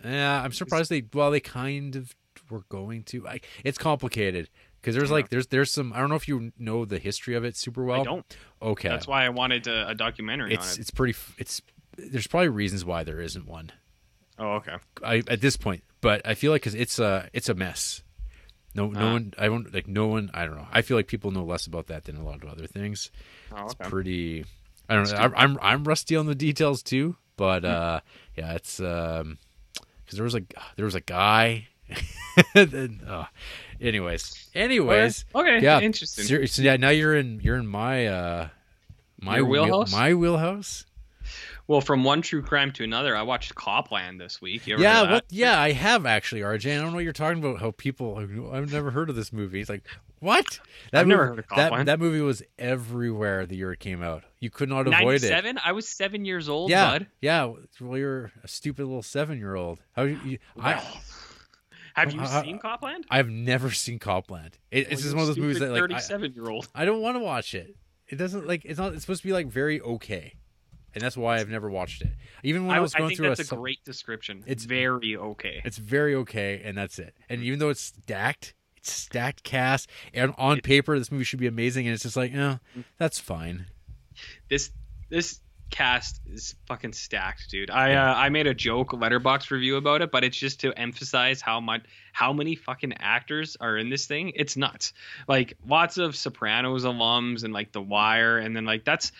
Yeah, 0.03 0.41
I'm 0.41 0.53
surprised 0.53 0.89
they. 0.89 1.03
Well, 1.13 1.29
they 1.31 1.41
kind 1.41 1.95
of 1.97 2.15
were 2.49 2.63
going 2.69 3.03
to. 3.05 3.27
I, 3.27 3.41
it's 3.63 3.77
complicated 3.77 4.49
because 4.81 4.95
there's 4.95 5.09
Yeah. 5.09 5.15
like 5.15 5.29
there's 5.29 5.47
there's 5.47 5.71
some. 5.71 5.93
I 5.93 5.99
don't 5.99 6.09
know 6.09 6.15
if 6.15 6.27
you 6.27 6.51
know 6.57 6.85
the 6.85 6.99
history 6.99 7.35
of 7.35 7.43
it 7.43 7.55
super 7.55 7.83
well. 7.83 8.01
I 8.01 8.03
don't. 8.03 8.37
Okay. 8.61 8.89
That's 8.89 9.07
why 9.07 9.25
I 9.25 9.29
wanted 9.29 9.67
a, 9.67 9.89
a 9.89 9.95
documentary 9.95 10.53
it's 10.53 10.73
on 10.73 10.73
it. 10.73 10.79
it's 10.81 10.91
pretty. 10.91 11.17
It's 11.37 11.61
there's 11.97 12.27
probably 12.27 12.49
reasons 12.49 12.85
why 12.85 13.03
there 13.03 13.19
isn't 13.21 13.45
one. 13.47 13.71
Oh, 14.37 14.53
okay. 14.53 14.75
I 15.03 15.23
at 15.27 15.41
this 15.41 15.57
point, 15.57 15.83
but 16.01 16.21
I 16.25 16.33
feel 16.35 16.51
like 16.51 16.61
because 16.61 16.75
it's 16.75 16.97
a 16.99 17.29
it's 17.33 17.49
a 17.49 17.53
mess. 17.53 18.03
No, 18.75 18.87
no 18.87 18.99
Ah. 19.07 19.11
one. 19.13 19.33
I 19.37 19.47
don't 19.47 19.73
like 19.73 19.87
no 19.87 20.07
one. 20.07 20.29
I 20.33 20.45
don't 20.45 20.55
know. 20.55 20.67
I 20.71 20.81
feel 20.81 20.95
like 20.95 21.07
people 21.07 21.31
know 21.31 21.43
less 21.43 21.65
about 21.67 21.87
that 21.87 22.05
than 22.05 22.15
a 22.17 22.23
lot 22.23 22.43
of 22.43 22.49
other 22.49 22.67
things. 22.67 23.09
Oh, 23.51 23.65
It's 23.65 23.73
pretty. 23.75 24.45
I 24.87 24.95
don't 24.95 25.11
know. 25.11 25.17
I'm, 25.17 25.33
I'm 25.35 25.57
I'm 25.61 25.83
rusty 25.83 26.15
on 26.15 26.25
the 26.27 26.35
details 26.35 26.81
too, 26.83 27.15
but 27.35 27.63
Hmm. 27.63 27.69
uh, 27.69 27.99
yeah, 28.37 28.53
it's 28.53 28.79
um, 28.79 29.39
because 30.05 30.17
there 30.17 30.23
was 30.23 30.35
a 30.35 30.41
there 30.77 30.85
was 30.85 30.95
a 30.95 31.01
guy. 31.01 31.67
Then, 32.53 33.01
uh, 33.07 33.25
anyways, 33.81 34.49
anyways, 34.55 35.25
Okay. 35.35 35.59
yeah, 35.61 35.79
Interesting. 35.81 36.47
so 36.47 36.61
yeah, 36.61 36.77
now 36.77 36.89
you're 36.89 37.15
in 37.15 37.39
you're 37.41 37.57
in 37.57 37.67
my 37.67 38.07
uh, 38.07 38.47
my 39.21 39.37
Your 39.37 39.45
wheel- 39.45 39.63
wheelhouse? 39.65 39.91
my 39.91 40.13
wheelhouse. 40.13 40.85
well, 41.67 41.81
from 41.81 42.03
one 42.03 42.21
true 42.21 42.41
crime 42.41 42.71
to 42.73 42.83
another, 42.83 43.15
I 43.15 43.23
watched 43.23 43.53
Copland 43.55 44.19
this 44.21 44.41
week. 44.41 44.65
Yeah, 44.67 45.11
what? 45.11 45.25
Yeah, 45.29 45.59
I 45.59 45.71
have 45.73 46.05
actually, 46.05 46.41
RJ. 46.41 46.73
I 46.77 46.81
don't 46.81 46.89
know 46.91 46.95
what 46.95 47.03
you're 47.03 47.13
talking 47.13 47.39
about. 47.43 47.59
How 47.59 47.71
people, 47.71 48.17
I've 48.17 48.71
never 48.71 48.89
heard 48.91 49.09
of 49.09 49.15
this 49.15 49.31
movie. 49.33 49.59
It's 49.59 49.69
like, 49.69 49.83
what? 50.19 50.59
That 50.91 51.01
I've 51.01 51.07
never 51.07 51.23
movie, 51.23 51.29
heard 51.31 51.39
of 51.39 51.45
that, 51.55 51.69
Copland. 51.69 51.87
that 51.89 51.99
movie 51.99 52.21
was 52.21 52.41
everywhere 52.57 53.45
the 53.45 53.55
year 53.57 53.71
it 53.73 53.79
came 53.79 54.01
out. 54.01 54.23
You 54.39 54.49
could 54.49 54.69
not 54.69 54.87
avoid 54.87 55.23
it. 55.23 55.29
97? 55.29 55.59
I 55.63 55.73
was 55.73 55.87
seven 55.87 56.25
years 56.25 56.47
old, 56.49 56.69
Yeah, 56.71 56.91
bud. 56.99 57.07
yeah. 57.21 57.51
Well, 57.81 57.97
you're 57.97 58.31
a 58.43 58.47
stupid 58.47 58.85
little 58.85 59.03
seven-year-old. 59.03 59.79
How 59.95 60.03
you? 60.03 60.19
you 60.25 60.37
I 60.59 60.81
Have 61.99 62.13
you 62.13 62.21
Uh, 62.21 62.41
seen 62.43 62.59
Copland? 62.59 63.05
I've 63.09 63.29
never 63.29 63.71
seen 63.71 63.99
Copland. 63.99 64.57
It, 64.71 64.91
it's 64.91 65.01
just 65.01 65.13
one 65.13 65.21
of 65.21 65.27
those 65.27 65.37
movies 65.37 65.59
that 65.59 65.69
like 65.71 65.77
I, 65.77 65.81
thirty-seven 65.81 66.33
year 66.33 66.49
old. 66.49 66.67
I 66.73 66.85
don't 66.85 67.01
want 67.01 67.17
to 67.17 67.23
watch 67.23 67.53
it. 67.53 67.75
It 68.07 68.15
doesn't 68.15 68.47
like 68.47 68.65
it's 68.65 68.79
not. 68.79 68.93
It's 68.93 69.01
supposed 69.01 69.21
to 69.21 69.27
be 69.27 69.33
like 69.33 69.47
very 69.47 69.79
okay, 69.81 70.33
and 70.95 71.01
that's 71.01 71.15
why 71.17 71.37
I've 71.37 71.49
never 71.49 71.69
watched 71.69 72.01
it. 72.01 72.11
Even 72.43 72.65
when 72.65 72.75
I, 72.75 72.79
I, 72.79 72.81
was 72.81 72.95
I 72.95 72.99
going 72.99 73.09
think 73.09 73.17
through 73.19 73.27
that's 73.29 73.41
a, 73.41 73.45
sub- 73.45 73.59
great 73.59 73.83
description. 73.83 74.43
It's- 74.47 74.65
very 74.65 75.15
okay. 75.15 75.61
It's 75.63 75.77
very 75.77 76.15
okay, 76.15 76.61
and 76.63 76.77
that's 76.77 76.97
it. 76.99 77.13
And 77.29 77.43
even 77.43 77.59
though 77.59 77.69
it's 77.69 77.81
stacked, 77.81 78.53
it's 78.77 78.91
stacked 78.91 79.43
cast, 79.43 79.89
and 80.13 80.33
on 80.37 80.61
paper 80.61 80.97
this 80.97 81.11
movie 81.11 81.23
should 81.23 81.39
be 81.39 81.47
amazing, 81.47 81.85
and 81.87 81.93
it's 81.93 82.03
just 82.03 82.17
like, 82.17 82.33
no, 82.33 82.59
that's 82.97 83.19
fine. 83.19 83.67
This 84.49 84.71
this 85.09 85.39
cast 85.70 86.22
is 86.28 86.55
fucking 86.65 86.93
stacked, 86.93 87.49
dude. 87.49 87.70
I 87.70 87.93
uh, 87.93 88.13
I 88.15 88.30
made 88.30 88.47
a 88.47 88.53
joke 88.53 88.91
Letterboxd 88.91 89.51
review 89.51 89.78
about 89.78 90.01
it, 90.01 90.11
but 90.11 90.24
it's 90.24 90.38
just 90.38 90.61
to 90.61 90.74
emphasize 90.78 91.41
how 91.41 91.59
much 91.59 91.84
how 92.13 92.34
many 92.34 92.55
fucking 92.55 92.93
actors 92.99 93.57
are 93.59 93.78
in 93.78 93.89
this 93.89 94.05
thing. 94.05 94.34
It's 94.36 94.57
nuts. 94.57 94.93
Like 95.28 95.57
lots 95.67 95.97
of 95.97 96.15
Sopranos 96.15 96.86
alums 96.86 97.43
and 97.43 97.53
like 97.53 97.72
The 97.72 97.82
Wire, 97.82 98.38
and 98.38 98.55
then 98.55 98.65
like 98.65 98.86
that's 98.86 99.11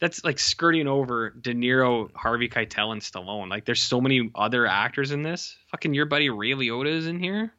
that's 0.00 0.24
like 0.24 0.38
skirting 0.38 0.86
over 0.86 1.30
De 1.30 1.54
Niro, 1.54 2.10
Harvey 2.14 2.48
Keitel, 2.48 2.92
and 2.92 3.02
Stallone. 3.02 3.48
Like 3.48 3.64
there's 3.64 3.82
so 3.82 4.00
many 4.00 4.30
other 4.34 4.66
actors 4.66 5.10
in 5.10 5.22
this. 5.22 5.56
Fucking 5.70 5.94
your 5.94 6.06
buddy 6.06 6.30
Ray 6.30 6.52
Liotta 6.52 6.88
is 6.88 7.06
in 7.06 7.18
here. 7.18 7.52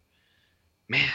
Man, 0.87 1.09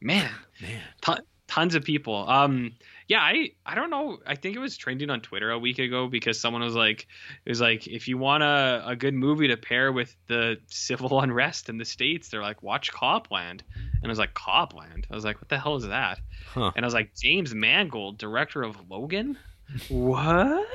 man 0.00 0.30
Man, 0.60 0.80
ton, 1.00 1.20
tons 1.46 1.74
of 1.74 1.84
people. 1.84 2.28
Um, 2.28 2.72
yeah, 3.10 3.20
I 3.22 3.50
I 3.66 3.74
don't 3.74 3.90
know. 3.90 4.18
I 4.24 4.36
think 4.36 4.54
it 4.54 4.60
was 4.60 4.76
trending 4.76 5.10
on 5.10 5.20
Twitter 5.20 5.50
a 5.50 5.58
week 5.58 5.80
ago 5.80 6.06
because 6.06 6.38
someone 6.38 6.62
was 6.62 6.76
like, 6.76 7.08
it 7.44 7.48
was 7.48 7.60
like 7.60 7.88
if 7.88 8.06
you 8.06 8.16
want 8.18 8.44
a, 8.44 8.84
a 8.86 8.94
good 8.94 9.14
movie 9.14 9.48
to 9.48 9.56
pair 9.56 9.90
with 9.90 10.14
the 10.28 10.58
civil 10.68 11.20
unrest 11.24 11.68
in 11.68 11.76
the 11.76 11.84
states, 11.84 12.28
they're 12.28 12.40
like 12.40 12.62
watch 12.62 12.92
Copland, 12.92 13.64
and 13.74 14.04
I 14.04 14.08
was 14.08 14.18
like 14.20 14.32
Copland. 14.34 15.08
I 15.10 15.14
was 15.16 15.24
like, 15.24 15.40
what 15.40 15.48
the 15.48 15.58
hell 15.58 15.74
is 15.74 15.86
that? 15.88 16.20
Huh. 16.54 16.70
And 16.76 16.84
I 16.84 16.86
was 16.86 16.94
like 16.94 17.10
James 17.16 17.52
Mangold, 17.52 18.16
director 18.16 18.62
of 18.62 18.76
Logan. 18.88 19.36
what? 19.88 20.66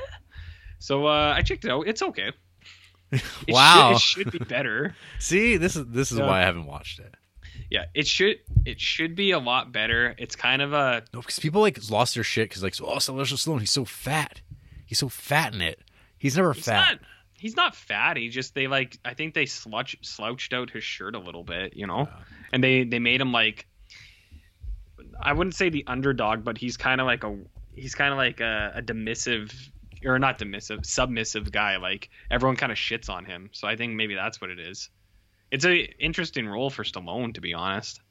So 0.79 1.05
uh, 1.07 1.33
I 1.37 1.41
checked 1.41 1.63
it 1.63 1.71
out. 1.71 1.87
It's 1.87 2.01
okay. 2.01 2.31
It 3.11 3.23
Wow. 3.53 3.95
should, 3.95 4.27
it 4.27 4.33
should 4.33 4.39
be 4.39 4.45
better. 4.45 4.93
see, 5.19 5.55
this 5.55 5.77
is 5.77 5.85
this 5.87 6.11
is 6.11 6.17
Yeah. 6.17 6.25
why 6.27 6.41
I 6.41 6.45
haven't 6.45 6.65
watched 6.65 6.99
it. 6.99 7.15
Yeah, 7.69 7.85
it 7.93 8.07
should 8.07 8.37
it 8.65 8.79
should 8.79 9.15
be 9.15 9.31
a 9.31 9.39
lot 9.39 9.71
better. 9.71 10.15
It's 10.17 10.35
kind 10.35 10.61
of 10.61 10.73
a 10.73 11.03
No, 11.13 11.19
because 11.21 11.39
people 11.39 11.61
like 11.61 11.79
lost 11.89 12.13
their 12.15 12.23
shit 12.23 12.49
because 12.49 12.61
like, 12.63 12.75
oh, 12.81 12.99
Sylvester 12.99 13.35
Stallone, 13.35 13.59
he's 13.61 13.71
so 13.71 13.85
fat, 13.85 14.41
he's 14.85 14.99
so 14.99 15.09
fat 15.09 15.53
in 15.53 15.61
it. 15.61 15.79
He's 16.17 16.35
never 16.37 16.53
He's 16.53 16.65
fat. 16.65 16.75
not. 16.91 16.99
He's 17.37 17.55
not 17.55 17.75
fat. 17.75 18.17
He 18.17 18.29
just 18.29 18.55
they 18.55 18.67
like. 18.67 18.97
I 19.03 19.13
think 19.13 19.33
they 19.33 19.45
slouch, 19.45 19.95
slouched 20.01 20.53
out 20.53 20.69
his 20.69 20.83
shirt 20.83 21.15
a 21.15 21.19
little 21.19 21.43
bit, 21.43 21.75
you 21.75 21.85
know, 21.85 22.07
Yeah. 22.07 22.19
and 22.53 22.63
they 22.63 22.83
they 22.85 22.99
made 22.99 23.19
him 23.21 23.31
like. 23.31 23.67
I 25.21 25.33
wouldn't 25.33 25.55
say 25.55 25.69
the 25.69 25.83
underdog, 25.87 26.43
but 26.43 26.57
he's 26.57 26.77
kind 26.77 26.99
of 27.01 27.07
like 27.07 27.23
a 27.23 27.37
he's 27.75 27.95
kind 27.95 28.11
of 28.11 28.17
like 28.17 28.39
a, 28.39 28.73
a 28.75 28.81
dismissive 28.81 29.53
or 30.03 30.17
not 30.19 30.39
dismissive, 30.39 30.85
submissive 30.85 31.51
guy. 31.51 31.77
Like 31.77 32.09
everyone 32.31 32.55
kind 32.55 32.71
of 32.71 32.77
shits 32.77 33.09
on 33.09 33.25
him. 33.25 33.49
So 33.53 33.67
I 33.67 33.75
think 33.75 33.93
maybe 33.95 34.15
that's 34.15 34.39
what 34.39 34.49
it 34.49 34.59
is. 34.59 34.89
It's 35.51 35.65
a 35.65 35.83
interesting 36.03 36.47
role 36.47 36.69
for 36.69 36.83
Stallone, 36.83 37.33
to 37.35 37.41
be 37.41 37.53
honest, 37.53 38.01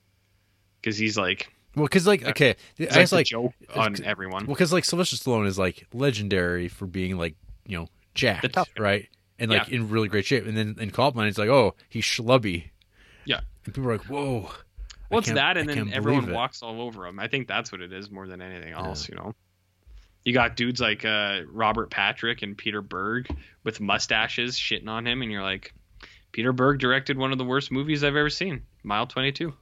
because 0.80 0.96
he's 0.96 1.16
like 1.18 1.52
Well, 1.74 1.84
because 1.86 2.06
like, 2.06 2.24
okay, 2.24 2.56
he's 2.76 2.88
I 2.88 2.90
like, 2.90 2.98
guess 3.00 3.12
like, 3.12 3.26
joke 3.26 3.52
on 3.74 3.94
it's- 3.94 4.08
everyone. 4.08 4.46
well, 4.46 4.54
because 4.54 4.72
like 4.72 4.84
Sylvester 4.84 5.16
Stallone 5.16 5.46
is 5.46 5.58
like 5.58 5.86
legendary 5.92 6.68
for 6.68 6.86
being 6.86 7.18
like, 7.18 7.34
you 7.66 7.78
know, 7.78 7.88
jacked, 8.14 8.56
right, 8.78 9.08
and 9.38 9.50
like 9.50 9.68
in 9.70 9.88
really 9.90 10.08
great 10.08 10.24
shape. 10.26 10.46
And 10.46 10.56
then 10.56 10.76
in 10.78 10.90
Copland, 10.90 11.28
it's 11.28 11.38
like, 11.38 11.48
oh, 11.48 11.74
he's 11.88 12.04
schlubby. 12.04 12.70
Yeah. 13.24 13.40
and 13.64 13.74
people 13.74 13.88
are 13.90 13.96
like, 13.96 14.06
whoa. 14.06 14.50
What's 15.08 15.26
can't- 15.26 15.36
that? 15.36 15.56
I 15.56 15.60
And 15.60 15.68
then 15.68 15.92
everyone 15.92 16.32
walks 16.32 16.62
all 16.62 16.80
over 16.80 17.06
him. 17.06 17.18
I 17.18 17.28
think 17.28 17.46
that's 17.48 17.70
what 17.72 17.80
it 17.80 17.92
is 17.92 18.10
more 18.10 18.26
than 18.26 18.40
anything 18.40 18.72
else, 18.72 19.08
you 19.08 19.14
know. 19.16 19.34
You 20.24 20.32
got 20.32 20.56
dudes 20.56 20.80
like 20.80 21.04
uh, 21.04 21.40
Robert 21.50 21.90
Patrick 21.90 22.40
and 22.42 22.56
Peter 22.56 22.80
Berg 22.80 23.28
with 23.64 23.80
mustaches 23.80 24.56
shitting 24.56 24.88
on 24.88 25.06
him, 25.06 25.20
and 25.20 25.30
you're 25.30 25.42
like, 25.42 25.74
Peter 26.34 26.52
Berg 26.52 26.80
directed 26.80 27.16
one 27.16 27.30
of 27.30 27.38
the 27.38 27.44
worst 27.44 27.70
movies 27.70 28.02
I've 28.02 28.16
ever 28.16 28.28
seen, 28.28 28.62
Mile 28.82 29.06
22. 29.06 29.54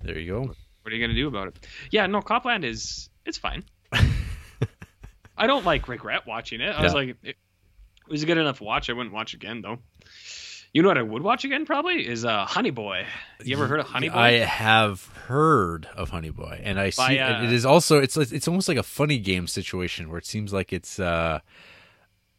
There 0.00 0.16
you 0.16 0.32
go. 0.32 0.40
What 0.42 0.92
are 0.92 0.94
you 0.94 1.02
gonna 1.04 1.12
do 1.12 1.26
about 1.26 1.48
it? 1.48 1.66
Yeah, 1.90 2.06
no, 2.06 2.22
Copland 2.22 2.64
is 2.64 3.10
it's 3.26 3.36
fine. 3.36 3.64
I 5.36 5.48
don't 5.48 5.64
like 5.64 5.88
regret 5.88 6.28
watching 6.28 6.60
it. 6.60 6.68
I 6.70 6.82
was 6.84 6.94
like, 6.94 7.08
it, 7.08 7.16
it 7.24 7.36
was 8.08 8.22
a 8.22 8.26
good 8.26 8.38
enough 8.38 8.60
watch. 8.60 8.88
I 8.88 8.92
wouldn't 8.92 9.12
watch 9.12 9.34
again 9.34 9.60
though. 9.60 9.78
You 10.72 10.82
know 10.82 10.88
what 10.88 10.98
I 10.98 11.02
would 11.02 11.22
watch 11.22 11.44
again 11.44 11.66
probably 11.66 12.06
is 12.06 12.24
uh, 12.24 12.44
Honey 12.44 12.70
Boy. 12.70 13.06
You 13.42 13.56
ever 13.56 13.66
heard 13.66 13.80
of 13.80 13.86
Honey 13.86 14.08
Boy? 14.08 14.16
I 14.16 14.30
have 14.38 15.04
heard 15.26 15.88
of 15.96 16.10
Honey 16.10 16.30
Boy, 16.30 16.60
and 16.62 16.78
I 16.78 16.92
By, 16.96 17.08
see 17.08 17.18
uh, 17.18 17.42
it 17.42 17.52
is 17.52 17.66
also 17.66 17.98
it's 17.98 18.16
it's 18.16 18.46
almost 18.46 18.68
like 18.68 18.78
a 18.78 18.84
funny 18.84 19.18
game 19.18 19.48
situation 19.48 20.08
where 20.08 20.18
it 20.18 20.26
seems 20.26 20.52
like 20.52 20.72
it's 20.72 21.00
uh 21.00 21.40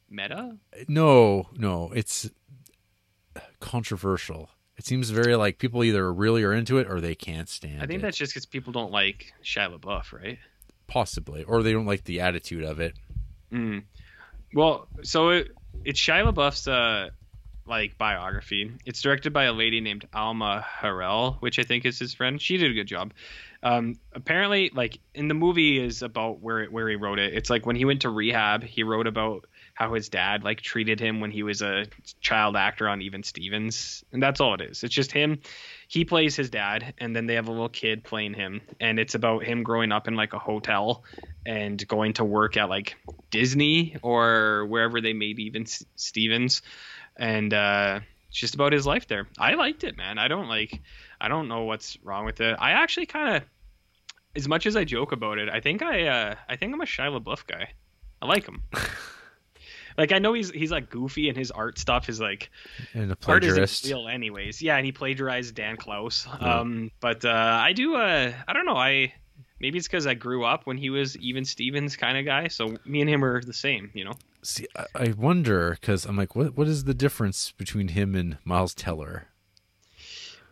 Meta. 0.09 0.55
no 0.87 1.49
no 1.57 1.91
it's 1.93 2.29
controversial. 3.61 4.49
It 4.77 4.85
seems 4.85 5.09
very 5.11 5.35
like 5.35 5.59
people 5.59 5.83
either 5.83 6.11
really 6.11 6.43
are 6.43 6.53
into 6.53 6.77
it 6.79 6.89
or 6.89 6.99
they 6.99 7.15
can't 7.15 7.47
stand. 7.47 7.81
I 7.81 7.85
think 7.85 7.99
it. 7.99 8.01
that's 8.01 8.17
just 8.17 8.33
because 8.33 8.45
people 8.45 8.73
don't 8.73 8.91
like 8.91 9.33
Shia 9.43 9.77
LaBeouf, 9.77 10.11
right? 10.11 10.39
possibly, 10.91 11.43
or 11.45 11.63
they 11.63 11.71
don't 11.71 11.85
like 11.85 12.03
the 12.03 12.19
attitude 12.19 12.65
of 12.65 12.81
it. 12.81 12.93
Mm. 13.51 13.83
Well, 14.53 14.87
so 15.03 15.29
it, 15.29 15.51
it's 15.85 15.99
Shia 15.99 16.31
LaBeouf's 16.31 16.67
uh, 16.67 17.09
like 17.65 17.97
biography. 17.97 18.73
It's 18.85 19.01
directed 19.01 19.31
by 19.31 19.45
a 19.45 19.53
lady 19.53 19.79
named 19.79 20.05
Alma 20.13 20.65
Har'el, 20.81 21.37
which 21.39 21.59
I 21.59 21.63
think 21.63 21.85
is 21.85 21.97
his 21.97 22.13
friend. 22.13 22.41
She 22.41 22.57
did 22.57 22.71
a 22.71 22.73
good 22.73 22.87
job. 22.87 23.13
Um, 23.63 23.99
apparently, 24.11 24.69
like 24.75 24.99
in 25.15 25.29
the 25.29 25.33
movie 25.33 25.79
is 25.81 26.01
about 26.01 26.41
where 26.41 26.65
where 26.65 26.89
he 26.89 26.97
wrote 26.97 27.19
it. 27.19 27.33
It's 27.33 27.49
like 27.49 27.65
when 27.65 27.77
he 27.77 27.85
went 27.85 28.01
to 28.01 28.09
rehab, 28.09 28.63
he 28.63 28.83
wrote 28.83 29.07
about 29.07 29.45
how 29.81 29.95
his 29.95 30.09
dad 30.09 30.43
like 30.43 30.61
treated 30.61 30.99
him 30.99 31.19
when 31.19 31.31
he 31.31 31.41
was 31.41 31.63
a 31.63 31.87
child 32.19 32.55
actor 32.55 32.87
on 32.87 33.01
Even 33.01 33.23
Stevens, 33.23 34.05
and 34.11 34.21
that's 34.21 34.39
all 34.39 34.53
it 34.53 34.61
is. 34.61 34.83
It's 34.83 34.93
just 34.93 35.11
him. 35.11 35.39
He 35.87 36.05
plays 36.05 36.35
his 36.35 36.51
dad, 36.51 36.93
and 36.99 37.15
then 37.15 37.25
they 37.25 37.33
have 37.33 37.47
a 37.47 37.51
little 37.51 37.67
kid 37.67 38.03
playing 38.03 38.35
him, 38.35 38.61
and 38.79 38.99
it's 38.99 39.15
about 39.15 39.43
him 39.43 39.63
growing 39.63 39.91
up 39.91 40.07
in 40.07 40.15
like 40.15 40.33
a 40.33 40.39
hotel 40.39 41.03
and 41.47 41.85
going 41.87 42.13
to 42.13 42.23
work 42.23 42.57
at 42.57 42.69
like 42.69 42.95
Disney 43.31 43.97
or 44.03 44.67
wherever 44.67 45.01
they 45.01 45.13
made 45.13 45.39
Even 45.39 45.65
Stevens, 45.95 46.61
and 47.17 47.51
uh, 47.51 48.01
it's 48.29 48.37
just 48.37 48.53
about 48.53 48.73
his 48.73 48.85
life 48.85 49.07
there. 49.07 49.27
I 49.39 49.55
liked 49.55 49.83
it, 49.83 49.97
man. 49.97 50.19
I 50.19 50.27
don't 50.27 50.47
like. 50.47 50.79
I 51.19 51.27
don't 51.27 51.47
know 51.47 51.63
what's 51.63 51.97
wrong 52.03 52.25
with 52.25 52.39
it. 52.39 52.55
I 52.59 52.71
actually 52.71 53.07
kind 53.07 53.37
of, 53.37 53.43
as 54.35 54.47
much 54.47 54.67
as 54.67 54.75
I 54.75 54.83
joke 54.83 55.11
about 55.11 55.39
it, 55.39 55.49
I 55.49 55.59
think 55.59 55.81
I, 55.81 56.05
uh, 56.05 56.35
I 56.47 56.55
think 56.55 56.71
I'm 56.71 56.81
a 56.81 56.85
Shia 56.85 57.19
LaBeouf 57.19 57.47
guy. 57.47 57.69
I 58.21 58.27
like 58.27 58.45
him. 58.45 58.61
like 59.97 60.11
I 60.11 60.19
know 60.19 60.33
he's 60.33 60.49
he's 60.51 60.71
like 60.71 60.89
goofy 60.89 61.29
and 61.29 61.37
his 61.37 61.51
art 61.51 61.77
stuff 61.79 62.09
is 62.09 62.19
like 62.19 62.49
And 62.93 63.11
a 63.11 63.17
art 63.27 63.43
isn't 63.43 63.55
plagiarist. 63.57 63.85
real 63.85 64.07
anyways. 64.07 64.61
Yeah, 64.61 64.77
and 64.77 64.85
he 64.85 64.91
plagiarized 64.91 65.55
Dan 65.55 65.77
Clowes. 65.77 66.27
Yeah. 66.41 66.59
Um, 66.59 66.91
but 66.99 67.23
uh, 67.25 67.59
I 67.61 67.73
do. 67.73 67.95
Uh, 67.95 68.31
I 68.47 68.53
don't 68.53 68.65
know. 68.65 68.77
I 68.77 69.13
maybe 69.59 69.77
it's 69.77 69.87
because 69.87 70.07
I 70.07 70.13
grew 70.13 70.43
up 70.43 70.65
when 70.65 70.77
he 70.77 70.89
was 70.89 71.17
even 71.17 71.45
Stevens 71.45 71.95
kind 71.95 72.17
of 72.17 72.25
guy. 72.25 72.47
So 72.47 72.75
me 72.85 73.01
and 73.01 73.09
him 73.09 73.23
are 73.23 73.41
the 73.41 73.53
same. 73.53 73.91
You 73.93 74.05
know. 74.05 74.13
See, 74.43 74.65
I, 74.75 74.85
I 74.95 75.13
wonder 75.17 75.77
because 75.79 76.05
I'm 76.05 76.17
like, 76.17 76.35
what 76.35 76.57
what 76.57 76.67
is 76.67 76.85
the 76.85 76.93
difference 76.93 77.51
between 77.51 77.89
him 77.89 78.15
and 78.15 78.37
Miles 78.43 78.73
Teller? 78.73 79.27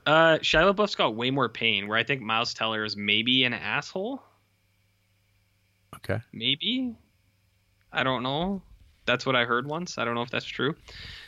Uh, 0.05 0.39
Shia 0.39 0.73
LaBeouf's 0.73 0.95
got 0.95 1.15
way 1.15 1.29
more 1.29 1.49
pain. 1.49 1.87
Where 1.87 1.97
I 1.97 2.03
think 2.03 2.21
Miles 2.21 2.53
Teller 2.53 2.83
is 2.83 2.95
maybe 2.97 3.43
an 3.43 3.53
asshole. 3.53 4.23
Okay, 5.97 6.19
Maybe. 6.31 6.95
I 7.91 8.03
don't 8.03 8.23
know. 8.23 8.61
That's 9.09 9.25
what 9.25 9.35
I 9.35 9.45
heard 9.45 9.65
once. 9.67 9.97
I 9.97 10.05
don't 10.05 10.13
know 10.13 10.21
if 10.21 10.29
that's 10.29 10.45
true. 10.45 10.75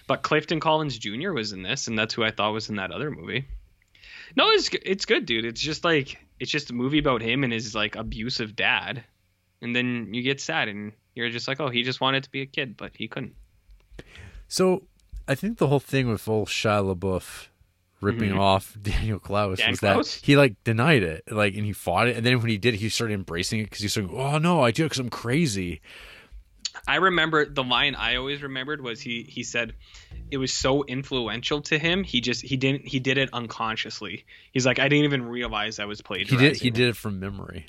But 0.08 0.22
Clifton 0.22 0.60
Collins 0.60 0.98
Jr. 1.00 1.32
was 1.32 1.52
in 1.52 1.64
this, 1.64 1.88
and 1.88 1.98
that's 1.98 2.14
who 2.14 2.24
I 2.24 2.30
thought 2.32 2.52
was 2.54 2.70
in 2.70 2.76
that 2.76 2.92
other 2.92 3.10
movie. 3.10 3.46
No, 4.36 4.50
it's 4.52 4.70
it's 4.86 5.06
good, 5.06 5.26
dude. 5.26 5.46
It's 5.46 5.60
just 5.62 5.84
like 5.84 6.18
it's 6.40 6.52
just 6.52 6.70
a 6.70 6.74
movie 6.74 7.00
about 7.00 7.22
him 7.22 7.44
and 7.44 7.52
his 7.52 7.74
like 7.74 7.96
abusive 7.96 8.56
dad, 8.56 9.04
and 9.62 9.76
then 9.76 10.14
you 10.14 10.22
get 10.22 10.40
sad 10.40 10.68
and 10.68 10.92
you're 11.16 11.30
just 11.32 11.48
like, 11.48 11.60
oh, 11.60 11.70
he 11.70 11.82
just 11.84 12.02
wanted 12.02 12.24
to 12.24 12.30
be 12.32 12.42
a 12.42 12.46
kid, 12.46 12.78
but 12.78 12.92
he 12.96 13.08
couldn't. 13.08 13.34
so 14.48 14.84
I 15.28 15.36
think 15.36 15.58
the 15.58 15.68
whole 15.68 15.80
thing 15.80 16.08
with 16.08 16.28
old 16.28 16.48
Shia 16.48 16.96
LaBeouf 16.96 17.48
ripping 18.02 18.32
Mhm. 18.32 18.40
off 18.40 18.78
Daniel 18.82 19.20
Clowes 19.20 19.60
Dan 19.60 19.72
was 19.72 19.80
Clowes? 19.80 20.16
that 20.20 20.26
he 20.26 20.36
like 20.38 20.56
denied 20.64 21.04
it, 21.04 21.24
like, 21.32 21.56
and 21.56 21.66
he 21.66 21.74
fought 21.74 22.08
it, 22.08 22.18
and 22.18 22.26
then 22.26 22.40
when 22.40 22.50
he 22.50 22.58
did, 22.58 22.76
he 22.76 22.90
started 22.90 23.14
embracing 23.14 23.60
it 23.60 23.66
because 23.66 23.80
he 23.82 23.88
started, 23.88 24.12
oh 24.14 24.38
no, 24.38 24.62
I 24.62 24.72
do 24.72 24.84
it 24.84 24.88
because 24.88 25.00
I'm 25.00 25.10
crazy. 25.10 25.82
I 26.88 26.98
remember 26.98 27.46
the 27.46 27.64
line 27.64 27.96
I 27.96 28.16
always 28.16 28.42
remembered 28.42 28.82
was 28.82 29.02
he 29.02 29.24
he 29.24 29.44
said 29.44 29.74
it 30.30 30.38
was 30.38 30.54
so 30.54 30.84
influential 30.84 31.62
to 31.64 31.78
him. 31.78 32.04
He 32.04 32.22
just 32.22 32.42
he 32.42 32.58
didn't 32.58 32.88
he 32.88 33.00
did 33.00 33.18
it 33.18 33.30
unconsciously. 33.34 34.26
He's 34.52 34.66
like 34.66 34.80
I 34.80 34.88
didn't 34.90 35.06
even 35.06 35.26
realize 35.26 35.80
I 35.80 35.86
was 35.86 36.02
played 36.02 36.28
He 36.28 36.38
did 36.38 36.56
he 36.56 36.70
did 36.70 36.90
it 36.90 36.96
from 36.96 37.20
memory. 37.20 37.66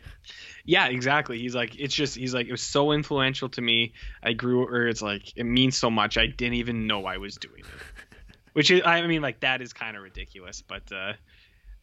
Yeah, 0.64 0.86
exactly. 0.86 1.38
He's 1.38 1.54
like, 1.54 1.78
it's 1.78 1.94
just, 1.94 2.16
he's 2.16 2.32
like, 2.32 2.46
it 2.46 2.52
was 2.52 2.62
so 2.62 2.92
influential 2.92 3.48
to 3.50 3.60
me. 3.60 3.94
I 4.22 4.32
grew, 4.32 4.64
or 4.64 4.86
it's 4.86 5.02
like, 5.02 5.36
it 5.36 5.44
means 5.44 5.76
so 5.76 5.90
much. 5.90 6.16
I 6.16 6.26
didn't 6.26 6.54
even 6.54 6.86
know 6.86 7.04
I 7.04 7.16
was 7.16 7.36
doing 7.36 7.60
it. 7.60 7.66
Which 8.52 8.70
is, 8.70 8.82
I 8.84 9.04
mean, 9.06 9.22
like, 9.22 9.40
that 9.40 9.60
is 9.60 9.72
kind 9.72 9.96
of 9.96 10.02
ridiculous. 10.02 10.62
But 10.62 10.92
uh, 10.92 11.14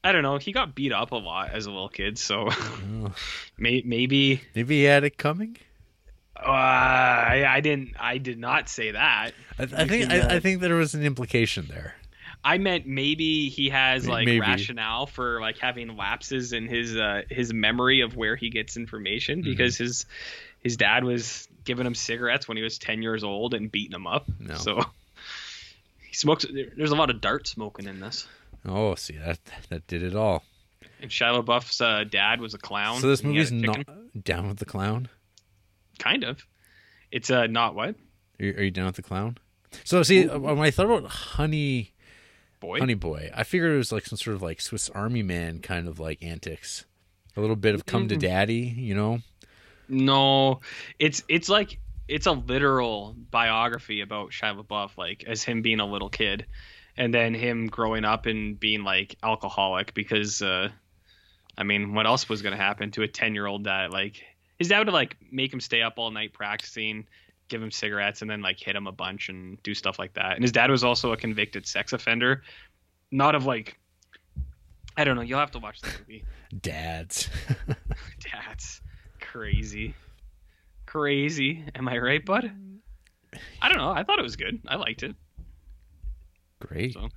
I 0.03 0.11
don't 0.11 0.23
know. 0.23 0.37
He 0.37 0.53
got 0.53 0.75
beat 0.75 0.93
up 0.93 1.11
a 1.11 1.17
lot 1.17 1.51
as 1.51 1.65
a 1.65 1.71
little 1.71 1.89
kid. 1.89 2.17
So 2.17 2.47
Oh, 2.49 3.13
may, 3.57 3.81
maybe, 3.85 4.41
maybe 4.55 4.77
he 4.77 4.83
had 4.83 5.03
it 5.03 5.17
coming. 5.17 5.57
Uh, 6.45 6.49
I, 6.49 7.45
I 7.47 7.59
didn't, 7.61 7.95
I 7.99 8.17
did 8.17 8.39
not 8.39 8.69
say 8.69 8.91
that. 8.91 9.31
I, 9.57 9.63
I 9.63 9.87
think 9.87 10.11
I, 10.11 10.35
I 10.35 10.39
think 10.39 10.61
there 10.61 10.75
was 10.75 10.93
an 10.93 11.03
implication 11.03 11.67
there. 11.67 11.95
I 12.43 12.57
meant 12.57 12.87
maybe 12.87 13.49
he 13.49 13.69
has 13.69 14.07
like 14.07 14.25
Maybe. 14.25 14.39
rationale 14.39 15.05
for 15.05 15.41
like 15.41 15.57
having 15.57 15.97
lapses 15.97 16.53
in 16.53 16.67
his 16.67 16.95
uh, 16.95 17.23
his 17.29 17.53
memory 17.53 18.01
of 18.01 18.15
where 18.15 18.35
he 18.37 18.49
gets 18.49 18.77
information 18.77 19.41
because 19.41 19.77
his 19.77 20.05
his 20.61 20.77
dad 20.77 21.03
was 21.03 21.47
giving 21.65 21.85
him 21.85 21.95
cigarettes 21.95 22.47
when 22.47 22.55
he 22.57 22.63
was 22.63 22.77
10 22.79 23.01
years 23.01 23.23
old 23.23 23.53
and 23.53 23.71
beating 23.71 23.93
him 23.93 24.07
up. 24.07 24.25
No. 24.39 24.55
So 24.55 24.81
he 26.07 26.13
smokes 26.15 26.45
there's 26.77 26.91
a 26.91 26.95
lot 26.95 27.09
of 27.09 27.19
dart 27.19 27.47
smoking 27.47 27.87
in 27.87 27.99
this. 27.99 28.25
Oh, 28.65 28.95
see 28.95 29.17
that 29.17 29.39
that 29.69 29.85
did 29.87 30.01
it 30.01 30.15
all. 30.15 30.43
And 31.01 31.11
Shia 31.11 31.43
LaBeouf's 31.43 31.81
uh, 31.81 32.05
dad 32.09 32.39
was 32.39 32.53
a 32.53 32.57
clown. 32.57 32.99
So 33.01 33.07
this 33.07 33.23
movie's 33.23 33.51
not 33.51 33.85
down 34.23 34.47
with 34.47 34.59
the 34.59 34.65
clown. 34.65 35.09
Kind 35.99 36.23
of. 36.23 36.45
It's 37.11 37.29
uh 37.29 37.47
not 37.47 37.75
what? 37.75 37.95
Are 38.39 38.45
you, 38.45 38.53
are 38.53 38.63
you 38.63 38.71
down 38.71 38.85
with 38.87 38.95
the 38.95 39.01
clown? 39.03 39.37
So 39.83 40.01
see, 40.03 40.25
when 40.25 40.59
I 40.59 40.71
thought 40.71 40.85
about 40.87 41.05
Honey 41.09 41.93
Boy. 42.59 42.79
Honey 42.79 42.93
Boy, 42.95 43.31
I 43.35 43.43
figured 43.43 43.71
it 43.73 43.77
was 43.77 43.91
like 43.91 44.05
some 44.05 44.17
sort 44.17 44.35
of 44.35 44.41
like 44.41 44.61
Swiss 44.61 44.89
Army 44.89 45.23
Man 45.23 45.59
kind 45.59 45.87
of 45.87 45.99
like 45.99 46.23
antics, 46.23 46.85
a 47.37 47.41
little 47.41 47.55
bit 47.55 47.75
of 47.75 47.85
Come 47.85 48.07
to 48.09 48.15
Mm. 48.15 48.19
Daddy, 48.19 48.73
you 48.77 48.95
know? 48.95 49.19
No, 49.87 50.61
it's 50.99 51.23
it's 51.27 51.49
like 51.49 51.79
it's 52.07 52.25
a 52.25 52.31
literal 52.31 53.15
biography 53.31 54.01
about 54.01 54.31
Shia 54.31 54.63
LaBeouf, 54.63 54.97
like 54.97 55.23
as 55.27 55.43
him 55.43 55.61
being 55.61 55.79
a 55.79 55.85
little 55.85 56.09
kid, 56.09 56.45
and 56.97 57.13
then 57.13 57.33
him 57.33 57.67
growing 57.67 58.05
up 58.05 58.25
and 58.25 58.59
being 58.59 58.83
like 58.83 59.15
alcoholic 59.23 59.93
because, 59.93 60.41
uh, 60.41 60.69
I 61.57 61.63
mean, 61.63 61.93
what 61.93 62.05
else 62.07 62.27
was 62.29 62.41
gonna 62.41 62.57
happen 62.57 62.91
to 62.91 63.03
a 63.03 63.07
ten 63.07 63.35
year 63.35 63.45
old 63.45 63.65
that 63.65 63.91
like 63.91 64.23
his 64.59 64.67
dad 64.67 64.85
would 64.85 64.93
like 64.93 65.15
make 65.31 65.51
him 65.51 65.59
stay 65.59 65.81
up 65.81 65.93
all 65.97 66.11
night 66.11 66.33
practicing, 66.33 67.07
give 67.47 67.63
him 67.63 67.71
cigarettes, 67.71 68.21
and 68.21 68.29
then 68.29 68.41
like 68.41 68.59
hit 68.59 68.75
him 68.75 68.85
a 68.87 68.91
bunch 68.91 69.29
and 69.29 69.61
do 69.63 69.73
stuff 69.73 69.97
like 69.97 70.13
that. 70.13 70.33
And 70.35 70.43
his 70.43 70.51
dad 70.51 70.69
was 70.69 70.83
also 70.83 71.11
a 71.13 71.17
convicted 71.17 71.65
sex 71.65 71.93
offender, 71.93 72.43
not 73.11 73.35
of 73.35 73.45
like. 73.45 73.77
I 74.97 75.05
don't 75.05 75.15
know. 75.15 75.21
You'll 75.21 75.39
have 75.39 75.51
to 75.51 75.59
watch 75.59 75.79
the 75.81 75.87
movie. 75.99 76.25
Dads. 76.61 77.29
That's 78.45 78.81
crazy. 79.21 79.93
Crazy. 80.85 81.63
Am 81.75 81.87
I 81.87 81.97
right, 81.99 82.25
bud? 82.25 82.51
I 83.61 83.69
don't 83.69 83.77
know. 83.77 83.91
I 83.91 84.03
thought 84.03 84.19
it 84.19 84.23
was 84.23 84.35
good. 84.35 84.59
I 84.67 84.75
liked 84.75 85.03
it. 85.03 85.15
Great. 86.59 86.93
So. 86.95 87.07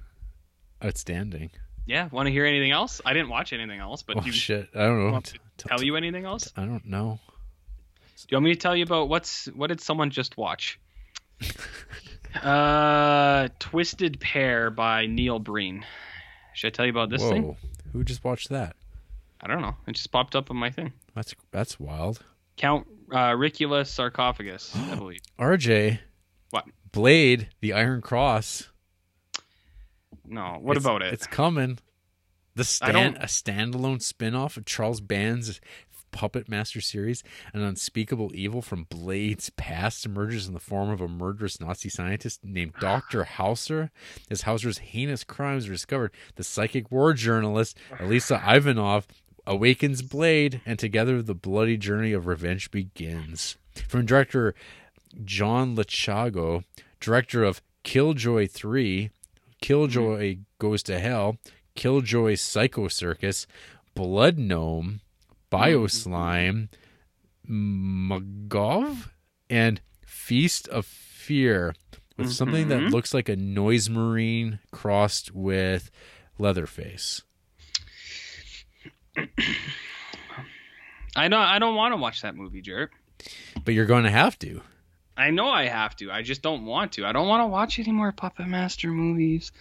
Outstanding. 0.84 1.50
Yeah. 1.86 2.08
Want 2.12 2.26
to 2.26 2.30
hear 2.32 2.44
anything 2.46 2.70
else? 2.70 3.00
I 3.04 3.12
didn't 3.14 3.30
watch 3.30 3.52
anything 3.52 3.80
else, 3.80 4.02
but 4.02 4.18
Oh 4.18 4.22
you 4.24 4.30
shit! 4.32 4.68
I 4.74 4.84
don't 4.84 5.10
know. 5.10 5.20
t- 5.20 5.38
tell 5.56 5.82
you 5.82 5.96
anything 5.96 6.24
else? 6.24 6.52
I 6.56 6.64
don't 6.64 6.84
know. 6.84 7.18
Do 8.16 8.26
you 8.30 8.36
want 8.36 8.44
me 8.44 8.54
to 8.54 8.58
tell 8.58 8.76
you 8.76 8.84
about 8.84 9.08
what's 9.08 9.46
what 9.46 9.66
did 9.68 9.80
someone 9.80 10.10
just 10.10 10.36
watch? 10.36 10.78
uh, 12.42 13.48
Twisted 13.58 14.20
Pair 14.20 14.70
by 14.70 15.06
Neil 15.06 15.38
Breen. 15.38 15.84
Should 16.54 16.68
I 16.68 16.70
tell 16.70 16.86
you 16.86 16.90
about 16.92 17.10
this 17.10 17.22
Whoa! 17.22 17.30
thing? 17.30 17.56
Who 17.92 18.04
just 18.04 18.24
watched 18.24 18.48
that? 18.50 18.76
I 19.40 19.48
don't 19.48 19.60
know. 19.60 19.76
It 19.86 19.92
just 19.96 20.10
popped 20.12 20.36
up 20.36 20.50
on 20.50 20.56
my 20.56 20.70
thing. 20.70 20.92
That's 21.14 21.34
that's 21.50 21.80
wild. 21.80 22.22
Count 22.56 22.86
uh, 23.10 23.32
Ricula 23.32 23.86
sarcophagus, 23.86 24.74
I 24.76 24.94
believe. 24.96 25.20
RJ. 25.38 25.98
What? 26.50 26.64
Blade, 26.92 27.48
the 27.60 27.72
Iron 27.72 28.00
Cross. 28.02 28.68
No. 30.26 30.58
What 30.60 30.76
It's- 30.76 30.84
about 30.84 31.02
it? 31.02 31.12
It's 31.12 31.26
coming. 31.26 31.78
The 32.54 32.64
stand 32.64 33.16
a 33.16 33.24
standalone 33.24 34.02
spin-off 34.02 34.58
of 34.58 34.66
Charles 34.66 35.00
Band's 35.00 35.58
Puppet 36.12 36.48
Master 36.48 36.80
series, 36.80 37.24
an 37.52 37.62
unspeakable 37.62 38.30
evil 38.34 38.62
from 38.62 38.84
Blade's 38.84 39.50
past 39.50 40.06
emerges 40.06 40.46
in 40.46 40.54
the 40.54 40.60
form 40.60 40.90
of 40.90 41.00
a 41.00 41.08
murderous 41.08 41.60
Nazi 41.60 41.88
scientist 41.88 42.44
named 42.44 42.74
Dr. 42.78 43.24
Hauser. 43.36 43.90
As 44.30 44.42
Hauser's 44.42 44.78
heinous 44.78 45.24
crimes 45.24 45.66
are 45.66 45.72
discovered, 45.72 46.12
the 46.36 46.44
psychic 46.44 46.90
war 46.90 47.12
journalist 47.12 47.76
Elisa 47.98 48.40
Ivanov 48.46 49.06
awakens 49.46 50.02
Blade, 50.02 50.60
and 50.64 50.78
together 50.78 51.20
the 51.20 51.34
bloody 51.34 51.76
journey 51.76 52.12
of 52.12 52.26
revenge 52.26 52.70
begins. 52.70 53.56
From 53.88 54.06
director 54.06 54.54
John 55.24 55.74
Lechago, 55.76 56.64
director 57.00 57.42
of 57.42 57.62
Killjoy 57.82 58.46
3, 58.46 59.10
Killjoy 59.60 60.34
mm-hmm. 60.34 60.42
Goes 60.58 60.82
to 60.84 61.00
Hell, 61.00 61.38
Killjoy 61.74 62.36
Psycho 62.36 62.88
Circus, 62.88 63.46
Blood 63.94 64.38
Gnome, 64.38 65.00
Bioslime, 65.52 66.68
Magov, 67.48 69.10
and 69.50 69.80
Feast 70.06 70.68
of 70.68 70.86
Fear 70.86 71.74
with 72.16 72.32
something 72.32 72.68
that 72.68 72.80
Mhm. 72.80 72.90
looks 72.90 73.12
like 73.14 73.28
a 73.28 73.36
noise 73.36 73.88
marine 73.90 74.58
crossed 74.70 75.32
with 75.34 75.90
Leatherface. 76.38 77.22
I 81.14 81.28
don't. 81.28 81.34
I 81.40 81.58
don't 81.58 81.74
want 81.74 81.92
to 81.92 81.96
watch 81.98 82.22
that 82.22 82.34
movie, 82.34 82.62
Jerk. 82.62 82.92
But 83.64 83.74
you're 83.74 83.86
going 83.86 84.04
to 84.04 84.10
have 84.10 84.38
to. 84.40 84.62
I 85.16 85.30
know 85.30 85.48
I 85.48 85.66
have 85.66 85.94
to. 85.96 86.10
I 86.10 86.22
just 86.22 86.40
don't 86.40 86.64
want 86.64 86.92
to. 86.92 87.04
I 87.06 87.12
don't 87.12 87.28
want 87.28 87.42
to 87.42 87.46
watch 87.46 87.78
any 87.78 87.92
more 87.92 88.10
Puppet 88.12 88.48
Master 88.48 88.90
movies. 88.90 89.52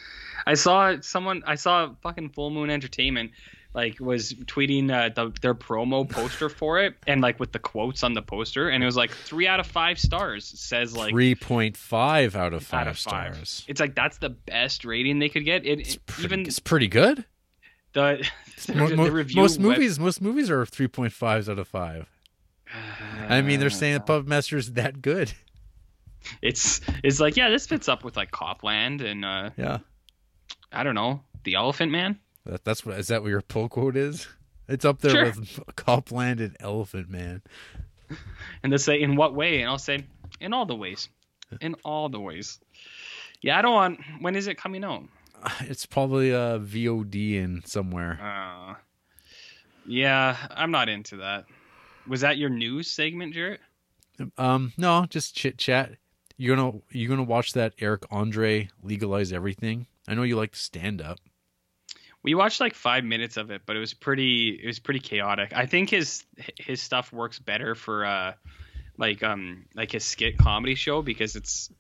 I 0.47 0.53
saw 0.53 0.95
someone. 1.01 1.43
I 1.45 1.55
saw 1.55 1.93
fucking 2.01 2.29
Full 2.29 2.49
Moon 2.51 2.69
Entertainment 2.69 3.31
like 3.73 3.99
was 3.99 4.33
tweeting 4.33 4.91
uh, 4.91 5.09
the, 5.13 5.31
their 5.41 5.53
promo 5.55 6.07
poster 6.09 6.49
for 6.49 6.79
it 6.79 6.95
and 7.07 7.21
like 7.21 7.39
with 7.39 7.51
the 7.53 7.59
quotes 7.59 8.03
on 8.03 8.13
the 8.13 8.21
poster 8.21 8.67
and 8.69 8.83
it 8.83 8.85
was 8.85 8.97
like 8.97 9.11
three 9.11 9.47
out 9.47 9.59
of 9.61 9.65
five 9.67 9.97
stars 9.97 10.51
It 10.53 10.59
says 10.59 10.95
like 10.95 11.13
3.5 11.13 12.35
out 12.35 12.53
of 12.53 12.63
5 12.63 12.79
out 12.81 12.87
of 12.87 12.97
five. 12.97 13.33
stars. 13.35 13.63
It's 13.67 13.79
like 13.79 13.95
that's 13.95 14.17
the 14.17 14.29
best 14.29 14.83
rating 14.83 15.19
they 15.19 15.29
could 15.29 15.45
get. 15.45 15.65
It, 15.65 15.79
It's 15.79 15.95
pretty, 16.05 16.23
even 16.25 16.39
it's 16.41 16.59
pretty 16.59 16.87
good. 16.89 17.23
the, 17.93 18.27
the, 18.67 18.75
Mo- 18.75 19.07
review 19.09 19.41
most 19.41 19.57
web- 19.59 19.77
movies 19.77 19.99
most 19.99 20.21
movies 20.21 20.49
are 20.49 20.65
3.5s 20.65 21.49
out 21.49 21.57
of 21.59 21.67
5. 21.67 22.07
I 23.29 23.41
mean, 23.41 23.59
they're 23.59 23.69
saying 23.69 23.93
the 23.95 23.99
Puppet 24.01 24.27
Master 24.27 24.57
is 24.57 24.73
that 24.73 25.01
good. 25.01 25.31
it's 26.41 26.81
it's 27.03 27.19
like 27.19 27.35
yeah, 27.37 27.49
this 27.49 27.67
fits 27.67 27.87
up 27.89 28.03
with 28.03 28.15
like 28.17 28.31
Cop 28.31 28.63
Land 28.63 29.01
and 29.01 29.23
uh, 29.25 29.49
Yeah. 29.57 29.77
I 30.71 30.83
don't 30.83 30.95
know 30.95 31.21
the 31.43 31.55
Elephant 31.55 31.91
Man. 31.91 32.19
That, 32.45 32.63
that's 32.63 32.85
what 32.85 32.97
is 32.99 33.07
that 33.07 33.21
what 33.21 33.29
your 33.29 33.41
pull 33.41 33.69
quote 33.69 33.95
is? 33.95 34.27
It's 34.67 34.85
up 34.85 34.99
there 34.99 35.11
Sure. 35.11 35.25
with 35.25 35.59
Cop 35.75 36.11
Land 36.11 36.39
and 36.39 36.55
Elephant 36.59 37.09
Man. 37.09 37.41
And 38.63 38.71
they 38.73 38.77
say, 38.77 39.01
in 39.01 39.15
what 39.15 39.33
way? 39.35 39.61
And 39.61 39.69
I'll 39.69 39.77
say, 39.77 40.05
in 40.39 40.53
all 40.53 40.65
the 40.65 40.75
ways. 40.75 41.09
In 41.61 41.75
all 41.83 42.09
the 42.09 42.19
ways. 42.19 42.59
Yeah, 43.41 43.57
I 43.57 43.61
don't 43.61 43.73
want. 43.73 43.99
When 44.19 44.35
is 44.35 44.47
it 44.47 44.57
coming 44.57 44.83
out? 44.83 45.03
It's 45.61 45.85
probably 45.85 46.29
a 46.31 46.59
VOD 46.59 47.35
in 47.35 47.63
somewhere. 47.65 48.19
Uh, 48.21 48.75
yeah, 49.87 50.37
I'm 50.51 50.71
not 50.71 50.87
into 50.89 51.17
that. 51.17 51.45
Was 52.07 52.21
that 52.21 52.37
your 52.37 52.49
news 52.49 52.89
segment, 52.91 53.33
Jared? 53.33 53.59
Um, 54.37 54.71
no, 54.77 55.05
just 55.09 55.35
chit 55.35 55.57
chat. 55.57 55.93
You're 56.37 56.55
gonna 56.55 56.77
you're 56.91 57.09
gonna 57.09 57.23
watch 57.23 57.53
that 57.53 57.73
Eric 57.79 58.03
Andre 58.11 58.69
legalize 58.83 59.31
everything? 59.31 59.87
I 60.07 60.13
know 60.13 60.23
you 60.23 60.35
like 60.35 60.55
stand 60.55 61.01
up. 61.01 61.19
We 62.23 62.35
watched 62.35 62.59
like 62.59 62.75
five 62.75 63.03
minutes 63.03 63.37
of 63.37 63.49
it, 63.49 63.63
but 63.65 63.75
it 63.75 63.79
was 63.79 63.93
pretty. 63.93 64.49
It 64.49 64.67
was 64.67 64.79
pretty 64.79 64.99
chaotic. 64.99 65.53
I 65.55 65.65
think 65.65 65.89
his 65.89 66.23
his 66.57 66.81
stuff 66.81 67.11
works 67.11 67.39
better 67.39 67.73
for 67.73 68.05
uh, 68.05 68.33
like 68.97 69.23
um 69.23 69.65
like 69.75 69.91
his 69.91 70.03
skit 70.03 70.37
comedy 70.37 70.75
show 70.75 71.01
because 71.01 71.35
it's. 71.35 71.71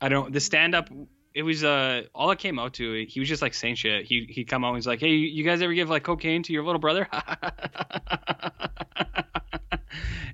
I 0.00 0.08
don't 0.08 0.32
the 0.32 0.40
stand 0.40 0.74
up. 0.74 0.88
It 1.34 1.42
was 1.42 1.62
uh 1.62 2.02
all 2.14 2.30
it 2.30 2.38
came 2.38 2.58
out 2.58 2.74
to. 2.74 3.06
He 3.06 3.20
was 3.20 3.28
just 3.28 3.42
like 3.42 3.54
saying 3.54 3.76
shit. 3.76 4.04
He 4.04 4.26
he 4.28 4.44
come 4.44 4.64
out 4.64 4.68
and 4.68 4.78
he's 4.78 4.86
like, 4.86 5.00
"Hey, 5.00 5.10
you 5.10 5.44
guys 5.44 5.62
ever 5.62 5.74
give 5.74 5.88
like 5.88 6.02
cocaine 6.02 6.42
to 6.44 6.52
your 6.52 6.64
little 6.64 6.80
brother?" 6.80 7.08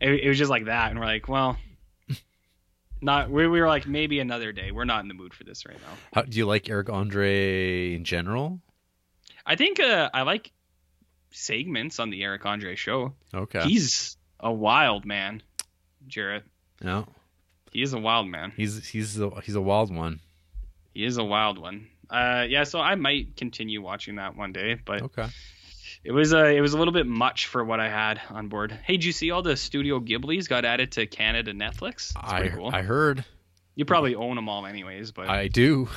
it, 0.01 0.25
it 0.25 0.29
was 0.29 0.39
just 0.39 0.51
like 0.51 0.67
that, 0.67 0.91
and 0.91 0.99
we're 0.99 1.07
like, 1.07 1.29
well, 1.29 1.57
not. 3.01 3.31
We, 3.31 3.47
we 3.47 3.61
were 3.61 3.69
like, 3.69 3.87
maybe 3.87 4.21
another 4.21 4.53
day. 4.53 4.71
We're 4.71 4.85
not 4.85 5.03
in 5.03 5.09
the 5.09 5.15
mood 5.15 5.35
for 5.35 5.45
this 5.45 5.67
right 5.67 5.77
now. 5.77 5.97
How 6.13 6.23
do 6.23 6.37
you 6.37 6.47
like 6.47 6.69
Eric 6.69 6.91
Andre 6.91 7.95
in 7.95 8.05
general? 8.05 8.61
I 9.47 9.57
think 9.57 9.81
uh, 9.81 10.11
I 10.13 10.23
like 10.23 10.51
segments 11.31 11.99
on 11.99 12.11
the 12.11 12.23
Eric 12.23 12.47
Andre 12.47 12.77
show. 12.77 13.15
Okay. 13.35 13.63
He's 13.65 14.17
a 14.41 14.53
wild 14.53 15.05
man, 15.05 15.43
Jared. 16.07 16.45
no, 16.83 17.07
He 17.73 17.83
is 17.83 17.93
a 17.93 17.99
wild 17.99 18.27
man. 18.29 18.53
he's 18.57 18.87
he's 18.89 19.21
a, 19.21 19.31
he's 19.43 19.55
a 19.55 19.61
wild 19.61 19.95
one. 19.95 20.21
He 20.95 21.05
is 21.05 21.17
a 21.19 21.25
wild 21.25 21.59
one. 21.59 21.89
Uh, 22.09 22.45
yeah, 22.49 22.65
so 22.65 22.79
I 22.81 22.95
might 22.95 23.37
continue 23.37 23.83
watching 23.83 24.17
that 24.17 24.37
one 24.37 24.53
day, 24.53 24.75
but 24.85 25.03
Okay. 25.03 25.27
it 26.05 26.13
was 26.13 26.33
uh, 26.35 26.45
it 26.45 26.61
was 26.61 26.75
a 26.75 26.79
little 26.79 26.93
bit 26.93 27.07
much 27.07 27.47
for 27.47 27.65
what 27.65 27.81
I 27.81 27.89
had 27.89 28.21
on 28.31 28.49
board. 28.49 28.71
Hey, 28.85 28.95
did 28.95 29.05
you 29.05 29.13
see 29.13 29.31
all 29.31 29.43
the 29.43 29.57
Studio 29.57 29.99
Ghibli's 30.01 30.47
got 30.47 30.65
added 30.65 30.93
to 30.93 31.07
Canada 31.07 31.53
Netflix? 31.53 32.13
That's 32.13 32.33
I 32.33 32.49
cool. 32.51 32.71
I 32.73 32.83
heard. 32.83 33.25
you 33.75 33.85
probably 33.87 34.15
own 34.15 34.37
them 34.37 34.49
all 34.49 34.67
anyways, 34.67 35.11
but 35.13 35.29
I 35.29 35.49
do. 35.49 35.89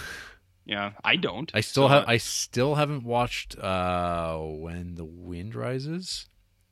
Yeah, 0.68 0.92
I 1.04 1.16
don't. 1.16 1.50
I 1.56 1.62
still 1.62 1.86
So, 1.86 1.88
have. 1.88 2.04
I 2.08 2.18
still 2.18 2.76
haven't 2.76 3.04
watched 3.04 3.58
uh 3.58 4.38
when 4.38 4.96
the 4.96 5.06
wind 5.06 5.56
rises. 5.56 6.28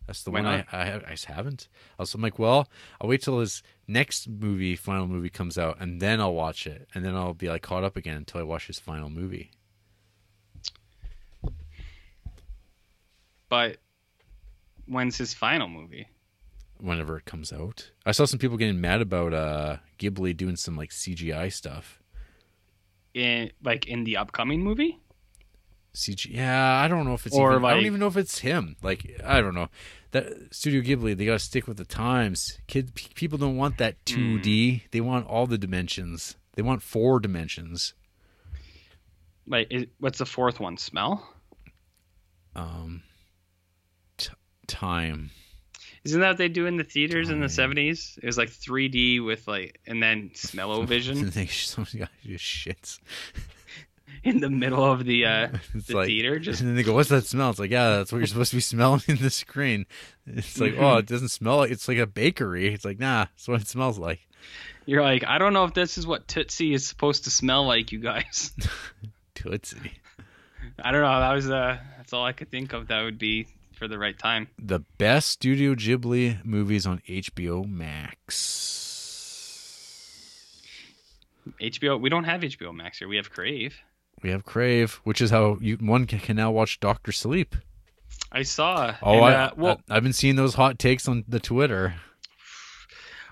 That's 0.06 0.22
the 0.22 0.30
Why 0.30 0.42
one 0.42 0.48
I 0.48 0.58
not? 0.58 0.68
I, 0.72 0.96
I 1.08 1.12
just 1.12 1.26
haven't. 1.26 1.68
Also, 1.98 2.18
I'm 2.18 2.22
like, 2.22 2.38
well, 2.38 2.70
I'll 3.02 3.08
wait 3.10 3.24
till 3.24 3.40
his 3.40 3.64
next 3.88 4.28
movie, 4.30 4.76
final 4.76 5.08
movie, 5.08 5.30
comes 5.32 5.58
out, 5.58 5.78
and 5.80 6.00
then 6.00 6.22
I'll 6.22 6.36
watch 6.36 6.68
it, 6.68 6.88
and 6.94 7.04
then 7.04 7.16
I'll 7.16 7.34
be 7.34 7.50
like 7.50 7.64
caught 7.64 7.84
up 7.84 7.98
again 7.98 8.18
until 8.18 8.42
I 8.42 8.44
watch 8.44 8.68
his 8.68 8.78
final 8.78 9.10
movie. 9.10 9.50
But 13.50 13.78
when's 14.88 15.18
his 15.18 15.34
final 15.34 15.68
movie? 15.68 16.08
Whenever 16.80 17.18
it 17.18 17.26
comes 17.26 17.54
out, 17.54 17.92
I 18.06 18.12
saw 18.12 18.26
some 18.26 18.38
people 18.40 18.58
getting 18.58 18.82
mad 18.82 19.02
about 19.02 19.34
uh 19.34 19.78
Ghibli 19.98 20.36
doing 20.36 20.58
some 20.58 20.76
like 20.76 20.90
CGI 20.90 21.52
stuff. 21.52 22.02
In 23.16 23.50
like 23.64 23.88
in 23.88 24.04
the 24.04 24.18
upcoming 24.18 24.62
movie? 24.62 25.00
CG, 25.94 26.28
yeah, 26.30 26.76
I 26.76 26.90
don't 26.90 27.06
know 27.06 27.14
if 27.14 27.26
it's 27.26 27.34
Or, 27.34 27.54
even, 27.54 27.64
I 27.64 27.74
don't 27.74 27.86
even 27.86 28.02
know 28.02 28.08
if 28.08 28.18
it's 28.18 28.40
him. 28.40 28.76
Like, 28.84 29.18
I 29.26 29.40
don't 29.40 29.56
know. 29.56 29.70
That 30.12 30.54
Studio 30.54 30.82
Ghibli, 30.82 31.16
they 31.16 31.24
gotta 31.26 31.40
stick 31.40 31.66
with 31.70 31.78
the 31.78 31.86
times. 31.86 32.60
Kid, 32.68 32.94
p- 32.96 33.08
people 33.16 33.38
don't 33.38 33.56
want 33.56 33.78
that 33.78 33.96
Hmm. 34.10 34.36
2D. 34.36 34.82
They 34.92 35.00
want 35.00 35.26
all 35.28 35.48
the 35.48 35.58
dimensions. 35.58 36.36
They 36.56 36.62
want 36.62 36.82
four 36.84 37.22
dimensions. 37.22 37.94
Like, 39.48 39.68
is, 39.72 39.86
what's 40.00 40.18
the 40.18 40.26
fourth 40.26 40.60
one? 40.60 40.76
Smell? 40.76 41.26
Um, 42.58 43.04
t- 44.18 44.34
time. 44.68 45.32
Isn't 46.06 46.22
that 46.22 46.30
what 46.30 46.38
they 46.38 46.48
do 46.48 46.68
in 46.68 46.78
the 46.78 46.84
theaters 46.84 47.30
in 47.30 47.42
the 47.42 47.50
seventies? 47.50 48.18
It 48.22 48.26
was 48.26 48.38
like 48.38 48.50
3D 48.50 49.26
with 49.26 49.48
like, 49.48 49.80
and 49.88 50.02
then 50.02 50.32
smell-o-vision 50.34 51.30
they 51.32 51.46
just 51.46 51.76
shits. 52.28 53.00
in 54.24 54.40
the 54.40 54.50
middle 54.50 54.84
of 54.84 55.04
the 55.04 55.26
uh, 55.26 55.48
the 55.74 55.96
like, 55.96 56.08
theater. 56.08 56.40
Just 56.40 56.62
and 56.62 56.70
then 56.70 56.76
they 56.76 56.84
go, 56.84 56.94
"What's 56.94 57.10
that 57.10 57.26
smell?" 57.26 57.50
It's 57.50 57.60
like, 57.60 57.72
"Yeah, 57.72 57.98
that's 57.98 58.12
what 58.12 58.20
you're 58.20 58.28
supposed 58.28 58.52
to 58.52 58.58
be 58.58 58.62
smelling 58.62 59.02
in 59.08 59.18
the 59.18 59.30
screen." 59.30 59.86
It's 60.26 60.60
like, 60.60 60.76
"Oh, 60.78 60.98
it 60.98 61.08
doesn't 61.08 61.30
smell 61.30 61.58
like 61.58 61.72
it's 61.72 61.88
like 61.88 61.98
a 61.98 62.08
bakery." 62.08 62.74
It's 62.74 62.86
like, 62.86 63.00
"Nah, 63.00 63.26
that's 63.26 63.48
what 63.48 63.62
it 63.62 63.68
smells 63.68 63.98
like." 63.98 64.28
you're 64.86 65.02
like, 65.02 65.24
I 65.26 65.38
don't 65.38 65.54
know 65.54 65.66
if 65.66 65.74
this 65.74 65.98
is 65.98 66.06
what 66.06 66.28
Tootsie 66.28 66.74
is 66.74 66.88
supposed 66.88 67.24
to 67.26 67.32
smell 67.32 67.66
like, 67.66 67.92
you 67.92 68.00
guys. 68.00 68.52
Tootsie. 69.36 69.94
I 70.80 70.92
don't 70.92 71.02
know. 71.02 71.20
That 71.20 71.34
was 71.34 71.50
uh, 71.50 71.78
that's 71.98 72.14
all 72.14 72.26
I 72.26 72.34
could 72.34 72.52
think 72.52 72.74
of. 72.74 72.88
That 72.88 73.04
would 73.04 73.18
be 73.18 73.48
for 73.76 73.88
the 73.88 73.98
right 73.98 74.18
time. 74.18 74.48
the 74.58 74.80
best 74.98 75.30
Studio 75.30 75.76
Ghibli 75.76 76.44
movies 76.44 76.86
on 76.86 77.02
HBO 77.08 77.68
Max. 77.68 78.86
HBO. 81.62 82.00
We 82.00 82.10
don't 82.10 82.24
have 82.24 82.42
HBO 82.42 82.74
Max 82.74 83.00
here. 83.00 83.08
We 83.08 83.18
have 83.18 83.30
Crave. 83.30 83.78
We 84.24 84.32
have 84.32 84.46
Crave, 84.46 85.00
which 85.04 85.22
is 85.22 85.30
how 85.30 85.58
you 85.62 85.78
one 85.78 86.08
can, 86.08 86.20
can 86.20 86.36
now 86.36 86.52
watch 86.52 86.80
Doctor 86.80 87.12
Sleep. 87.12 87.56
I 88.32 88.44
saw. 88.44 88.96
Oh, 89.02 89.24
and, 89.24 89.26
I, 89.26 89.34
uh, 89.34 89.52
well, 89.56 89.82
I, 89.90 89.96
have 89.96 90.04
been 90.04 90.14
seeing 90.14 90.36
those 90.36 90.56
hot 90.56 90.80
takes 90.80 91.08
on 91.08 91.24
the 91.28 91.40
Twitter. 91.40 91.96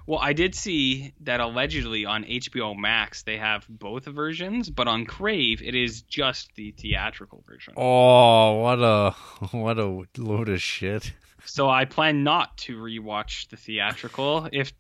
Well, 0.05 0.19
I 0.19 0.33
did 0.33 0.53
see 0.53 1.13
that 1.21 1.39
allegedly 1.39 2.05
on 2.05 2.23
HBO 2.25 2.77
Max 2.77 3.23
they 3.23 3.37
have 3.37 3.65
both 3.69 4.05
versions, 4.05 4.69
but 4.69 4.87
on 4.87 5.05
Crave 5.05 5.61
it 5.61 5.75
is 5.75 6.01
just 6.01 6.53
the 6.55 6.71
theatrical 6.71 7.43
version. 7.47 7.73
Oh, 7.77 8.59
what 8.59 8.79
a 8.79 9.11
what 9.55 9.79
a 9.79 10.05
load 10.17 10.49
of 10.49 10.61
shit! 10.61 11.13
So 11.45 11.69
I 11.69 11.85
plan 11.85 12.23
not 12.23 12.57
to 12.59 12.77
rewatch 12.77 13.47
the 13.49 13.57
theatrical 13.57 14.49
if 14.51 14.73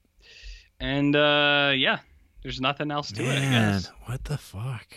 and 0.79 1.15
uh 1.15 1.71
yeah, 1.75 1.99
there's 2.41 2.59
nothing 2.59 2.91
else 2.91 3.11
to 3.13 3.23
it, 3.23 3.27
I 3.37 3.39
Man, 3.39 3.73
guess. 3.81 3.91
what 4.05 4.23
the 4.25 4.37
fuck? 4.37 4.87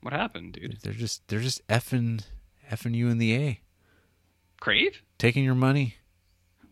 What 0.00 0.12
happened, 0.12 0.52
dude? 0.52 0.78
They're 0.82 0.92
just 0.92 1.26
they're 1.28 1.40
just 1.40 1.66
effing 1.68 2.22
effing 2.70 2.94
you 2.94 3.08
in 3.08 3.18
the 3.18 3.34
a, 3.34 3.60
Crave? 4.60 5.02
taking 5.18 5.42
your 5.44 5.54
money. 5.56 5.96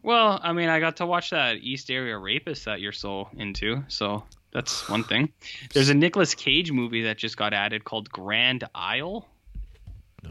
Well, 0.03 0.41
I 0.43 0.53
mean, 0.53 0.69
I 0.69 0.81
got 0.81 0.97
to 0.97 1.07
watch 1.07 1.31
that 1.31 1.59
East 1.59 1.91
Area 1.91 2.19
Rapist 2.19 2.65
that 2.65 2.81
you're 2.81 2.93
so 2.93 3.29
into, 3.37 3.85
so 3.89 4.25
that's 4.53 4.89
one 4.89 5.05
thing. 5.05 5.33
There's 5.73 5.89
a 5.91 5.95
Nicolas 5.95 6.35
Cage 6.35 6.73
movie 6.73 7.03
that 7.03 7.19
just 7.19 7.37
got 7.37 7.53
added 7.55 7.85
called 7.85 8.11
Grand 8.11 8.65
Isle. 8.75 9.29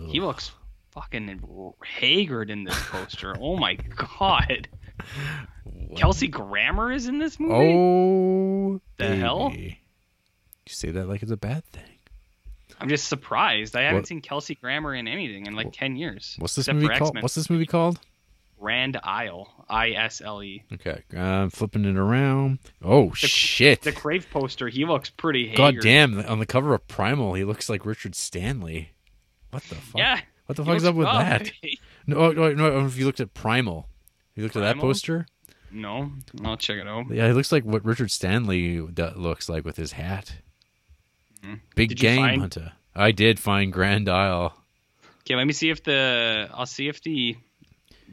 He 0.07 0.19
looks 0.19 0.51
fucking 0.91 1.73
haggard 1.83 2.49
in 2.49 2.63
this 2.65 2.77
poster. 2.89 3.35
oh 3.39 3.55
my 3.57 3.75
god. 4.19 4.67
What? 5.63 5.97
Kelsey 5.99 6.27
Grammer 6.27 6.91
is 6.91 7.07
in 7.07 7.17
this 7.19 7.39
movie? 7.39 7.73
Oh, 7.73 8.81
The 8.97 9.15
hell? 9.15 9.51
You 9.53 9.73
say 10.67 10.91
that 10.91 11.07
like 11.07 11.21
it's 11.23 11.31
a 11.31 11.37
bad 11.37 11.63
thing. 11.65 11.83
I'm 12.79 12.89
just 12.89 13.07
surprised. 13.07 13.75
I 13.75 13.81
haven't 13.83 14.01
What- 14.01 14.07
seen 14.07 14.21
Kelsey 14.21 14.55
Grammer 14.55 14.93
in 14.95 15.07
anything 15.07 15.45
in 15.45 15.55
like 15.55 15.71
ten 15.71 15.95
years. 15.95 16.35
What's 16.39 16.55
this 16.55 16.67
movie 16.67 16.87
called? 16.89 17.21
What's 17.21 17.35
this 17.35 17.49
movie 17.49 17.65
called? 17.65 17.99
Grand 18.61 18.97
Isle, 19.03 19.65
I 19.67 19.89
S 19.91 20.21
L 20.23 20.43
E. 20.43 20.63
Okay, 20.73 21.01
I'm 21.17 21.49
flipping 21.49 21.83
it 21.85 21.97
around. 21.97 22.59
Oh 22.81 23.11
shit! 23.13 23.81
The 23.81 23.91
Crave 23.91 24.27
poster, 24.29 24.67
he 24.69 24.85
looks 24.85 25.09
pretty. 25.09 25.49
God 25.55 25.73
haggard. 25.75 25.81
damn! 25.83 26.19
On 26.27 26.37
the 26.39 26.45
cover 26.45 26.73
of 26.75 26.87
Primal, 26.87 27.33
he 27.33 27.43
looks 27.43 27.69
like 27.69 27.85
Richard 27.85 28.13
Stanley. 28.15 28.91
What 29.49 29.63
the 29.63 29.75
fuck? 29.75 29.97
Yeah. 29.99 30.21
What 30.45 30.55
the 30.57 30.63
fuck's 30.65 30.83
up 30.85 30.95
with 30.95 31.05
rough. 31.07 31.43
that? 31.43 31.51
No, 32.07 32.17
oh, 32.17 32.31
no, 32.31 32.51
no. 32.53 32.85
If 32.87 32.97
you 32.97 33.05
looked 33.05 33.19
at 33.19 33.33
Primal, 33.35 33.87
you 34.35 34.41
looked 34.43 34.55
at 34.55 34.61
that 34.61 34.77
poster. 34.79 35.27
no, 35.71 36.11
I'll 36.43 36.57
check 36.57 36.77
it 36.77 36.87
out. 36.87 37.05
Yeah, 37.11 37.27
he 37.27 37.33
looks 37.33 37.51
like 37.51 37.63
what 37.63 37.85
Richard 37.85 38.09
Stanley 38.09 38.79
looks 38.81 39.47
like 39.49 39.63
with 39.65 39.77
his 39.77 39.91
hat. 39.93 40.33
Mhm. 41.43 41.59
Big 41.75 41.89
Did 41.89 41.99
game 41.99 42.17
find- 42.21 42.41
hunter. 42.41 42.71
I 42.95 43.11
did 43.11 43.39
find 43.39 43.71
Grand 43.71 44.09
Isle. 44.09 44.55
Okay, 45.21 45.35
let 45.35 45.45
me 45.45 45.53
see 45.53 45.69
if 45.69 45.83
the 45.83 46.49
I'll 46.53 46.65
see 46.65 46.87
if 46.87 47.01
the 47.03 47.37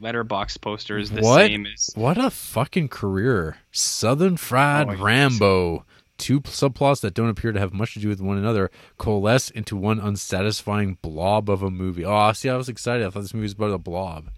Letterboxd 0.01 0.61
poster 0.61 0.97
is 0.97 1.11
the 1.11 1.21
What? 1.21 1.47
same 1.47 1.65
as. 1.65 1.89
What 1.95 2.17
a 2.17 2.29
fucking 2.29 2.87
career. 2.89 3.57
Southern 3.71 4.37
Fried 4.37 4.87
Oh. 4.89 4.95
Rambo. 4.95 5.85
Two 6.17 6.41
subplots 6.41 6.99
that 7.01 7.13
don't 7.13 7.29
appear 7.29 7.53
to 7.53 7.59
have 7.59 7.73
much 7.73 7.93
to 7.93 7.99
do 7.99 8.09
with 8.09 8.19
one 8.19 8.37
another 8.37 8.69
coalesce 8.97 9.49
into 9.49 9.77
one 9.77 9.99
unsatisfying 10.01 10.97
blob 11.01 11.49
of 11.49 11.63
a 11.63 11.69
movie. 11.71 12.03
Oh, 12.03 12.31
see, 12.33 12.49
I 12.49 12.57
was 12.57 12.67
excited. 12.67 13.07
I 13.07 13.09
thought 13.09 13.21
this 13.21 13.33
movie 13.33 13.43
was 13.45 13.53
about 13.53 13.71
a 13.71 13.77
blob. 13.77 14.29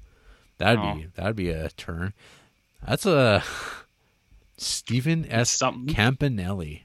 That'd 0.60 0.80
Oh. 0.80 0.94
be 0.94 1.08
that'd 1.16 1.36
be 1.36 1.50
a 1.50 1.70
turn. 1.72 2.14
That's 2.88 3.08
a 3.08 3.44
Stephen 4.58 5.26
S. 5.28 5.50
something. 5.50 5.94
Campanelli. 5.96 6.82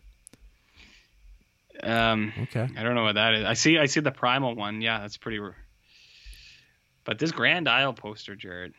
Um, 1.83 2.33
Okay. 2.45 2.67
I 2.77 2.83
don't 2.83 2.95
know 2.95 3.03
what 3.05 3.17
that 3.17 3.35
is. 3.35 3.45
I 3.45 3.53
see. 3.53 3.79
I 3.79 3.85
see 3.85 4.01
the 4.01 4.11
primal 4.11 4.55
one. 4.55 4.81
Yeah, 4.81 5.01
that's 5.01 5.19
pretty. 5.19 5.41
But 7.07 7.19
this 7.19 7.33
Grand 7.33 7.69
Isle 7.69 7.95
poster, 7.95 8.35
Jared. 8.37 8.75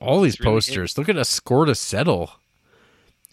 All 0.00 0.20
these 0.20 0.38
really 0.38 0.52
posters. 0.52 0.96
Look 0.98 1.08
at 1.08 1.16
a 1.16 1.24
score 1.24 1.64
to 1.64 1.74
settle. 1.74 2.30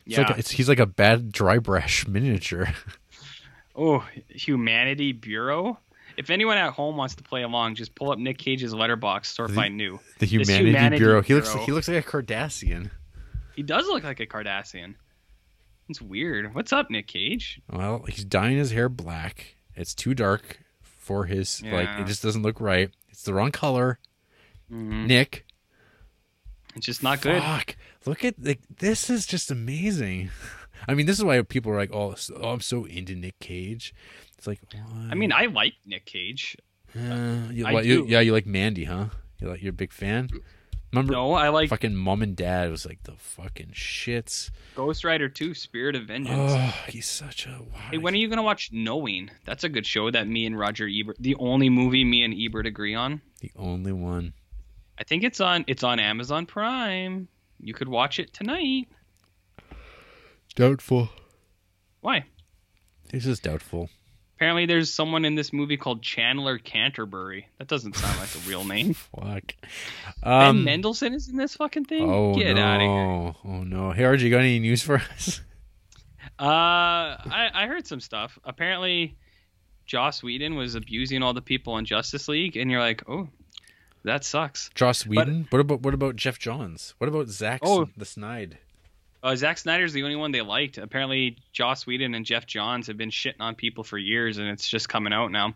It's 0.06 0.18
Yeah. 0.18 0.22
like 0.22 0.30
a, 0.38 0.40
it's, 0.40 0.52
he's 0.52 0.70
like 0.70 0.80
a 0.80 0.86
bad 0.86 1.32
dry 1.32 1.60
brush 1.60 2.08
miniature. 2.08 2.70
oh, 3.76 4.06
Humanity 4.30 5.12
Bureau. 5.12 5.78
If 6.18 6.30
anyone 6.30 6.58
at 6.58 6.72
home 6.72 6.96
wants 6.96 7.16
to 7.16 7.24
play 7.24 7.44
along, 7.44 7.76
just 7.76 7.94
pull 7.94 8.10
up 8.12 8.18
Nick 8.18 8.38
Cage's 8.38 8.74
Letterboxd 8.74 9.38
or 9.38 9.48
The- 9.48 9.54
find 9.54 9.76
new. 9.76 10.00
The 10.20 10.26
Humanity, 10.26 10.70
Humanity 10.70 10.98
Bureau. 10.98 11.22
He 11.22 11.34
looks 11.36 11.50
Bureau. 11.50 11.66
he 11.66 11.72
looks 11.74 11.88
like 11.90 12.06
a 12.06 12.10
Cardassian. 12.10 12.90
He 13.56 13.64
does 13.64 13.86
look 13.88 14.04
like 14.04 14.22
a 14.22 14.26
Cardassian. 14.26 14.96
It's 15.90 16.02
weird. 16.02 16.56
What's 16.56 16.72
up, 16.74 16.90
Nick 16.90 17.08
Cage? 17.08 17.62
Well, 17.72 18.06
he's 18.08 18.24
dyeing 18.26 18.58
his 18.58 18.72
hair 18.72 18.88
black. 18.90 19.56
It's 19.76 19.94
too 19.94 20.14
dark 20.14 20.60
for 20.82 21.26
his 21.26 21.62
yeah. 21.62 21.74
like. 21.76 21.90
It 22.00 22.08
just 22.08 22.24
doesn't 22.24 22.42
look 22.42 22.60
right. 22.62 22.90
The 23.26 23.34
wrong 23.34 23.52
color. 23.52 24.00
Mhm. 24.72 25.08
Nick, 25.08 25.46
It's 26.76 26.86
just 26.86 27.04
not 27.04 27.22
good. 27.22 27.42
Fuck! 27.42 27.76
Look 28.06 28.24
at 28.26 28.36
like 28.44 28.62
this 28.78 29.10
is 29.10 29.26
just 29.26 29.52
amazing. 29.52 30.30
I 30.88 30.94
mean, 30.94 31.06
this 31.06 31.18
is 31.18 31.24
why 31.24 31.42
people 31.42 31.72
are 31.72 31.78
like, 31.78 31.94
"Oh, 31.94 32.16
oh 32.36 32.50
I'm 32.50 32.62
so 32.62 32.86
into 32.86 33.16
Nick 33.16 33.40
Cage." 33.40 33.94
It's 34.38 34.46
like, 34.48 34.60
I 35.10 35.16
mean, 35.16 35.32
I 35.32 35.46
like 35.46 35.74
Nick 35.86 36.06
Cage. 36.06 36.58
uh, 36.96 37.50
you, 37.52 37.64
what, 37.66 37.86
you, 37.86 38.06
yeah, 38.08 38.20
you 38.20 38.32
like 38.34 38.46
Mandy, 38.46 38.84
huh? 38.86 39.08
You 39.40 39.50
like 39.50 39.62
you're 39.62 39.72
a 39.72 39.74
big 39.74 39.92
fan. 39.92 40.30
Remember, 40.96 41.14
No, 41.14 41.34
I 41.34 41.50
like 41.50 41.70
fucking 41.70 41.94
mom 41.96 42.22
and 42.22 42.36
dad 42.36 42.72
was 42.72 42.86
like 42.86 43.04
the 43.04 43.12
fucking 43.18 43.72
shits. 43.74 44.50
Ghost 44.76 45.04
Rider 45.04 45.28
2: 45.28 45.54
Spirit 45.54 45.96
of 45.96 46.04
Vengeance. 46.06 46.54
Oh, 46.54 46.74
he's 46.88 47.06
such 47.06 47.46
a. 47.48 47.50
Wow, 47.50 47.80
Hey, 47.92 47.98
when 47.98 48.14
are 48.14 48.18
you 48.18 48.30
gonna 48.30 48.42
watch 48.44 48.70
Knowing? 48.72 49.30
That's 49.44 49.64
a 49.66 49.70
good 49.70 49.86
show 49.86 50.10
that 50.10 50.28
me 50.28 50.46
and 50.46 50.58
Roger 50.58 50.88
Ebert, 50.88 51.18
the 51.20 51.36
only 51.36 51.70
movie 51.70 52.06
me 52.06 52.24
and 52.24 52.34
Ebert 52.34 52.66
agree 52.66 52.96
on. 52.96 53.22
the 53.42 53.52
only 53.58 53.92
one? 53.92 54.34
I 54.98 55.04
think 55.04 55.24
it's 55.24 55.42
on 55.42 55.66
it's 55.68 55.84
on 55.84 56.00
Amazon 56.00 56.46
Prime. 56.46 57.28
You 57.60 57.74
could 57.74 57.90
watch 57.90 58.18
it 58.20 58.34
tonight. 58.34 58.88
Doubtful. 60.56 61.10
Why? 62.00 62.26
This 63.12 63.26
is 63.26 63.40
doubtful. 63.40 63.90
Apparently, 64.36 64.66
there's 64.66 64.94
someone 64.94 65.24
in 65.24 65.36
this 65.36 65.54
movie 65.54 65.78
called 65.78 66.02
Chandler 66.02 66.58
Canterbury. 66.58 67.48
That 67.58 67.68
doesn't 67.70 67.96
sound 67.96 68.20
like 68.20 68.36
a 68.36 68.40
real 68.50 68.64
name. 68.76 68.94
Fuck. 68.94 69.56
ben 70.22 70.34
Um, 70.34 70.64
Mendelsohn 70.66 71.14
is 71.14 71.30
in 71.30 71.38
this 71.38 71.56
fucking 71.56 71.86
thing. 71.86 72.10
Oh 72.12 72.36
Get 72.36 72.56
no! 72.56 72.62
out 72.62 72.76
of 72.76 72.82
here. 72.82 73.52
Oh 73.54 73.64
no! 73.64 73.92
Hey, 73.92 74.04
RG, 74.04 74.30
got 74.30 74.40
any 74.40 74.60
news 74.60 74.82
for 74.84 74.96
us? 74.98 75.42
Uh, 76.38 76.44
I 76.44 77.50
I 77.54 77.68
heard 77.68 77.88
some 77.88 78.02
stuff. 78.02 78.38
Apparently, 78.44 79.16
Joss 79.86 80.22
Whedon 80.22 80.56
was 80.56 80.76
abusing 80.76 81.24
all 81.24 81.34
the 81.34 81.42
people 81.42 81.78
in 81.78 81.86
Justice 81.86 82.28
League, 82.28 82.58
and 82.58 82.70
you're 82.70 82.82
like, 82.82 83.04
oh, 83.08 83.30
that 84.04 84.26
sucks. 84.26 84.70
Joss 84.76 85.08
Whedon. 85.08 85.48
what 85.50 85.60
about 85.62 85.82
what 85.82 85.94
about 85.94 86.18
Geoff 86.18 86.40
Johns? 86.40 86.94
What 86.98 87.08
about 87.08 87.30
Zack 87.30 87.62
Oh. 87.64 87.88
The 87.96 88.04
Snide? 88.06 88.58
Uh, 89.26 89.36
Zack 89.36 89.58
Snyder's 89.58 89.92
the 89.92 90.04
only 90.04 90.16
one 90.16 90.32
they 90.32 90.44
liked. 90.44 90.78
Apparently, 90.78 91.38
Joss 91.52 91.88
Whedon 91.88 92.14
and 92.14 92.24
Geoff 92.24 92.46
Johns 92.46 92.86
have 92.86 92.96
been 92.96 93.10
shitting 93.10 93.40
on 93.40 93.56
people 93.56 93.84
for 93.84 93.98
years, 93.98 94.38
and 94.38 94.48
it's 94.48 94.70
just 94.70 94.88
coming 94.88 95.14
out 95.14 95.32
now. 95.32 95.56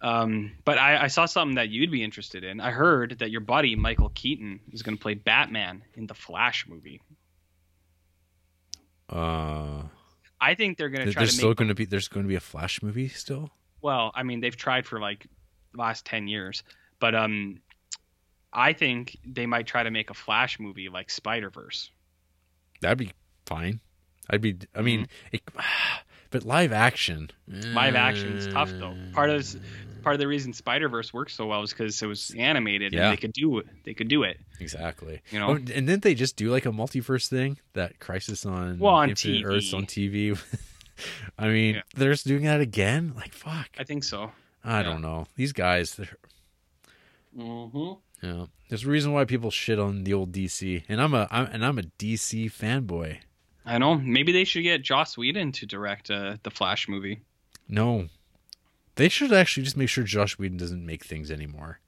Um, 0.00 0.52
but 0.64 0.78
I, 0.78 1.02
I 1.02 1.06
saw 1.08 1.26
something 1.26 1.56
that 1.56 1.68
you'd 1.68 1.90
be 1.90 2.02
interested 2.02 2.44
in. 2.44 2.62
I 2.62 2.70
heard 2.70 3.18
that 3.18 3.30
your 3.30 3.42
buddy 3.42 3.76
Michael 3.76 4.10
Keaton 4.14 4.58
is 4.72 4.82
going 4.82 4.96
to 4.96 5.02
play 5.02 5.12
Batman 5.12 5.82
in 5.92 6.06
the 6.06 6.14
Flash 6.14 6.66
movie. 6.66 7.02
Uh, 9.10 9.82
I 10.40 10.54
think 10.54 10.78
they're 10.78 10.88
going 10.88 11.06
to 11.06 11.12
try 11.12 11.24
there's 11.24 11.36
still 11.36 11.52
going 11.52 11.68
to 11.68 11.74
be 11.74 11.84
there's 11.84 12.08
going 12.08 12.24
to 12.24 12.28
be 12.28 12.36
a 12.36 12.40
Flash 12.40 12.82
movie 12.82 13.08
still. 13.08 13.50
Well, 13.82 14.12
I 14.14 14.22
mean, 14.22 14.40
they've 14.40 14.56
tried 14.56 14.86
for 14.86 14.98
like 14.98 15.26
the 15.72 15.78
last 15.78 16.06
ten 16.06 16.26
years, 16.26 16.62
but 17.00 17.14
um, 17.14 17.60
I 18.50 18.72
think 18.72 19.18
they 19.26 19.44
might 19.44 19.66
try 19.66 19.82
to 19.82 19.90
make 19.90 20.08
a 20.08 20.14
Flash 20.14 20.58
movie 20.58 20.88
like 20.88 21.10
Spider 21.10 21.50
Verse. 21.50 21.90
That'd 22.84 22.98
be 22.98 23.12
fine. 23.46 23.80
I'd 24.30 24.40
be. 24.40 24.56
I 24.74 24.82
mean, 24.82 25.08
it, 25.32 25.42
but 26.30 26.44
live 26.44 26.72
action. 26.72 27.30
Live 27.48 27.94
action 27.94 28.36
is 28.36 28.46
tough 28.46 28.70
though. 28.70 28.94
Part 29.12 29.30
of 29.30 29.38
this, 29.38 29.56
part 30.02 30.14
of 30.14 30.20
the 30.20 30.26
reason 30.28 30.52
Spider 30.52 30.88
Verse 30.88 31.12
works 31.12 31.34
so 31.34 31.46
well 31.46 31.62
is 31.62 31.70
because 31.70 32.00
it 32.02 32.06
was 32.06 32.34
animated 32.38 32.92
Yeah. 32.92 33.04
and 33.04 33.12
they 33.12 33.16
could 33.20 33.32
do 33.32 33.58
it. 33.58 33.66
They 33.84 33.94
could 33.94 34.08
do 34.08 34.22
it. 34.22 34.38
exactly. 34.60 35.20
You 35.30 35.38
know? 35.40 35.48
Oh, 35.48 35.54
and 35.54 35.66
didn't 35.66 36.02
they 36.02 36.14
just 36.14 36.36
do 36.36 36.50
like 36.50 36.66
a 36.66 36.70
multiverse 36.70 37.28
thing? 37.28 37.58
That 37.72 37.98
Crisis 38.00 38.44
on 38.46 38.78
Well, 38.78 38.94
on 38.94 39.10
Infinite 39.10 39.44
TV. 39.44 39.46
Earths 39.46 39.72
on 39.74 39.86
TV. 39.86 40.38
I 41.38 41.48
mean, 41.48 41.74
Yeah. 41.76 41.82
they're 41.96 42.12
just 42.12 42.26
doing 42.26 42.44
that 42.44 42.60
again. 42.60 43.12
Like 43.16 43.32
fuck. 43.34 43.68
I 43.78 43.84
think 43.84 44.04
so. 44.04 44.30
I 44.64 44.78
yeah. 44.78 44.82
don't 44.84 45.02
know. 45.02 45.26
These 45.36 45.52
guys. 45.52 45.94
They're, 45.96 46.08
Mm-hmm. 47.36 47.94
Yeah, 48.22 48.46
there's 48.68 48.84
a 48.84 48.88
reason 48.88 49.12
why 49.12 49.24
people 49.24 49.50
shit 49.50 49.78
on 49.78 50.04
the 50.04 50.14
old 50.14 50.32
DC, 50.32 50.84
and 50.88 51.00
I'm 51.00 51.12
a 51.14 51.28
I'm, 51.30 51.46
and 51.46 51.64
I'm 51.64 51.78
a 51.78 51.82
DC 51.82 52.46
fanboy. 52.50 53.18
I 53.66 53.78
know. 53.78 53.96
Maybe 53.96 54.32
they 54.32 54.44
should 54.44 54.62
get 54.62 54.82
Joss 54.82 55.16
Whedon 55.16 55.52
to 55.52 55.66
direct 55.66 56.10
uh, 56.10 56.36
the 56.42 56.50
Flash 56.50 56.88
movie. 56.88 57.20
No, 57.68 58.08
they 58.96 59.08
should 59.08 59.32
actually 59.32 59.64
just 59.64 59.76
make 59.76 59.88
sure 59.88 60.04
Josh 60.04 60.38
Whedon 60.38 60.56
doesn't 60.58 60.84
make 60.84 61.04
things 61.04 61.30
anymore. 61.30 61.80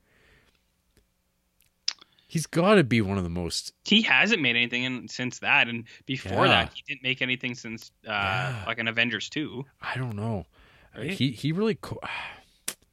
He's 2.29 2.47
got 2.47 2.75
to 2.75 2.85
be 2.85 3.01
one 3.01 3.19
of 3.19 3.25
the 3.25 3.31
most. 3.31 3.73
He 3.85 4.03
hasn't 4.03 4.43
made 4.43 4.57
anything 4.57 4.83
in, 4.83 5.09
since 5.09 5.39
that, 5.39 5.69
and 5.69 5.85
before 6.07 6.47
Yeah. 6.47 6.65
that, 6.65 6.73
he 6.75 6.83
didn't 6.87 7.03
make 7.03 7.23
anything 7.23 7.55
since 7.55 7.93
uh, 8.07 8.11
Yeah. 8.11 8.65
like 8.67 8.79
an 8.79 8.89
Avengers 8.89 9.29
two. 9.29 9.65
I 9.81 9.97
don't 9.97 10.17
know. 10.17 10.45
Right? 10.97 11.11
He 11.13 11.31
he 11.31 11.53
really 11.53 11.77
co- 11.77 12.01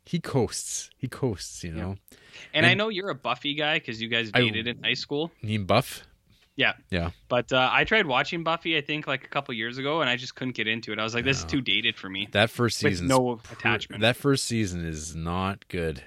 he 0.06 0.20
coasts. 0.20 0.90
He 0.98 1.08
coasts. 1.08 1.64
You 1.64 1.72
Yeah. 1.76 1.82
know. 1.82 1.96
And, 2.54 2.66
I 2.66 2.74
know 2.74 2.90
you're 2.90 3.10
a 3.10 3.16
Buffy 3.16 3.54
guy 3.56 3.76
because 3.80 4.02
you 4.02 4.08
guys 4.10 4.32
I- 4.34 4.40
dated 4.42 4.68
in 4.68 4.84
high 4.84 4.94
school. 4.96 5.32
You 5.42 5.48
mean 5.50 5.66
Buff? 5.66 6.06
Yeah. 6.56 6.74
Yeah. 6.92 7.12
But 7.30 7.52
uh, 7.52 7.70
I 7.72 7.84
tried 7.84 8.06
watching 8.06 8.44
Buffy, 8.44 8.78
I 8.78 8.82
think, 8.82 9.08
like 9.08 9.24
a 9.24 9.28
couple 9.28 9.54
years 9.56 9.78
ago, 9.80 10.02
and 10.02 10.10
I 10.10 10.16
just 10.18 10.36
couldn't 10.36 10.56
get 10.56 10.68
into 10.68 10.92
it. 10.92 11.00
I 11.00 11.04
was 11.04 11.16
like, 11.16 11.26
this 11.26 11.40
is 11.40 11.46
too 11.46 11.62
dated 11.62 11.96
for 11.96 12.10
me. 12.10 12.28
That 12.32 12.50
first 12.52 12.78
season. 12.78 13.08
no 13.08 13.40
attachment. 13.52 14.02
That 14.02 14.16
first 14.18 14.46
season 14.46 14.86
is 14.86 15.16
not 15.16 15.68
good. 15.68 16.04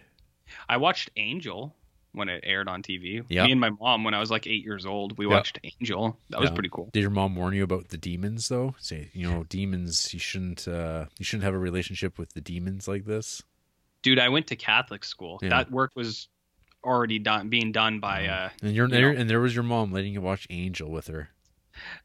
I 0.68 0.76
watched 0.76 1.10
Angel 1.16 1.74
when 2.12 2.28
it 2.28 2.44
aired 2.46 2.68
on 2.68 2.82
TV. 2.82 3.24
Yeah. 3.28 3.44
Me 3.44 3.52
and 3.52 3.60
my 3.60 3.70
mom, 3.70 4.04
when 4.04 4.14
I 4.14 4.20
was 4.20 4.30
like 4.30 4.46
eight 4.46 4.62
years 4.64 4.86
old, 4.86 5.18
we 5.18 5.26
Yeah. 5.26 5.32
watched 5.32 5.58
Angel. 5.80 6.16
That 6.30 6.40
was 6.40 6.50
pretty 6.50 6.70
cool. 6.72 6.90
Did 6.92 7.00
your 7.00 7.10
mom 7.10 7.34
warn 7.34 7.52
you 7.54 7.64
about 7.64 7.88
the 7.88 7.98
demons 7.98 8.48
though? 8.48 8.74
Say, 8.78 9.10
you 9.14 9.28
know, 9.28 9.44
demons. 9.48 10.14
You 10.14 10.20
shouldn't. 10.20 10.66
uh 10.68 11.06
You 11.18 11.24
shouldn't 11.24 11.44
have 11.44 11.54
a 11.54 11.58
relationship 11.58 12.18
with 12.18 12.32
the 12.34 12.40
demons 12.40 12.86
like 12.88 13.04
this. 13.04 13.42
Dude, 14.06 14.20
I 14.20 14.28
went 14.28 14.46
to 14.46 14.56
Catholic 14.56 15.02
school. 15.04 15.40
Yeah. 15.42 15.48
That 15.48 15.68
work 15.72 15.90
was 15.96 16.28
already 16.84 17.18
done, 17.18 17.48
being 17.48 17.72
done 17.72 17.98
by. 17.98 18.28
Uh, 18.28 18.50
And 18.62 18.70
you're 18.72 18.86
you 18.86 18.92
there, 18.94 19.10
and 19.10 19.28
there 19.28 19.40
was 19.40 19.52
your 19.52 19.64
mom 19.64 19.90
letting 19.90 20.12
you 20.12 20.20
watch 20.20 20.46
Angel 20.48 20.88
with 20.88 21.08
her. 21.08 21.30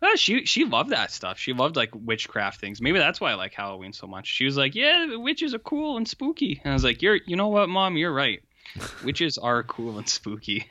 uh, 0.01 0.15
she 0.15 0.45
she 0.47 0.65
loved 0.65 0.89
that 0.89 1.11
stuff. 1.11 1.37
She 1.37 1.53
loved 1.53 1.75
like 1.75 1.91
witchcraft 1.93 2.59
things. 2.59 2.81
Maybe 2.81 2.97
that's 2.97 3.21
why 3.21 3.29
I 3.29 3.35
like 3.35 3.53
Halloween 3.53 3.93
so 3.93 4.07
much. 4.07 4.25
She 4.25 4.45
was 4.45 4.57
like, 4.57 4.73
"Yeah, 4.73 5.15
witches 5.17 5.53
are 5.53 5.59
cool 5.59 5.97
and 5.97 6.07
spooky." 6.07 6.59
And 6.63 6.71
I 6.71 6.73
was 6.73 6.83
like, 6.83 7.03
"You're, 7.03 7.19
you 7.27 7.35
know 7.35 7.49
what, 7.49 7.69
mom? 7.69 7.97
You're 7.97 8.11
right. 8.13 8.41
Witches 9.05 9.37
are 9.37 9.61
cool 9.61 9.99
and 9.99 10.09
spooky." 10.09 10.65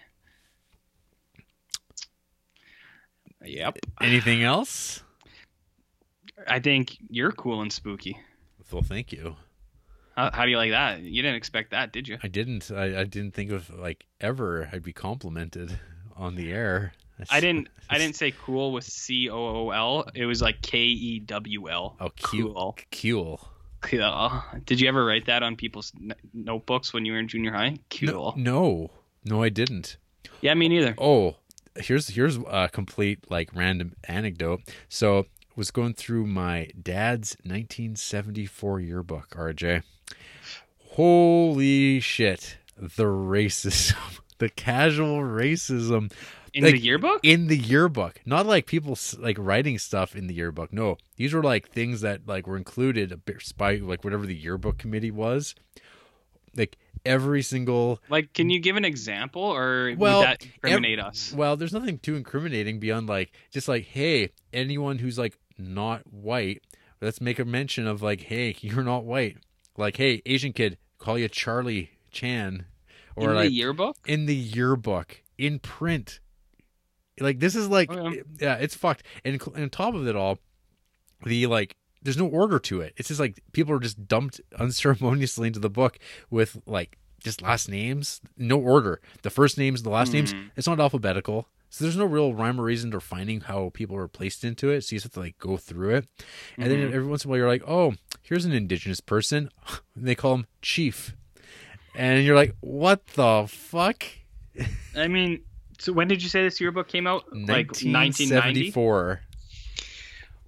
Yep. 3.44 3.78
Anything 4.00 4.42
else? 4.42 5.02
I 6.48 6.58
think 6.58 6.96
you're 7.08 7.32
cool 7.32 7.62
and 7.62 7.72
spooky. 7.72 8.18
Well, 8.72 8.82
thank 8.82 9.12
you. 9.12 9.36
How, 10.16 10.30
how 10.32 10.44
do 10.44 10.50
you 10.50 10.56
like 10.56 10.70
that? 10.72 11.00
You 11.02 11.22
didn't 11.22 11.36
expect 11.36 11.70
that, 11.70 11.92
did 11.92 12.08
you? 12.08 12.18
I 12.22 12.28
didn't. 12.28 12.70
I, 12.70 13.00
I 13.00 13.04
didn't 13.04 13.34
think 13.34 13.50
of 13.52 13.70
like 13.78 14.06
ever 14.20 14.68
I'd 14.72 14.82
be 14.82 14.92
complimented 14.92 15.78
on 16.16 16.34
the 16.34 16.52
air. 16.52 16.92
I 17.30 17.40
didn't. 17.40 17.68
I 17.90 17.98
didn't 17.98 18.16
say 18.16 18.32
cool 18.44 18.72
with 18.72 18.84
C 18.84 19.28
O 19.28 19.36
O 19.36 19.70
L. 19.70 20.06
It 20.14 20.26
was 20.26 20.40
like 20.40 20.62
K 20.62 20.78
E 20.78 21.18
W 21.20 21.70
L. 21.70 21.96
Oh, 22.00 22.10
cool. 22.22 22.76
Cool. 22.90 23.40
Cool. 23.82 24.42
Did 24.66 24.80
you 24.80 24.88
ever 24.88 25.04
write 25.04 25.26
that 25.26 25.42
on 25.42 25.56
people's 25.56 25.92
n- 26.00 26.14
notebooks 26.34 26.92
when 26.92 27.04
you 27.04 27.12
were 27.12 27.18
in 27.18 27.28
junior 27.28 27.52
high? 27.52 27.78
Cool. 27.90 28.34
No, 28.36 28.52
no, 28.52 28.90
no, 29.24 29.42
I 29.42 29.48
didn't. 29.48 29.96
Yeah, 30.40 30.54
me 30.54 30.68
neither. 30.68 30.94
Oh, 30.98 31.36
here's 31.76 32.08
here's 32.08 32.36
a 32.36 32.68
complete 32.72 33.30
like 33.30 33.50
random 33.54 33.94
anecdote. 34.04 34.60
So 34.88 35.26
was 35.56 35.70
going 35.70 35.94
through 35.94 36.26
my 36.26 36.70
dad's 36.80 37.36
1974 37.44 38.80
yearbook, 38.80 39.30
RJ. 39.30 39.82
Holy 40.94 42.00
shit, 42.00 42.58
the 42.76 43.04
racism, 43.04 44.20
the 44.38 44.48
casual 44.48 45.18
racism 45.20 46.12
In 46.52 46.64
like, 46.64 46.74
the 46.74 46.80
yearbook? 46.80 47.20
in 47.22 47.46
the 47.46 47.56
yearbook. 47.56 48.20
Not 48.26 48.44
like 48.44 48.66
people 48.66 48.98
like 49.18 49.36
writing 49.38 49.78
stuff 49.78 50.16
in 50.16 50.26
the 50.26 50.34
yearbook. 50.34 50.72
No, 50.72 50.96
these 51.16 51.32
were 51.32 51.42
like 51.44 51.68
things 51.68 52.00
that 52.00 52.26
like 52.26 52.46
were 52.46 52.56
included 52.56 53.12
a 53.12 53.16
bit 53.16 53.52
by 53.56 53.76
like 53.76 54.02
whatever 54.02 54.26
the 54.26 54.34
yearbook 54.34 54.78
committee 54.78 55.12
was. 55.12 55.54
Like 56.56 56.76
every 57.06 57.42
single 57.42 58.00
Like, 58.08 58.32
can 58.32 58.50
you 58.50 58.58
give 58.58 58.76
an 58.76 58.84
example, 58.84 59.42
or 59.42 59.94
Well, 59.96 60.18
would 60.20 60.26
that 60.26 60.44
incriminate 60.44 60.98
us? 60.98 61.32
Well, 61.32 61.56
there's 61.56 61.72
nothing 61.72 61.98
too 61.98 62.16
incriminating 62.16 62.80
beyond 62.80 63.08
like 63.08 63.32
just 63.52 63.68
like, 63.68 63.84
hey, 63.84 64.30
anyone 64.52 64.98
who's 64.98 65.18
like 65.18 65.38
not 65.56 66.02
white, 66.12 66.62
let's 67.00 67.20
make 67.20 67.38
a 67.38 67.44
mention 67.44 67.86
of 67.86 68.02
like, 68.02 68.22
hey, 68.22 68.56
you're 68.60 68.82
not 68.82 69.04
white. 69.04 69.38
Like, 69.80 69.96
hey, 69.96 70.22
Asian 70.26 70.52
kid, 70.52 70.78
call 70.98 71.18
you 71.18 71.28
Charlie 71.28 71.90
Chan, 72.10 72.66
or 73.16 73.30
in 73.30 73.34
like 73.36 73.48
the 73.48 73.52
yearbook? 73.54 73.96
in 74.06 74.26
the 74.26 74.34
yearbook 74.36 75.22
in 75.38 75.58
print. 75.58 76.20
Like 77.18 77.40
this 77.40 77.54
is 77.54 77.68
like, 77.68 77.90
Oh, 77.92 78.08
yeah. 78.10 78.22
yeah, 78.40 78.54
it's 78.54 78.74
fucked. 78.74 79.02
And, 79.24 79.40
and 79.54 79.62
on 79.64 79.70
top 79.70 79.94
of 79.94 80.06
it 80.06 80.16
all, 80.16 80.38
the 81.24 81.46
like, 81.46 81.74
there's 82.02 82.16
no 82.16 82.26
order 82.26 82.58
to 82.58 82.80
it. 82.80 82.94
It's 82.96 83.08
just 83.08 83.20
like 83.20 83.40
people 83.52 83.74
are 83.74 83.80
just 83.80 84.06
dumped 84.08 84.40
unceremoniously 84.58 85.48
into 85.48 85.60
the 85.60 85.68
book 85.70 85.98
with 86.30 86.60
like 86.66 86.96
just 87.22 87.42
last 87.42 87.68
names, 87.68 88.20
no 88.38 88.58
order. 88.58 89.00
The 89.22 89.28
first 89.30 89.58
names, 89.58 89.82
the 89.82 89.90
last 89.90 90.12
names. 90.14 90.32
Mhm. 90.32 90.50
It's 90.56 90.66
not 90.66 90.80
alphabetical, 90.80 91.48
so 91.68 91.84
there's 91.84 91.96
no 91.98 92.06
real 92.06 92.32
rhyme 92.32 92.58
or 92.58 92.64
reason 92.64 92.90
to 92.92 93.00
finding 93.00 93.40
how 93.42 93.70
people 93.74 93.94
are 93.96 94.08
placed 94.08 94.42
into 94.44 94.70
it. 94.70 94.82
So 94.84 94.94
you 94.94 94.96
just 95.00 95.04
have 95.04 95.12
to 95.12 95.20
like 95.20 95.36
go 95.38 95.58
through 95.58 95.96
it, 95.96 96.08
and 96.56 96.70
then 96.70 96.78
Mhm. 96.90 96.92
every 96.94 97.06
once 97.06 97.24
in 97.24 97.28
a 97.28 97.30
while 97.30 97.38
you're 97.38 97.48
like, 97.48 97.64
oh, 97.68 97.92
here's 98.22 98.44
an 98.44 98.52
indigenous 98.52 99.00
person, 99.00 99.50
and 99.94 100.06
they 100.06 100.14
call 100.14 100.34
him 100.34 100.46
chief, 100.62 101.16
and 101.94 102.24
you're 102.24 102.36
like, 102.36 102.54
what 102.60 103.06
the 103.08 103.46
fuck? 103.48 104.04
I 104.96 105.08
mean, 105.08 105.42
so 105.78 105.92
when 105.92 106.08
did 106.08 106.22
you 106.22 106.28
say 106.28 106.42
this 106.42 106.60
yearbook 106.60 106.88
came 106.88 107.06
out? 107.06 107.24
Like 107.32 107.68
1990? 107.68 108.34
1974. 108.34 109.20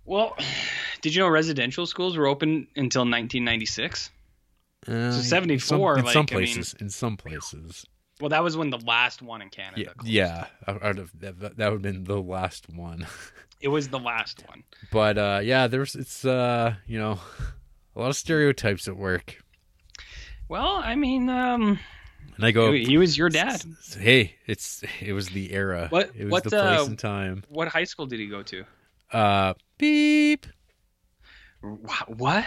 Well, 0.04 0.36
did 1.00 1.14
you 1.14 1.22
know 1.22 1.28
residential 1.28 1.86
schools 1.86 2.16
were 2.16 2.26
open 2.26 2.66
until 2.76 3.02
1996? 3.02 4.10
Uh, 4.86 5.12
some- 5.12 5.22
74, 5.22 5.98
in 5.98 5.98
some, 5.98 6.04
like, 6.06 6.16
I 6.16 6.18
mean- 6.18 6.26
places. 6.26 6.74
in 6.80 6.90
some 6.90 7.16
places. 7.16 7.86
Well, 8.20 8.28
that 8.28 8.44
was 8.44 8.56
when 8.56 8.70
the 8.70 8.78
last 8.78 9.20
one 9.20 9.42
in 9.42 9.48
Canada. 9.48 9.82
Yeah, 9.82 9.92
closed. 9.94 10.12
yeah. 10.12 10.46
That, 11.20 11.56
that 11.56 11.72
would 11.72 11.72
have 11.72 11.82
been 11.82 12.04
the 12.04 12.20
last 12.20 12.68
one. 12.68 13.06
It 13.60 13.68
was 13.68 13.90
the 13.90 13.98
last 14.00 14.42
one. 14.48 14.64
But 14.90 15.18
uh, 15.18 15.40
yeah, 15.44 15.68
there's 15.68 15.94
it's 15.94 16.24
uh, 16.24 16.74
you 16.84 16.98
know, 16.98 17.20
a 17.96 18.00
lot 18.00 18.10
of 18.10 18.16
stereotypes 18.16 18.88
at 18.88 18.96
work. 18.96 19.42
Well, 20.48 20.76
I 20.84 20.94
mean, 20.96 21.28
um, 21.28 21.78
And 22.36 22.44
I 22.44 22.50
go, 22.50 22.72
he, 22.72 22.98
was 22.98 23.16
your 23.16 23.28
dad. 23.28 23.62
Hey, 23.98 24.36
it's 24.46 24.82
it 25.00 25.12
was 25.12 25.28
the 25.30 25.52
era. 25.52 25.86
What- 25.90 26.10
It 26.14 26.24
was 26.24 26.32
what, 26.32 26.44
the 26.44 26.50
place 26.50 26.80
uh, 26.80 26.84
and 26.86 26.98
time. 26.98 27.44
What 27.48 27.68
high 27.68 27.84
school 27.84 28.06
did 28.06 28.20
he 28.20 28.26
go 28.26 28.42
to? 28.42 28.64
Uh, 29.12 29.54
beep. 29.78 30.46
Wha- 31.62 32.06
What? 32.08 32.44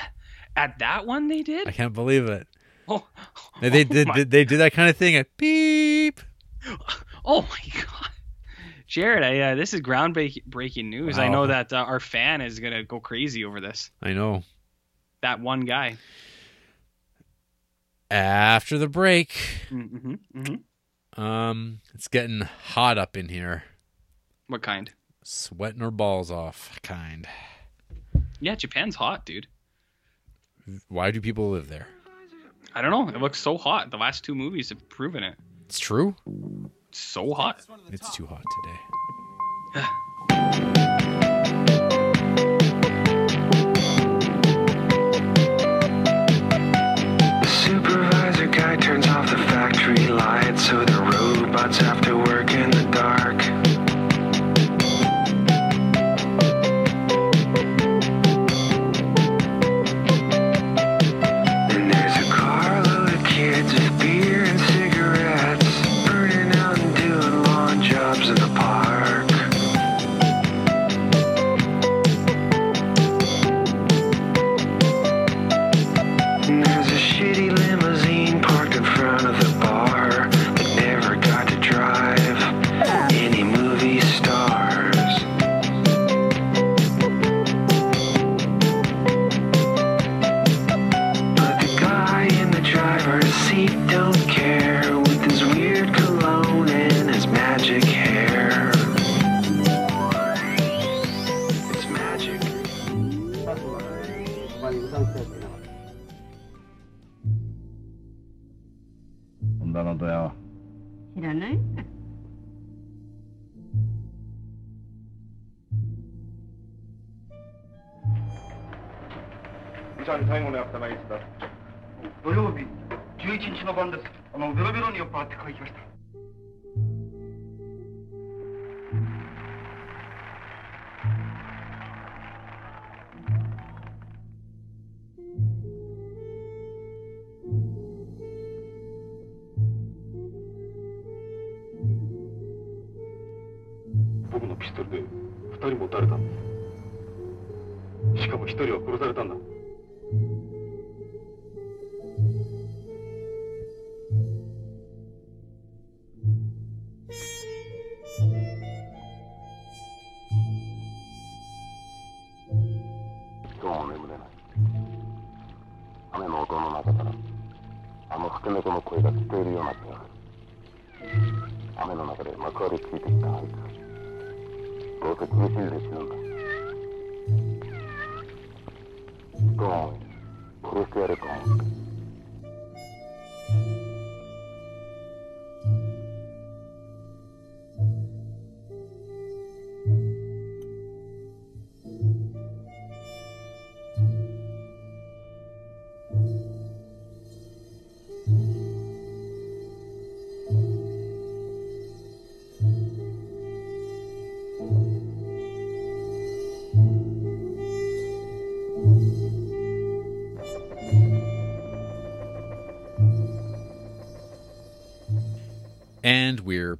At 0.55 0.79
that 0.79 1.05
one 1.05 1.27
they 1.27 1.41
did? 1.41 1.67
I 1.67 1.71
can't 1.71 1.93
believe 1.93 2.25
it. 2.29 2.47
Oh, 2.87 3.03
They 3.61 3.69
they 3.69 3.81
oh 3.81 3.83
did 3.85 4.07
my- 4.09 4.23
they 4.23 4.45
did 4.45 4.57
that 4.59 4.73
kind 4.73 4.89
of 4.91 4.95
thing 4.97 5.15
at 5.15 5.35
beep. 5.37 6.21
Oh 7.27 7.41
my 7.41 7.81
god. 7.81 8.09
Jared, 8.85 9.23
I, 9.23 9.39
uh, 9.39 9.55
this 9.55 9.73
is 9.73 9.81
groundbreaking 9.81 10.85
news. 10.85 11.17
I 11.17 11.27
know 11.27 11.47
that 11.47 11.73
uh, 11.73 11.77
our 11.77 11.99
fan 11.99 12.41
is 12.41 12.59
gonna 12.59 12.83
go 12.83 12.99
crazy 12.99 13.43
over 13.43 13.59
this. 13.59 13.89
I 14.03 14.13
know. 14.13 14.43
That 15.21 15.39
one 15.39 15.61
guy. 15.61 15.97
After 18.11 18.77
the 18.77 18.87
break, 18.87 19.33
Mm-hmm, 19.69 20.13
mm-hmm. 20.37 21.21
um, 21.21 21.79
it's 21.93 22.07
getting 22.07 22.41
hot 22.41 22.97
up 22.97 23.17
in 23.17 23.29
here. 23.29 23.63
What 24.47 24.61
kind? 24.61 24.91
Sweating 25.23 25.81
our 25.81 25.91
balls 25.91 26.29
off, 26.29 26.79
kind. 26.83 27.27
Yeah, 28.39 28.53
Japan's 28.55 28.95
hot, 28.95 29.25
dude. 29.25 29.47
Why 30.87 31.09
do 31.11 31.19
people 31.19 31.49
live 31.49 31.67
there? 31.67 31.87
I 32.75 32.81
don't 32.81 32.91
know. 32.91 33.07
It 33.07 33.21
looks 33.21 33.39
so 33.39 33.57
hot. 33.57 33.89
The 33.89 33.97
last 33.97 34.23
two 34.23 34.35
movies 34.35 34.69
have 34.69 34.87
proven 34.89 35.23
it. 35.23 35.35
It's 35.65 35.79
true. 35.79 36.15
It's 36.89 36.99
so 36.99 37.33
hot. 37.33 37.65
It's 37.91 38.13
too 38.15 38.27
hot 38.27 38.43
today. 39.73 39.87
robots 51.81 52.04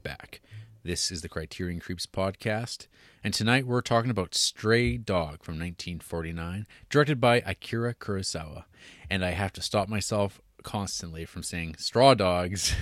back. 0.06 0.40
This 0.84 1.12
is 1.12 1.24
the 1.24 1.30
Criterion 1.30 1.80
Creeps 1.80 2.06
podcast, 2.06 2.86
and 3.24 3.34
tonight 3.34 3.66
we're 3.66 3.82
talking 3.82 4.12
about 4.12 4.36
Stray 4.36 4.98
Dog 4.98 5.42
from 5.42 5.56
1949, 5.56 6.68
directed 6.92 7.20
by 7.20 7.38
Akira 7.38 7.96
Kurosawa. 7.96 8.66
And 9.10 9.26
I 9.26 9.32
have 9.32 9.52
to 9.54 9.64
stop 9.64 9.90
myself 9.90 10.40
constantly 10.62 11.26
from 11.26 11.42
saying 11.42 11.78
straw 11.80 12.14
dogs 12.14 12.76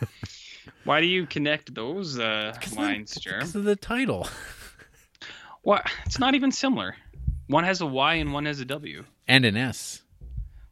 Why 0.84 1.02
do 1.02 1.06
you 1.06 1.26
connect 1.26 1.74
those 1.74 2.18
uh, 2.18 2.54
lines, 2.74 3.18
of, 3.18 3.22
because 3.22 3.54
of 3.54 3.64
the 3.64 3.76
title 3.76 4.28
What? 5.62 5.86
It's 6.06 6.18
not 6.18 6.34
even 6.34 6.52
similar. 6.52 6.96
One 7.48 7.64
has 7.64 7.82
a 7.82 7.86
Y 7.86 8.14
and 8.14 8.32
one 8.32 8.46
has 8.46 8.60
a 8.60 8.64
W. 8.64 9.04
and 9.28 9.44
an 9.44 9.58
S. 9.58 10.00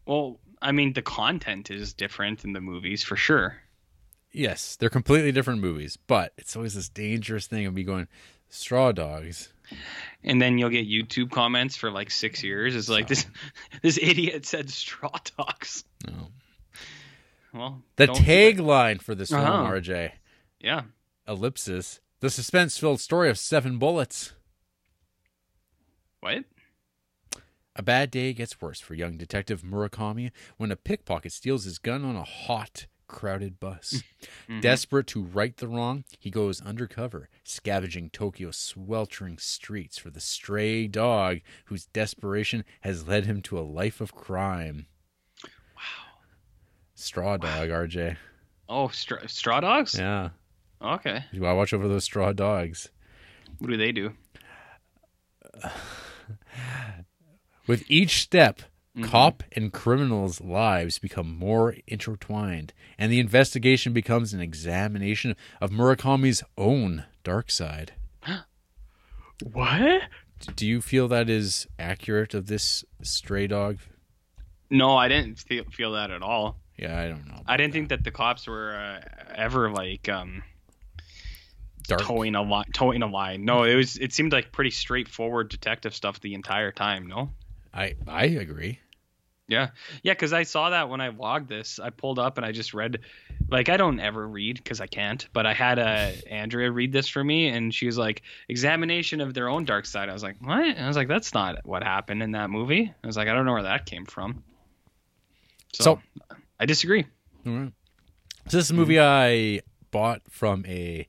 Well, 0.06 0.40
I 0.62 0.72
mean, 0.72 0.94
the 0.94 1.02
content 1.02 1.70
is 1.70 1.92
different 1.92 2.46
in 2.46 2.54
the 2.54 2.60
movies 2.62 3.02
for 3.02 3.16
sure. 3.16 3.58
Yes, 4.32 4.76
they're 4.76 4.88
completely 4.90 5.32
different 5.32 5.60
movies, 5.60 5.96
but 6.06 6.32
it's 6.38 6.54
always 6.56 6.74
this 6.74 6.88
dangerous 6.88 7.46
thing 7.46 7.66
of 7.66 7.74
me 7.74 7.82
going 7.82 8.06
straw 8.48 8.92
dogs. 8.92 9.52
And 10.22 10.40
then 10.40 10.58
you'll 10.58 10.70
get 10.70 10.88
YouTube 10.88 11.30
comments 11.30 11.76
for 11.76 11.90
like 11.90 12.10
six 12.10 12.42
years. 12.42 12.74
It's 12.76 12.88
like 12.88 13.06
this, 13.08 13.26
this 13.82 13.98
idiot 14.00 14.46
said 14.46 14.70
straw 14.70 15.16
dogs. 15.36 15.84
No. 16.06 16.28
Well, 17.52 17.82
The 17.96 18.06
don't 18.06 18.16
do 18.18 18.22
that. 18.24 18.28
tagline 18.56 19.02
for 19.02 19.14
this 19.16 19.30
film, 19.30 19.42
Uh-huh. 19.44 19.72
RJ, 19.72 20.12
Yeah. 20.60 20.82
ellipsis, 21.26 22.00
the 22.20 22.30
suspense-filled 22.30 23.00
story 23.00 23.28
of 23.30 23.38
seven 23.38 23.78
bullets. 23.78 24.32
What? 26.20 26.44
A 27.76 27.82
bad 27.82 28.10
day 28.10 28.32
gets 28.32 28.60
worse 28.60 28.80
for 28.80 28.94
young 28.94 29.16
detective 29.16 29.62
Murakami 29.62 30.30
when 30.58 30.70
a 30.70 30.76
pickpocket 30.76 31.32
steals 31.32 31.64
his 31.64 31.78
gun 31.78 32.04
on 32.04 32.14
a 32.16 32.24
hot, 32.24 32.86
crowded 33.10 33.58
bus. 33.60 34.02
Mhm. 34.48 34.60
Desperate 34.62 35.06
to 35.08 35.22
right 35.22 35.56
the 35.56 35.68
wrong, 35.68 36.04
he 36.18 36.30
goes 36.30 36.60
undercover, 36.62 37.28
scavenging 37.44 38.10
Tokyo's 38.10 38.56
sweltering 38.56 39.36
streets 39.38 39.98
for 39.98 40.10
the 40.10 40.20
stray 40.20 40.86
dog 40.86 41.40
whose 41.66 41.86
desperation 41.86 42.64
has 42.82 43.06
led 43.08 43.26
him 43.26 43.42
to 43.42 43.58
a 43.58 43.60
life 43.60 44.00
of 44.00 44.14
crime. 44.14 44.86
Wow. 45.44 46.20
Straw 46.94 47.36
dog, 47.36 47.68
RJ. 47.70 48.16
Oh, 48.68 48.88
stra- 48.88 49.28
straw 49.28 49.60
dogs? 49.60 49.96
Yeah. 49.98 50.30
Okay. 50.80 51.24
You 51.32 51.40
gotta 51.40 51.56
watch 51.56 51.72
over 51.74 51.88
those 51.88 52.04
straw 52.04 52.32
dogs. 52.32 52.88
What 53.58 53.68
do 53.70 53.76
they 53.76 53.92
do? 53.92 54.14
With 57.66 57.84
each 57.88 58.20
step, 58.22 58.62
Mhm. 59.02 59.08
cop 59.08 59.42
and 59.52 59.72
criminals' 59.72 60.40
lives 60.40 60.98
become 60.98 61.36
more 61.36 61.76
intertwined, 61.86 62.72
and 62.98 63.10
the 63.12 63.20
investigation 63.20 63.92
becomes 63.92 64.32
an 64.32 64.40
examination 64.40 65.36
of 65.60 65.70
Murakami's 65.70 66.42
own 66.56 67.04
dark 67.24 67.50
side. 67.50 67.92
What? 69.42 70.02
Do 70.54 70.66
you 70.66 70.80
feel 70.80 71.08
that 71.08 71.28
is 71.30 71.66
accurate 71.78 72.34
of 72.34 72.46
this 72.46 72.84
stray 73.02 73.46
dog? 73.46 73.78
No, 74.70 74.96
I 74.96 75.08
didn't 75.08 75.36
feel, 75.38 75.92
that 75.92 76.10
at 76.10 76.22
all. 76.22 76.60
Yeah, 76.76 76.98
I 77.00 77.08
don't 77.08 77.26
know. 77.26 77.42
I 77.46 77.56
didn't 77.56 77.72
think 77.72 77.88
that 77.88 78.04
the 78.04 78.10
cops 78.10 78.46
were 78.46 78.74
uh, 78.74 79.00
ever 79.34 79.70
like 79.70 80.08
um, 80.08 80.42
dark. 81.84 82.02
towing 82.02 82.34
a 82.34 82.42
line. 82.42 82.66
Towing 82.72 83.02
a 83.02 83.06
line. 83.06 83.44
No, 83.44 83.64
it 83.64 83.74
was. 83.74 83.96
It 83.96 84.12
seemed 84.12 84.32
like 84.32 84.52
pretty 84.52 84.70
straightforward 84.70 85.48
detective 85.48 85.94
stuff 85.94 86.20
the 86.20 86.34
entire 86.34 86.72
time. 86.72 87.06
No. 87.06 87.30
I 87.74 87.96
I 88.06 88.24
agree. 88.26 88.78
Yeah, 89.50 89.70
yeah, 90.04 90.12
because 90.12 90.32
I 90.32 90.44
saw 90.44 90.70
that 90.70 90.88
when 90.88 91.00
I 91.00 91.08
logged 91.08 91.48
this. 91.48 91.80
I 91.80 91.90
pulled 91.90 92.20
up 92.20 92.36
and 92.38 92.46
I 92.46 92.52
just 92.52 92.72
read, 92.72 93.00
like 93.50 93.68
I 93.68 93.76
don't 93.76 93.98
ever 93.98 94.26
read 94.28 94.56
because 94.58 94.80
I 94.80 94.86
can't, 94.86 95.26
but 95.32 95.44
I 95.44 95.52
had 95.54 95.80
uh, 95.80 96.12
Andrea 96.30 96.70
read 96.70 96.92
this 96.92 97.08
for 97.08 97.22
me, 97.24 97.48
and 97.48 97.74
she 97.74 97.86
was 97.86 97.98
like, 97.98 98.22
"Examination 98.48 99.20
of 99.20 99.34
their 99.34 99.48
own 99.48 99.64
dark 99.64 99.86
side." 99.86 100.08
I 100.08 100.12
was 100.12 100.22
like, 100.22 100.36
"What?" 100.40 100.64
And 100.64 100.78
I 100.84 100.86
was 100.86 100.96
like, 100.96 101.08
"That's 101.08 101.34
not 101.34 101.66
what 101.66 101.82
happened 101.82 102.22
in 102.22 102.30
that 102.32 102.48
movie." 102.48 102.94
I 103.02 103.06
was 103.06 103.16
like, 103.16 103.26
"I 103.26 103.34
don't 103.34 103.44
know 103.44 103.52
where 103.54 103.64
that 103.64 103.86
came 103.86 104.06
from." 104.06 104.44
So, 105.72 105.82
So- 105.84 106.02
I 106.60 106.66
disagree. 106.66 107.06
All 107.44 107.52
right. 107.52 107.72
So 108.48 108.56
this 108.58 108.66
is 108.66 108.70
a 108.70 108.74
movie 108.74 109.00
I 109.00 109.62
bought 109.90 110.22
from 110.30 110.64
a 110.66 111.08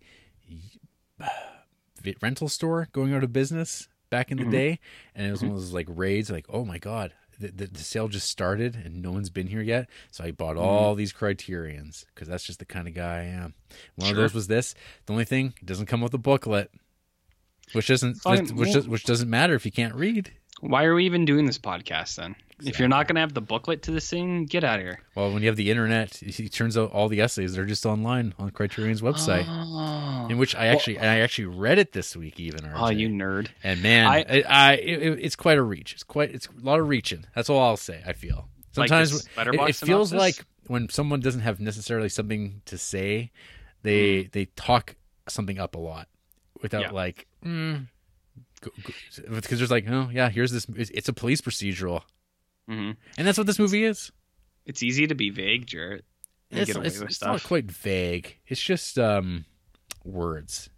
rental 2.21 2.49
store 2.49 2.87
going 2.91 3.13
out 3.13 3.23
of 3.23 3.31
business 3.33 3.87
back 4.09 4.31
in 4.31 4.37
the 4.37 4.45
Mhm. 4.45 4.51
day, 4.51 4.79
and 5.15 5.27
it 5.27 5.31
was 5.31 5.41
one 5.41 5.51
of 5.51 5.57
those 5.57 5.73
like 5.73 5.87
raids. 5.89 6.29
Like, 6.31 6.45
oh 6.49 6.65
my 6.65 6.77
god, 6.77 7.13
the, 7.41 7.51
the, 7.51 7.67
the 7.67 7.83
sale 7.83 8.07
just 8.07 8.29
started 8.29 8.75
and 8.75 9.01
no 9.01 9.11
one's 9.11 9.29
been 9.29 9.47
here 9.47 9.61
yet. 9.61 9.89
So 10.11 10.23
I 10.23 10.31
bought 10.31 10.55
mm-hmm. 10.55 10.65
all 10.65 10.95
these 10.95 11.11
Criterions 11.11 12.05
because 12.13 12.27
that's 12.27 12.45
just 12.45 12.59
the 12.59 12.65
kind 12.65 12.87
of 12.87 12.93
guy 12.93 13.17
I 13.17 13.23
am. 13.23 13.53
One 13.95 14.09
of 14.09 14.15
those 14.15 14.33
was 14.33 14.47
this. 14.47 14.75
The 15.05 15.13
only 15.13 15.25
thing 15.25 15.53
it 15.61 15.65
doesn't 15.65 15.87
come 15.87 16.01
with 16.01 16.13
a 16.13 16.17
booklet, 16.17 16.71
which 17.73 17.87
doesn't 17.87 18.15
Fine. 18.15 18.47
which 18.55 18.73
does, 18.73 18.87
which 18.87 19.03
doesn't 19.03 19.29
matter 19.29 19.55
if 19.55 19.65
you 19.65 19.71
can't 19.71 19.95
read. 19.95 20.31
Why 20.61 20.85
are 20.85 20.93
we 20.93 21.05
even 21.05 21.25
doing 21.25 21.45
this 21.45 21.57
podcast 21.57 22.15
then? 22.15 22.35
If 22.63 22.79
you're 22.79 22.87
not 22.87 23.07
gonna 23.07 23.19
have 23.19 23.33
the 23.33 23.41
booklet 23.41 23.81
to 23.83 23.91
this 23.91 24.09
thing, 24.09 24.45
get 24.45 24.63
out 24.63 24.79
of 24.79 24.85
here. 24.85 24.99
Well, 25.15 25.31
when 25.33 25.41
you 25.41 25.47
have 25.49 25.55
the 25.55 25.69
internet, 25.71 26.21
it 26.21 26.51
turns 26.53 26.77
out 26.77 26.91
all 26.91 27.07
the 27.09 27.21
essays 27.21 27.53
they're 27.55 27.65
just 27.65 27.85
online 27.85 28.33
on 28.39 28.51
Criterion's 28.51 29.01
website. 29.01 29.45
Oh, 29.47 30.27
in 30.29 30.37
which 30.37 30.55
I 30.55 30.67
actually 30.67 30.97
and 30.97 31.07
I 31.07 31.19
actually 31.19 31.45
read 31.45 31.77
it 31.79 31.93
this 31.93 32.15
week 32.15 32.39
even. 32.39 32.61
RJ. 32.61 32.73
oh 32.75 32.89
you 32.89 33.09
nerd. 33.09 33.47
and 33.63 33.81
man, 33.81 34.07
I- 34.07 34.19
I, 34.19 34.43
I 34.47 34.73
it, 34.73 35.19
it's 35.21 35.35
quite 35.35 35.57
a 35.57 35.63
reach. 35.63 35.93
It's 35.93 36.03
quite 36.03 36.31
it's 36.33 36.47
a 36.47 36.65
lot 36.65 36.79
of 36.79 36.87
reaching. 36.87 37.25
That's 37.35 37.49
all 37.49 37.59
I'll 37.61 37.77
say. 37.77 38.01
I 38.05 38.13
feel 38.13 38.47
sometimes 38.71 39.11
this 39.11 39.25
it, 39.37 39.69
it 39.69 39.75
feels 39.75 40.13
like 40.13 40.45
when 40.67 40.89
someone 40.89 41.19
doesn't 41.19 41.41
have 41.41 41.59
necessarily 41.59 42.09
something 42.09 42.61
to 42.65 42.77
say, 42.77 43.31
they 43.83 44.29
they 44.31 44.45
talk 44.55 44.95
something 45.27 45.59
up 45.59 45.75
a 45.75 45.79
lot 45.79 46.07
without. 46.61 46.81
Yeah. 46.81 46.91
like. 46.91 47.27
Mm, 47.43 47.87
because 48.61 49.57
there's 49.57 49.71
like, 49.71 49.85
oh 49.89 50.09
yeah, 50.11 50.29
here's 50.29 50.51
this. 50.51 50.65
It's 50.75 51.09
a 51.09 51.13
police 51.13 51.41
procedural, 51.41 52.03
hmm 52.71 52.91
and 53.17 53.27
that's 53.27 53.37
what 53.37 53.47
this 53.47 53.59
movie 53.59 53.83
is. 53.83 54.11
It's 54.65 54.81
easy 54.83 55.07
to 55.07 55.15
be 55.15 55.29
vague, 55.29 55.65
Jared. 55.65 56.03
And 56.51 56.59
It's, 56.61 56.67
get 56.69 56.77
away 56.77 56.87
it's, 56.87 56.99
with 56.99 57.09
it's 57.09 57.21
not 57.21 57.43
quite 57.43 57.69
vague. 57.71 58.37
It's 58.47 58.61
just 58.61 58.97
um, 58.99 59.45
words, 60.05 60.69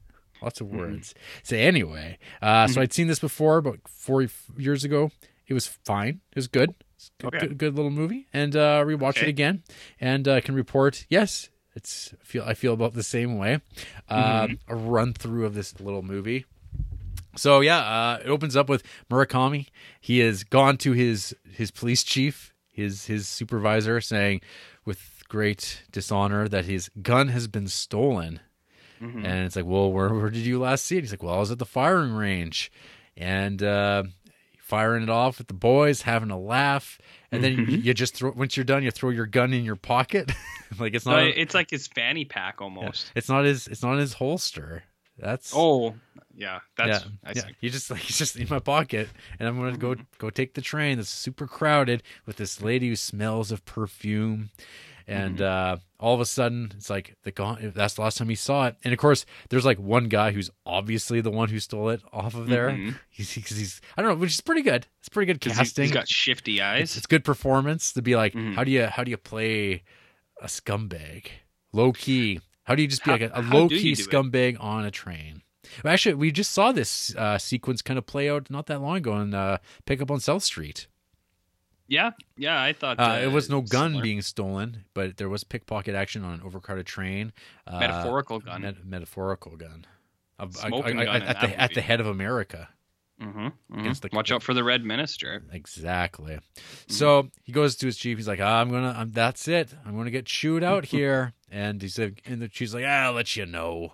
lots 0.41 0.61
of 0.61 0.67
Mhm. 0.67 0.77
words. 0.77 1.13
So 1.43 1.55
anyway, 1.57 2.17
uh, 2.41 2.65
Mm-hmm. 2.65 2.73
so 2.73 2.81
I'd 2.81 2.93
seen 2.93 3.07
this 3.07 3.19
before 3.19 3.57
about 3.57 3.79
four 3.87 4.25
years 4.57 4.83
ago. 4.83 5.11
It 5.47 5.53
was 5.53 5.67
fine. 5.67 6.21
It 6.31 6.35
was 6.35 6.47
good. 6.47 6.73
It's 6.95 7.11
a 7.19 7.23
good, 7.23 7.35
Okay. 7.35 7.47
good, 7.47 7.57
good 7.57 7.75
little 7.75 7.91
movie, 7.91 8.27
and 8.33 8.55
uh, 8.55 8.83
rewatch 8.85 9.21
it 9.21 9.27
again, 9.27 9.63
and 9.99 10.27
uh, 10.27 10.41
can 10.41 10.55
report 10.55 11.05
yes. 11.09 11.49
It's 11.75 12.13
I 12.21 12.23
feel 12.23 12.43
I 12.45 12.53
feel 12.53 12.73
about 12.73 12.93
the 12.93 13.03
same 13.03 13.37
way. 13.37 13.59
Mm-hmm. 14.09 14.43
Um, 14.53 14.59
a 14.67 14.75
run 14.75 15.13
through 15.13 15.45
of 15.45 15.53
this 15.55 15.79
little 15.81 16.03
movie. 16.03 16.45
So 17.35 17.61
yeah, 17.61 17.77
uh, 17.79 18.19
it 18.23 18.29
opens 18.29 18.55
up 18.55 18.69
with 18.69 18.83
Murakami. 19.09 19.67
He 19.99 20.19
has 20.19 20.43
gone 20.43 20.77
to 20.77 20.91
his 20.91 21.35
his 21.51 21.71
police 21.71 22.03
chief, 22.03 22.53
his 22.71 23.05
his 23.07 23.27
supervisor, 23.27 23.99
saying 24.01 24.41
with 24.85 25.23
great 25.29 25.83
dishonor 25.91 26.47
that 26.47 26.65
his 26.65 26.89
gun 27.01 27.29
has 27.29 27.47
been 27.47 27.67
stolen. 27.67 28.39
Mhm. 29.01 29.25
And 29.25 29.45
it's 29.45 29.55
like, 29.55 29.65
well, 29.65 29.91
where 29.91 30.13
where 30.13 30.29
did 30.29 30.45
you 30.45 30.59
last 30.59 30.85
see 30.85 30.97
it? 30.97 31.01
He's 31.01 31.11
like, 31.11 31.23
well, 31.23 31.33
I 31.35 31.39
was 31.39 31.51
at 31.51 31.59
the 31.59 31.65
firing 31.65 32.13
range, 32.13 32.71
and 33.17 33.61
uh, 33.63 34.03
firing 34.59 35.03
it 35.03 35.09
off 35.09 35.39
with 35.39 35.47
the 35.47 35.53
boys, 35.53 36.03
having 36.03 36.29
a 36.31 36.39
laugh, 36.39 36.99
and 37.31 37.43
then 37.43 37.53
you, 37.57 37.65
Mhm. 37.65 37.83
you 37.83 37.93
just 37.93 38.15
throw. 38.15 38.31
Once 38.31 38.55
you're 38.55 38.63
done, 38.63 38.83
you 38.83 38.91
throw 38.91 39.09
your 39.09 39.25
gun 39.25 39.53
in 39.53 39.65
your 39.65 39.75
pocket. 39.75 40.31
like 40.79 40.93
it's 40.93 41.05
No, 41.05 41.13
not. 41.13 41.23
it's 41.35 41.53
like 41.53 41.69
his 41.71 41.87
fanny 41.87 42.25
pack 42.25 42.61
almost. 42.61 43.11
it's 43.15 43.27
not 43.27 43.43
his. 43.45 43.67
It's 43.67 43.81
not 43.83 43.97
his 43.97 44.13
holster. 44.13 44.83
That's 45.17 45.53
Oh, 45.55 45.95
yeah. 46.35 46.59
That's 46.75 47.05
yeah, 47.05 47.11
I 47.23 47.33
yeah. 47.35 47.41
He 47.61 47.69
just 47.69 47.89
like 47.91 47.99
he's 48.07 48.17
just 48.17 48.35
in 48.35 48.47
my 48.49 48.59
pocket, 48.59 49.09
and 49.39 49.47
I'm 49.47 49.57
gonna 49.57 49.77
go 49.77 49.95
go 50.17 50.29
take 50.29 50.53
the 50.55 50.61
train 50.61 50.97
that's 50.97 51.09
super 51.09 51.47
crowded 51.47 52.03
with 52.25 52.37
this 52.37 52.61
lady 52.61 52.89
who 52.89 52.95
smells 52.95 53.51
of 53.51 53.63
perfume, 53.65 54.49
and 55.07 55.39
uh, 55.41 55.77
all 55.99 56.15
of 56.15 56.19
a 56.21 56.25
sudden 56.25 56.71
it's 56.75 56.89
like 56.89 57.15
the 57.23 57.31
gone. 57.31 57.71
That's 57.75 57.93
the 57.93 58.01
last 58.01 58.17
time 58.17 58.29
he 58.29 58.35
saw 58.35 58.65
it, 58.67 58.75
and 58.83 58.91
of 58.91 58.97
course 58.99 59.25
there's 59.49 59.65
like 59.65 59.77
one 59.77 60.07
guy 60.09 60.31
who's 60.31 60.49
obviously 60.65 61.21
the 61.21 61.29
one 61.31 61.49
who 61.49 61.59
stole 61.59 61.89
it 61.89 62.01
off 62.11 62.33
of 62.33 62.47
there. 62.47 62.69
Mhm. 62.71 62.95
He's, 63.11 63.31
he's 63.31 63.49
he's 63.49 63.81
I 63.95 64.01
don't 64.01 64.11
know, 64.11 64.17
which 64.17 64.31
is 64.33 64.41
pretty 64.41 64.63
good. 64.63 64.87
It's 64.99 65.09
pretty 65.09 65.31
good 65.31 65.39
casting. 65.41 65.83
he's 65.83 65.91
got 65.93 66.07
shifty 66.07 66.59
eyes. 66.61 66.97
it's 66.97 67.05
good 67.05 67.23
performance 67.23 67.93
to 67.93 68.01
be 68.01 68.15
like, 68.15 68.33
Mhm. 68.33 68.55
how 68.55 68.63
do 68.63 68.71
you 68.71 68.87
how 68.87 69.03
do 69.03 69.11
you 69.11 69.17
play 69.17 69.83
a 70.41 70.47
scumbag 70.47 71.27
low 71.71 71.93
key? 71.93 72.39
How 72.63 72.75
do 72.75 72.81
you 72.81 72.87
just 72.87 73.03
be 73.03 73.11
How- 73.11 73.17
like 73.17 73.21
a, 73.33 73.39
a 73.39 73.41
low 73.41 73.67
key 73.69 73.93
do 73.95 74.01
it? 74.01 74.09
scumbag 74.09 74.57
on 74.59 74.85
a 74.85 74.91
train? 74.91 75.41
Actually, 75.85 76.15
we 76.15 76.31
just 76.31 76.51
saw 76.51 76.71
this 76.71 77.15
uh, 77.15 77.37
sequence 77.37 77.81
kind 77.81 77.97
of 77.97 78.05
play 78.05 78.29
out 78.29 78.49
not 78.49 78.67
that 78.67 78.81
long 78.81 78.97
ago 78.97 79.17
in 79.19 79.33
uh, 79.33 79.57
Pickup 79.85 80.11
on 80.11 80.19
South 80.19 80.43
Street. 80.43 80.87
Yeah, 81.87 82.11
yeah. 82.37 82.61
I 82.61 82.73
thought 82.73 82.99
Uh, 82.99 83.19
it 83.21 83.31
was 83.31 83.49
no 83.49 83.61
gun 83.61 83.89
similar. 83.91 84.03
being 84.03 84.21
stolen, 84.21 84.85
but 84.93 85.17
there 85.17 85.29
was 85.29 85.43
pickpocket 85.43 85.95
action 85.95 86.23
on 86.23 86.35
an 86.35 86.41
overcrowded 86.41 86.85
train. 86.85 87.33
Uh, 87.67 87.79
metaphorical 87.79 88.39
gun. 88.39 88.61
met- 88.61 88.85
metaphorical 88.85 89.55
gun. 89.57 89.85
Uh, 90.39 90.47
Smoking 90.49 90.97
I- 90.99 91.01
I- 91.01 91.05
gun 91.05 91.21
at 91.23 91.41
the 91.41 91.61
at 91.61 91.73
the 91.73 91.81
head 91.81 91.99
of 91.99 92.07
America. 92.07 92.69
Mm-hmm, 93.21 93.79
against 93.79 94.01
the- 94.01 94.09
Watch 94.13 94.31
out 94.31 94.43
for 94.43 94.53
the 94.53 94.63
red 94.63 94.83
minister. 94.83 95.43
Exactly. 95.51 96.33
Mm-hmm. 96.35 96.93
So 96.93 97.29
he 97.43 97.51
goes 97.51 97.75
to 97.77 97.85
his 97.87 97.97
chief. 97.97 98.17
He's 98.17 98.27
like, 98.27 98.39
"I'm 98.39 98.69
gonna. 98.69 98.95
I'm, 98.97 99.11
that's 99.11 99.47
it. 99.47 99.73
I'm 99.85 99.95
gonna 99.97 100.11
get 100.11 100.25
chewed 100.25 100.63
out 100.63 100.85
here." 100.95 101.33
And 101.51 101.81
he 101.81 101.87
said, 101.87 102.19
and 102.25 102.41
the 102.41 102.47
chief's 102.47 102.73
like, 102.73 102.85
"Ah, 102.85 103.05
I'll 103.05 103.13
let 103.13 103.35
you 103.35 103.45
know." 103.45 103.93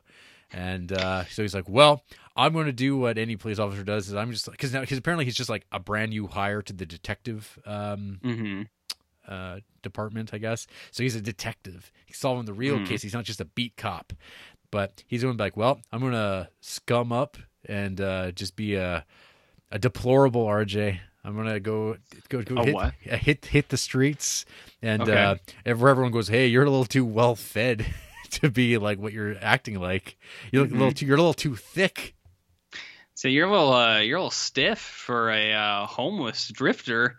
And 0.51 0.91
uh, 0.91 1.25
so 1.25 1.41
he's 1.43 1.53
like, 1.53 1.69
"Well, 1.69 2.03
I'm 2.35 2.53
going 2.53 2.65
to 2.65 2.71
do 2.71 2.97
what 2.97 3.17
any 3.17 3.35
police 3.35 3.59
officer 3.59 3.83
does. 3.83 4.07
Is 4.07 4.15
I'm 4.15 4.31
just 4.31 4.49
because 4.49 4.73
now 4.73 4.79
because 4.81 4.97
apparently 4.97 5.25
he's 5.25 5.35
just 5.35 5.49
like 5.49 5.65
a 5.71 5.79
brand 5.79 6.09
new 6.11 6.25
hire 6.27 6.61
to 6.63 6.73
the 6.73 6.85
detective 6.85 7.59
um, 7.65 8.19
Mm-hmm. 8.23 8.61
uh, 9.27 9.59
department, 9.83 10.33
I 10.33 10.37
guess. 10.39 10.65
So 10.91 11.03
he's 11.03 11.15
a 11.15 11.21
detective. 11.21 11.91
He's 12.05 12.17
solving 12.17 12.45
the 12.45 12.53
real 12.53 12.77
Mhm. 12.79 12.87
case. 12.87 13.01
He's 13.01 13.13
not 13.13 13.25
just 13.25 13.41
a 13.41 13.45
beat 13.45 13.75
cop. 13.77 14.13
But 14.71 15.03
he's 15.07 15.21
going 15.23 15.33
to 15.33 15.37
be 15.37 15.43
like, 15.43 15.57
well, 15.57 15.81
I'm 15.91 15.99
going 15.99 16.13
to 16.13 16.49
scum 16.61 17.11
up 17.11 17.37
and 17.69 18.01
uh, 18.01 18.31
just 18.31 18.55
be 18.55 18.75
a 18.75 19.05
a 19.71 19.79
deplorable 19.79 20.45
RJ. 20.45 20.99
I'm 21.23 21.35
gonna 21.35 21.59
go 21.59 21.97
go 22.29 22.41
go 22.41 22.55
hit, 22.63 22.75
hit 23.21 23.45
hit 23.45 23.69
the 23.69 23.77
streets, 23.77 24.45
and 24.81 25.01
Okay. 25.01 25.13
uh, 25.13 25.35
everyone 25.65 26.11
goes, 26.11 26.27
hey, 26.27 26.47
you're 26.47 26.63
a 26.63 26.69
little 26.69 26.85
too 26.85 27.05
well 27.05 27.35
fed 27.35 27.85
to 28.31 28.49
be 28.49 28.77
like 28.77 28.99
what 28.99 29.13
you're 29.13 29.35
acting 29.41 29.79
like. 29.79 30.17
You 30.51 30.61
look 30.61 30.69
a 30.69 30.73
Mm-hmm. 30.73 30.79
little 30.79 30.91
too 30.93 31.05
you're 31.05 31.17
a 31.17 31.21
little 31.21 31.33
too 31.33 31.55
thick. 31.55 32.15
So 33.15 33.27
you're 33.27 33.47
a 33.47 33.51
little, 33.51 33.73
uh, 33.73 33.99
you're 33.99 34.17
a 34.17 34.21
little 34.21 34.31
stiff 34.31 34.79
for 34.79 35.29
a 35.29 35.51
uh, 35.53 35.85
homeless 35.85 36.47
drifter. 36.47 37.17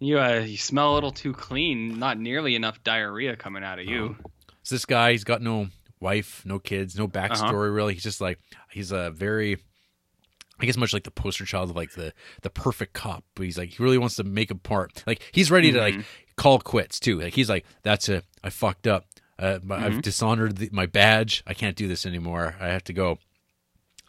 You, 0.00 0.18
uh, 0.18 0.38
you 0.46 0.56
smell 0.56 0.92
a 0.92 0.94
little 0.94 1.10
too 1.12 1.34
clean. 1.34 1.98
Not 1.98 2.18
nearly 2.18 2.54
enough 2.56 2.82
diarrhea 2.82 3.36
coming 3.36 3.62
out 3.62 3.78
of 3.78 3.84
you. 3.84 4.16
So 4.62 4.74
this 4.74 4.86
guy, 4.86 5.12
he's 5.12 5.24
got 5.24 5.42
no 5.42 5.68
wife, 6.00 6.42
no 6.46 6.58
kids, 6.58 6.96
no 6.96 7.06
Uh-huh. 7.06 7.18
backstory 7.18 7.74
really. 7.74 7.92
He's 7.94 8.02
just 8.02 8.20
like 8.22 8.38
he's 8.70 8.92
a 8.92 9.10
very 9.10 9.58
I 10.60 10.66
guess 10.66 10.76
much 10.76 10.92
like 10.92 11.04
the 11.04 11.10
poster 11.10 11.44
child 11.44 11.70
of 11.70 11.76
like 11.76 11.92
the 11.92 12.12
the 12.42 12.50
perfect 12.50 12.92
cop, 12.92 13.24
but 13.34 13.44
he's 13.44 13.58
like 13.58 13.70
he 13.70 13.82
really 13.82 13.98
wants 13.98 14.16
to 14.16 14.24
make 14.24 14.50
a 14.50 14.54
part. 14.54 15.02
Like 15.06 15.22
he's 15.32 15.50
ready 15.50 15.72
to 15.72 15.80
like 15.80 15.94
Mm-hmm. 15.94 16.02
call 16.36 16.60
quits 16.60 17.00
too. 17.00 17.20
Like 17.20 17.34
he's 17.34 17.48
like 17.48 17.64
that's 17.82 18.08
a 18.08 18.22
I 18.44 18.50
fucked 18.50 18.86
up. 18.86 19.06
Uh, 19.38 19.58
my- 19.62 19.76
Mm-hmm. 19.76 19.84
I've 19.86 20.02
dishonored 20.02 20.56
the, 20.58 20.68
my 20.72 20.86
badge. 20.86 21.42
I 21.46 21.54
can't 21.54 21.74
do 21.76 21.88
this 21.88 22.06
anymore. 22.06 22.54
I 22.60 22.68
have 22.68 22.84
to 22.84 22.92
go. 22.92 23.18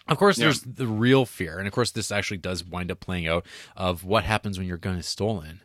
Of 0.08 0.18
course, 0.18 0.38
Yeah. 0.38 0.46
there's 0.46 0.62
the 0.62 0.86
real 0.86 1.26
fear, 1.26 1.58
and 1.58 1.66
of 1.66 1.74
course, 1.74 1.92
this 1.92 2.12
actually 2.12 2.38
does 2.38 2.64
wind 2.64 2.92
up 2.92 3.00
playing 3.00 3.26
out 3.26 3.46
of 3.78 4.04
what 4.04 4.26
happens 4.26 4.58
when 4.60 4.68
your 4.68 4.76
gun 4.78 4.98
is 4.98 5.08
stolen, 5.08 5.62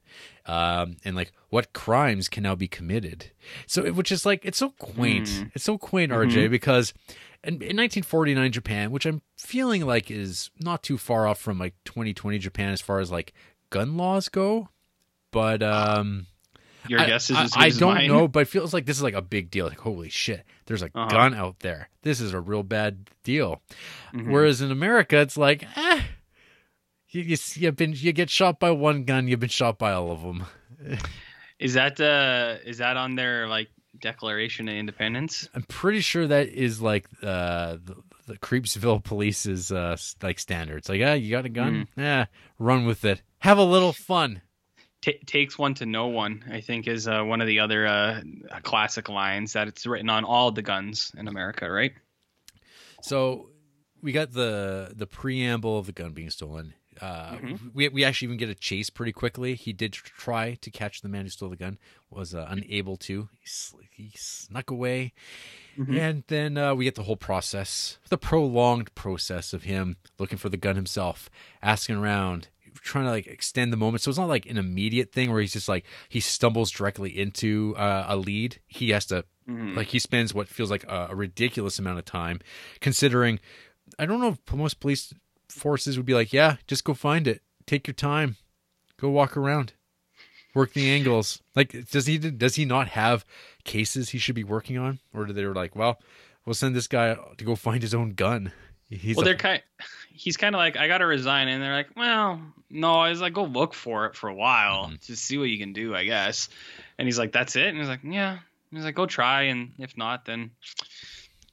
um, 0.46 0.96
and 1.04 1.16
like 1.16 1.32
what 1.50 1.72
crimes 1.72 2.28
can 2.28 2.44
now 2.44 2.54
be 2.54 2.68
committed. 2.68 3.32
So, 3.66 3.84
it- 3.84 3.96
which 3.96 4.12
is 4.12 4.24
like 4.24 4.44
it's 4.44 4.58
so 4.58 4.70
quaint. 4.78 5.28
Hmm. 5.28 5.42
It's 5.54 5.64
so 5.64 5.76
quaint, 5.76 6.12
Mm-hmm. 6.12 6.30
RJ, 6.38 6.50
because 6.52 6.94
in, 7.44 7.54
in 7.54 7.76
1949 7.76 8.52
Japan, 8.52 8.90
which 8.90 9.06
I'm 9.06 9.22
feeling 9.36 9.86
like 9.86 10.10
is 10.10 10.50
not 10.60 10.82
too 10.82 10.98
far 10.98 11.26
off 11.26 11.38
from 11.40 11.58
like 11.58 11.74
2020 11.84 12.38
Japan 12.38 12.70
as 12.72 12.80
far 12.80 13.00
as 13.00 13.10
like 13.10 13.32
gun 13.70 13.96
laws 13.96 14.28
go, 14.28 14.68
but 15.30 15.62
um, 15.62 16.26
Your 16.88 17.00
I- 17.00 17.06
guess 17.06 17.30
is 17.30 17.36
I, 17.36 17.48
I 17.66 17.70
don't 17.70 17.94
mine. 17.94 18.08
know, 18.08 18.28
but 18.28 18.40
it 18.40 18.48
feels 18.48 18.72
like 18.74 18.86
this 18.86 18.96
is 18.96 19.02
like 19.02 19.14
a 19.14 19.22
big 19.22 19.50
deal. 19.50 19.66
Like, 19.68 19.78
holy 19.80 20.08
shit, 20.08 20.44
there's 20.66 20.82
a 20.82 20.86
Uh-huh. 20.94 21.06
gun 21.08 21.34
out 21.34 21.60
there. 21.60 21.88
This 22.02 22.20
is 22.20 22.32
a 22.34 22.40
real 22.40 22.62
bad 22.62 23.08
deal. 23.24 23.62
Mhm. 24.14 24.30
Whereas 24.30 24.60
in 24.60 24.70
America, 24.70 25.18
it's 25.18 25.36
like, 25.36 25.64
eh, 25.76 26.02
you, 27.10 27.22
you 27.22 27.36
you've 27.54 27.76
been 27.76 27.92
you 27.96 28.12
get 28.12 28.30
shot 28.30 28.58
by 28.58 28.70
one 28.70 29.04
gun, 29.04 29.28
you've 29.28 29.40
been 29.40 29.48
shot 29.48 29.78
by 29.78 29.92
all 29.92 30.10
of 30.10 30.22
them. 30.22 30.44
Is 31.58 31.74
that 31.74 32.00
uh, 32.00 32.58
is 32.64 32.78
that 32.78 32.96
on 32.96 33.16
their 33.16 33.48
like 33.48 33.68
Declaration 34.00 34.68
of 34.68 34.74
Independence? 34.74 35.48
I'm 35.54 35.62
pretty 35.62 36.00
sure 36.00 36.26
that 36.26 36.48
is 36.48 36.80
like 36.80 37.06
uh, 37.22 37.78
the, 37.84 37.96
the 38.26 38.38
Creepsville 38.38 39.02
Police's 39.02 39.72
uh, 39.72 39.96
like 40.22 40.38
standards. 40.38 40.88
Like, 40.88 41.00
yeah, 41.00 41.14
you 41.14 41.30
got 41.30 41.44
a 41.46 41.48
gun, 41.48 41.86
Mm-hmm. 41.96 42.00
yeah, 42.00 42.26
run 42.58 42.84
with 42.86 43.04
it, 43.04 43.22
have 43.40 43.58
a 43.58 43.64
little 43.64 43.92
fun. 43.92 44.42
Ta 45.00 45.12
takes 45.26 45.56
one 45.58 45.74
to 45.74 45.86
know 45.86 46.08
one. 46.08 46.44
I 46.50 46.60
think 46.60 46.88
is 46.88 47.06
uh, 47.06 47.22
one 47.22 47.40
of 47.40 47.46
the 47.46 47.60
other 47.60 47.86
uh, 47.86 48.20
classic 48.62 49.08
lines 49.08 49.52
that 49.52 49.68
it's 49.68 49.86
written 49.86 50.10
on 50.10 50.24
all 50.24 50.50
the 50.50 50.62
guns 50.62 51.12
in 51.16 51.28
America, 51.28 51.70
right? 51.70 51.92
So 53.02 53.50
we 54.02 54.12
got 54.12 54.32
the 54.32 54.92
the 54.96 55.06
preamble 55.06 55.78
of 55.78 55.86
the 55.86 55.92
gun 55.92 56.12
being 56.12 56.30
stolen. 56.30 56.74
Uh, 57.00 57.36
Mm-hmm. 57.38 57.68
we 57.74 57.88
we 57.88 58.04
actually 58.04 58.26
even 58.26 58.36
get 58.38 58.48
a 58.48 58.54
chase 58.54 58.90
pretty 58.90 59.12
quickly. 59.12 59.54
He 59.54 59.72
did 59.72 59.92
try 59.92 60.54
to 60.60 60.70
catch 60.70 61.00
the 61.02 61.08
man 61.08 61.24
who 61.24 61.28
stole 61.30 61.48
the 61.50 61.56
gun, 61.56 61.78
was 62.10 62.34
uh, 62.34 62.46
unable 62.48 62.96
to. 62.98 63.28
He, 63.38 63.44
s- 63.46 63.74
he 63.90 64.12
snuck 64.16 64.70
away, 64.70 65.12
Mm-hmm. 65.78 65.96
and 65.96 66.24
then 66.26 66.58
uh, 66.58 66.74
we 66.74 66.84
get 66.84 66.96
the 66.96 67.04
whole 67.04 67.16
process, 67.16 67.98
the 68.08 68.18
prolonged 68.18 68.92
process 68.96 69.52
of 69.52 69.62
him 69.62 69.96
looking 70.18 70.36
for 70.38 70.48
the 70.48 70.56
gun 70.56 70.74
himself, 70.74 71.30
asking 71.62 71.96
around, 71.96 72.48
trying 72.74 73.04
to 73.04 73.10
like 73.10 73.26
extend 73.28 73.72
the 73.72 73.76
moment. 73.76 74.02
So 74.02 74.08
it's 74.10 74.18
not 74.18 74.28
like 74.28 74.46
an 74.46 74.58
immediate 74.58 75.12
thing 75.12 75.30
where 75.30 75.40
he's 75.40 75.52
just 75.52 75.68
like 75.68 75.84
he 76.08 76.18
stumbles 76.20 76.70
directly 76.72 77.16
into 77.16 77.74
uh, 77.76 78.06
a 78.08 78.16
lead. 78.16 78.60
He 78.66 78.90
has 78.90 79.06
to 79.06 79.24
Mm-hmm. 79.48 79.76
like 79.78 79.86
he 79.86 79.98
spends 79.98 80.34
what 80.34 80.46
feels 80.46 80.70
like 80.70 80.84
a, 80.84 81.08
a 81.10 81.14
ridiculous 81.16 81.78
amount 81.78 81.98
of 81.98 82.04
time, 82.04 82.40
considering. 82.80 83.40
I 83.98 84.04
don't 84.04 84.20
know 84.20 84.36
if 84.36 84.54
most 84.54 84.78
police 84.80 85.14
forces 85.48 85.96
would 85.96 86.06
be 86.06 86.14
like, 86.14 86.32
yeah, 86.32 86.56
just 86.66 86.84
go 86.84 86.94
find 86.94 87.26
it, 87.26 87.42
take 87.66 87.86
your 87.86 87.94
time, 87.94 88.36
go 89.00 89.08
walk 89.10 89.36
around, 89.36 89.72
work 90.54 90.72
the 90.72 90.90
angles. 90.90 91.40
Like, 91.54 91.88
does 91.90 92.06
he 92.06 92.18
does 92.18 92.54
he 92.56 92.64
not 92.64 92.88
have 92.88 93.24
cases 93.64 94.10
he 94.10 94.18
should 94.18 94.34
be 94.34 94.44
working 94.44 94.78
on, 94.78 94.98
or 95.14 95.24
do 95.26 95.32
they 95.32 95.44
were 95.44 95.54
like, 95.54 95.74
well, 95.76 95.98
we'll 96.44 96.54
send 96.54 96.74
this 96.74 96.86
guy 96.88 97.14
to 97.36 97.44
go 97.44 97.54
find 97.56 97.82
his 97.82 97.94
own 97.94 98.10
gun. 98.10 98.52
He's 98.90 99.16
well, 99.16 99.24
they're 99.24 99.36
kind. 99.36 99.62
He's 100.10 100.36
kind 100.36 100.52
of 100.52 100.58
like, 100.58 100.76
I 100.76 100.88
got 100.88 100.98
to 100.98 101.06
resign, 101.06 101.46
and 101.46 101.62
they're 101.62 101.72
like, 101.76 101.90
well, 101.94 102.40
no. 102.70 102.94
I 102.94 103.10
was 103.10 103.20
like, 103.20 103.34
go 103.34 103.44
look 103.44 103.72
for 103.72 104.06
it 104.06 104.16
for 104.16 104.28
a 104.28 104.34
while, 104.34 104.86
Mm-hmm. 104.86 104.94
just 105.02 105.24
see 105.24 105.38
what 105.38 105.44
you 105.44 105.58
can 105.58 105.72
do, 105.72 105.94
I 105.94 106.04
guess. 106.04 106.48
And 106.98 107.06
he's 107.06 107.20
like, 107.20 107.30
that's 107.30 107.54
it. 107.54 107.68
And 107.68 107.78
he's 107.78 107.86
like, 107.86 108.00
yeah. 108.02 108.38
He's 108.72 108.82
like, 108.82 108.96
go 108.96 109.06
try, 109.06 109.42
and 109.42 109.70
if 109.78 109.96
not, 109.96 110.24
then 110.24 110.50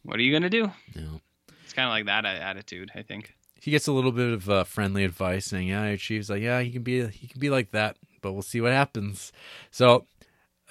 what 0.01 0.17
are 0.17 0.23
you 0.23 0.33
gonna 0.33 0.49
do? 0.49 0.63
know. 0.95 1.21
It's 1.63 1.73
kind 1.73 1.85
of 1.87 1.91
like 1.91 2.05
that 2.05 2.25
attitude, 2.25 2.91
I 2.95 3.03
think. 3.03 3.35
He 3.65 3.71
gets 3.71 3.87
a 3.87 3.91
little 3.91 4.11
bit 4.11 4.31
of 4.31 4.47
uh, 4.47 4.63
friendly 4.63 5.03
advice 5.03 5.47
saying, 5.47 5.69
"Yeah, 5.69 5.87
your 5.87 5.97
chief's 5.97 6.29
like, 6.29 6.43
yeah, 6.43 6.61
he 6.61 6.69
can 6.69 6.83
be 6.83 7.07
he 7.07 7.27
can 7.27 7.39
be 7.39 7.49
like 7.49 7.71
that, 7.71 7.97
but 8.21 8.33
we'll 8.33 8.43
see 8.43 8.61
what 8.61 8.71
happens." 8.71 9.31
So 9.71 10.05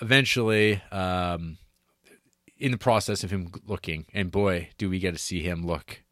eventually, 0.01 0.81
um, 0.93 1.59
in 2.57 2.71
the 2.71 2.79
process 2.79 3.25
of 3.25 3.33
him 3.33 3.51
looking, 3.67 4.07
and 4.15 4.31
boy, 4.31 4.69
do 4.79 4.89
we 4.89 5.01
get 5.01 5.11
to 5.11 5.19
see 5.19 5.43
him 5.43 5.67
look. 5.67 6.03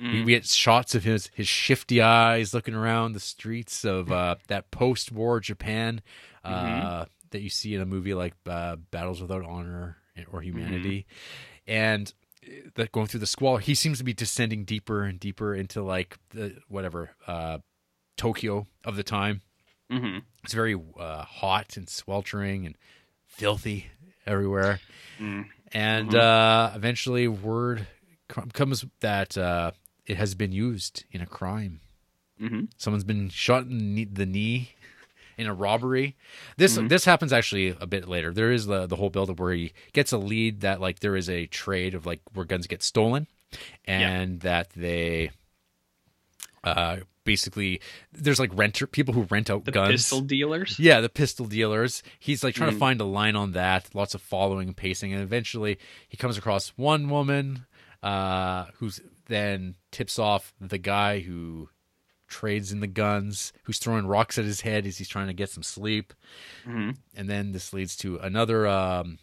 We, 0.00 0.24
we 0.24 0.32
get 0.32 0.46
shots 0.46 0.94
of 0.94 1.04
his 1.04 1.30
his 1.34 1.46
shifty 1.48 2.00
eyes 2.00 2.54
looking 2.54 2.74
around 2.74 3.12
the 3.12 3.20
streets 3.20 3.84
of 3.84 4.10
uh, 4.10 4.36
that 4.46 4.70
post-war 4.70 5.38
Japan 5.40 6.00
uh, 6.44 7.04
that 7.30 7.42
you 7.42 7.50
see 7.50 7.74
in 7.74 7.82
a 7.82 7.86
movie 7.86 8.14
like 8.14 8.32
uh, 8.46 8.76
Battles 8.90 9.20
Without 9.20 9.44
Honor 9.44 9.98
or 10.32 10.40
Humanity, 10.40 11.04
and 11.66 12.12
that 12.74 12.92
going 12.92 13.06
through 13.06 13.20
the 13.20 13.26
squall, 13.26 13.58
he 13.58 13.74
seems 13.74 13.98
to 13.98 14.04
be 14.04 14.12
descending 14.12 14.64
deeper 14.64 15.04
and 15.04 15.18
deeper 15.20 15.54
into 15.54 15.82
like 15.82 16.18
the 16.30 16.56
whatever 16.68 17.10
uh, 17.26 17.58
Tokyo 18.16 18.66
of 18.84 18.96
the 18.96 19.02
time. 19.02 19.42
hmm 19.90 20.18
It's 20.44 20.54
very 20.54 20.78
uh, 20.98 21.24
hot 21.24 21.76
and 21.76 21.88
sweltering 21.88 22.66
and 22.66 22.76
filthy 23.26 23.86
everywhere. 24.26 24.80
Mm. 25.20 25.46
And 25.72 26.14
uh, 26.14 26.72
eventually, 26.74 27.28
word 27.28 27.86
com- 28.28 28.50
comes 28.50 28.84
that 29.00 29.38
uh, 29.38 29.72
it 30.06 30.16
has 30.16 30.34
been 30.34 30.52
used 30.52 31.04
in 31.10 31.20
a 31.20 31.26
crime. 31.26 31.80
hmm 32.38 32.64
Someone's 32.76 33.04
been 33.04 33.28
shot 33.28 33.64
in 33.64 34.08
the 34.12 34.26
knee 34.26 34.72
in 35.38 35.46
a 35.46 35.54
robbery. 35.54 36.16
This 36.56 36.78
this 36.88 37.04
happens 37.04 37.32
actually 37.32 37.76
a 37.80 37.86
bit 37.86 38.08
later. 38.08 38.32
There 38.32 38.52
is 38.52 38.66
the 38.66 38.86
the 38.86 38.96
whole 38.96 39.10
buildup 39.10 39.38
where 39.40 39.52
he 39.52 39.72
gets 39.92 40.12
a 40.12 40.18
lead 40.18 40.60
that 40.60 40.80
like 40.80 41.00
there 41.00 41.16
is 41.16 41.28
a 41.30 41.46
trade 41.46 41.94
of 41.94 42.06
like 42.06 42.20
where 42.34 42.44
guns 42.46 42.66
get 42.66 42.82
stolen, 42.82 43.26
and 43.84 44.40
that 44.40 44.70
they 44.76 45.30
uh 46.64 46.98
basically 47.24 47.80
there's 48.12 48.40
like 48.40 48.50
renter 48.54 48.86
people 48.86 49.14
who 49.14 49.22
rent 49.30 49.48
out 49.50 49.64
The 49.64 49.70
guns. 49.72 49.90
pistol 49.92 50.20
dealers. 50.20 50.78
Yeah, 50.78 51.00
the 51.00 51.08
pistol 51.08 51.46
dealers. 51.46 52.02
He's 52.18 52.42
like 52.42 52.54
trying 52.54 52.70
to 52.70 52.76
Mm. 52.76 52.80
find 52.80 53.00
a 53.00 53.04
line 53.04 53.36
on 53.36 53.52
that. 53.52 53.94
Lots 53.94 54.14
of 54.14 54.22
following 54.22 54.68
and 54.68 54.76
pacing, 54.76 55.12
and 55.12 55.22
eventually 55.22 55.78
he 56.08 56.16
comes 56.16 56.36
across 56.38 56.70
one 56.76 57.08
woman 57.08 57.66
uh, 58.02 58.66
who's 58.78 59.00
then 59.26 59.76
tips 59.92 60.18
off 60.18 60.52
the 60.60 60.78
guy 60.78 61.20
who 61.20 61.68
trades 62.32 62.72
in 62.72 62.80
the 62.80 62.86
guns, 62.88 63.52
who's 63.64 63.78
throwing 63.78 64.06
rocks 64.06 64.38
at 64.38 64.44
his 64.44 64.62
head 64.62 64.86
as 64.86 64.98
he's 64.98 65.08
trying 65.08 65.28
to 65.28 65.32
get 65.32 65.50
some 65.50 65.62
sleep. 65.62 66.12
Mhm. 66.66 66.96
And 67.14 67.28
then 67.30 67.52
this 67.52 67.72
leads 67.72 67.94
to 67.98 68.16
another 68.16 68.66
um, 68.66 69.18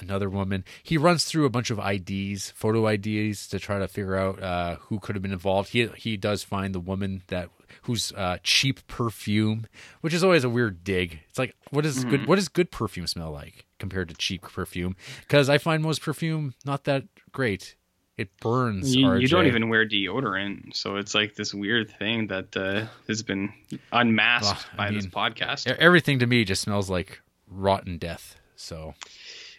another 0.00 0.30
woman. 0.30 0.64
He 0.82 0.96
runs 0.96 1.24
through 1.26 1.44
a 1.44 1.50
bunch 1.50 1.70
of 1.70 1.78
IDs, 1.78 2.50
photo 2.50 2.86
IDs, 2.88 3.46
to 3.48 3.58
try 3.58 3.78
to 3.78 3.86
figure 3.86 4.16
out 4.16 4.42
uh, 4.42 4.76
who 4.76 4.98
could 4.98 5.14
have 5.14 5.22
been 5.22 5.32
involved. 5.32 5.68
He 5.70 5.86
he 5.96 6.16
does 6.16 6.42
find 6.42 6.74
the 6.74 6.80
woman 6.80 7.22
that 7.28 7.50
whose 7.82 8.12
uh, 8.12 8.38
cheap 8.42 8.86
perfume, 8.86 9.66
which 10.00 10.14
is 10.14 10.24
always 10.24 10.44
a 10.44 10.48
weird 10.50 10.82
dig. 10.84 11.20
It's 11.28 11.38
like 11.38 11.54
what 11.70 11.84
is 11.86 12.04
good? 12.04 12.26
What 12.26 12.36
does 12.36 12.48
good 12.48 12.70
perfume 12.70 13.06
smell 13.06 13.30
like 13.30 13.66
compared 13.78 14.08
to 14.08 14.14
cheap 14.14 14.42
perfume? 14.42 14.96
Because 15.20 15.48
I 15.48 15.58
find 15.58 15.82
most 15.82 16.00
perfume 16.02 16.54
not 16.64 16.84
that 16.84 17.04
great. 17.32 17.76
It 18.18 18.28
burns. 18.40 18.94
You, 18.94 19.14
you 19.14 19.26
don't 19.26 19.46
even 19.46 19.68
wear 19.68 19.86
deodorant, 19.88 20.76
so 20.76 20.96
it's 20.96 21.14
like 21.14 21.34
this 21.34 21.54
weird 21.54 21.90
thing 21.98 22.26
that 22.28 22.54
uh, 22.56 22.86
has 23.08 23.22
been 23.22 23.52
unmasked 23.90 24.66
Well, 24.76 24.88
by 24.88 24.92
this 24.92 25.06
podcast. 25.06 25.66
Everything 25.78 26.18
to 26.18 26.26
me 26.26 26.44
just 26.44 26.62
smells 26.62 26.90
like 26.90 27.20
rotten 27.48 27.96
death. 27.98 28.36
So 28.54 28.94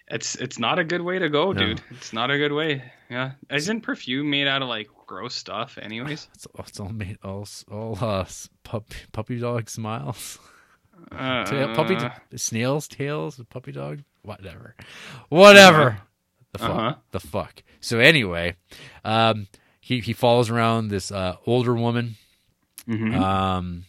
It's 0.08 0.36
it's 0.36 0.60
not 0.60 0.78
a 0.80 0.84
good 0.84 1.02
way 1.02 1.18
to 1.20 1.30
go, 1.30 1.52
No. 1.52 1.60
dude. 1.66 1.82
It's 1.92 2.14
not 2.14 2.30
a 2.30 2.38
good 2.38 2.52
way. 2.52 2.84
Yeah, 3.10 3.32
isn't 3.50 3.82
perfume 3.82 4.30
made 4.30 4.48
out 4.48 4.62
of 4.62 4.68
like 4.70 4.88
gross 5.08 5.34
stuff, 5.36 5.78
anyways? 5.82 6.28
it's, 6.36 6.48
it's 6.60 6.80
all 6.80 6.90
made 6.90 7.18
all 7.24 7.48
all 7.72 7.98
uh, 8.00 8.22
s- 8.22 8.50
pup, 8.64 8.94
puppy 9.12 9.40
dog 9.40 9.70
smiles. 9.70 10.38
Uh, 11.12 11.74
puppy 11.76 11.98
snails 12.38 12.88
tails 12.88 13.42
puppy 13.50 13.72
dog 13.74 14.00
whatever 14.22 14.74
whatever 15.28 15.98
the 16.54 16.60
fuck 16.60 16.70
Uh-huh. 16.70 16.96
the 17.12 17.20
fuck 17.20 17.64
so 17.82 18.00
anyway 18.00 18.56
um 19.04 19.48
he 19.82 20.00
he 20.00 20.14
follows 20.14 20.50
around 20.50 20.88
this 20.88 21.12
uh 21.12 21.36
older 21.46 21.74
woman 21.76 22.16
mhm. 22.88 23.14
um 23.20 23.86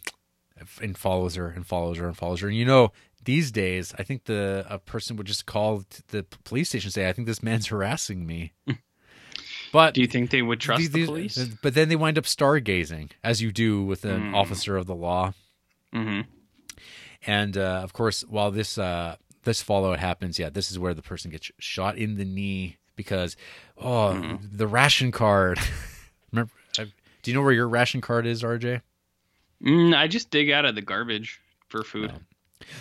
and 0.83 0.97
follows 0.99 1.35
her 1.37 1.49
and 1.49 1.67
follows 1.67 1.99
her 1.99 2.07
and 2.07 2.17
follows 2.17 2.41
her 2.41 2.49
and 2.49 2.57
you 2.57 2.65
know 2.65 2.91
these 3.25 3.53
days 3.53 3.95
i 3.99 4.03
think 4.03 4.25
the 4.25 4.65
a 4.69 4.79
person 4.79 5.17
would 5.17 5.27
just 5.27 5.47
call 5.47 5.85
the 6.09 6.25
police 6.45 6.69
station 6.71 6.89
and 6.89 6.95
say 6.95 7.09
i 7.09 7.13
think 7.13 7.27
this 7.29 7.43
man's 7.43 7.67
harassing 7.69 8.27
me 8.27 8.53
but 9.73 9.95
Do 9.95 10.01
you 10.01 10.07
think 10.07 10.31
they 10.31 10.43
would 10.43 10.61
trust 10.61 10.79
these- 10.81 10.91
the 10.91 10.99
these- 11.01 11.07
police? 11.09 11.49
but 11.63 11.75
then 11.75 11.89
they 11.89 11.97
wind 11.97 12.17
up 12.19 12.25
stargazing 12.25 13.11
as 13.23 13.41
you 13.43 13.53
do 13.53 13.83
with 13.85 14.05
an 14.05 14.33
Mm. 14.33 14.35
officer 14.35 14.77
of 14.77 14.87
the 14.87 14.95
law 14.95 15.33
Mm-hmm. 15.95 16.23
and 17.27 17.57
uh, 17.57 17.81
of 17.85 17.93
course, 17.93 18.23
while 18.29 18.51
this 18.51 18.79
uh, 18.79 19.15
this 19.45 19.63
fallout 19.63 19.99
happens, 20.01 20.39
yeah, 20.39 20.49
this 20.51 20.71
is 20.71 20.79
where 20.79 20.95
the 20.95 21.03
person 21.03 21.31
gets 21.31 21.51
shot 21.59 21.97
in 21.97 22.17
the 22.17 22.25
knee 22.25 22.77
because 22.97 23.37
oh, 23.79 24.15
Mm-hmm. 24.15 24.57
the 24.57 24.67
ration 24.67 25.11
card. 25.13 25.59
Remember? 26.33 26.53
I, 26.79 26.85
do 27.23 27.31
you 27.31 27.35
know 27.37 27.43
where 27.43 27.53
your 27.53 27.69
ration 27.69 28.01
card 28.01 28.27
is, 28.27 28.43
RJ? 28.43 28.83
Mm, 29.65 29.97
I 29.97 30.09
just 30.09 30.31
dig 30.31 30.51
out 30.51 30.65
of 30.65 30.75
the 30.75 30.83
garbage 30.83 31.41
for 31.69 31.83
food. 31.83 32.13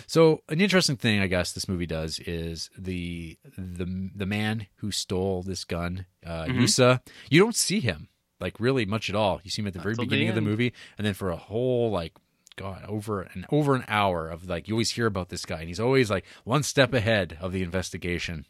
So 0.06 0.42
an 0.48 0.60
interesting 0.60 0.96
thing, 0.96 1.20
I 1.20 1.26
guess, 1.26 1.52
this 1.52 1.68
movie 1.68 1.86
does 1.86 2.18
is 2.20 2.70
the 2.78 3.36
the 3.58 4.10
the 4.14 4.26
man 4.26 4.66
who 4.76 4.90
stole 4.90 5.42
this 5.42 5.64
gun, 5.64 6.06
uh, 6.24 6.44
Mhm. 6.44 6.60
Yusa. 6.62 7.00
You 7.30 7.40
don't 7.40 7.54
see 7.56 7.80
him 7.80 8.08
like 8.40 8.58
really 8.58 8.86
much 8.86 9.08
at 9.10 9.14
all. 9.16 9.40
You 9.44 9.50
see 9.50 9.60
him 9.62 9.66
at 9.68 9.74
the 9.74 9.80
very 9.80 9.94
till 9.94 10.04
the 10.04 10.08
beginning 10.08 10.28
of 10.30 10.34
the 10.34 10.40
movie, 10.40 10.72
and 10.98 11.06
then 11.06 11.14
for 11.14 11.30
a 11.30 11.36
whole 11.36 11.90
like 11.90 12.12
God 12.56 12.84
over 12.86 13.22
an 13.22 13.46
over 13.50 13.74
an 13.74 13.84
hour 13.88 14.28
of 14.28 14.48
like 14.48 14.68
you 14.68 14.74
always 14.74 14.90
hear 14.90 15.06
about 15.06 15.28
this 15.28 15.44
guy, 15.44 15.58
and 15.60 15.68
he's 15.68 15.80
always 15.80 16.10
like 16.10 16.24
one 16.44 16.62
step 16.62 16.92
ahead 16.94 17.36
of 17.40 17.52
the 17.52 17.62
investigation. 17.62 18.46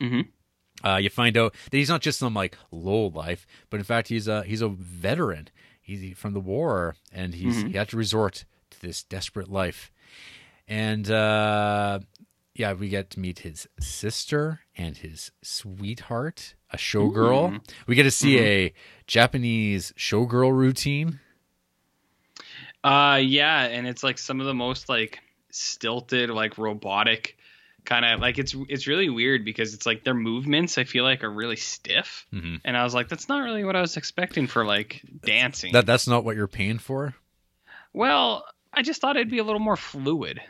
hmm 0.00 0.20
Uh, 0.84 0.96
you 0.96 1.10
find 1.10 1.36
out 1.36 1.52
that 1.70 1.76
he's 1.76 1.88
not 1.88 2.00
just 2.02 2.18
some 2.20 2.34
like 2.34 2.56
low 2.70 3.06
life, 3.08 3.46
but 3.68 3.78
in 3.80 3.84
fact 3.84 4.08
he's 4.08 4.28
a 4.28 4.42
he's 4.44 4.62
a 4.62 4.68
veteran. 4.68 5.48
He's 5.80 6.16
from 6.18 6.34
the 6.34 6.40
war, 6.40 6.94
and 7.12 7.34
he's 7.34 7.64
Mhm. 7.64 7.70
he 7.72 7.76
had 7.78 7.88
to 7.88 7.96
resort 7.96 8.44
to 8.70 8.80
this 8.80 9.02
desperate 9.02 9.48
life. 9.50 9.90
And 10.68 11.10
uh, 11.10 12.00
yeah, 12.54 12.74
we 12.74 12.88
get 12.90 13.10
to 13.10 13.20
meet 13.20 13.40
his 13.40 13.66
sister 13.80 14.60
and 14.76 14.96
his 14.98 15.30
sweetheart, 15.42 16.54
a 16.70 16.76
showgirl. 16.76 17.60
We 17.86 17.94
get 17.94 18.02
to 18.04 18.10
see 18.10 18.38
a 18.38 18.72
Japanese 19.06 19.92
showgirl 19.96 20.52
routine. 20.52 21.20
Uh, 22.88 23.16
yeah, 23.16 23.64
and 23.64 23.86
it's 23.86 24.02
like 24.02 24.18
some 24.18 24.40
of 24.40 24.46
the 24.46 24.54
most 24.54 24.88
like 24.88 25.20
stilted, 25.50 26.30
like 26.30 26.56
robotic 26.58 27.36
kind 27.84 28.04
of 28.04 28.20
like 28.20 28.38
it's 28.38 28.54
it's 28.68 28.86
really 28.86 29.08
weird 29.08 29.44
because 29.44 29.72
it's 29.72 29.86
like 29.86 30.04
their 30.04 30.14
movements 30.14 30.76
I 30.78 30.84
feel 30.84 31.04
like 31.04 31.24
are 31.24 31.30
really 31.30 31.56
stiff, 31.56 32.26
Mhm. 32.32 32.60
and 32.64 32.76
I 32.76 32.84
was 32.84 32.94
like, 32.94 33.08
that's 33.08 33.28
not 33.28 33.42
really 33.44 33.64
what 33.64 33.76
I 33.76 33.80
was 33.80 33.96
expecting 33.96 34.46
for 34.46 34.64
like 34.64 35.02
dancing. 35.24 35.72
That 35.72 35.86
that's 35.86 36.06
not 36.08 36.24
what 36.24 36.36
you're 36.36 36.48
paying 36.48 36.78
for. 36.78 37.14
well, 37.92 38.44
I 38.72 38.82
just 38.82 39.00
thought 39.00 39.16
it'd 39.16 39.30
be 39.30 39.38
a 39.38 39.44
little 39.44 39.60
more 39.60 39.76
fluid. 39.76 40.40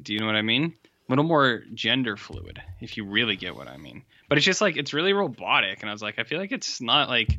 Do 0.00 0.12
you 0.14 0.20
know 0.20 0.26
what 0.26 0.36
I 0.36 0.42
mean? 0.42 0.74
A 1.08 1.12
little 1.12 1.24
more 1.24 1.62
gender 1.74 2.16
fluid, 2.16 2.62
if 2.80 2.96
you 2.96 3.04
really 3.04 3.36
get 3.36 3.54
what 3.56 3.68
I 3.68 3.76
mean. 3.76 4.04
But 4.28 4.38
it's 4.38 4.44
just 4.46 4.60
like 4.60 4.76
it's 4.76 4.92
really 4.94 5.12
robotic, 5.12 5.80
and 5.82 5.90
I 5.90 5.92
was 5.92 6.02
like, 6.02 6.18
I 6.18 6.24
feel 6.24 6.38
like 6.38 6.52
it's 6.52 6.80
not 6.80 7.08
like 7.08 7.38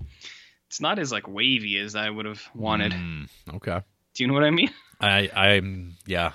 it's 0.68 0.80
not 0.82 0.99
as 0.99 1.11
like 1.11 1.27
wavy 1.27 1.77
as 1.80 1.95
I 1.95 2.10
would 2.10 2.26
have 2.26 2.44
wanted. 2.53 2.91
Mm, 2.94 3.27
okay. 3.56 3.82
Do 4.15 4.23
you 4.23 4.27
know 4.27 4.33
what 4.33 4.43
I 4.43 4.51
mean? 4.51 4.71
I 5.01 5.29
I'm 5.35 5.97
yeah 6.07 6.31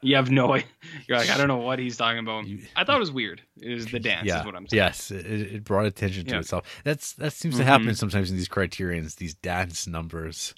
You 0.00 0.16
have 0.16 0.30
no 0.30 0.52
idea. 0.54 0.68
You're 1.08 1.18
like, 1.18 1.28
I 1.30 1.36
don't 1.36 1.48
know 1.48 1.56
what 1.58 1.78
he's 1.80 1.96
talking 1.96 2.20
about. 2.20 2.44
I 2.76 2.84
thought 2.84 2.96
it 2.96 3.00
was 3.00 3.10
weird. 3.10 3.42
It 3.60 3.74
was 3.74 3.86
the 3.86 3.98
dance, 4.10 4.26
yeah 4.26 4.40
is 4.40 4.46
what 4.46 4.54
I'm 4.54 4.66
saying. 4.68 4.78
yes 4.82 5.10
it, 5.10 5.26
it 5.26 5.64
brought 5.64 5.86
attention 5.86 6.24
to 6.26 6.32
Yeah. 6.32 6.38
itself. 6.40 6.64
That's 6.84 7.12
that 7.14 7.32
seems 7.32 7.56
to 7.58 7.64
happen 7.64 7.94
sometimes 7.94 8.30
in 8.30 8.36
these 8.36 8.48
criterions. 8.48 9.16
These 9.16 9.34
dance 9.34 9.86
numbers. 9.86 10.54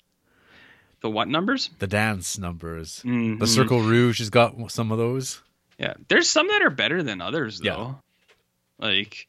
The 1.01 1.09
what 1.11 1.28
numbers? 1.28 1.70
the 1.78 1.86
dance 1.86 2.39
numbers. 2.39 3.03
Mhm. 3.07 3.39
The 3.39 3.47
Circle 3.47 3.81
Rouge 3.82 4.19
has 4.19 4.31
got 4.31 4.55
some 4.70 4.90
of 4.93 4.99
those. 4.99 5.40
Yeah. 5.78 5.95
There's 6.09 6.28
some 6.28 6.49
that 6.49 6.62
are 6.62 6.70
better 6.70 7.03
than 7.05 7.20
others, 7.20 7.61
Yeah. 7.62 7.74
though. 7.77 8.03
Like, 8.79 9.27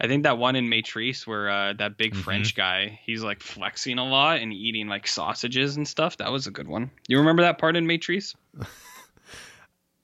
I 0.00 0.06
think 0.06 0.24
that 0.24 0.36
one 0.38 0.54
in 0.54 0.68
Matrice 0.68 1.26
where 1.26 1.48
uh, 1.48 1.72
that 1.74 1.96
big 1.96 2.12
Mhm. 2.12 2.22
French 2.24 2.54
guy, 2.54 3.00
he's 3.04 3.22
like 3.22 3.40
flexing 3.42 3.98
a 3.98 4.04
lot 4.06 4.40
and 4.40 4.52
eating 4.52 4.86
like 4.86 5.06
sausages 5.06 5.76
and 5.76 5.88
stuff. 5.88 6.18
That 6.18 6.30
was 6.30 6.46
a 6.46 6.50
good 6.50 6.68
one. 6.68 6.90
You 7.08 7.18
remember 7.18 7.42
that 7.42 7.58
part 7.58 7.76
in 7.76 7.86
Matrice? 7.86 8.34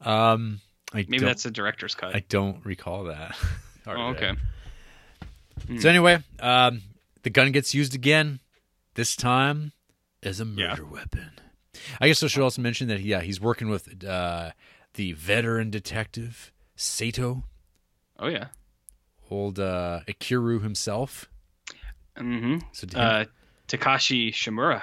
Um, 0.01 0.61
I 0.93 1.05
Maybe 1.09 1.19
that's 1.25 1.47
a 1.47 1.51
director's 1.51 1.95
cut. 1.95 2.15
I 2.15 2.25
don't 2.29 2.65
recall 2.65 3.05
that. 3.05 3.37
oh, 3.87 4.09
okay. 4.09 4.33
So 5.79 5.89
anyway, 5.89 6.19
um, 6.41 6.83
the 7.23 7.31
gun 7.31 7.53
gets 7.53 7.73
used 7.75 7.95
again. 7.95 8.41
This 8.95 9.15
time 9.17 9.73
as 10.23 10.41
a 10.41 10.45
Yeah. 10.45 10.71
murder 10.71 10.85
weapon. 10.85 11.31
I 12.01 12.09
guess 12.09 12.23
I 12.23 12.27
should 12.27 12.43
also 12.43 12.61
mention 12.61 12.89
that 12.89 13.01
yeah 13.01 13.21
he's 13.21 13.41
working 13.41 13.69
with 13.71 14.05
uh, 14.05 14.51
the 14.95 15.13
veteran 15.13 15.71
detective 15.71 16.53
Sato, 16.75 17.45
Oh, 18.19 18.27
yeah. 18.29 18.49
Old 19.33 19.59
uh, 19.59 20.01
Ikiru 20.07 20.63
himself. 20.63 21.29
Mm-hmm. 22.17 22.59
So 22.73 22.87
Uh, 22.99 23.25
Takashi 23.69 24.31
Shimura. 24.33 24.83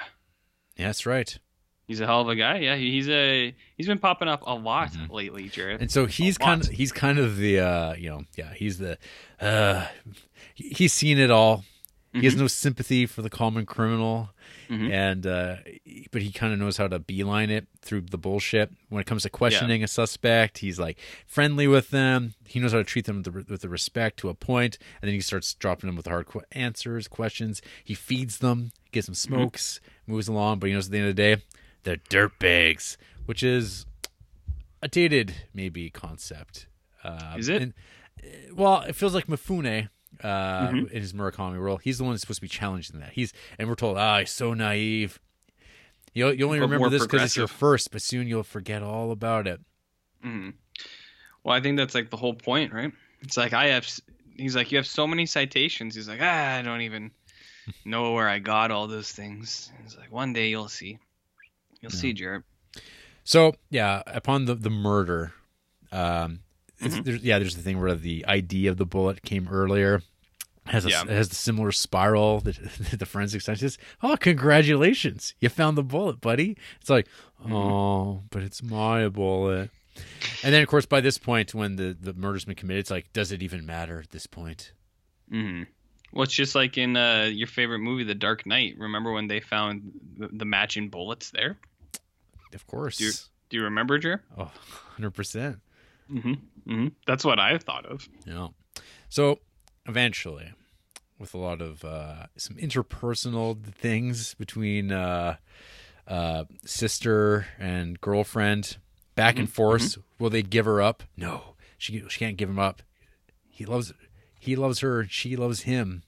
yeah, 0.76 0.86
that's 0.86 1.06
right. 1.06 1.38
He's 1.86 2.00
a 2.00 2.06
hell 2.06 2.20
of 2.20 2.28
a 2.28 2.36
guy. 2.36 2.58
Yeah, 2.58 2.76
he's 2.76 3.08
a 3.08 3.54
he's 3.76 3.86
been 3.86 3.98
popping 3.98 4.28
up 4.28 4.42
a 4.46 4.54
lot 4.54 4.92
Mm-hmm. 4.92 5.12
lately, 5.12 5.48
Jared. 5.48 5.80
And 5.80 5.90
so 5.90 6.06
he's 6.06 6.38
kind 6.38 6.62
of 6.62 6.68
he's 6.68 6.92
kind 6.92 7.18
of 7.18 7.36
the 7.36 7.60
uh, 7.60 7.94
you 7.94 8.10
know 8.10 8.22
yeah 8.36 8.52
he's 8.54 8.78
the 8.78 8.96
uh, 9.40 9.86
he's 10.54 10.92
seen 10.92 11.18
it 11.18 11.30
all. 11.30 11.64
He 12.12 12.24
has 12.24 12.34
no 12.34 12.48
sympathy 12.48 13.06
for 13.06 13.22
the 13.22 13.30
common 13.30 13.66
criminal, 13.66 14.30
Mhm. 14.70 14.90
and 14.92 15.26
uh, 15.26 15.56
but 16.12 16.22
he 16.22 16.30
kind 16.30 16.52
of 16.52 16.58
knows 16.60 16.76
how 16.76 16.86
to 16.86 16.98
beeline 17.00 17.50
it 17.50 17.66
through 17.82 18.02
the 18.02 18.16
bullshit. 18.18 18.70
When 18.88 19.00
it 19.00 19.06
comes 19.06 19.24
to 19.24 19.30
questioning 19.30 19.82
a 19.82 19.88
suspect, 19.88 20.58
he's 20.58 20.78
like 20.78 20.98
friendly 21.26 21.66
with 21.66 21.90
them. 21.90 22.34
He 22.46 22.60
knows 22.60 22.70
how 22.72 22.78
to 22.78 22.84
treat 22.84 23.06
them 23.06 23.22
with 23.22 23.24
the, 23.24 23.52
with 23.52 23.62
the 23.62 23.68
respect 23.68 24.18
to 24.20 24.28
a 24.28 24.34
point, 24.34 24.78
and 25.02 25.08
then 25.08 25.14
he 25.14 25.20
starts 25.20 25.54
dropping 25.54 25.88
them 25.88 25.96
with 25.96 26.06
hard 26.06 26.26
qu- 26.26 26.42
answers, 26.52 27.08
questions. 27.08 27.60
He 27.82 27.94
feeds 27.94 28.38
them, 28.38 28.70
gives 28.92 29.06
them 29.06 29.14
smokes, 29.16 29.80
moves 30.06 30.28
along. 30.28 30.60
But 30.60 30.68
he 30.68 30.72
knows 30.74 30.86
at 30.86 30.92
the 30.92 30.98
end 30.98 31.08
of 31.08 31.16
the 31.16 31.22
day, 31.36 31.42
they're 31.82 31.96
dirt 32.08 32.38
bags, 32.38 32.96
which 33.26 33.42
is 33.42 33.86
a 34.82 34.88
dated 34.88 35.34
maybe 35.52 35.90
concept. 35.90 36.66
Uh, 37.02 37.34
Is 37.38 37.48
it? 37.48 37.60
and- 37.62 37.74
well, 38.54 38.82
it 38.82 38.94
feels 38.94 39.14
like 39.14 39.26
Mifune 39.26 39.88
uh, 40.22 40.68
Mm-hmm. 40.68 40.94
in 40.94 41.00
his 41.00 41.12
Murakami 41.12 41.60
role. 41.60 41.76
He's 41.78 41.98
the 41.98 42.04
one 42.04 42.12
that's 42.12 42.22
supposed 42.22 42.38
to 42.38 42.42
be 42.42 42.48
challenged 42.48 42.92
in 42.94 43.00
that. 43.00 43.12
He's 43.12 43.32
and 43.58 43.68
we're 43.68 43.74
told, 43.74 43.96
ah, 43.98 44.18
he's 44.20 44.30
so 44.30 44.54
naive. 44.54 45.18
You 46.14 46.30
you 46.30 46.44
only 46.46 46.60
remember 46.60 46.88
this 46.90 47.02
because 47.06 47.22
it's 47.22 47.36
your 47.36 47.46
first, 47.48 47.90
but 47.90 48.02
soon 48.02 48.26
you'll 48.28 48.42
forget 48.42 48.82
all 48.82 49.10
about 49.12 49.46
it. 49.46 49.60
Mhm. 50.24 50.54
Well, 51.44 51.54
I 51.56 51.60
think 51.60 51.76
that's 51.78 51.94
like 51.94 52.10
the 52.10 52.16
whole 52.16 52.34
point, 52.34 52.72
right? 52.72 52.92
It's 53.22 53.36
like 53.36 53.52
I 53.52 53.66
have. 53.68 53.88
He's 54.36 54.56
like, 54.56 54.72
you 54.72 54.78
have 54.78 54.86
so 54.86 55.06
many 55.06 55.26
citations. 55.26 55.94
He's 55.94 56.08
like, 56.08 56.20
ah, 56.22 56.56
I 56.56 56.62
don't 56.62 56.80
even. 56.82 57.10
know 57.84 58.14
where 58.14 58.28
I 58.28 58.38
got 58.40 58.70
all 58.72 58.88
those 58.88 59.12
things. 59.12 59.70
He's 59.84 59.96
like, 59.96 60.10
one 60.10 60.32
day 60.32 60.48
you'll 60.48 60.66
see. 60.68 60.98
You'll 61.80 61.92
see, 61.92 62.12
Jared. 62.12 62.42
So 63.22 63.54
yeah, 63.68 64.02
upon 64.06 64.46
the 64.46 64.54
the 64.54 64.70
murder, 64.70 65.32
um, 65.92 66.40
Mm-hmm. 66.82 67.02
there's, 67.02 67.22
yeah, 67.22 67.38
there's 67.38 67.54
the 67.56 67.62
thing 67.62 67.78
where 67.78 67.94
the 67.94 68.24
ID 68.26 68.66
of 68.68 68.78
the 68.78 68.86
bullet 68.86 69.22
came 69.22 69.46
earlier. 69.48 70.00
Has 70.70 70.86
a, 70.86 70.90
Yeah. 70.90 71.04
has 71.06 71.28
the 71.28 71.34
similar 71.34 71.72
spiral 71.72 72.40
that 72.46 72.56
the 72.98 73.06
forensic 73.06 73.42
scientist. 73.42 73.78
Oh, 74.02 74.16
congratulations! 74.16 75.34
You 75.40 75.48
found 75.48 75.76
the 75.76 75.82
bullet, 75.82 76.20
buddy. 76.20 76.56
It's 76.80 76.90
like, 76.90 77.06
Mm-hmm. 77.42 77.52
oh, 77.54 78.22
but 78.30 78.42
it's 78.42 78.62
my 78.62 79.08
bullet. 79.08 79.70
And 80.44 80.52
then, 80.54 80.62
of 80.62 80.68
course, 80.68 80.84
by 80.86 81.00
this 81.00 81.18
point, 81.18 81.54
when 81.54 81.76
the 81.76 81.96
the 81.98 82.12
murder's 82.14 82.44
been 82.44 82.54
committed, 82.54 82.80
it's 82.80 82.90
like, 82.90 83.12
does 83.12 83.32
it 83.32 83.42
even 83.42 83.64
matter 83.66 83.98
at 84.00 84.10
this 84.10 84.26
point? 84.26 84.72
Mm-hmm. 85.32 85.64
Well, 86.12 86.24
it's 86.24 86.34
just 86.34 86.54
like 86.54 86.76
in 86.76 86.96
uh, 86.96 87.28
your 87.32 87.46
favorite 87.46 87.78
movie, 87.78 88.04
The 88.04 88.14
Dark 88.14 88.44
Knight. 88.46 88.74
Remember 88.78 89.12
when 89.12 89.28
they 89.28 89.40
found 89.40 89.92
the, 90.18 90.28
the 90.32 90.44
matching 90.44 90.88
bullets 90.88 91.30
there? 91.30 91.56
Of 92.52 92.66
course. 92.66 92.96
Do 92.98 93.04
you- 93.04 93.12
Do 93.48 93.56
you 93.56 93.62
remember, 93.64 93.98
Jer? 93.98 94.22
Oh, 94.38 94.50
100%. 94.98 95.58
Mm-hmm. 96.12 96.28
Mm-hmm. 96.30 96.86
That's 97.06 97.24
what 97.24 97.38
I 97.40 97.58
thought 97.58 97.86
of. 97.86 98.08
Yeah. 98.26 98.48
So 99.08 99.38
eventually, 99.86 100.52
with 101.20 101.34
a 101.34 101.38
lot 101.38 101.60
of 101.60 101.84
uh, 101.84 102.26
some 102.36 102.56
interpersonal 102.56 103.62
things 103.62 104.34
between 104.34 104.90
uh, 104.90 105.36
uh, 106.08 106.44
sister 106.64 107.46
and 107.58 108.00
girlfriend, 108.00 108.78
back 109.14 109.38
and 109.38 109.48
forth, 109.52 109.98
will 110.18 110.30
they 110.30 110.42
give 110.42 110.64
her 110.64 110.80
up? 110.80 111.02
No, 111.16 111.54
she 111.76 112.02
she 112.08 112.18
can't 112.18 112.38
give 112.38 112.48
him 112.48 112.58
up. 112.58 112.82
He 113.48 113.66
loves 113.66 113.92
he 114.40 114.56
loves 114.56 114.80
her, 114.80 115.06
she 115.08 115.36
loves 115.36 115.62
him. 115.62 116.02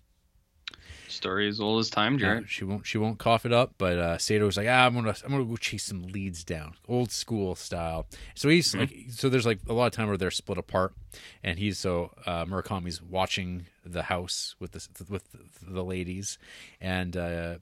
Story 1.12 1.48
as 1.48 1.60
old 1.60 1.80
as 1.80 1.90
time, 1.90 2.18
Jared. 2.18 2.48
she 2.48 2.64
won't 2.64 2.86
she 2.86 2.98
won't 2.98 3.18
cough 3.18 3.44
it 3.46 3.52
up, 3.52 3.74
but 3.78 3.98
uh, 3.98 4.18
Sato's 4.18 4.56
like, 4.56 4.66
ah, 4.68 4.86
I'm 4.86 4.94
gonna 4.94 5.14
I'm 5.24 5.30
gonna 5.30 5.44
go 5.44 5.56
chase 5.56 5.84
some 5.84 6.02
leads 6.02 6.42
down, 6.44 6.74
old 6.88 7.10
school 7.10 7.54
style. 7.54 8.06
So 8.34 8.48
he's 8.48 8.74
like, 8.74 8.92
so 9.10 9.28
there's 9.28 9.46
like 9.46 9.60
a 9.68 9.72
lot 9.72 9.86
of 9.86 9.92
time 9.92 10.08
where 10.08 10.16
they're 10.16 10.30
split 10.30 10.58
apart, 10.58 10.94
and 11.42 11.58
he's 11.58 11.78
so 11.78 12.12
uh, 12.26 12.44
Murakami's 12.44 13.02
watching 13.02 13.66
the 13.84 14.04
house 14.04 14.56
with 14.58 14.72
the 14.72 14.88
with 15.08 15.24
the 15.62 15.84
ladies, 15.84 16.38
and 16.80 17.16
uh, 17.16 17.54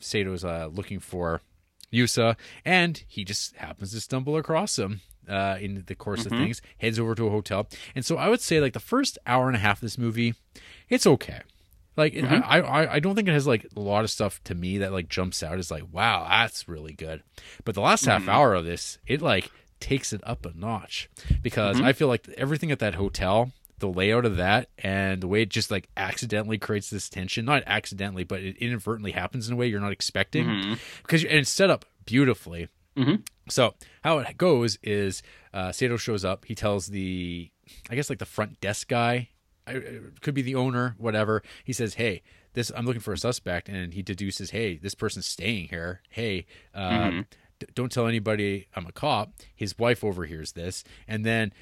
Sato's 0.00 0.44
uh, 0.44 0.68
looking 0.72 1.00
for 1.00 1.40
Yusa, 1.92 2.36
and 2.64 3.02
he 3.08 3.24
just 3.24 3.56
happens 3.56 3.92
to 3.92 4.00
stumble 4.00 4.36
across 4.36 4.78
him. 4.78 5.00
Uh, 5.28 5.56
in 5.60 5.84
the 5.86 5.94
course 5.94 6.26
of 6.26 6.32
things, 6.32 6.60
heads 6.78 6.98
over 6.98 7.14
to 7.14 7.28
a 7.28 7.30
hotel, 7.30 7.68
and 7.94 8.04
so 8.04 8.16
I 8.16 8.28
would 8.28 8.40
say 8.40 8.58
like 8.60 8.72
the 8.72 8.80
first 8.80 9.16
hour 9.26 9.46
and 9.46 9.54
a 9.54 9.60
half 9.60 9.76
of 9.76 9.82
this 9.82 9.96
movie, 9.96 10.34
it's 10.88 11.06
okay. 11.06 11.42
Like 11.96 12.14
mm-hmm. 12.14 12.42
I, 12.44 12.60
I, 12.60 12.94
I 12.94 13.00
don't 13.00 13.14
think 13.14 13.28
it 13.28 13.32
has 13.32 13.46
like 13.46 13.66
a 13.76 13.80
lot 13.80 14.04
of 14.04 14.10
stuff 14.10 14.42
to 14.44 14.54
me 14.54 14.78
that 14.78 14.92
like 14.92 15.08
jumps 15.08 15.42
out 15.42 15.58
as 15.58 15.70
like 15.70 15.84
wow 15.92 16.26
that's 16.28 16.68
really 16.68 16.92
good, 16.92 17.22
but 17.64 17.74
the 17.74 17.80
last 17.80 18.04
half 18.04 18.22
mm-hmm. 18.22 18.30
hour 18.30 18.54
of 18.54 18.64
this 18.64 18.98
it 19.06 19.20
like 19.20 19.50
takes 19.80 20.12
it 20.12 20.20
up 20.24 20.44
a 20.46 20.52
notch 20.54 21.08
because 21.42 21.76
mm-hmm. 21.76 21.86
I 21.86 21.92
feel 21.92 22.08
like 22.08 22.28
everything 22.36 22.70
at 22.70 22.78
that 22.80 22.94
hotel, 22.94 23.52
the 23.78 23.88
layout 23.88 24.24
of 24.24 24.36
that, 24.36 24.68
and 24.78 25.22
the 25.22 25.28
way 25.28 25.42
it 25.42 25.50
just 25.50 25.70
like 25.70 25.88
accidentally 25.96 26.58
creates 26.58 26.90
this 26.90 27.08
tension 27.08 27.44
not 27.44 27.62
accidentally 27.66 28.24
but 28.24 28.40
it 28.40 28.56
inadvertently 28.58 29.12
happens 29.12 29.48
in 29.48 29.54
a 29.54 29.56
way 29.56 29.66
you're 29.66 29.80
not 29.80 29.92
expecting 29.92 30.78
because 31.02 31.24
and 31.24 31.38
it's 31.38 31.50
set 31.50 31.70
up 31.70 31.84
beautifully. 32.04 32.68
So 33.48 33.74
how 34.02 34.18
it 34.18 34.36
goes 34.36 34.78
is 34.82 35.22
uh, 35.52 35.72
Sato 35.72 35.96
shows 35.96 36.24
up. 36.24 36.44
He 36.44 36.54
tells 36.54 36.86
the, 36.86 37.50
I 37.88 37.94
guess 37.94 38.10
like 38.10 38.18
the 38.18 38.26
front 38.26 38.60
desk 38.60 38.88
guy, 38.88 39.28
could 40.20 40.34
be 40.34 40.42
the 40.42 40.54
owner, 40.54 40.94
whatever. 40.98 41.42
He 41.64 41.72
says, 41.72 41.94
"Hey, 41.94 42.22
this 42.54 42.70
I'm 42.76 42.86
looking 42.86 43.00
for 43.00 43.12
a 43.12 43.18
suspect," 43.18 43.68
and 43.68 43.94
he 43.94 44.02
deduces, 44.02 44.50
"Hey, 44.50 44.76
this 44.76 44.94
person's 44.94 45.26
staying 45.26 45.68
here. 45.68 46.00
Hey, 46.10 46.46
uh, 46.74 47.22
d- 47.58 47.66
don't 47.74 47.92
tell 47.92 48.06
anybody 48.06 48.68
I'm 48.74 48.86
a 48.86 48.92
cop." 48.92 49.32
His 49.54 49.78
wife 49.78 50.02
overhears 50.04 50.52
this, 50.52 50.84
and 51.06 51.24
then 51.24 51.52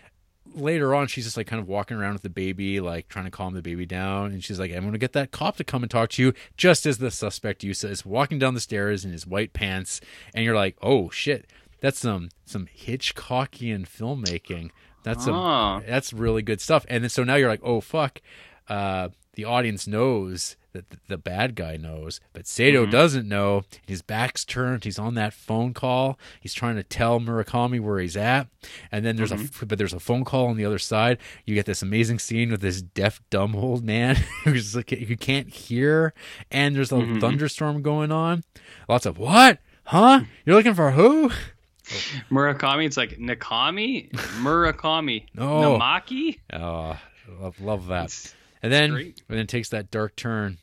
later 0.55 0.94
on 0.94 1.06
she's 1.06 1.24
just 1.24 1.36
like 1.36 1.47
kind 1.47 1.60
of 1.60 1.68
walking 1.68 1.97
around 1.97 2.14
with 2.14 2.22
the 2.22 2.30
baby 2.30 2.80
like 2.80 3.06
trying 3.09 3.26
to 3.26 3.30
calm 3.30 3.52
the 3.52 3.60
baby 3.60 3.85
down 3.85 4.32
and 4.32 4.43
she's 4.43 4.59
like 4.59 4.72
i'm 4.72 4.82
gonna 4.82 4.97
get 4.97 5.12
that 5.12 5.30
cop 5.30 5.59
to 5.59 5.62
come 5.62 5.82
and 5.82 5.90
talk 5.90 6.09
to 6.09 6.22
you 6.22 6.32
just 6.56 6.86
as 6.86 6.97
the 6.97 7.10
suspect 7.10 7.60
yusa 7.60 7.90
is 7.90 8.06
walking 8.06 8.39
down 8.39 8.55
the 8.55 8.60
stairs 8.60 9.05
in 9.05 9.12
his 9.12 9.26
white 9.26 9.52
pants 9.52 10.01
and 10.35 10.47
you're 10.47 10.55
like 10.55 10.74
oh 10.80 11.10
shit 11.10 11.47
that's 11.80 11.98
some 11.98 12.30
some 12.47 12.66
hitchcockian 12.66 13.86
filmmaking 13.86 14.70
that's 15.09 15.24
some 15.24 15.35
Ah. 15.35 15.80
that's 15.86 16.12
really 16.12 16.43
good 16.43 16.60
stuff 16.60 16.85
and 16.89 17.02
then 17.02 17.10
so 17.10 17.24
now 17.24 17.35
you're 17.36 17.48
like 17.48 17.62
oh 17.62 17.80
fuck 17.80 18.20
uh 18.68 19.09
the 19.35 19.44
audience 19.44 19.86
knows 19.86 20.56
that 20.72 20.90
th- 20.90 21.01
the 21.09 21.16
bad 21.16 21.55
guy 21.55 21.76
knows, 21.76 22.20
but 22.32 22.44
Sato 22.47 22.85
doesn't 22.86 23.26
know. 23.28 23.62
His 23.86 24.02
back's 24.02 24.44
turned. 24.44 24.82
He's 24.85 24.98
on 24.98 25.14
that 25.14 25.32
phone 25.32 25.72
call. 25.74 26.18
He's 26.40 26.52
trying 26.52 26.74
to 26.74 26.82
tell 26.82 27.20
Murakami 27.20 27.80
where 27.80 28.01
he's 28.01 28.16
at. 28.16 28.48
And 28.90 29.05
then 29.06 29.14
there's 29.16 29.30
a 29.32 29.39
but 29.64 29.78
there's 29.78 29.93
a 29.94 30.01
phone 30.01 30.24
call 30.24 30.48
on 30.48 30.56
the 30.56 30.64
other 30.64 30.78
side. 30.80 31.18
You 31.47 31.55
get 31.55 31.66
this 31.66 31.82
amazing 31.82 32.18
scene 32.18 32.51
with 32.51 32.60
this 32.60 32.82
deaf 32.82 33.20
dumb 33.30 33.55
old 33.55 33.85
man 33.85 34.16
who's 34.44 34.74
like 34.74 34.90
who 34.90 35.16
can't 35.16 35.48
hear, 35.48 36.12
and 36.51 36.74
there's 36.74 36.90
a 36.93 36.98
thunderstorm 37.20 37.80
going 37.80 38.10
on. 38.10 38.43
Lots 38.89 39.06
of 39.06 39.18
what? 39.18 39.60
Huh? 39.85 40.22
You're 40.44 40.56
looking 40.56 40.74
for 40.74 40.90
who? 40.90 41.30
Murakami, 42.31 42.86
it's 42.86 42.97
like 42.97 43.19
Nakami, 43.19 44.10
Murakami, 44.12 45.24
No. 45.35 45.78
Namaki. 45.78 46.39
Oh, 46.52 46.98
love, 47.40 47.60
love 47.60 47.86
that. 47.89 48.05
It's- 48.05 48.35
And 48.62 48.73
then 48.73 48.90
great. 48.90 49.23
and 49.28 49.39
then 49.39 49.47
takes 49.47 49.69
that 49.70 49.90
dark 49.90 50.16
turn. 50.16 50.59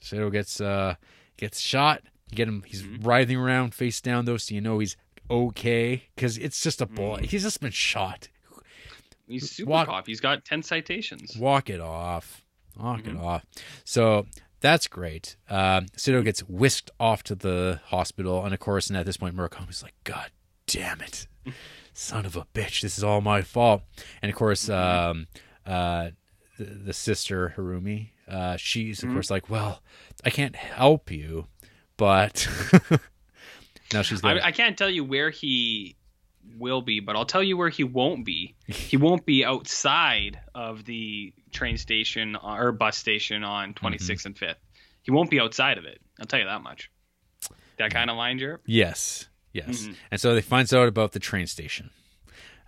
Sato 0.00 0.30
gets 0.30 0.60
uh 0.60 0.94
gets 1.36 1.60
shot. 1.60 2.02
You 2.30 2.36
get 2.36 2.48
him. 2.48 2.62
He's 2.66 2.84
writhing 2.84 3.36
around 3.38 3.74
face 3.74 4.00
down 4.00 4.24
though, 4.26 4.36
so 4.36 4.54
you 4.54 4.60
know 4.60 4.78
he's 4.78 4.96
okay 5.30 6.04
because 6.14 6.38
it's 6.38 6.62
just 6.62 6.80
a 6.80 6.86
bullet. 6.86 7.26
He's 7.26 7.42
just 7.42 7.60
been 7.60 7.70
shot. 7.70 8.28
He's 9.26 9.50
super 9.50 9.70
Walk- 9.70 9.86
cop. 9.88 10.06
He's 10.06 10.20
got 10.20 10.44
ten 10.44 10.62
citations. 10.62 11.36
Walk 11.36 11.68
it 11.70 11.80
off. 11.80 12.44
Walk 12.78 13.06
it 13.06 13.16
off. 13.16 13.44
So 13.84 14.26
that's 14.60 14.86
great. 14.86 15.36
Um, 15.50 15.86
Sato 15.96 16.22
gets 16.22 16.40
whisked 16.44 16.90
off 17.00 17.22
to 17.24 17.34
the 17.34 17.80
hospital, 17.86 18.44
and 18.44 18.54
of 18.54 18.60
course, 18.60 18.88
and 18.88 18.96
at 18.96 19.04
this 19.06 19.16
point, 19.16 19.36
Murakami's 19.36 19.82
like, 19.82 19.94
"God 20.04 20.30
damn 20.68 21.00
it, 21.00 21.26
son 21.92 22.24
of 22.24 22.36
a 22.36 22.46
bitch! 22.54 22.82
This 22.82 22.96
is 22.96 23.02
all 23.02 23.20
my 23.20 23.42
fault." 23.42 23.82
And 24.22 24.30
of 24.30 24.36
course, 24.36 24.68
um, 24.68 25.26
uh, 25.66 26.10
the, 26.58 26.64
the 26.64 26.92
sister 26.92 27.54
Harumi, 27.56 28.10
uh, 28.28 28.56
she's 28.56 29.02
of 29.02 29.10
course 29.10 29.30
like, 29.30 29.50
"Well, 29.50 29.82
I 30.24 30.30
can't 30.30 30.54
help 30.54 31.10
you, 31.10 31.46
but." 31.96 32.46
now 33.92 34.02
she's 34.02 34.22
I, 34.22 34.34
like, 34.34 34.44
I 34.44 34.52
can't 34.52 34.78
tell 34.78 34.90
you 34.90 35.02
where 35.02 35.30
he 35.30 35.96
will 36.56 36.82
be, 36.82 37.00
but 37.00 37.16
I'll 37.16 37.26
tell 37.26 37.42
you 37.42 37.56
where 37.56 37.68
he 37.68 37.84
won't 37.84 38.24
be. 38.24 38.54
He 38.66 38.96
won't 38.96 39.26
be 39.26 39.44
outside 39.44 40.40
of 40.54 40.84
the 40.84 41.32
train 41.52 41.76
station 41.76 42.36
or 42.36 42.72
bus 42.72 42.96
station 42.96 43.44
on 43.44 43.74
26th 43.74 44.26
and 44.26 44.34
5th. 44.34 44.56
He 45.02 45.10
won't 45.10 45.30
be 45.30 45.40
outside 45.40 45.78
of 45.78 45.84
it. 45.84 46.00
I'll 46.20 46.26
tell 46.26 46.38
you 46.38 46.46
that 46.46 46.62
much. 46.62 46.90
That 47.78 47.92
kind 47.92 48.10
of 48.10 48.16
line, 48.16 48.38
Jared? 48.38 48.60
Yes, 48.66 49.28
yes. 49.66 49.82
Mm-hmm. 49.82 49.92
And 50.10 50.20
so 50.20 50.34
they 50.34 50.40
finds 50.42 50.72
out 50.72 50.88
about 50.88 51.12
the 51.12 51.18
train 51.20 51.46
station. 51.46 51.90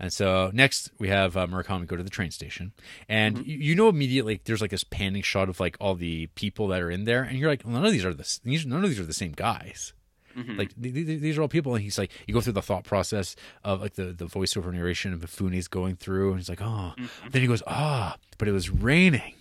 And 0.02 0.10
so 0.12 0.50
next 0.54 0.90
we 0.98 1.08
have 1.08 1.36
uh, 1.36 1.46
Murakami 1.46 1.86
go 1.86 1.94
to 1.96 2.02
the 2.02 2.08
train 2.18 2.30
station, 2.30 2.72
and 3.08 3.36
Mm-hmm. 3.36 3.50
you, 3.50 3.56
you 3.58 3.74
know 3.74 3.88
immediately 3.90 4.40
there's 4.44 4.62
like 4.62 4.70
this 4.70 4.84
panning 4.84 5.20
shot 5.22 5.48
of 5.50 5.60
like 5.60 5.76
all 5.78 5.94
the 5.94 6.26
people 6.42 6.68
that 6.68 6.80
are 6.80 6.90
in 6.90 7.04
there, 7.04 7.22
and 7.22 7.38
you're 7.38 7.50
like, 7.50 7.62
well, 7.64 7.74
none 7.74 7.84
of 7.84 7.92
these 7.92 8.04
are 8.06 8.14
the 8.14 8.38
these 8.44 8.64
none 8.64 8.82
of 8.82 8.88
these 8.88 8.98
are 9.00 9.04
the 9.04 9.12
same 9.12 9.32
guys. 9.32 9.92
Mm-hmm. 10.38 10.56
Like 10.56 10.70
th- 10.80 10.94
th- 10.94 11.20
these 11.20 11.36
are 11.36 11.42
all 11.42 11.48
people, 11.48 11.74
and 11.74 11.82
he's 11.84 11.98
like, 11.98 12.10
you 12.26 12.32
go 12.32 12.40
through 12.40 12.54
the 12.54 12.62
thought 12.62 12.84
process 12.84 13.36
of 13.62 13.82
like 13.82 13.94
the 13.96 14.04
the 14.12 14.24
voiceover 14.24 14.72
narration 14.72 15.12
of 15.12 15.20
Mifune's 15.20 15.68
going 15.68 15.96
through, 15.96 16.30
and 16.30 16.38
he's 16.38 16.48
like, 16.48 16.62
oh, 16.62 16.94
Mm-hmm. 16.96 17.28
then 17.32 17.42
he 17.42 17.48
goes, 17.48 17.62
ah, 17.66 18.16
but 18.38 18.48
it 18.48 18.52
was 18.52 18.70
raining, 18.70 19.34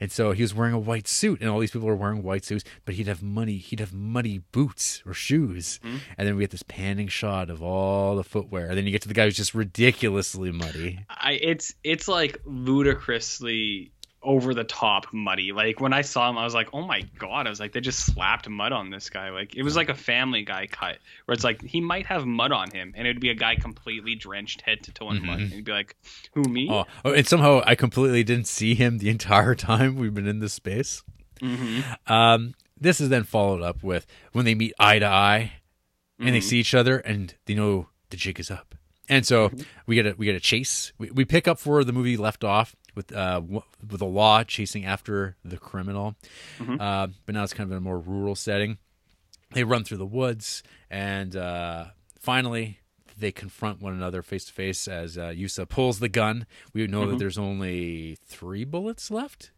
and 0.00 0.10
so 0.12 0.32
he 0.32 0.42
was 0.42 0.54
wearing 0.54 0.74
a 0.74 0.78
white 0.78 1.06
suit, 1.08 1.40
and 1.40 1.48
all 1.50 1.58
these 1.60 1.70
people 1.70 1.86
were 1.88 1.96
wearing 1.96 2.22
white 2.22 2.44
suits, 2.44 2.64
but 2.84 2.94
he'd 2.94 3.06
have 3.06 3.22
money, 3.22 3.56
he'd 3.56 3.80
have 3.80 3.92
muddy 3.92 4.38
boots 4.52 5.02
or 5.06 5.14
shoes, 5.14 5.78
Mm-hmm. 5.84 5.96
and 6.18 6.28
then 6.28 6.36
we 6.36 6.42
get 6.42 6.50
this 6.50 6.62
panning 6.62 7.08
shot 7.08 7.50
of 7.50 7.62
all 7.62 8.16
the 8.16 8.24
footwear, 8.24 8.68
and 8.68 8.76
then 8.76 8.84
you 8.86 8.92
get 8.92 9.02
to 9.02 9.08
the 9.08 9.14
guy 9.14 9.24
who's 9.24 9.36
just 9.36 9.54
ridiculously 9.54 10.50
muddy. 10.52 11.00
I 11.08 11.32
it's 11.32 11.74
it's 11.84 12.08
like 12.08 12.40
ludicrously 12.44 13.92
over 14.22 14.52
the 14.52 14.64
top 14.64 15.06
muddy. 15.12 15.52
Like 15.52 15.80
when 15.80 15.92
I 15.92 16.02
saw 16.02 16.28
him, 16.28 16.36
I 16.36 16.44
was 16.44 16.52
like, 16.54 16.68
oh 16.74 16.82
my 16.82 17.02
god! 17.18 17.46
I 17.46 17.50
was 17.50 17.58
like, 17.60 17.72
they 17.72 17.80
just 17.80 18.04
slapped 18.04 18.48
mud 18.48 18.72
on 18.72 18.90
this 18.90 19.08
guy. 19.10 19.30
Like 19.30 19.56
it 19.56 19.62
was 19.62 19.76
like 19.76 19.88
a 19.88 19.94
Family 19.94 20.42
Guy 20.42 20.66
cut 20.66 20.98
where 21.24 21.32
it's 21.34 21.44
like 21.44 21.62
he 21.62 21.80
might 21.80 22.06
have 22.06 22.26
mud 22.26 22.52
on 22.52 22.70
him, 22.70 22.92
and 22.96 23.06
it'd 23.06 23.20
be 23.20 23.30
a 23.30 23.34
guy 23.34 23.56
completely 23.56 24.14
drenched 24.14 24.60
head 24.62 24.82
to 24.84 24.92
toe 24.92 25.10
in 25.10 25.24
mud, 25.24 25.40
and 25.40 25.52
he'd 25.52 25.64
be 25.64 25.72
like, 25.72 25.96
who 26.34 26.42
me? 26.42 26.68
Oh, 26.70 26.84
oh, 27.04 27.12
and 27.12 27.26
somehow 27.26 27.62
I 27.64 27.74
completely 27.74 28.22
didn't 28.22 28.46
see 28.46 28.74
him 28.74 28.98
the 28.98 29.08
entire 29.10 29.54
time 29.70 29.96
we've 29.96 30.14
been 30.14 30.26
in 30.28 30.40
this 30.40 30.52
space. 30.52 31.02
Mm-hmm. 31.40 32.12
Um, 32.12 32.54
this 32.78 33.00
is 33.00 33.08
then 33.08 33.24
followed 33.24 33.62
up 33.62 33.82
with 33.82 34.06
when 34.32 34.44
they 34.44 34.54
meet 34.54 34.74
eye 34.78 34.98
to 34.98 35.06
eye 35.06 35.52
and 36.18 36.26
Mm-hmm. 36.26 36.34
they 36.34 36.40
see 36.42 36.58
each 36.60 36.74
other 36.74 36.98
and 36.98 37.34
they 37.46 37.54
know 37.54 37.88
the 38.10 38.16
jig 38.18 38.38
is 38.38 38.50
up. 38.50 38.74
And 39.08 39.24
so 39.26 39.48
Mm-hmm. 39.48 39.62
we 39.86 39.94
get 39.96 40.06
a 40.06 40.14
we 40.18 40.26
get 40.26 40.34
a 40.34 40.40
chase. 40.40 40.92
We, 40.98 41.10
we 41.10 41.24
pick 41.24 41.48
up 41.48 41.64
where 41.64 41.82
the 41.82 41.92
movie 41.94 42.18
left 42.18 42.44
off 42.44 42.76
with 42.94 43.12
uh 43.14 43.40
with 43.48 43.64
the 44.00 44.06
law 44.06 44.42
chasing 44.44 44.84
after 44.84 45.36
the 45.44 45.56
criminal. 45.58 46.16
Mhm. 46.58 46.80
Uh, 46.80 47.08
but 47.26 47.34
now 47.34 47.42
it's 47.44 47.54
kind 47.54 47.66
of 47.68 47.72
in 47.72 47.78
a 47.78 47.80
more 47.80 47.98
rural 47.98 48.34
setting. 48.34 48.78
They 49.52 49.64
run 49.64 49.82
through 49.84 49.98
the 49.98 50.06
woods, 50.06 50.62
and 50.90 51.34
uh, 51.34 51.86
finally 52.20 52.78
they 53.18 53.32
confront 53.32 53.82
one 53.82 53.92
another 53.92 54.22
face 54.22 54.44
to 54.46 54.52
face 54.52 54.88
as 54.88 55.18
uh, 55.18 55.28
Yusa 55.28 55.68
pulls 55.68 55.98
the 55.98 56.08
gun. 56.08 56.46
We 56.72 56.86
know 56.86 57.06
that 57.10 57.18
there's 57.18 57.36
only 57.38 58.16
three 58.26 58.64
bullets 58.64 59.10
left. 59.10 59.50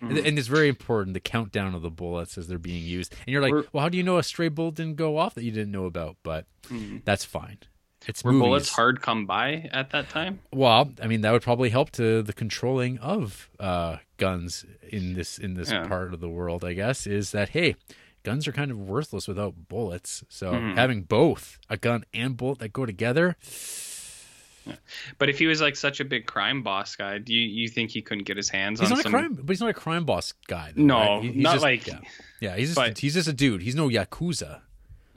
And, 0.00 0.16
and 0.16 0.38
it's 0.38 0.46
very 0.46 0.68
important 0.68 1.14
the 1.14 1.18
countdown 1.20 1.74
of 1.74 1.82
the 1.82 1.90
bullets 1.90 2.38
as 2.38 2.46
they're 2.46 2.56
being 2.56 2.84
used. 2.84 3.12
And 3.26 3.32
you're 3.32 3.42
like, 3.42 3.50
Were- 3.52 3.66
well, 3.72 3.82
how 3.82 3.88
do 3.88 3.96
you 3.98 4.04
know 4.04 4.18
a 4.18 4.22
stray 4.22 4.48
bullet 4.48 4.76
didn't 4.76 4.94
go 4.94 5.16
off 5.18 5.34
that 5.34 5.42
you 5.42 5.50
didn't 5.50 5.72
know 5.72 5.86
about? 5.86 6.16
But 6.22 6.46
that's 7.04 7.24
fine. 7.24 7.58
It's 8.08 8.24
Were 8.24 8.32
movies. 8.32 8.44
bullets 8.46 8.68
hard 8.70 9.00
come 9.02 9.26
by 9.26 9.68
at 9.70 9.90
that 9.90 10.08
time? 10.08 10.40
Well, 10.50 10.90
I 11.00 11.06
mean, 11.06 11.20
that 11.20 11.30
would 11.32 11.42
probably 11.42 11.68
help 11.68 11.90
to 11.92 12.22
the 12.22 12.32
controlling 12.32 12.98
of 12.98 13.50
uh, 13.60 13.98
guns 14.16 14.64
in 14.88 15.12
this 15.14 15.36
in 15.38 15.54
this 15.54 15.70
Yeah. 15.70 15.86
part 15.86 16.12
of 16.14 16.20
the 16.20 16.28
world. 16.28 16.64
I 16.64 16.72
guess 16.72 17.06
is 17.06 17.32
that 17.32 17.50
hey, 17.50 17.76
guns 18.22 18.48
are 18.48 18.52
kind 18.52 18.70
of 18.70 18.78
worthless 18.78 19.28
without 19.28 19.68
bullets. 19.68 20.24
So 20.30 20.52
Mhm. 20.52 20.74
having 20.76 21.02
both 21.02 21.58
a 21.68 21.76
gun 21.76 22.04
and 22.14 22.34
bullet 22.36 22.58
that 22.60 22.72
go 22.72 22.86
together, 22.86 23.36
But 25.18 25.30
if 25.30 25.38
he 25.38 25.46
was 25.46 25.60
like 25.62 25.76
such 25.76 25.98
a 26.00 26.04
big 26.04 26.26
crime 26.26 26.62
boss 26.62 26.94
guy, 26.96 27.16
do 27.18 27.32
you, 27.34 27.40
you 27.62 27.68
think 27.68 27.90
he 27.90 28.02
couldn't 28.02 28.24
get 28.24 28.36
his 28.36 28.50
hands 28.50 28.80
he's 28.80 28.90
on 28.90 28.96
not 28.98 29.02
some? 29.02 29.14
a 29.14 29.18
crime, 29.18 29.34
but 29.34 29.48
he's 29.50 29.60
not 29.60 29.70
a 29.70 29.74
crime 29.74 30.04
boss 30.04 30.32
guy. 30.46 30.72
Though, 30.76 30.82
No, 30.82 30.98
right? 30.98 31.22
He- 31.22 31.32
he's 31.32 31.42
not 31.42 31.52
just- 31.52 31.62
like- 31.62 31.86
yeah, 31.86 32.00
yeah 32.40 32.56
he's 32.56 32.68
just 32.68 32.76
but- 32.76 32.98
he's 32.98 33.14
just 33.14 33.28
a 33.28 33.32
dude. 33.32 33.62
He's 33.62 33.74
no 33.74 33.88
yakuza. 33.88 34.60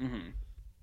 Mhm. 0.01 0.31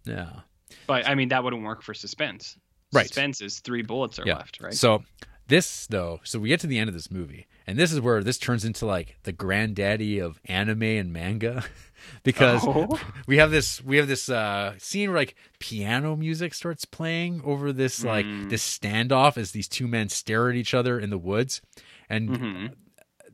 Yeah. 0.05 0.41
But 0.89 1.07
I 1.07 1.15
mean, 1.15 1.29
that 1.29 1.45
wouldn't 1.45 1.63
work 1.63 1.83
for 1.83 1.95
suspense. 1.95 2.59
Right. 2.93 3.07
Suspense 3.07 3.41
is 3.41 3.61
three 3.61 3.83
bullets 3.83 4.19
are 4.19 4.27
Yeah. 4.27 4.39
left, 4.39 4.61
right? 4.61 4.75
So 4.75 5.05
this 5.47 5.87
though, 5.87 6.19
so 6.25 6.39
we 6.41 6.49
get 6.49 6.59
to 6.61 6.67
the 6.67 6.79
end 6.79 6.89
of 6.89 6.95
this 6.95 7.11
movie, 7.11 7.47
and 7.67 7.79
this 7.79 7.93
is 7.93 8.01
where 8.01 8.23
this 8.25 8.39
turns 8.39 8.65
into 8.65 8.85
like 8.87 9.17
the 9.23 9.33
granddaddy 9.33 10.19
of 10.19 10.41
anime 10.47 10.83
and 10.83 11.13
manga, 11.13 11.65
because 12.25 12.63
Oh. 12.67 12.99
we 13.27 13.37
have 13.37 13.51
this 13.51 13.83
we 13.85 13.99
have 13.99 14.09
this 14.09 14.29
uh, 14.29 14.75
scene 14.79 15.11
where 15.11 15.19
like 15.21 15.37
piano 15.59 16.17
music 16.17 16.53
starts 16.55 16.85
playing 16.87 17.41
over 17.45 17.73
this 17.73 18.03
like 18.05 18.27
Mm. 18.27 18.49
this 18.51 18.63
standoff 18.79 19.37
as 19.37 19.53
these 19.53 19.69
two 19.69 19.87
men 19.87 20.09
stare 20.09 20.49
at 20.51 20.57
each 20.57 20.73
other 20.75 20.99
in 20.99 21.11
the 21.11 21.19
woods, 21.19 21.61
and 22.09 22.29
Mhm. 22.31 22.75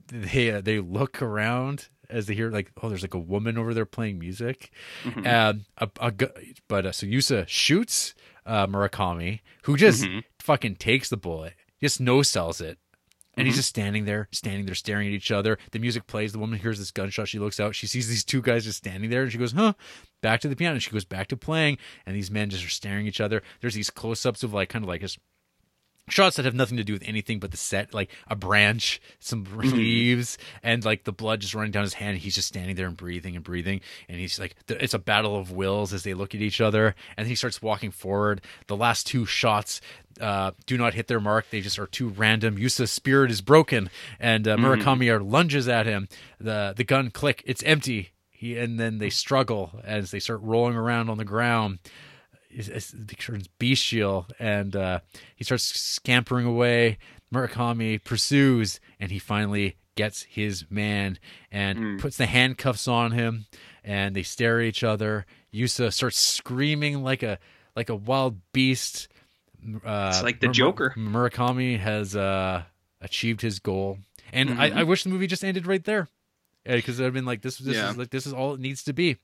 they 0.09 0.51
uh, 0.51 0.61
they 0.61 0.81
look 0.81 1.23
around 1.23 1.89
as 2.11 2.27
they 2.27 2.35
hear 2.35 2.51
like 2.51 2.71
oh 2.83 2.89
there's 2.89 3.03
like 3.03 3.15
a 3.15 3.19
woman 3.19 3.57
over 3.59 3.75
there 3.75 3.87
playing 3.87 4.19
music 4.19 4.71
Mhm. 5.05 5.27
um 5.27 5.65
a, 5.79 5.89
a 6.01 6.13
but 6.69 6.87
uh, 6.87 6.93
so 6.93 7.07
Yusa 7.07 7.47
shoots 7.49 8.15
uh 8.47 8.67
Murakami 8.67 9.41
who 9.63 9.77
just 9.77 10.05
Mhm. 10.05 10.23
fucking 10.41 10.77
takes 10.77 11.09
the 11.09 11.17
bullet 11.17 11.55
just 11.81 12.01
no 12.01 12.23
sells 12.23 12.61
it 12.61 12.79
and 13.37 13.47
he's 13.47 13.55
Mhm. 13.55 13.59
just 13.59 13.69
standing 13.71 14.05
there 14.05 14.29
standing 14.33 14.67
there 14.67 14.75
staring 14.75 15.09
at 15.09 15.15
each 15.15 15.31
other 15.31 15.59
the 15.73 15.79
music 15.79 16.07
plays 16.07 16.33
the 16.33 16.39
woman 16.39 16.59
hears 16.59 16.79
this 16.79 16.91
gunshot 16.91 17.29
she 17.29 17.39
looks 17.39 17.59
out 17.59 17.75
she 17.75 17.87
sees 17.87 18.09
these 18.09 18.25
two 18.25 18.41
guys 18.43 18.65
just 18.65 18.79
standing 18.79 19.11
there 19.11 19.23
and 19.23 19.33
she 19.33 19.39
goes 19.39 19.53
huh 19.53 19.73
back 20.23 20.41
to 20.41 20.49
the 20.49 20.57
piano 20.57 20.75
and 20.75 20.83
she 20.83 20.91
goes 20.91 21.05
back 21.05 21.27
to 21.29 21.37
playing 21.37 21.79
and 22.07 22.15
these 22.17 22.31
men 22.31 22.51
just 22.51 22.65
are 22.65 22.69
staring 22.69 23.07
at 23.07 23.09
each 23.09 23.21
other 23.21 23.43
there's 23.61 23.75
these 23.75 23.91
close-ups 23.91 24.43
of 24.43 24.53
like 24.55 24.69
kind 24.69 24.85
of 24.85 24.89
like 24.89 25.01
just 25.01 25.19
shots 26.09 26.37
that 26.37 26.45
have 26.45 26.55
nothing 26.55 26.77
to 26.77 26.85
do 26.85 26.93
with 26.93 27.03
anything 27.07 27.39
but 27.39 27.51
the 27.51 27.57
set 27.57 27.95
like 27.95 28.11
a 28.29 28.37
branch 28.37 29.01
some 29.21 29.45
leaves 29.55 30.37
and 30.63 30.85
like 30.85 31.05
the 31.05 31.13
blood 31.13 31.41
just 31.41 31.55
running 31.55 31.73
down 31.73 31.83
his 31.83 31.95
hand 31.95 32.19
he's 32.19 32.35
just 32.35 32.49
standing 32.49 32.77
there 32.77 32.87
and 32.87 32.97
breathing 32.97 33.35
and 33.37 33.45
breathing 33.45 33.81
and 34.09 34.19
he's 34.19 34.39
like 34.39 34.55
it's 34.69 34.95
a 34.95 34.99
battle 34.99 35.37
of 35.37 35.51
wills 35.51 35.93
as 35.93 36.03
they 36.03 36.15
look 36.15 36.35
at 36.35 36.41
each 36.41 36.61
other 36.61 36.95
and 37.17 37.27
he 37.27 37.35
starts 37.35 37.63
walking 37.63 37.91
forward. 37.91 38.41
The 38.67 38.77
last 38.77 39.07
two 39.07 39.27
shots 39.27 39.81
uh, 40.21 40.53
do 40.67 40.77
not 40.79 40.95
hit 40.95 41.09
their 41.09 41.21
mark. 41.21 41.47
They 41.51 41.61
just 41.61 41.79
are 41.79 41.87
too 41.87 42.09
random. 42.09 42.57
Yusa's 42.57 42.91
spirit 42.91 43.31
is 43.31 43.41
broken 43.41 43.91
and 44.21 44.47
uh, 44.47 44.57
murakami 44.57 45.11
are 45.11 45.21
lunges 45.21 45.69
at 45.69 45.87
him. 45.87 46.09
The 46.39 46.75
the 46.77 46.85
gun 46.85 47.11
click 47.11 47.43
it's 47.47 47.63
empty. 47.63 48.11
He 48.31 48.57
and 48.59 48.79
then 48.79 48.99
they 48.99 49.11
struggle 49.11 49.81
as 49.85 50.11
they 50.11 50.21
start 50.21 50.41
rolling 50.43 50.77
around 50.77 51.09
on 51.09 51.19
the 51.19 51.25
ground 51.25 51.79
he 52.63 53.17
turns 53.17 53.49
bestial 53.59 54.27
and 54.39 54.75
uh, 54.77 55.01
he 55.37 55.45
starts 55.45 55.65
scampering 55.65 56.47
away. 56.47 56.99
Murakami 57.33 58.03
pursues 58.03 58.79
and 59.01 59.11
he 59.11 59.19
finally 59.19 59.77
gets 59.97 60.23
his 60.23 60.65
man 60.71 61.19
and 61.51 62.01
puts 62.01 62.17
the 62.17 62.27
handcuffs 62.27 62.87
on 62.89 63.13
him 63.13 63.47
and 63.83 64.15
they 64.15 64.23
stare 64.23 64.61
at 64.61 64.67
each 64.67 64.85
other. 64.85 65.27
Yusa 65.53 65.93
starts 65.93 66.19
screaming 66.19 67.03
like 67.03 67.23
a 67.23 67.39
like 67.77 67.89
a 67.89 67.97
wild 67.97 68.39
beast. 68.53 69.09
Uh, 69.85 70.11
It's 70.13 70.23
like 70.23 70.41
the 70.41 70.49
Mur- 70.49 70.53
Joker. 70.53 70.95
Murakami 70.97 71.79
has 71.79 72.15
uh, 72.15 72.65
achieved 73.01 73.41
his 73.41 73.59
goal, 73.59 73.99
and 74.33 74.51
Mhm. 74.51 74.59
I, 74.59 74.81
I 74.81 74.83
wish 74.85 75.03
the 75.05 75.09
movie 75.11 75.27
just 75.27 75.43
ended 75.45 75.67
right 75.67 75.83
there 75.83 76.09
because 76.67 77.01
I've 77.01 77.13
been 77.13 77.25
like 77.27 77.43
this. 77.43 77.59
This 77.59 77.77
Yeah. 77.77 77.91
is 77.91 77.97
like 77.99 78.11
this 78.11 78.27
is 78.27 78.33
all 78.33 78.55
it 78.55 78.61
needs 78.61 78.83
to 78.85 78.93
be. 78.93 79.17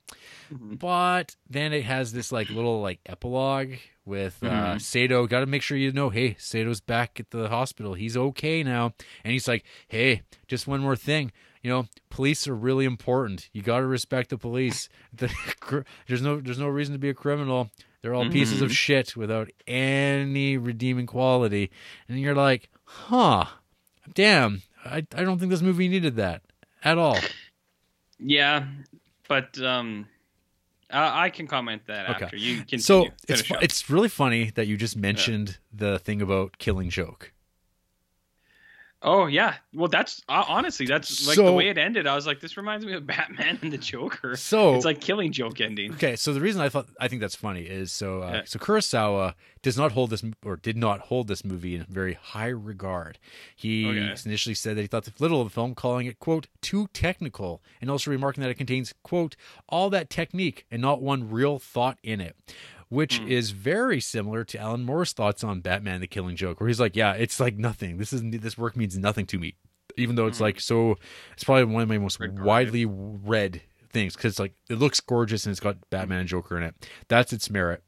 Mhm. 0.52 0.78
But 0.78 1.36
then 1.48 1.72
it 1.72 1.84
has 1.84 2.12
this 2.12 2.30
like 2.32 2.50
little 2.50 2.80
like 2.80 3.00
epilogue 3.06 3.74
with 4.04 4.42
uh, 4.42 4.74
Mhm. 4.74 4.80
Sato. 4.80 5.26
Got 5.26 5.40
to 5.40 5.46
make 5.46 5.62
sure 5.62 5.76
you 5.76 5.92
know, 5.92 6.10
hey, 6.10 6.34
Sato's 6.38 6.80
back 6.80 7.18
at 7.20 7.30
the 7.30 7.48
hospital. 7.48 7.94
He's 7.94 8.16
okay 8.16 8.62
now, 8.62 8.94
and 9.24 9.32
he's 9.32 9.46
like, 9.48 9.64
hey, 9.88 10.22
just 10.48 10.66
one 10.66 10.80
more 10.80 10.96
thing. 10.96 11.32
You 11.62 11.70
know, 11.70 11.88
police 12.08 12.48
are 12.48 12.54
really 12.56 12.86
important. 12.86 13.50
You 13.52 13.60
got 13.62 13.80
to 13.80 13.86
respect 13.86 14.30
the 14.30 14.38
police. 14.38 14.88
The, 15.12 15.84
there's 16.06 16.22
no 16.22 16.40
there's 16.40 16.58
no 16.58 16.68
reason 16.68 16.94
to 16.94 16.98
be 16.98 17.08
a 17.10 17.14
criminal. 17.14 17.70
They're 18.02 18.14
all 18.14 18.30
pieces 18.30 18.62
of 18.62 18.70
Mhm. 18.70 18.74
shit 18.74 19.16
without 19.16 19.50
any 19.66 20.56
redeeming 20.56 21.06
quality. 21.06 21.70
And 22.08 22.18
you're 22.18 22.34
like, 22.34 22.70
huh, 22.84 23.44
damn. 24.14 24.62
I 24.84 24.98
I 25.14 25.22
don't 25.24 25.38
think 25.38 25.50
this 25.50 25.60
movie 25.60 25.88
needed 25.88 26.16
that 26.16 26.42
at 26.82 26.98
all. 26.98 27.18
Yeah, 28.18 28.66
but 29.28 29.58
um, 29.62 30.06
I, 30.90 31.24
I 31.26 31.30
can 31.30 31.46
comment 31.46 31.82
that 31.86 32.10
Okay. 32.16 32.24
after 32.24 32.36
you 32.36 32.56
continue. 32.58 32.82
So 32.82 33.06
it's 33.28 33.42
Finish 33.42 33.50
up. 33.52 33.62
it's 33.62 33.88
really 33.90 34.08
funny 34.08 34.50
that 34.50 34.66
you 34.66 34.76
just 34.76 34.96
mentioned 34.96 35.58
the 35.72 35.98
thing 35.98 36.20
about 36.20 36.58
killing 36.58 36.90
joke. 36.90 37.32
Oh 39.02 39.26
yeah. 39.26 39.54
Well, 39.72 39.88
that's 39.88 40.22
uh, 40.28 40.44
honestly 40.48 40.86
that's 40.86 41.26
like 41.26 41.36
So- 41.36 41.44
the 41.46 41.52
way 41.52 41.68
it 41.68 41.78
ended. 41.78 42.06
I 42.06 42.14
was 42.14 42.26
like, 42.26 42.40
this 42.40 42.56
reminds 42.56 42.84
me 42.84 42.92
of 42.92 43.06
Batman 43.06 43.58
and 43.62 43.72
the 43.72 43.78
Joker. 43.78 44.36
So 44.36 44.74
it's 44.74 44.84
like 44.84 45.00
killing 45.00 45.32
joke 45.32 45.60
ending. 45.60 45.92
okay, 45.94 46.16
so 46.16 46.32
the 46.32 46.40
reason 46.40 46.60
I 46.60 46.68
thought 46.68 46.88
I 47.00 47.08
think 47.08 47.20
that's 47.20 47.34
funny 47.34 47.62
is 47.62 47.92
so 47.92 48.22
uh, 48.22 48.30
Yeah. 48.32 48.42
so 48.44 48.58
Kurosawa 48.58 49.34
does 49.62 49.76
not 49.76 49.92
hold 49.92 50.10
this 50.10 50.22
or 50.44 50.56
did 50.56 50.76
not 50.76 51.00
hold 51.00 51.28
this 51.28 51.44
movie 51.44 51.74
in 51.76 51.84
very 51.88 52.14
high 52.14 52.48
regard. 52.48 53.18
He 53.56 53.86
Okay. 53.86 54.14
initially 54.26 54.54
said 54.54 54.76
that 54.76 54.80
he 54.82 54.86
thought 54.86 55.04
the 55.04 55.12
little 55.18 55.40
of 55.42 55.48
the 55.48 55.54
film, 55.54 55.74
calling 55.74 56.06
it 56.06 56.18
quote 56.18 56.46
too 56.62 56.88
technical, 56.94 57.62
and 57.80 57.90
also 57.90 58.10
remarking 58.10 58.42
that 58.42 58.50
it 58.50 58.54
contains 58.58 58.94
quote 59.02 59.36
all 59.68 59.90
that 59.90 60.08
technique 60.10 60.66
and 60.70 60.80
not 60.80 61.02
one 61.02 61.28
real 61.30 61.58
thought 61.58 61.98
in 62.02 62.20
it. 62.20 62.36
Which 62.90 63.18
Hmm. 63.18 63.28
is 63.28 63.52
very 63.52 64.00
similar 64.00 64.44
to 64.44 64.58
Alan 64.58 64.84
Moore's 64.84 65.12
thoughts 65.12 65.42
on 65.42 65.60
Batman: 65.62 66.00
The 66.02 66.06
Killing 66.06 66.36
Joke, 66.36 66.60
where 66.60 66.68
he's 66.68 66.80
like, 66.80 66.94
"Yeah, 66.96 67.12
it's 67.14 67.40
like 67.40 67.56
nothing. 67.56 67.96
This 67.96 68.12
is 68.12 68.20
this 68.22 68.58
work 68.58 68.76
means 68.76 68.98
nothing 68.98 69.26
to 69.26 69.38
me, 69.38 69.54
even 69.96 70.16
though 70.16 70.26
it's 70.26 70.40
like 70.40 70.60
so. 70.60 70.96
It's 71.32 71.44
probably 71.44 71.64
one 71.72 71.82
of 71.84 71.88
my 71.88 71.98
most. 71.98 72.20
Regarded. 72.20 72.44
widely 72.44 72.84
read 72.86 73.62
things 73.92 74.14
because 74.14 74.32
it's 74.32 74.38
like 74.40 74.54
it 74.68 74.74
looks 74.74 75.00
gorgeous 75.00 75.46
and 75.46 75.52
it's 75.52 75.60
got 75.60 75.76
Batman 75.90 76.18
and 76.20 76.28
Joker 76.28 76.56
in 76.56 76.62
it. 76.64 76.74
That's 77.08 77.32
its 77.32 77.48
merit. 77.48 77.82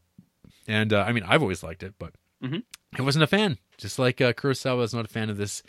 And 0.68 0.92
uh, 0.92 1.02
I 1.06 1.12
mean, 1.12 1.24
I've 1.26 1.42
always 1.42 1.62
liked 1.64 1.82
it, 1.82 1.94
but 1.98 2.14
Mhm. 2.42 2.62
I 2.96 3.02
wasn't 3.02 3.24
a 3.24 3.26
fan. 3.28 3.58
Just 3.78 3.98
like 3.98 4.20
uh, 4.20 4.32
Kurosawa 4.32 4.84
is 4.84 4.94
not 4.94 5.04
a 5.04 5.08
fan 5.08 5.30
of 5.30 5.36
this, 5.36 5.62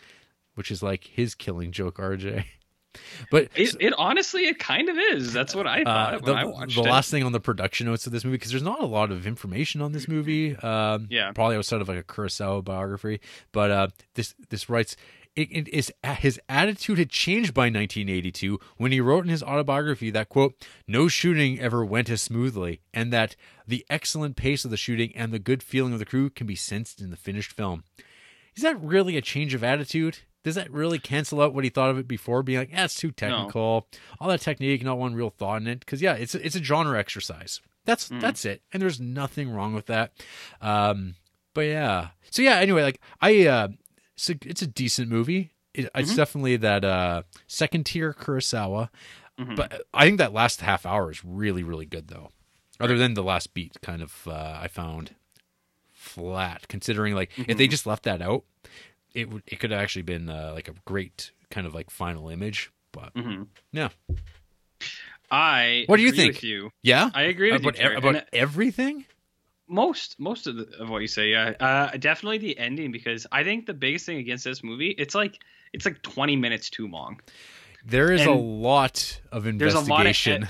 which 0.54 0.70
is 0.70 0.80
like 0.82 1.04
his 1.12 1.34
Killing 1.34 1.72
Joke, 1.72 1.96
RJ. 1.98 2.44
But 3.30 3.48
It, 3.54 3.76
it 3.80 3.94
honestly, 3.98 4.46
it 4.46 4.58
kind 4.58 4.88
of 4.88 4.96
is. 4.98 5.32
That's 5.32 5.54
what 5.54 5.66
I 5.66 5.84
thought 5.84 6.14
uh, 6.14 6.18
when 6.20 6.36
I 6.36 6.44
watched 6.44 6.76
the 6.76 6.82
it. 6.82 6.90
last 6.90 7.10
thing 7.10 7.22
on 7.22 7.32
the 7.32 7.40
production 7.40 7.86
notes 7.86 8.06
of 8.06 8.12
this 8.12 8.24
movie 8.24 8.36
because 8.36 8.50
there's 8.50 8.62
not 8.62 8.80
a 8.80 8.86
lot 8.86 9.10
of 9.10 9.26
information 9.26 9.80
on 9.82 9.92
this 9.92 10.08
movie. 10.08 10.56
Um, 10.56 11.08
Yeah. 11.10 11.32
probably 11.32 11.56
outside 11.56 11.80
of 11.80 11.88
like 11.88 11.98
a 11.98 12.02
Kurosawa 12.02 12.64
biography. 12.64 13.20
But 13.52 13.70
uh, 13.70 13.88
this 14.14 14.34
this 14.50 14.68
writes. 14.68 14.96
It, 15.36 15.48
it 15.50 15.66
is 15.70 15.92
his 16.18 16.40
attitude 16.48 16.96
had 16.96 17.10
changed 17.10 17.54
by 17.54 17.62
1982 17.62 18.60
when 18.76 18.92
he 18.92 19.00
wrote 19.00 19.24
in 19.24 19.30
his 19.30 19.42
autobiography 19.42 20.08
that 20.10 20.28
quote 20.28 20.54
no 20.86 21.08
shooting 21.08 21.58
ever 21.58 21.84
went 21.84 22.08
as 22.08 22.22
smoothly 22.22 22.82
and 22.92 23.12
that 23.12 23.34
the 23.66 23.84
excellent 23.90 24.36
pace 24.36 24.64
of 24.64 24.70
the 24.70 24.76
shooting 24.76 25.12
and 25.16 25.32
the 25.32 25.40
good 25.40 25.60
feeling 25.60 25.92
of 25.92 25.98
the 25.98 26.04
crew 26.04 26.30
can 26.30 26.46
be 26.46 26.54
sensed 26.54 27.00
in 27.00 27.10
the 27.10 27.16
finished 27.16 27.50
film 27.50 27.82
is 28.54 28.62
that 28.62 28.80
really 28.80 29.16
a 29.16 29.20
change 29.20 29.54
of 29.54 29.64
attitude? 29.64 30.18
Does 30.44 30.54
that 30.54 30.70
really 30.70 30.98
cancel 31.00 31.40
out 31.40 31.52
what 31.54 31.64
he 31.64 31.70
thought 31.70 31.90
of 31.90 31.98
it 31.98 32.06
before, 32.06 32.42
being 32.44 32.58
like, 32.60 32.70
"Yeah, 32.70 32.84
it's 32.84 32.94
too 32.94 33.10
technical, 33.10 33.88
all 34.20 34.28
that 34.28 34.40
technique, 34.42 34.84
not 34.84 34.98
one 34.98 35.14
real 35.14 35.30
thought 35.30 35.60
in 35.62 35.66
it"? 35.66 35.80
Because 35.80 36.00
yeah, 36.00 36.14
it's 36.14 36.34
a, 36.36 36.46
it's 36.46 36.54
a 36.54 36.62
genre 36.62 36.98
exercise. 36.98 37.60
That's 37.86 38.08
Mm. 38.10 38.20
that's 38.20 38.44
it, 38.44 38.62
and 38.72 38.80
there's 38.82 39.00
nothing 39.00 39.50
wrong 39.50 39.74
with 39.74 39.86
that. 39.86 40.12
Um, 40.60 41.16
but 41.54 41.62
yeah, 41.62 42.08
so 42.30 42.42
yeah. 42.42 42.56
Anyway, 42.58 42.82
like 42.82 43.00
I, 43.20 43.46
uh, 43.46 43.68
it's 44.14 44.30
a, 44.30 44.36
it's 44.44 44.62
a 44.62 44.66
decent 44.66 45.08
movie. 45.10 45.50
It, 45.74 45.90
It's 45.94 46.10
Mm-hmm. 46.10 46.16
definitely 46.16 46.56
that 46.58 46.84
uh, 46.84 47.22
second 47.46 47.84
tier 47.86 48.12
Kurosawa, 48.14 48.90
Mhm. 49.40 49.56
but 49.56 49.82
I 49.92 50.04
think 50.06 50.18
that 50.18 50.32
last 50.32 50.60
half 50.60 50.86
hour 50.86 51.10
is 51.10 51.24
really 51.24 51.62
really 51.62 51.86
good 51.86 52.08
though. 52.08 52.30
Other 52.80 52.96
than 52.98 53.14
the 53.14 53.22
last 53.22 53.54
beat, 53.54 53.80
kind 53.82 54.02
of 54.02 54.26
uh, 54.28 54.58
I 54.60 54.68
found 54.68 55.14
flat. 55.92 56.68
Considering 56.68 57.14
like 57.14 57.30
if 57.38 57.46
Mm-hmm. 57.46 57.56
they 57.58 57.66
just 57.68 57.86
left 57.86 58.02
that 58.04 58.20
out, 58.22 58.44
it 59.14 59.28
it 59.46 59.60
could 59.60 59.70
have 59.70 59.80
actually 59.80 60.02
been 60.02 60.28
uh, 60.28 60.52
like 60.54 60.68
a 60.68 60.74
great 60.84 61.30
kind 61.50 61.66
of 61.66 61.74
like 61.74 61.90
final 61.90 62.28
image. 62.28 62.70
But 62.92 63.14
mm-hmm. 63.14 63.44
Yeah. 63.72 63.88
I 65.30 65.84
What 65.86 65.96
do 65.96 66.02
you 66.02 66.12
think? 66.12 66.34
With 66.34 66.44
you, 66.44 66.70
yeah, 66.82 67.10
I 67.14 67.22
agree 67.22 67.50
with 67.50 67.62
about, 67.62 67.76
you. 67.76 67.82
Jared. 67.82 67.98
about 67.98 68.14
And 68.16 68.24
everything. 68.32 69.04
most 69.66 70.20
most 70.20 70.46
of, 70.46 70.56
the, 70.56 70.68
of 70.78 70.90
what 70.90 71.00
you 71.00 71.08
say, 71.08 71.30
yeah. 71.30 71.54
Uh, 71.58 71.96
definitely 71.96 72.38
the 72.38 72.58
ending 72.58 72.92
because 72.92 73.26
I 73.32 73.42
think 73.42 73.66
the 73.66 73.74
biggest 73.74 74.06
thing 74.06 74.18
against 74.18 74.44
this 74.44 74.62
movie, 74.62 74.90
it's 74.90 75.14
like 75.14 75.40
it's 75.72 75.84
like 75.84 76.02
20 76.02 76.36
minutes 76.36 76.70
too 76.70 76.88
long. 76.88 77.20
There 77.86 78.12
is 78.12 78.24
a 78.24 78.32
lot 78.32 79.20
of 79.32 79.44
there's 79.58 79.74
a 79.74 79.80
lot 79.80 80.02
of 80.02 80.06
investigation. 80.06 80.48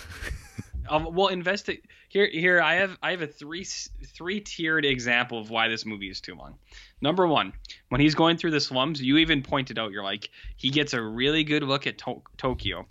Um, 0.89 1.15
well, 1.15 1.29
invest 1.29 1.71
here. 2.09 2.27
Here, 2.27 2.61
I 2.61 2.75
have 2.75 2.99
I 3.03 3.13
have 3.13 3.23
a 3.23 3.27
three 3.27 3.65
three 3.65 4.41
tiered 4.41 4.85
example 4.85 5.39
of 5.39 5.51
why 5.51 5.69
this 5.69 5.87
movie 5.87 6.11
is 6.11 6.21
too 6.21 6.35
long. 6.35 6.59
Number 7.05 7.27
one, 7.27 7.53
when 7.91 8.01
he's 8.01 8.15
going 8.15 8.39
through 8.39 8.53
the 8.53 8.61
slums, 8.61 9.01
you 9.01 9.19
even 9.19 9.43
pointed 9.43 9.79
out 9.79 9.93
you're 9.93 10.03
like 10.03 10.31
he 10.57 10.71
gets 10.71 10.95
a 10.95 11.03
really 11.03 11.45
good 11.45 11.63
look 11.63 11.87
at 11.87 11.99
to- 11.99 12.23
Tokyo, 12.39 12.87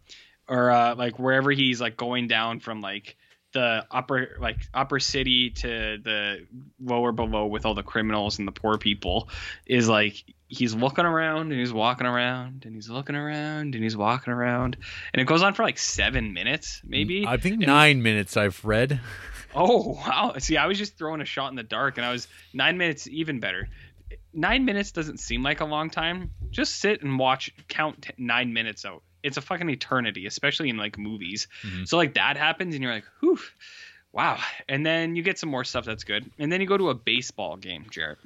or 0.47 0.69
uh, 0.69 0.93
like 0.95 1.17
wherever 1.17 1.49
he's 1.51 1.81
like 1.81 1.97
going 1.97 2.27
down 2.27 2.59
from 2.59 2.79
like 2.79 3.17
the 3.53 3.85
upper 3.91 4.37
like 4.39 4.57
upper 4.73 4.99
city 4.99 5.49
to 5.49 5.97
the 6.03 6.45
lower 6.79 7.11
below 7.11 7.47
with 7.47 7.65
all 7.65 7.73
the 7.73 7.83
criminals 7.83 8.37
and 8.39 8.47
the 8.47 8.51
poor 8.51 8.77
people 8.77 9.29
is 9.65 9.89
like 9.89 10.23
he's 10.47 10.73
looking 10.75 11.05
around 11.05 11.51
and 11.51 11.59
he's 11.59 11.73
walking 11.73 12.05
around 12.07 12.65
and 12.65 12.75
he's 12.75 12.89
looking 12.89 13.15
around 13.15 13.73
and 13.75 13.83
he's 13.83 13.97
walking 13.97 14.33
around 14.33 14.77
and 15.13 15.21
it 15.21 15.25
goes 15.25 15.41
on 15.43 15.53
for 15.53 15.63
like 15.63 15.77
seven 15.79 16.33
minutes 16.33 16.81
maybe 16.83 17.25
I 17.27 17.37
think 17.37 17.55
And- 17.55 17.67
nine 17.67 18.01
minutes 18.03 18.37
I've 18.37 18.63
read. 18.63 18.99
Oh 19.55 19.89
wow! 20.03 20.33
See, 20.39 20.57
I 20.57 20.65
was 20.65 20.79
just 20.79 20.97
throwing 20.97 21.21
a 21.21 21.25
shot 21.25 21.51
in 21.51 21.55
the 21.55 21.61
dark, 21.61 21.97
and 21.97 22.05
I 22.07 22.11
was 22.11 22.27
nine 22.55 22.79
minutes 22.79 23.05
even 23.07 23.39
better. 23.39 23.69
Nine 24.33 24.65
minutes 24.65 24.91
doesn't 24.91 25.19
seem 25.19 25.43
like 25.43 25.59
a 25.61 25.65
long 25.65 25.89
time. 25.89 26.31
Just 26.51 26.77
sit 26.77 27.01
and 27.01 27.17
watch, 27.19 27.51
count 27.67 28.01
t- 28.03 28.13
nine 28.17 28.53
minutes 28.53 28.85
out. 28.85 29.03
It's 29.21 29.37
a 29.37 29.41
fucking 29.41 29.69
eternity, 29.69 30.25
especially 30.25 30.69
in 30.69 30.77
like 30.77 30.97
movies. 30.97 31.47
Mhm. 31.63 31.87
So 31.87 31.97
like 31.97 32.15
that 32.15 32.37
happens, 32.37 32.75
and 32.75 32.83
you're 32.83 32.93
like, 32.93 33.05
whew, 33.19 33.39
wow. 34.11 34.39
And 34.67 34.85
then 34.85 35.15
you 35.15 35.23
get 35.23 35.39
some 35.39 35.49
more 35.49 35.63
stuff 35.63 35.85
that's 35.85 36.03
good, 36.03 36.29
and 36.37 36.51
then 36.51 36.61
you 36.61 36.67
go 36.67 36.77
to 36.77 36.89
a 36.89 36.93
baseball 36.95 37.55
game, 37.57 37.85
Jared. 37.89 38.17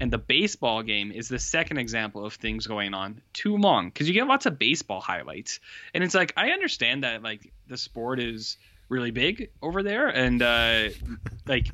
And 0.00 0.12
the 0.12 0.18
baseball 0.18 0.82
game 0.82 1.10
is 1.10 1.28
the 1.28 1.38
second 1.40 1.78
example 1.78 2.24
of 2.24 2.34
things 2.34 2.66
going 2.68 2.94
on 2.94 3.20
too 3.32 3.56
long 3.56 3.88
because 3.88 4.06
you 4.06 4.14
get 4.14 4.26
lots 4.26 4.46
of 4.46 4.58
baseball 4.58 5.00
highlights, 5.00 5.58
and 5.94 6.04
it's 6.04 6.14
like 6.14 6.32
I 6.36 6.50
understand 6.50 7.02
that 7.04 7.22
like 7.22 7.52
the 7.66 7.76
sport 7.76 8.20
is 8.20 8.56
really 8.88 9.10
big 9.12 9.50
over 9.62 9.82
there 9.84 10.08
and 10.08 10.42
uh 10.42 10.88
like 11.46 11.68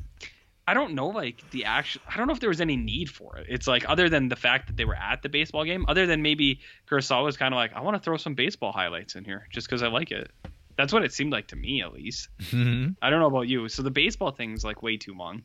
i 0.67 0.73
don't 0.73 0.93
know 0.93 1.07
like 1.07 1.41
the 1.51 1.65
actual 1.65 2.01
i 2.13 2.17
don't 2.17 2.27
know 2.27 2.33
if 2.33 2.39
there 2.39 2.49
was 2.49 2.61
any 2.61 2.75
need 2.75 3.09
for 3.09 3.37
it. 3.37 3.47
It's 3.49 3.67
like 3.67 3.85
other 3.87 4.09
than 4.09 4.27
the 4.29 4.35
fact 4.35 4.67
that 4.67 4.75
they 4.77 4.85
were 4.85 4.95
at 4.95 5.21
the 5.21 5.29
baseball 5.29 5.63
game 5.65 5.85
other 5.87 6.05
than 6.05 6.21
maybe 6.21 6.59
kurosawa 6.89 7.23
was 7.23 7.37
kind 7.37 7.53
of 7.53 7.57
like 7.57 7.73
i 7.73 7.81
want 7.81 7.95
to 7.95 8.01
throw 8.03 8.17
some 8.17 8.35
baseball 8.35 8.71
highlights 8.71 9.15
in 9.15 9.23
here 9.23 9.47
just 9.51 9.67
because 9.67 9.81
i 9.83 9.87
like 9.87 10.11
it. 10.11 10.29
That's 10.77 10.93
what 10.93 11.03
it 11.03 11.11
seemed 11.11 11.31
like 11.31 11.47
to 11.47 11.55
me 11.55 11.81
at 11.81 11.91
least. 11.93 12.29
Mhm. 12.39 12.95
i 13.01 13.09
don't 13.09 13.19
know 13.19 13.27
about 13.27 13.47
you. 13.47 13.67
So 13.69 13.81
the 13.81 13.89
baseball 13.91 14.31
thing's 14.31 14.63
like 14.63 14.83
way 14.83 14.97
too 14.97 15.15
long. 15.15 15.41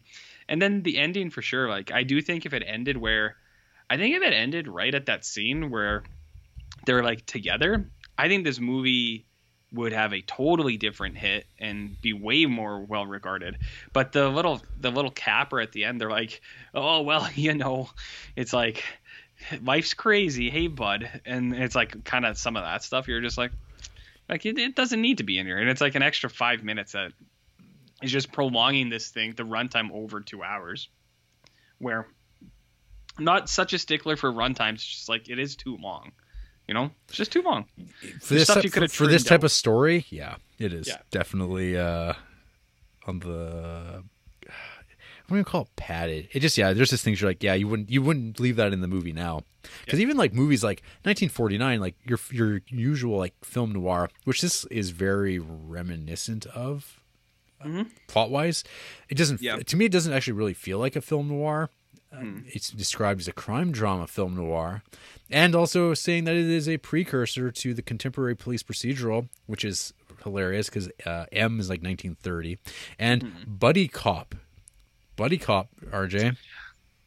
And 0.49 0.61
then 0.61 0.83
the 0.83 0.99
ending 0.99 1.31
for 1.31 1.41
sure 1.41 1.69
like 1.69 1.91
i 1.93 2.03
do 2.03 2.21
think 2.21 2.45
if 2.45 2.53
it 2.53 2.63
ended 2.67 2.97
where 2.99 3.37
i 3.89 3.97
think 3.97 4.15
if 4.15 4.23
it 4.23 4.33
ended 4.35 4.69
right 4.69 4.95
at 4.95 5.07
that 5.07 5.25
scene 5.25 5.71
where 5.71 6.03
they're 6.85 7.03
like 7.05 7.25
together 7.27 7.89
i 8.19 8.29
think 8.29 8.45
this 8.45 8.59
movie 8.61 9.25
would 9.73 9.93
have 9.93 10.13
a 10.13 10.21
totally 10.21 10.77
different 10.77 11.17
hit 11.17 11.47
and 11.59 12.01
be 12.01 12.13
way 12.13 12.47
more 12.47 12.81
well 12.81 13.07
regarded. 13.07 13.59
But 13.93 14.13
the 14.13 14.29
little 14.29 14.61
the 14.81 14.91
little 14.91 15.11
capper 15.11 15.61
at 15.61 15.73
the 15.73 15.85
end, 15.85 16.01
they're 16.01 16.11
like, 16.11 16.41
"Oh 16.75 17.03
well, 17.03 17.29
you 17.35 17.55
know, 17.55 17.89
it's 18.37 18.53
like 18.53 18.85
life's 19.63 19.95
crazy, 19.95 20.51
hey 20.51 20.69
bud," 20.69 21.23
and 21.25 21.55
it's 21.55 21.75
like 21.75 22.05
kind 22.05 22.27
of 22.27 22.39
some 22.39 22.57
of 22.57 22.65
that 22.65 22.83
stuff. 22.83 23.09
You're 23.09 23.21
just 23.21 23.39
like, 23.39 23.53
like 24.29 24.47
it, 24.47 24.59
it 24.59 24.75
doesn't 24.75 25.01
need 25.01 25.19
to 25.19 25.25
be 25.25 25.39
in 25.39 25.47
here, 25.47 25.59
and 25.59 25.69
it's 25.69 25.81
like 25.81 25.95
an 25.95 26.03
extra 26.03 26.31
five 26.31 26.63
minutes 26.63 26.93
that 26.93 27.13
is 28.03 28.13
just 28.13 28.33
prolonging 28.33 28.89
this 28.89 29.09
thing, 29.09 29.35
the 29.37 29.45
runtime 29.45 29.91
over 29.93 30.21
two 30.21 30.43
hours, 30.43 30.89
where 31.79 32.07
not 33.19 33.49
such 33.49 33.73
a 33.73 33.79
stickler 33.79 34.17
for 34.17 34.33
runtimes. 34.33 34.79
Just 34.79 35.09
like 35.09 35.29
it 35.29 35.39
is 35.39 35.57
too 35.57 35.77
long. 35.77 36.13
You 36.73 36.79
know, 36.79 36.91
it's 37.07 37.19
just 37.19 37.31
too 37.31 37.43
long. 37.43 37.67
for 38.23 38.33
this 38.33 38.49
type, 38.49 38.91
for, 38.91 39.07
this 39.07 39.25
type 39.25 39.43
of 39.43 39.53
story, 39.53 40.07
yeah, 40.09 40.37
it 40.59 40.73
is 40.73 40.89
Yeah. 40.89 40.97
definitely 41.11 41.77
uh, 41.77 42.15
on 43.07 43.19
the. 43.19 44.03
I'm 44.49 45.29
gonna 45.29 45.45
call 45.45 45.63
it 45.65 45.77
padded. 45.77 46.29
It 46.33 46.41
just 46.41 46.57
yeah. 46.57 46.73
There's 46.73 46.89
just 46.89 47.05
things 47.05 47.21
you're 47.21 47.29
like 47.29 47.43
yeah. 47.43 47.53
You 47.53 47.69
wouldn't 47.69 47.91
you 47.91 48.01
wouldn't 48.01 48.41
leave 48.41 48.57
that 48.57 48.73
in 48.73 48.81
the 48.81 48.89
movie 48.89 49.13
now 49.13 49.43
because 49.85 50.01
even 50.01 50.17
like 50.17 50.33
movies 50.33 50.65
like 50.65 50.81
1949, 51.03 51.79
like 51.79 51.95
your 52.07 52.19
your 52.31 52.63
usual 52.69 53.19
like 53.19 53.35
film 53.45 53.73
noir, 53.73 54.09
which 54.25 54.41
this 54.41 54.65
is 54.71 54.91
very 54.91 55.39
reminiscent 55.39 56.47
of 56.47 57.01
Mhm. 57.63 57.91
plot 58.09 58.31
wise. 58.31 58.65
It 59.11 59.19
doesn't 59.19 59.43
Yeah. 59.43 59.59
to 59.59 59.77
me. 59.77 59.85
It 59.85 59.93
doesn't 59.93 60.13
actually 60.15 60.33
really 60.33 60.55
feel 60.55 60.79
like 60.79 60.97
a 60.97 61.03
film 61.03 61.29
noir. 61.29 61.69
Uh, 62.13 62.17
Hmm. 62.19 62.41
It's 62.47 62.71
described 62.71 63.21
as 63.23 63.29
a 63.29 63.33
crime 63.33 63.73
drama 63.73 64.07
film 64.07 64.37
noir, 64.37 64.83
and 65.31 65.55
also 65.55 65.95
saying 65.95 66.25
that 66.25 66.37
it 66.37 66.47
is 66.49 66.69
a 66.69 66.77
precursor 66.79 67.51
to 67.51 67.73
the 67.75 67.81
contemporary 67.83 68.37
police 68.37 68.63
procedural, 68.63 69.29
which 69.47 69.65
is 69.65 69.95
hilarious 70.23 70.69
because 70.69 70.89
uh, 71.07 71.25
M 71.33 71.59
is 71.59 71.69
like 71.71 71.83
1930, 71.83 72.59
and 72.99 73.23
Hmm. 73.23 73.29
buddy 73.47 73.89
cop, 73.89 74.35
buddy 75.17 75.39
cop, 75.39 75.69
RJ. 75.91 76.37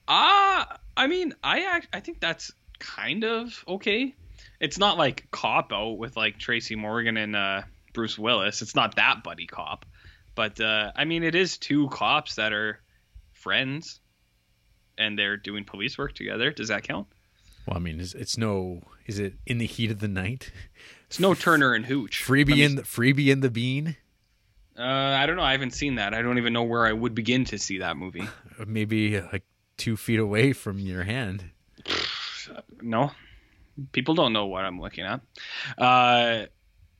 Ah, 0.08 0.78
I 0.98 1.08
mean, 1.08 1.34
I 1.44 1.62
act, 1.62 1.88
I 1.94 2.00
think 2.00 2.20
that's 2.20 2.52
kind 2.80 3.24
of 3.24 3.64
okay. 3.68 4.14
It's 4.60 4.78
not 4.78 4.98
like 4.98 5.28
cop 5.32 5.72
out 5.74 5.98
with 5.98 6.16
like 6.18 6.38
Tracy 6.40 6.76
Morgan 6.76 7.18
and 7.18 7.36
uh, 7.36 7.62
Bruce 7.94 8.18
Willis. 8.18 8.62
It's 8.62 8.76
not 8.76 8.96
that 8.96 9.24
buddy 9.24 9.46
cop, 9.48 9.86
but 10.36 10.60
uh, 10.60 10.92
I 10.96 11.06
mean, 11.06 11.24
it 11.24 11.36
is 11.36 11.58
two 11.58 11.90
cops 11.90 12.36
that 12.36 12.54
are 12.54 12.80
friends, 13.34 14.00
and 14.98 15.18
they're 15.18 15.38
doing 15.38 15.64
police 15.64 15.98
work 15.98 16.14
together. 16.14 16.52
Does 16.52 16.70
that 16.70 16.84
count? 16.84 17.08
Well, 17.66 17.78
I 17.78 17.80
mean, 17.80 18.00
it's, 18.00 18.14
it's 18.14 18.38
no. 18.38 18.82
Is 19.06 19.20
it 19.20 19.34
in 19.46 19.58
the 19.58 19.66
heat 19.66 19.92
of 19.92 20.00
the 20.00 20.08
night? 20.08 20.52
It's 21.08 21.20
no 21.20 21.34
Turner 21.34 21.74
and 21.74 21.86
Hooch. 21.86 22.24
Freebie 22.24 22.64
in 22.64 22.76
the 22.76 22.82
freebie 22.84 23.32
in 23.32 23.42
the 23.42 23.50
bean. 23.50 23.96
Uh, 24.78 24.84
I 24.84 25.26
don't 25.26 25.38
know. 25.38 25.44
I 25.44 25.54
haven't 25.54 25.72
seen 25.72 25.96
that. 25.96 26.14
I 26.14 26.22
don't 26.22 26.38
even 26.38 26.52
know 26.52 26.64
where 26.64 26.86
I 26.86 26.92
would 26.92 27.16
begin 27.16 27.46
to 27.46 27.58
see 27.58 27.78
that 27.80 27.96
movie. 27.96 28.28
Maybe 28.68 29.18
uh, 29.18 29.28
like 29.32 29.44
two 29.78 29.96
feet 29.96 30.20
away 30.20 30.54
from 30.54 30.80
your 30.80 31.04
hand. 31.04 31.46
No, 32.82 33.10
people 33.92 34.14
don't 34.14 34.32
know 34.32 34.46
what 34.46 34.66
I'm 34.66 34.80
looking 34.80 35.06
at. 35.06 35.22
Uh, 35.80 36.46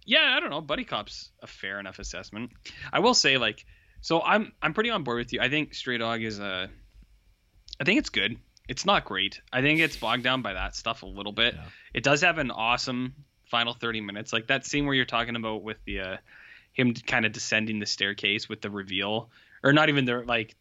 yeah, 0.04 0.34
I 0.36 0.40
don't 0.40 0.50
know. 0.50 0.62
Buddy 0.62 0.84
Cop's 0.84 1.30
a 1.44 1.48
fair 1.48 1.80
enough 1.80 2.00
assessment. 2.00 2.52
I 2.92 3.00
will 3.00 3.14
say, 3.14 3.38
like, 3.38 3.64
so 4.02 4.24
I'm 4.24 4.54
I'm 4.64 4.74
pretty 4.74 4.90
on 4.90 5.04
board 5.04 5.20
with 5.20 5.34
you. 5.34 5.42
I 5.42 5.50
think 5.50 5.76
Stray 5.76 6.00
Dog 6.00 6.24
is 6.24 6.40
a, 6.40 6.70
I 7.80 7.84
think 7.84 8.00
it's 8.00 8.10
good. 8.10 8.38
It's 8.68 8.86
not 8.86 9.06
great. 9.06 9.42
I 9.54 9.62
think 9.62 9.80
it's 9.80 9.96
bogged 9.98 10.24
down 10.24 10.42
by 10.42 10.54
that 10.54 10.76
stuff 10.76 11.04
a 11.04 11.06
little 11.08 11.32
bit. 11.32 11.54
Yeah. 11.56 11.64
It 11.94 12.04
does 12.04 12.22
have 12.22 12.38
an 12.40 12.50
awesome 12.52 13.14
final 13.46 13.74
30 13.74 14.02
minutes, 14.02 14.34
like 14.34 14.48
that 14.48 14.66
scene 14.66 14.86
where 14.86 14.96
you're 14.96 15.06
talking 15.06 15.36
about 15.36 15.62
with 15.64 15.78
the 15.86 16.00
uh, 16.00 16.18
him 16.74 16.94
kind 16.94 17.26
of 17.26 17.32
descending 17.32 17.80
the 17.80 17.86
staircase 17.86 18.50
with 18.50 18.62
the 18.62 18.70
reveal, 18.70 19.30
or 19.64 19.72
not 19.74 19.90
even 19.90 20.06
the 20.06 20.24
like. 20.26 20.56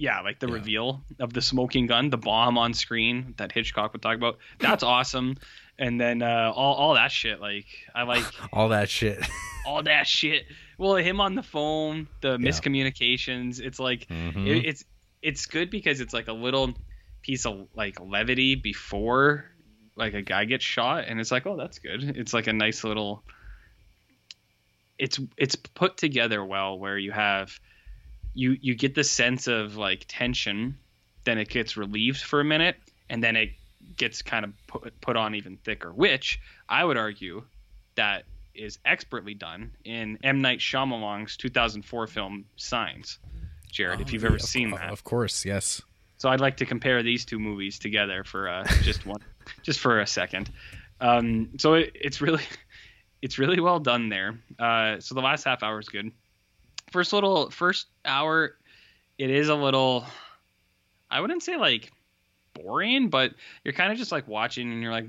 Yeah, 0.00 0.20
like 0.20 0.38
the 0.38 0.46
Yeah. 0.46 0.54
reveal 0.54 1.02
of 1.18 1.32
the 1.32 1.42
smoking 1.42 1.88
gun, 1.88 2.08
the 2.08 2.16
bomb 2.16 2.56
on 2.56 2.72
screen 2.72 3.34
that 3.38 3.50
Hitchcock 3.50 3.92
would 3.94 4.00
talk 4.02 4.14
about. 4.14 4.38
That's 4.60 4.82
awesome. 4.84 5.38
And 5.76 6.00
then 6.00 6.22
uh, 6.22 6.52
all 6.54 6.74
all 6.74 6.94
that 6.94 7.10
shit, 7.10 7.40
like 7.40 7.66
I 7.96 8.04
like 8.04 8.24
All 8.52 8.68
that 8.68 8.88
shit. 8.88 9.18
all 9.66 9.82
that 9.82 10.06
shit. 10.06 10.46
Well, 10.78 10.94
him 10.94 11.20
on 11.20 11.34
the 11.34 11.42
phone, 11.42 12.06
the 12.20 12.30
Yeah. 12.30 12.36
miscommunications. 12.92 13.60
It's 13.60 13.80
like 13.80 14.06
Mhm. 14.08 14.46
it, 14.46 14.66
it's 14.66 14.84
it's 15.22 15.46
good 15.46 15.70
because 15.70 16.00
it's 16.00 16.14
like 16.14 16.28
a 16.28 16.32
little 16.32 16.74
piece 17.22 17.46
of 17.46 17.68
like 17.74 18.00
levity 18.00 18.54
before 18.54 19.44
like 19.98 20.14
a 20.14 20.22
guy 20.22 20.44
gets 20.44 20.64
shot, 20.64 21.04
and 21.08 21.20
it's 21.20 21.32
like, 21.32 21.46
oh, 21.46 21.56
that's 21.56 21.80
good. 21.80 22.16
It's 22.16 22.32
like 22.32 22.46
a 22.46 22.52
nice 22.52 22.84
little. 22.84 23.24
It's 24.96 25.18
it's 25.36 25.56
put 25.56 25.96
together 25.96 26.44
well 26.44 26.78
where 26.78 26.96
you 26.96 27.12
have 27.12 27.58
you 28.34 28.56
you 28.60 28.74
get 28.74 28.94
the 28.94 29.04
sense 29.04 29.48
of 29.48 29.76
like 29.76 30.04
tension, 30.08 30.78
then 31.24 31.38
it 31.38 31.48
gets 31.48 31.76
relieved 31.76 32.22
for 32.22 32.40
a 32.40 32.44
minute, 32.44 32.76
and 33.10 33.22
then 33.22 33.36
it 33.36 33.50
gets 33.96 34.22
kind 34.22 34.44
of 34.44 34.52
put 34.68 35.00
put 35.00 35.16
on 35.16 35.34
even 35.34 35.56
thicker. 35.56 35.92
Which 35.92 36.40
I 36.68 36.84
would 36.84 36.96
argue 36.96 37.44
that 37.96 38.24
is 38.54 38.78
expertly 38.84 39.34
done 39.34 39.72
in 39.84 40.18
M 40.22 40.40
Night 40.40 40.60
Shyamalan's 40.60 41.36
2004 41.36 42.06
film 42.06 42.44
Signs. 42.56 43.18
Jared, 43.70 44.00
if 44.00 44.08
Oh, 44.08 44.10
you've 44.12 44.22
yeah, 44.22 44.28
ever 44.28 44.38
seen 44.38 44.70
that. 44.72 44.90
Of 44.90 45.04
course, 45.04 45.44
yes. 45.44 45.82
So 46.18 46.28
I'd 46.28 46.40
like 46.40 46.56
to 46.58 46.66
compare 46.66 47.02
these 47.02 47.24
two 47.24 47.38
movies 47.38 47.78
together 47.78 48.24
for 48.24 48.48
uh, 48.48 48.64
just 48.82 49.06
one, 49.06 49.20
just 49.62 49.78
for 49.80 50.00
a 50.00 50.06
second. 50.06 50.50
Um, 51.00 51.50
so 51.58 51.74
it, 51.74 51.92
it's 51.94 52.20
really, 52.20 52.42
it's 53.22 53.38
really 53.38 53.60
well 53.60 53.78
done 53.78 54.08
there. 54.08 54.38
Uh, 54.58 54.98
so 55.00 55.14
the 55.14 55.20
last 55.20 55.44
half 55.44 55.62
hour 55.62 55.78
is 55.78 55.88
good. 55.88 56.10
First 56.90 57.12
little, 57.12 57.50
first 57.50 57.86
hour, 58.04 58.56
it 59.18 59.30
is 59.30 59.48
a 59.48 59.54
little, 59.54 60.04
I 61.10 61.20
wouldn't 61.20 61.42
say 61.42 61.56
like 61.56 61.92
boring, 62.54 63.08
but 63.10 63.32
you're 63.64 63.74
kind 63.74 63.92
of 63.92 63.98
just 63.98 64.10
like 64.10 64.26
watching 64.26 64.72
and 64.72 64.82
you're 64.82 64.92
like, 64.92 65.06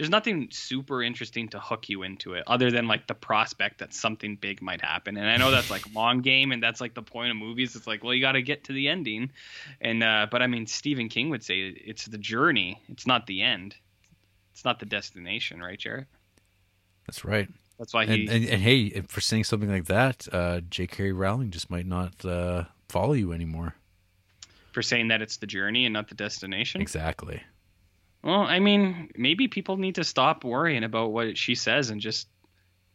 there's 0.00 0.08
nothing 0.08 0.48
super 0.50 1.02
interesting 1.02 1.46
to 1.46 1.60
hook 1.60 1.90
you 1.90 2.04
into 2.04 2.32
it 2.32 2.42
other 2.46 2.70
than 2.70 2.88
like 2.88 3.06
the 3.06 3.12
prospect 3.12 3.80
that 3.80 3.92
something 3.92 4.34
big 4.34 4.62
might 4.62 4.80
happen. 4.80 5.18
And 5.18 5.28
I 5.28 5.36
know 5.36 5.50
that's 5.50 5.70
like 5.70 5.94
long 5.94 6.22
game 6.22 6.52
and 6.52 6.62
that's 6.62 6.80
like 6.80 6.94
the 6.94 7.02
point 7.02 7.30
of 7.30 7.36
movies. 7.36 7.76
It's 7.76 7.86
like, 7.86 8.02
well, 8.02 8.14
you 8.14 8.22
got 8.22 8.32
to 8.32 8.40
get 8.40 8.64
to 8.64 8.72
the 8.72 8.88
ending. 8.88 9.30
And, 9.78 10.02
uh, 10.02 10.26
but 10.30 10.40
I 10.40 10.46
mean, 10.46 10.66
Stephen 10.66 11.10
King 11.10 11.28
would 11.28 11.44
say 11.44 11.64
it's 11.64 12.06
the 12.06 12.16
journey, 12.16 12.80
it's 12.88 13.06
not 13.06 13.26
the 13.26 13.42
end. 13.42 13.76
It's 14.54 14.64
not 14.64 14.78
the 14.78 14.86
destination, 14.86 15.60
right, 15.60 15.78
Jared? 15.78 16.06
That's 17.06 17.22
right. 17.22 17.50
That's 17.78 17.92
why 17.92 18.06
he. 18.06 18.22
And, 18.22 18.30
and, 18.30 18.44
and 18.46 18.62
hey, 18.62 19.02
for 19.02 19.20
saying 19.20 19.44
something 19.44 19.70
like 19.70 19.84
that, 19.84 20.26
uh, 20.32 20.62
J.K. 20.70 21.12
Rowling 21.12 21.50
just 21.50 21.68
might 21.68 21.86
not 21.86 22.24
uh, 22.24 22.64
follow 22.88 23.12
you 23.12 23.34
anymore. 23.34 23.74
for 24.72 24.80
saying 24.80 25.08
that 25.08 25.20
it's 25.20 25.36
the 25.36 25.46
journey 25.46 25.84
and 25.84 25.92
not 25.92 26.08
the 26.08 26.14
destination. 26.14 26.80
Exactly. 26.80 27.42
Well, 28.22 28.42
I 28.42 28.58
mean, 28.58 29.10
maybe 29.16 29.48
people 29.48 29.76
need 29.78 29.94
to 29.94 30.04
stop 30.04 30.44
worrying 30.44 30.84
about 30.84 31.12
what 31.12 31.38
she 31.38 31.54
says 31.54 31.90
and 31.90 32.00
just 32.00 32.28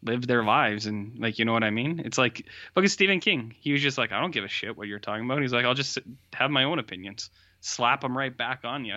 live 0.03 0.27
their 0.27 0.43
lives 0.43 0.85
and 0.85 1.17
like 1.19 1.39
you 1.39 1.45
know 1.45 1.53
what 1.53 1.63
I 1.63 1.71
mean? 1.71 1.99
It's 2.05 2.17
like 2.17 2.45
look 2.75 2.85
at 2.85 2.91
Stephen 2.91 3.19
King. 3.19 3.55
He 3.59 3.71
was 3.71 3.81
just 3.81 3.97
like, 3.97 4.11
I 4.11 4.21
don't 4.21 4.31
give 4.31 4.43
a 4.43 4.47
shit 4.47 4.77
what 4.77 4.87
you're 4.87 4.99
talking 4.99 5.25
about. 5.25 5.41
He's 5.41 5.53
like, 5.53 5.65
I'll 5.65 5.73
just 5.73 5.97
have 6.33 6.51
my 6.51 6.63
own 6.65 6.77
opinions, 6.77 7.31
slap 7.61 8.01
them 8.01 8.15
right 8.15 8.35
back 8.35 8.59
on 8.65 8.85
you. 8.85 8.95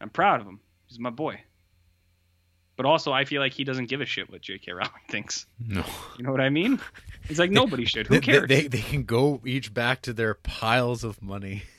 I'm 0.00 0.08
proud 0.10 0.40
of 0.40 0.46
him. 0.46 0.60
He's 0.86 0.98
my 0.98 1.10
boy. 1.10 1.40
But 2.76 2.86
also, 2.86 3.12
I 3.12 3.24
feel 3.24 3.42
like 3.42 3.52
he 3.52 3.64
doesn't 3.64 3.86
give 3.90 4.00
a 4.00 4.06
shit 4.06 4.30
what 4.30 4.40
J.K. 4.40 4.70
Rowling 4.72 4.92
thinks. 5.08 5.46
No. 5.58 5.84
You 6.16 6.24
know 6.24 6.30
what 6.30 6.40
I 6.40 6.48
mean? 6.48 6.78
He's 7.26 7.38
like, 7.40 7.50
nobody 7.50 7.84
should. 7.84 8.06
Who 8.08 8.14
They- 8.14 8.20
cares? 8.20 8.48
They, 8.48 8.68
they 8.68 8.80
can 8.82 9.02
go 9.02 9.40
each 9.44 9.74
back 9.74 10.00
to 10.02 10.12
their 10.12 10.34
piles 10.34 11.02
of 11.04 11.20
money. 11.20 11.64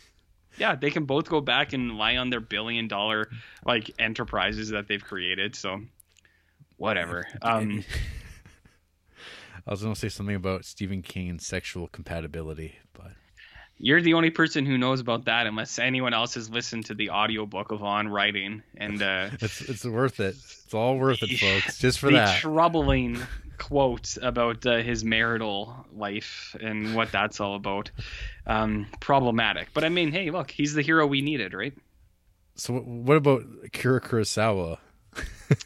yeah, 0.59 0.75
they 0.75 0.91
can 0.91 1.05
both 1.05 1.29
go 1.29 1.41
back 1.41 1.73
and 1.73 1.97
lie 1.97 2.17
on 2.17 2.29
their 2.29 2.39
billion 2.39 2.87
dollar 2.87 3.29
like 3.65 3.91
enterprises 3.99 4.69
that 4.69 4.87
they've 4.87 5.03
created. 5.03 5.55
So, 5.55 5.81
whatever. 6.77 7.27
Um, 7.41 7.83
I 9.67 9.71
was 9.71 9.83
going 9.83 9.93
to 9.93 9.99
say 9.99 10.09
something 10.09 10.35
about 10.35 10.65
Stephen 10.65 11.03
King 11.03 11.29
and 11.29 11.39
sexual 11.41 11.89
compatibility, 11.89 12.75
but 12.93 13.11
you're 13.77 14.01
the 14.01 14.15
only 14.15 14.31
person 14.31 14.65
who 14.65 14.77
knows 14.77 14.99
about 14.99 15.25
that, 15.25 15.45
unless 15.45 15.77
anyone 15.77 16.13
else 16.13 16.33
has 16.33 16.49
listened 16.49 16.85
to 16.85 16.95
the 16.95 17.11
audiobook 17.11 17.71
of 17.71 17.83
On 17.83 18.07
Writing 18.07 18.63
and 18.77 19.01
uh, 19.01 19.29
it's 19.41 19.61
it's 19.61 19.85
worth 19.85 20.19
it. 20.19 20.35
It's 20.35 20.73
all 20.73 20.97
worth 20.97 21.21
it, 21.21 21.37
folks. 21.37 21.77
Just 21.77 21.99
for 21.99 22.07
the 22.07 22.17
that. 22.17 22.39
troubling 22.39 23.19
quote 23.59 24.17
about 24.21 24.65
uh, 24.65 24.77
his 24.77 25.03
marital 25.03 25.85
life 25.95 26.55
and 26.59 26.95
what 26.95 27.11
that's 27.11 27.39
all 27.39 27.55
about. 27.55 27.91
Um, 28.47 28.87
problematic, 28.99 29.69
but 29.75 29.83
I 29.83 29.89
mean, 29.89 30.11
hey, 30.11 30.31
look, 30.31 30.49
he's 30.49 30.73
the 30.73 30.81
hero 30.81 31.05
we 31.05 31.21
needed, 31.21 31.53
right? 31.53 31.73
so 32.55 32.73
what- 32.73 33.17
about 33.17 33.43
Kira 33.71 33.99
Kurosawa? 34.01 34.79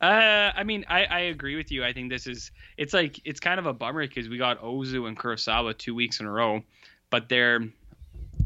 Uh, 0.00 0.50
I 0.56 0.64
mean, 0.64 0.86
I, 0.88 1.04
I 1.04 1.18
agree 1.20 1.56
with 1.56 1.70
you. 1.70 1.84
I 1.84 1.92
think 1.92 2.08
this 2.10 2.26
is 2.26 2.52
it's 2.78 2.94
like 2.94 3.20
it's 3.26 3.38
kind 3.38 3.60
of 3.60 3.66
a 3.66 3.74
bummer 3.74 4.06
because 4.08 4.30
we 4.30 4.38
got 4.38 4.62
Ozu 4.62 5.06
and 5.06 5.14
Kurosawa 5.14 5.76
two 5.76 5.94
weeks 5.94 6.20
in 6.20 6.26
a 6.26 6.30
row, 6.30 6.62
but 7.10 7.28
they're 7.28 7.60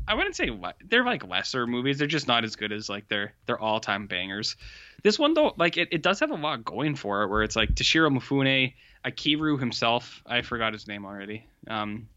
I 0.09 0.14
wouldn't 0.14 0.35
say 0.35 0.51
le- 0.51 0.74
they're 0.85 1.05
like 1.05 1.24
lesser 1.28 1.68
movies. 1.68 1.98
They're 1.98 2.09
just 2.09 2.26
not 2.26 2.43
as 2.43 2.56
good 2.56 2.72
as 2.72 2.89
like 2.89 3.06
their 3.06 3.35
their 3.47 3.56
all 3.56 3.78
time 3.78 4.09
bangers. 4.09 4.56
This 5.05 5.16
one 5.16 5.35
though, 5.35 5.55
like 5.56 5.76
it, 5.76 5.90
it 5.93 6.02
does 6.02 6.18
have 6.18 6.32
a 6.32 6.35
lot 6.35 6.64
going 6.64 6.97
for 6.97 7.22
it. 7.22 7.28
Where 7.28 7.44
it's 7.44 7.55
like 7.55 7.72
Toshiro 7.76 8.10
Mifune, 8.12 8.74
Ikiru 9.05 9.59
himself. 9.60 10.22
I 10.26 10.43
forgot 10.43 10.72
his 10.72 10.86
name 10.89 11.05
already. 11.05 11.47
Um, 11.68 12.09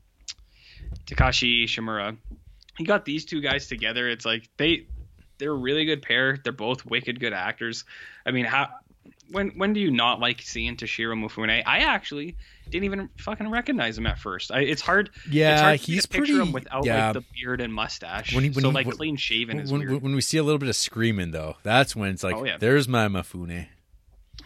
Takashi 1.06 1.66
Shimura. 1.66 2.18
He 2.78 2.84
got 2.84 3.06
these 3.06 3.26
two 3.26 3.42
guys 3.42 3.68
together. 3.68 4.08
It's 4.10 4.26
like 4.26 4.50
they 4.58 4.86
they're 5.38 5.52
a 5.52 5.56
really 5.56 5.86
good 5.86 6.02
pair. 6.02 6.38
They're 6.44 6.54
both 6.54 6.86
wicked 6.86 7.20
good 7.20 7.34
actors. 7.34 7.86
I 8.26 8.32
mean, 8.32 8.46
how 8.46 8.70
when 9.32 9.50
when 9.58 9.74
do 9.74 9.80
you 9.80 9.92
not 9.92 10.20
like 10.20 10.42
seeing 10.42 10.76
Toshiro 10.78 11.16
Mifune? 11.20 11.64
I 11.66 11.80
actually 11.80 12.36
didn't 12.70 12.86
even 12.86 13.10
fucking 13.18 13.50
recognize 13.50 13.98
him 13.98 14.06
at 14.06 14.20
first. 14.20 14.52
I, 14.52 14.60
it's 14.62 14.82
hard. 14.82 15.10
Yeah, 15.30 15.54
it's 15.54 15.62
hard 15.62 15.80
he's 15.80 16.06
pretty. 16.06 16.34
him 16.38 16.52
without 16.52 16.86
yeah, 16.86 17.08
like 17.08 17.14
the 17.14 17.24
beard 17.34 17.62
and 17.62 17.74
mustache. 17.74 18.34
When 18.34 18.44
he- 18.44 18.50
when 18.52 18.62
so 18.62 18.70
he- 18.70 18.76
like 18.76 18.90
clean 18.92 19.16
shaven 19.18 19.60
is 19.60 19.72
when, 19.72 19.82
weird. 19.88 20.02
when, 20.02 20.14
we 20.16 20.22
see 20.22 20.38
a 20.38 20.44
little 20.44 20.60
bit 20.60 20.70
of 20.70 20.76
screaming, 20.76 21.32
though, 21.32 21.58
that's 21.64 21.96
when 21.96 22.10
it's 22.12 22.24
like, 22.24 22.36
Oh, 22.36 22.44
yeah. 22.46 22.58
there's 22.58 22.88
my 22.88 23.08
Mifune. 23.08 23.68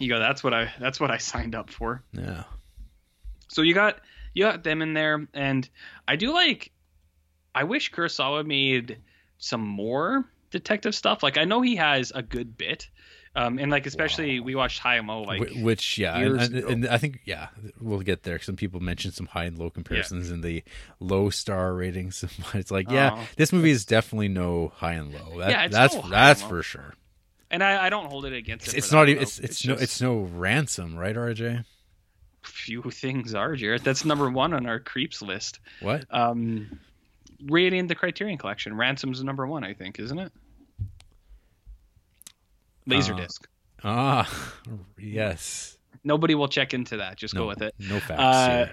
You 0.02 0.08
go, 0.08 0.18
that's 0.18 0.42
what 0.42 0.52
I 0.52 0.72
that's 0.80 0.98
what 0.98 1.10
I 1.12 1.18
signed 1.18 1.54
up 1.54 1.70
for. 1.70 2.02
Yeah. 2.12 2.44
So 3.48 3.62
you 3.62 3.72
got 3.74 4.00
you 4.34 4.44
got 4.44 4.64
them 4.64 4.82
in 4.82 4.94
there, 4.94 5.26
and 5.32 5.68
I 6.08 6.16
do 6.16 6.32
like. 6.34 6.72
I 7.54 7.64
wish 7.64 7.92
Kurosawa 7.92 8.44
made 8.46 8.98
some 9.38 9.60
more 9.60 10.24
detective 10.50 10.94
stuff. 10.94 11.22
Like 11.22 11.38
I 11.38 11.44
know 11.44 11.60
he 11.60 11.76
has 11.76 12.10
a 12.14 12.22
good 12.22 12.56
bit, 12.56 12.88
um, 13.36 13.58
and 13.58 13.70
like 13.70 13.86
especially 13.86 14.40
we 14.40 14.54
watched 14.54 14.78
High 14.78 14.96
and 14.96 15.06
Low 15.06 15.22
like 15.22 15.50
Which, 15.56 15.98
yeah, 15.98 16.16
and, 16.16 16.40
and, 16.40 16.54
and 16.56 16.88
I 16.88 16.96
think, 16.98 17.20
yeah, 17.26 17.48
we'll 17.78 18.00
get 18.00 18.22
there. 18.22 18.40
Some 18.40 18.56
people 18.56 18.80
mentioned 18.80 19.14
some 19.14 19.26
high 19.26 19.44
and 19.44 19.58
low 19.58 19.68
comparisons 19.70 20.30
in 20.30 20.40
the 20.40 20.64
low 20.98 21.28
star 21.30 21.74
ratings. 21.74 22.24
it's 22.54 22.70
like, 22.70 22.90
yeah, 22.90 23.10
Oh. 23.14 23.26
this 23.36 23.52
movie 23.52 23.70
is 23.70 23.84
definitely 23.84 24.28
no 24.28 24.72
high 24.76 24.94
and 24.94 25.12
low. 25.12 25.38
That, 25.38 25.50
Yeah, 25.50 25.64
it's 25.66 25.74
that's 25.74 25.94
no 25.94 26.00
high 26.00 26.08
that's 26.10 26.42
and 26.42 26.50
low. 26.50 26.56
for 26.58 26.62
sure. 26.62 26.94
And 27.52 27.62
I, 27.62 27.86
I 27.86 27.90
don't 27.90 28.06
hold 28.06 28.24
it 28.24 28.32
against 28.32 28.64
It's, 28.66 28.74
it. 28.74 28.78
it's 28.78 28.92
not 28.92 29.08
even. 29.08 29.16
though. 29.18 29.22
It's 29.22 29.38
it's, 29.38 29.64
no 29.66 29.74
just 29.74 29.82
it's 29.84 30.00
no 30.00 30.20
ransom, 30.20 30.96
right, 30.96 31.14
RJ? 31.14 31.64
few 32.42 32.82
things 32.90 33.34
are 33.36 33.54
Jared. 33.54 33.84
That's 33.84 34.04
number 34.04 34.28
one 34.28 34.52
on 34.52 34.66
our 34.66 34.80
creeps 34.80 35.22
list. 35.22 35.60
What? 35.80 36.04
Um, 36.10 36.80
rating 37.44 37.86
the 37.86 37.94
Criterion 37.94 38.36
Collection. 38.38 38.74
Ransom's 38.74 39.22
number 39.22 39.46
one, 39.46 39.62
I 39.62 39.74
think, 39.74 40.00
isn't 40.00 40.18
it? 40.18 40.32
Laserdisc. 42.88 43.44
Ah, 43.84 44.28
yes. 44.98 45.76
Nobody 46.04 46.34
will 46.34 46.48
check 46.48 46.74
into 46.74 46.96
that. 46.96 47.16
Just 47.16 47.34
No, 47.34 47.42
go 47.42 47.48
with 47.48 47.62
it. 47.62 47.74
no 47.78 48.00
facts. 48.00 48.20
Uh, 48.20 48.68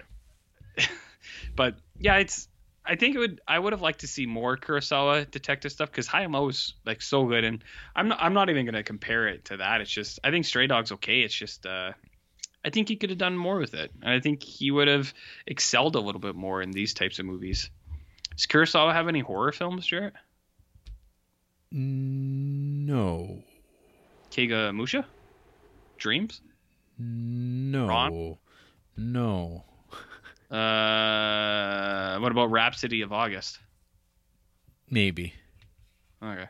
here. 0.77 0.87
but 1.55 1.75
yeah, 1.99 2.15
it's. 2.17 2.47
I 2.85 2.95
think 2.95 3.15
it 3.15 3.19
would. 3.19 3.41
I 3.47 3.59
would 3.59 3.73
have 3.73 3.81
liked 3.81 3.99
to 4.01 4.07
see 4.07 4.25
more 4.25 4.57
Kurosawa 4.57 5.29
detective 5.29 5.71
stuff 5.71 5.91
because 5.91 6.07
High 6.07 6.21
and 6.21 6.33
Low 6.33 6.47
is 6.47 6.73
like 6.85 7.01
so 7.01 7.25
good, 7.25 7.43
and 7.43 7.63
I'm 7.95 8.07
not. 8.07 8.19
I'm 8.21 8.33
not 8.33 8.49
even 8.49 8.65
gonna 8.65 8.83
compare 8.83 9.27
it 9.27 9.45
to 9.45 9.57
that. 9.57 9.81
It's 9.81 9.91
just. 9.91 10.19
I 10.23 10.31
think 10.31 10.45
Stray 10.45 10.67
Dog's 10.67 10.91
okay. 10.93 11.21
It's 11.21 11.33
just. 11.33 11.65
uh 11.65 11.91
I 12.63 12.71
think 12.71 12.89
he 12.89 12.97
could 12.97 13.09
have 13.09 13.19
done 13.19 13.37
more 13.37 13.57
with 13.57 13.73
it, 13.73 13.91
and 14.01 14.11
I 14.11 14.19
think 14.19 14.43
he 14.43 14.69
would 14.69 14.89
have 14.89 15.13
excelled 15.47 15.95
a 15.95 15.99
little 15.99 16.19
bit 16.19 16.35
more 16.35 16.61
in 16.61 16.71
these 16.71 16.93
types 16.93 17.19
of 17.19 17.25
movies. 17.25 17.69
Does 18.35 18.47
Kurosawa 18.47 18.93
have 18.93 19.07
any 19.07 19.21
horror 19.21 19.51
films, 19.51 19.85
Jared? 19.85 20.13
No, 21.71 23.43
Kagemusha? 24.31 25.05
Dreams? 25.97 26.41
no, 26.97 27.87
Ran? 27.87 28.37
no. 28.97 29.63
Uh, 30.49 32.19
what 32.19 32.31
about 32.31 32.51
Rhapsody 32.51 33.01
of 33.01 33.13
August? 33.13 33.59
Maybe. 34.89 35.33
Okay. 36.23 36.45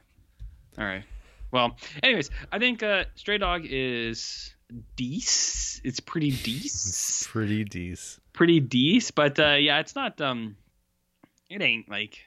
All 0.78 0.86
right. 0.86 1.04
Well, 1.52 1.76
anyways, 2.04 2.30
I 2.52 2.60
think 2.60 2.82
uh, 2.84 3.06
Stray 3.16 3.38
Dog 3.38 3.64
is 3.66 4.54
decent. 4.96 5.86
It's 5.86 6.00
pretty 6.00 6.32
decent. 6.44 7.30
pretty 7.32 7.64
decent. 7.64 8.24
pretty 8.34 8.60
decent, 8.60 9.16
but 9.16 9.40
uh, 9.40 9.56
yeah, 9.60 9.80
it's 9.80 9.96
not. 9.96 10.22
Um, 10.22 10.56
it 11.50 11.62
ain't 11.62 11.90
like 11.90 12.20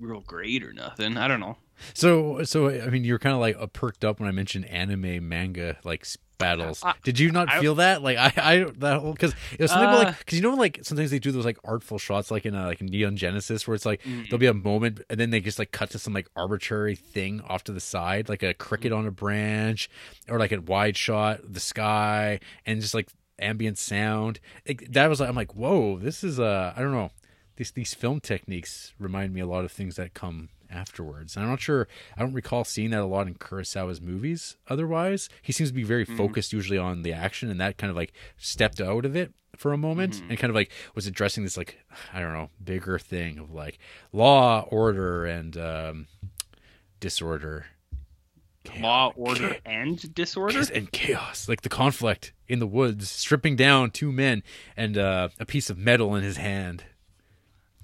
real 0.00 0.20
great 0.20 0.64
or 0.64 0.72
nothing. 0.72 1.16
I 1.16 1.28
don't 1.28 1.40
know. 1.40 1.56
So, 1.92 2.42
so 2.44 2.68
I 2.68 2.88
mean, 2.88 3.04
you're 3.04 3.18
kind 3.18 3.34
of 3.34 3.40
like 3.40 3.56
uh, 3.58 3.66
perked 3.66 4.04
up 4.04 4.20
when 4.20 4.28
I 4.28 4.32
mentioned 4.32 4.66
anime 4.66 5.28
manga 5.28 5.76
like 5.84 6.06
battles. 6.38 6.82
I- 6.84 6.94
Did 7.04 7.18
you 7.20 7.30
not 7.30 7.48
I- 7.50 7.60
feel 7.60 7.76
that? 7.76 8.02
Like 8.02 8.16
I, 8.18 8.32
I 8.36 8.64
that 8.78 9.00
whole 9.00 9.12
because 9.12 9.34
it 9.52 9.60
was 9.60 9.70
something 9.70 9.88
Uh, 9.88 10.04
like 10.04 10.18
because 10.18 10.38
you 10.38 10.42
know 10.42 10.54
like 10.54 10.80
sometimes 10.82 11.10
they 11.10 11.18
do 11.18 11.30
those 11.32 11.44
like 11.44 11.58
artful 11.64 11.98
shots 11.98 12.30
like 12.30 12.44
in 12.46 12.54
a, 12.54 12.66
like 12.66 12.80
Neon 12.82 13.16
Genesis 13.16 13.66
where 13.68 13.74
it's 13.74 13.86
like 13.86 14.02
Mm. 14.02 14.24
there'll 14.28 14.38
be 14.38 14.46
a 14.46 14.54
moment 14.54 15.00
and 15.08 15.18
then 15.20 15.30
they 15.30 15.40
just 15.40 15.58
like 15.58 15.70
cut 15.72 15.90
to 15.90 15.98
some 15.98 16.12
like 16.12 16.28
arbitrary 16.36 16.96
thing 16.96 17.40
off 17.42 17.64
to 17.64 17.72
the 17.72 17.80
side 17.80 18.28
like 18.28 18.42
a 18.42 18.52
cricket 18.54 18.92
Mm. 18.92 18.98
on 18.98 19.06
a 19.06 19.10
branch 19.12 19.88
or 20.28 20.38
like 20.38 20.52
a 20.52 20.60
wide 20.60 20.96
shot 20.96 21.40
the 21.48 21.60
sky 21.60 22.40
and 22.66 22.80
just 22.80 22.94
like 22.94 23.08
ambient 23.38 23.78
sound. 23.78 24.38
Like, 24.66 24.86
that 24.92 25.08
was 25.08 25.20
like 25.20 25.28
I'm 25.28 25.36
like 25.36 25.54
whoa 25.54 25.98
this 25.98 26.24
is 26.24 26.40
uh 26.40 26.72
I 26.76 26.80
don't 26.80 26.92
know 26.92 27.10
these 27.56 27.70
these 27.70 27.94
film 27.94 28.18
techniques 28.20 28.92
remind 28.98 29.32
me 29.32 29.40
a 29.40 29.46
lot 29.46 29.64
of 29.64 29.70
things 29.72 29.94
that 29.96 30.14
come 30.14 30.48
afterwards. 30.70 31.36
And 31.36 31.44
I'm 31.44 31.50
not 31.50 31.60
sure. 31.60 31.88
I 32.16 32.22
don't 32.22 32.32
recall 32.32 32.64
seeing 32.64 32.90
that 32.90 33.00
a 33.00 33.06
lot 33.06 33.26
in 33.26 33.34
Kurosawa's 33.34 34.00
movies. 34.00 34.56
Otherwise, 34.68 35.28
he 35.42 35.52
seems 35.52 35.70
to 35.70 35.74
be 35.74 35.82
very 35.82 36.04
focused 36.04 36.52
usually 36.52 36.78
on 36.78 37.02
the 37.02 37.12
action, 37.12 37.50
and 37.50 37.60
that 37.60 37.78
kind 37.78 37.90
of 37.90 37.96
like 37.96 38.12
stepped 38.36 38.80
out 38.80 39.04
of 39.04 39.16
it 39.16 39.32
for 39.56 39.72
a 39.72 39.78
moment 39.78 40.20
and 40.28 40.38
kind 40.38 40.50
of 40.50 40.54
like 40.54 40.70
was 40.94 41.06
addressing 41.06 41.44
this 41.44 41.56
like 41.56 41.78
I 42.12 42.20
don't 42.20 42.32
know 42.32 42.50
bigger 42.62 42.98
thing 42.98 43.38
of 43.38 43.52
like 43.52 43.78
law, 44.12 44.66
order, 44.70 45.24
and 45.24 45.56
um, 45.56 46.06
disorder. 47.00 47.66
Law, 48.80 49.12
order, 49.14 49.58
and 49.66 50.14
disorder. 50.14 50.62
And 50.72 50.90
chaos, 50.90 51.48
like 51.50 51.60
the 51.60 51.68
conflict 51.68 52.32
in 52.48 52.60
the 52.60 52.66
woods, 52.66 53.10
stripping 53.10 53.56
down 53.56 53.90
two 53.90 54.10
men 54.10 54.42
and 54.74 54.96
uh, 54.96 55.28
a 55.38 55.44
piece 55.44 55.68
of 55.68 55.76
metal 55.76 56.14
in 56.14 56.22
his 56.22 56.38
hand. 56.38 56.84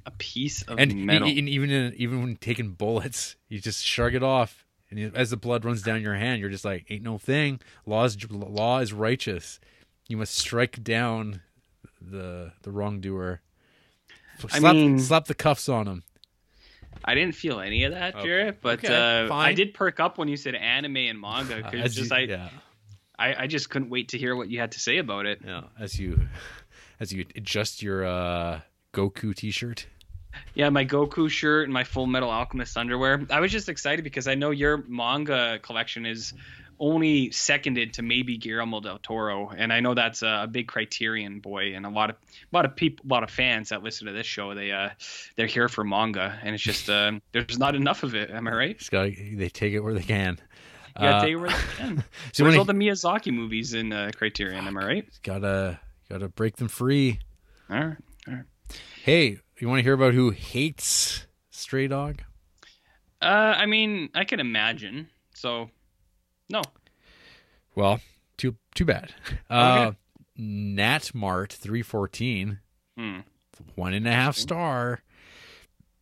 A 0.07 0.11
piece 0.13 0.63
of 0.63 0.79
and, 0.79 1.07
metal. 1.07 1.29
and 1.29 1.49
even 1.49 1.71
in, 1.71 1.95
even 1.97 2.23
when 2.23 2.37
taking 2.37 2.71
bullets, 2.73 3.37
you 3.49 3.61
just 3.61 3.85
shrug 3.85 4.15
it 4.15 4.23
off. 4.23 4.65
And 4.91 4.99
you- 4.99 5.13
as 5.15 5.31
the 5.31 5.37
blood 5.37 5.65
runs 5.65 5.83
down 5.83 6.01
your 6.03 6.15
hand, 6.15 6.41
you're 6.41 6.51
just 6.51 6.65
like, 6.65 6.87
ain't 6.91 7.03
no 7.03 7.19
thing. 7.19 7.61
Law 7.87 8.05
is 8.05 8.17
law 8.31 8.79
is 8.81 8.93
righteous. 8.93 9.61
You 10.09 10.17
must 10.17 10.35
strike 10.35 10.83
down 10.83 11.43
the 12.01 12.53
the 12.63 12.71
wrongdoer. 12.73 13.41
I 14.53 14.59
Slap, 14.59 14.75
mean- 14.75 14.99
slap 14.99 15.27
the 15.27 15.35
cuffs 15.35 15.69
on 15.69 15.87
him. 15.87 16.03
I 17.05 17.15
didn't 17.15 17.35
feel 17.35 17.61
any 17.61 17.85
of 17.85 17.93
that, 17.93 18.15
Okay. 18.17 18.25
Jared, 18.25 18.61
but 18.61 18.85
Okay, 18.85 19.29
uh, 19.29 19.33
I 19.35 19.53
did 19.55 19.75
perk 19.75 20.01
up 20.01 20.19
when 20.19 20.29
you 20.29 20.37
said 20.37 20.55
anime 20.55 20.97
and 20.97 21.21
manga 21.21 21.55
Uh, 21.61 21.71
because 21.71 21.85
as 21.87 21.95
just 21.95 22.11
you- 22.11 22.17
I, 22.17 22.21
yeah, 22.21 22.49
I 23.19 23.35
I 23.45 23.47
just 23.47 23.71
couldn't 23.71 23.91
wait 23.91 24.09
to 24.09 24.19
hear 24.19 24.35
what 24.35 24.51
you 24.51 24.59
had 24.59 24.73
to 24.73 24.81
say 24.81 24.99
about 24.99 25.27
it. 25.27 25.41
yeah. 25.45 25.65
As 25.79 25.99
you 26.01 26.29
as 27.01 27.13
you 27.13 27.27
adjust 27.37 27.83
your 27.83 28.05
uh, 28.05 28.61
Goku 28.93 29.35
T-shirt. 29.35 29.87
Yeah, 30.55 30.71
my 30.71 30.85
Goku 30.85 31.29
shirt 31.29 31.65
and 31.65 31.73
my 31.73 31.85
Full 31.85 32.07
Metal 32.07 32.31
Alchemist 32.31 32.77
underwear. 32.77 33.27
I 33.31 33.41
was 33.41 33.51
just 33.51 33.69
excited 33.69 34.03
because 34.05 34.29
I 34.29 34.35
know 34.35 34.51
your 34.51 34.85
manga 34.89 35.59
collection 35.61 36.07
is 36.07 36.35
only 36.79 37.31
seconded 37.31 37.93
to 37.95 38.03
maybe 38.03 38.39
Guillermo 38.39 38.81
del 38.81 38.99
Toro, 38.99 39.51
and 39.55 39.73
I 39.73 39.81
know 39.81 39.93
that's 39.95 40.23
a, 40.23 40.49
big 40.51 40.67
Criterion 40.69 41.41
boy, 41.41 41.75
and 41.75 41.85
a 41.85 41.91
lot 41.91 42.11
of 42.11 42.17
a 42.17 42.57
lot 42.57 42.65
of 42.65 42.75
people, 42.75 43.05
a 43.07 43.13
lot 43.13 43.23
of 43.23 43.31
fans 43.31 43.69
that 43.69 43.83
listen 43.83 44.07
to 44.07 44.13
this 44.13 44.27
show, 44.27 44.55
they 44.55 44.71
uh 44.71 44.91
they're 45.37 45.47
here 45.47 45.69
for 45.69 45.85
manga, 45.85 46.39
and 46.43 46.55
it's 46.55 46.63
just 46.63 46.89
uh, 46.89 47.13
there's 47.33 47.59
not 47.59 47.75
enough 47.75 48.03
of 48.03 48.15
it. 48.15 48.31
Am 48.31 48.47
I 48.49 48.53
right? 48.53 48.89
Gotta, 48.91 49.11
they 49.35 49.49
take 49.49 49.75
it 49.75 49.81
where 49.81 49.95
they 49.95 50.03
can. 50.03 50.39
Gotta 50.97 51.17
Uh, 51.17 51.21
take 51.23 51.33
it 51.33 51.37
where 51.37 51.51
they 51.51 51.57
can. 51.77 52.05
So 52.33 52.45
Where's 52.45 52.53
when 52.53 52.59
all 52.61 52.65
the 52.65 52.73
Miyazaki 52.73 53.33
movies 53.33 53.75
in 53.75 53.93
uh, 53.93 54.11
Criterion? 54.17 54.67
Am 54.67 54.77
I 54.79 54.87
right? 54.87 55.09
gotta 55.23 55.81
gotta 56.09 56.29
break 56.29 56.57
them 56.57 56.69
free. 56.69 57.19
All 57.69 57.79
right. 57.79 57.97
Hey, 59.05 59.39
you 59.59 59.69
want 59.69 59.79
to 59.79 59.83
hear 59.83 59.95
about 59.95 60.15
who 60.15 60.31
hates 60.31 61.27
Stray 61.51 61.87
Dog? 61.89 62.23
Uh, 63.23 63.55
I 63.57 63.67
mean, 63.67 64.11
I 64.15 64.25
can 64.25 64.41
imagine. 64.41 65.09
So, 65.35 65.71
no. 66.49 66.63
Well, 67.75 68.01
too 68.37 68.57
too 68.75 68.85
bad. 68.85 69.15
Uh, 69.51 69.93
Natmart 70.39 71.53
three 71.53 71.83
fourteen, 71.83 72.61
Hmm. 72.97 73.21
one 73.75 73.93
and 73.95 74.07
a 74.07 74.13
half 74.13 74.37
star. 74.37 75.03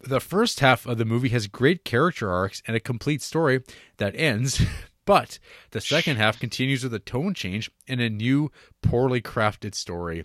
The 0.01 0.21
first 0.21 0.61
half 0.61 0.87
of 0.87 0.99
the 0.99 1.05
movie 1.05 1.31
has 1.31 1.49
great 1.49 1.85
character 1.85 2.31
arcs 2.31 2.63
and 2.67 2.77
a 2.77 2.81
complete 2.81 3.21
story 3.21 3.63
that 3.97 4.15
ends, 4.15 4.63
but 5.05 5.39
the 5.73 5.81
second 5.81 6.17
half 6.19 6.39
continues 6.39 6.85
with 6.85 6.95
a 6.95 7.01
tone 7.01 7.35
change 7.35 7.69
and 7.89 8.01
a 8.01 8.09
new, 8.09 8.53
poorly 8.81 9.21
crafted 9.21 9.75
story. 9.75 10.25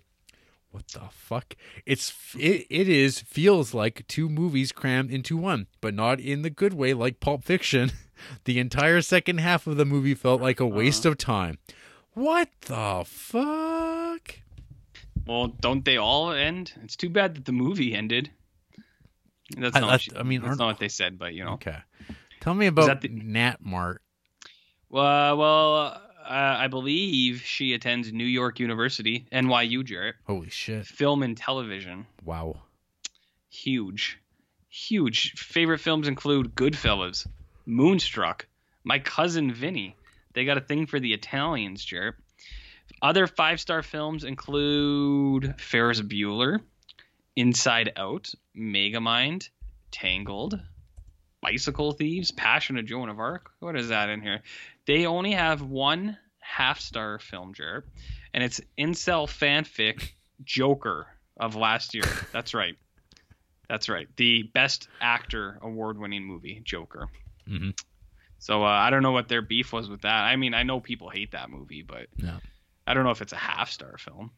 What 0.74 0.88
the 0.88 1.02
fuck? 1.12 1.56
It's 1.86 2.12
it, 2.36 2.66
it 2.68 2.90
is 2.90 3.20
feels 3.20 3.76
like 3.76 4.08
two 4.08 4.28
movies 4.28 4.72
crammed 4.72 5.12
into 5.12 5.38
one, 5.38 5.68
but 5.82 5.94
not 5.94 6.20
in 6.20 6.42
the 6.42 6.50
good 6.50 6.74
way 6.74 6.96
like 6.96 7.20
Pulp 7.20 7.44
Fiction. 7.44 7.92
The 8.46 8.58
entire 8.58 9.02
second 9.02 9.40
half 9.40 9.68
of 9.68 9.76
the 9.76 9.84
movie 9.84 10.14
felt 10.14 10.40
like 10.42 10.62
a 10.62 10.66
waste 10.66 11.06
uh-huh. 11.06 11.12
of 11.12 11.18
time. 11.18 11.58
What 12.14 12.48
the 12.62 13.04
fuck? 13.06 14.40
Well, 15.28 15.48
don't 15.48 15.84
they 15.84 15.98
all 15.98 16.32
end? 16.32 16.72
It's 16.84 16.96
too 16.96 17.10
bad 17.10 17.36
that 17.36 17.44
the 17.44 17.52
movie 17.52 17.94
ended. 17.94 18.32
That's 19.58 19.76
not. 19.76 19.84
I- 19.84 19.88
what 19.88 20.08
you- 20.08 20.14
I 20.16 20.24
mean, 20.24 20.40
that's 20.42 20.52
aren't- 20.52 20.62
what 20.62 20.80
they 20.80 20.88
said, 20.88 21.20
but 21.20 21.34
you 21.34 21.44
know. 21.44 21.54
Okay. 21.54 21.78
Tell 22.40 22.54
me 22.54 22.68
about 22.68 23.02
the- 23.02 23.10
Nat 23.10 23.58
Mart. 23.60 24.02
Uh, 24.46 24.48
well, 24.90 25.38
well, 25.38 26.02
uh, 26.24 26.56
I 26.60 26.68
believe 26.68 27.42
she 27.42 27.74
attends 27.74 28.12
New 28.12 28.26
York 28.26 28.60
University, 28.60 29.26
NYU, 29.32 29.84
Jared. 29.84 30.16
Holy 30.26 30.50
shit. 30.50 30.86
Film 30.86 31.24
and 31.24 31.36
television, 31.38 32.06
Wow. 32.24 32.62
huge, 33.50 34.20
huge. 34.70 35.34
Favorite 35.34 35.80
films 35.80 36.08
include 36.08 36.56
Goodfellas, 36.56 37.28
Moonstruck, 37.66 38.48
My 38.84 39.00
Cousin 39.00 39.54
Vinny. 39.54 39.96
They 40.34 40.46
got 40.46 40.58
a 40.58 40.62
thing 40.62 40.86
for 40.88 41.00
the 41.00 41.14
Italians, 41.14 41.84
Jared. 41.86 42.16
Other 43.02 43.28
five 43.28 43.60
star 43.60 43.82
films 43.84 44.24
include 44.24 45.56
Ferris 45.60 46.02
Bueller, 46.02 46.60
Inside 47.36 47.94
Out, 47.98 48.34
Megamind, 48.58 49.50
Tangled, 49.92 50.60
Bicycle 51.42 51.92
Thieves, 51.92 52.32
Passion 52.32 52.78
of 52.78 52.86
Joan 52.86 53.10
of 53.10 53.20
Arc. 53.20 53.52
What 53.60 53.76
is 53.76 53.90
that 53.90 54.10
in 54.10 54.22
here? 54.22 54.42
They 54.86 55.06
only 55.06 55.32
have 55.32 55.62
one 55.62 56.18
half 56.40 56.80
star 56.80 57.20
film, 57.20 57.54
Jared, 57.54 57.84
and 58.34 58.44
it's 58.44 58.60
incel 58.78 59.28
fanfic 59.28 60.12
Joker 60.44 61.08
of 61.38 61.56
last 61.56 61.94
year. 61.94 62.04
That's 62.32 62.54
right. 62.54 62.76
That's 63.70 63.90
right. 63.90 64.08
The 64.18 64.44
best 64.54 64.88
actor 65.02 65.58
award 65.62 65.98
winning 65.98 66.24
movie, 66.26 66.62
Joker. 66.64 67.08
Mhm. 67.50 67.78
So 68.40 68.64
uh, 68.64 68.68
I 68.68 68.90
don't 68.90 69.04
know 69.04 69.14
what 69.14 69.30
their 69.30 69.42
beef 69.42 69.72
was 69.72 69.90
with 69.90 70.02
that. 70.02 70.24
I 70.26 70.36
mean, 70.36 70.54
I 70.54 70.64
know 70.64 70.80
people 70.82 71.10
hate 71.10 71.32
that 71.32 71.50
movie, 71.50 71.82
but 71.82 72.08
No. 72.18 72.38
I 72.86 72.94
don't 72.94 73.06
know 73.06 73.12
if 73.12 73.22
it's 73.22 73.32
a 73.32 73.38
half 73.38 73.72
star 73.72 73.98
film. 73.98 74.32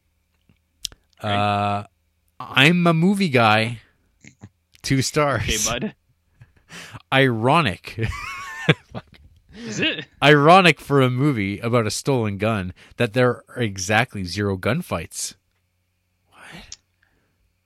Uh, 1.20 1.84
I'm 2.38 2.86
a 2.86 2.94
movie 2.94 3.30
guy. 3.30 3.80
Two 4.82 5.02
stars. 5.02 5.42
Okay, 5.42 5.56
bud. 5.88 5.94
Ironic. 7.12 8.08
Is 9.56 9.80
it? 9.80 10.06
Ironic 10.22 10.80
for 10.80 11.00
a 11.02 11.10
movie 11.10 11.58
about 11.60 11.86
a 11.86 11.90
stolen 11.90 12.38
gun 12.38 12.72
that 12.96 13.12
there 13.14 13.42
are 13.48 13.62
exactly 13.62 14.24
zero 14.24 14.56
gunfights. 14.56 15.34
What? 16.30 16.76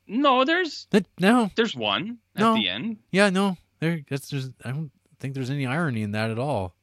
No, 0.06 0.44
there's 0.44 0.86
That, 0.90 1.06
no. 1.18 1.50
there's 1.56 1.74
one 1.74 2.18
at 2.36 2.40
No. 2.40 2.54
the 2.54 2.68
end. 2.68 2.98
Yeah, 3.10 3.30
no. 3.30 3.56
There. 3.80 4.00
That's 4.08 4.28
just. 4.28 4.52
I 4.64 4.70
don't 4.70 4.90
think 5.20 5.34
there's 5.34 5.50
any 5.50 5.66
irony 5.66 6.02
in 6.02 6.12
that 6.12 6.30
at 6.30 6.38
all. 6.38 6.74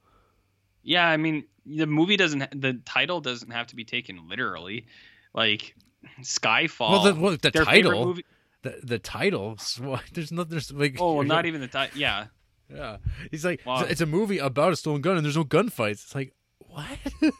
Yeah, 0.83 1.05
I 1.07 1.17
mean, 1.17 1.43
the 1.65 1.85
movie 1.87 2.17
doesn't. 2.17 2.59
The 2.59 2.81
title 2.85 3.21
doesn't 3.21 3.51
have 3.51 3.67
to 3.67 3.75
be 3.75 3.83
taken 3.85 4.27
literally. 4.29 4.87
Like 5.33 5.75
Skyfall. 6.21 6.89
Well, 6.89 7.03
the, 7.03 7.15
well, 7.19 7.37
the 7.39 7.51
title. 7.51 8.05
movie- 8.05 8.25
The 8.63 8.79
the 8.83 8.99
title. 8.99 9.57
There's 10.13 10.31
no. 10.31 10.43
There's 10.43 10.71
like. 10.71 10.97
Oh, 10.99 11.15
well, 11.15 11.23
not 11.23 11.35
not- 11.35 11.45
even 11.45 11.61
the 11.61 11.67
title. 11.67 11.97
Yeah. 11.99 12.27
Yeah. 12.73 12.97
He's 13.31 13.45
like, 13.45 13.61
Wow. 13.65 13.81
it's 13.83 14.01
a 14.01 14.05
movie 14.05 14.37
about 14.39 14.73
a 14.73 14.75
stolen 14.75 15.01
gun 15.01 15.15
and 15.17 15.25
there's 15.25 15.37
no 15.37 15.43
gunfights. 15.45 16.03
It's 16.03 16.15
like, 16.15 16.33
what? 16.59 16.87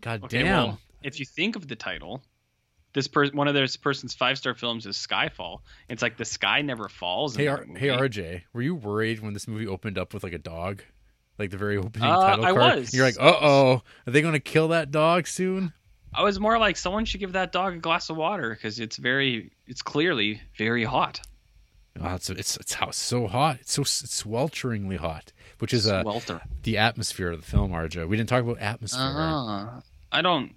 God 0.00 0.24
Okay, 0.24 0.42
damn. 0.42 0.46
well, 0.68 0.78
if 1.02 1.18
you 1.18 1.26
think 1.26 1.56
of 1.56 1.66
the 1.66 1.76
title, 1.76 2.22
this 2.92 3.08
person, 3.08 3.36
one 3.36 3.48
of 3.48 3.54
this 3.54 3.76
person's 3.76 4.14
five 4.14 4.38
star 4.38 4.54
films 4.54 4.86
is 4.86 4.96
Skyfall. 4.96 5.60
It's 5.88 6.02
like 6.02 6.16
the 6.16 6.24
sky 6.24 6.62
never 6.62 6.88
falls. 6.88 7.34
hey, 7.36 7.48
R- 7.48 7.66
hey, 7.76 7.88
RJ, 7.88 8.42
were 8.52 8.62
you 8.62 8.74
worried 8.74 9.20
when 9.20 9.34
this 9.34 9.48
movie 9.48 9.66
opened 9.66 9.98
up 9.98 10.14
with 10.14 10.22
like 10.22 10.32
a 10.32 10.38
dog? 10.38 10.82
Like 11.38 11.50
the 11.50 11.56
very 11.56 11.76
opening 11.76 12.08
Uh, 12.08 12.16
title 12.36 12.44
I 12.44 12.52
card? 12.52 12.78
was. 12.78 12.94
You're 12.94 13.04
like, 13.06 13.16
uh 13.20 13.34
oh, 13.40 13.82
are 14.06 14.10
they 14.10 14.22
going 14.22 14.32
to 14.34 14.40
kill 14.40 14.68
that 14.68 14.90
dog 14.90 15.26
soon? 15.26 15.72
I 16.14 16.22
was 16.22 16.40
more 16.40 16.58
like 16.58 16.76
someone 16.76 17.04
should 17.04 17.20
give 17.20 17.32
that 17.32 17.52
dog 17.52 17.74
a 17.74 17.78
glass 17.78 18.08
of 18.10 18.16
water 18.16 18.50
because 18.50 18.80
it's 18.80 18.96
very, 18.96 19.52
it's 19.66 19.82
clearly 19.82 20.40
very 20.56 20.82
hot. 20.84 21.20
Oh, 22.00 22.14
it's 22.14 22.30
it's 22.30 22.56
it's 22.56 22.74
how 22.74 22.88
it's 22.88 22.98
so 22.98 23.26
hot. 23.26 23.58
It's 23.60 23.72
so 23.72 23.82
s- 23.82 24.02
swelteringly 24.22 24.96
hot, 24.98 25.32
which 25.58 25.72
is 25.74 25.86
uh, 25.86 26.02
Welter. 26.04 26.40
the 26.62 26.78
atmosphere 26.78 27.30
of 27.32 27.40
the 27.40 27.46
film. 27.46 27.72
RJ, 27.72 28.08
we 28.08 28.16
didn't 28.16 28.28
talk 28.28 28.42
about 28.42 28.58
atmosphere. 28.60 29.02
Uh-huh. 29.02 29.80
I 30.12 30.22
don't 30.22 30.54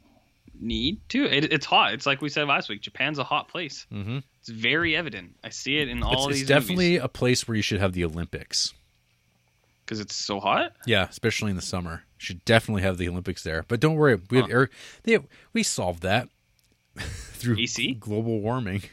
need 0.60 1.00
to. 1.10 1.26
It, 1.26 1.52
it's 1.52 1.66
hot. 1.66 1.94
It's 1.94 2.06
like 2.06 2.22
we 2.22 2.30
said 2.30 2.48
last 2.48 2.70
week. 2.70 2.82
Japan's 2.82 3.18
a 3.20 3.24
hot 3.24 3.48
place. 3.48 3.86
Mm-hmm. 3.92 4.20
It's 4.40 4.50
very 4.50 4.96
evident. 4.96 5.36
I 5.44 5.50
see 5.50 5.78
it 5.78 5.88
in 5.90 6.04
all 6.04 6.14
It's, 6.14 6.24
of 6.26 6.30
it's 6.32 6.40
these 6.42 6.48
definitely 6.48 6.98
a 6.98 7.08
place 7.08 7.48
where 7.48 7.56
you 7.56 7.62
should 7.64 7.80
have 7.80 7.94
the 7.94 8.04
Olympics. 8.06 8.74
because 9.86 10.00
it's 10.00 10.16
so 10.16 10.40
hot. 10.40 10.74
Yeah, 10.86 11.08
especially 11.10 11.50
in 11.50 11.56
the 11.56 11.62
summer. 11.62 12.04
Should 12.18 12.44
definitely 12.46 12.84
have 12.84 12.98
the 12.98 13.10
Olympics 13.10 13.44
there. 13.44 13.66
But 13.68 13.80
don't 13.80 13.96
worry, 13.96 14.20
we 14.30 14.38
have 14.38 14.50
air. 14.52 14.70
They 15.04 15.18
we 15.54 15.64
solved 15.64 16.04
that 16.04 16.30
through 16.98 17.58
AC? 17.60 17.96
global 17.96 18.40
warming. 18.42 18.84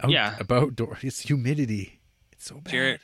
Out, 0.00 0.10
Yeah. 0.10 0.36
about 0.40 0.76
door. 0.76 0.98
It's 1.02 1.20
humidity. 1.20 2.00
It's 2.32 2.46
so 2.46 2.56
bad. 2.56 2.70
Jared, 2.70 3.00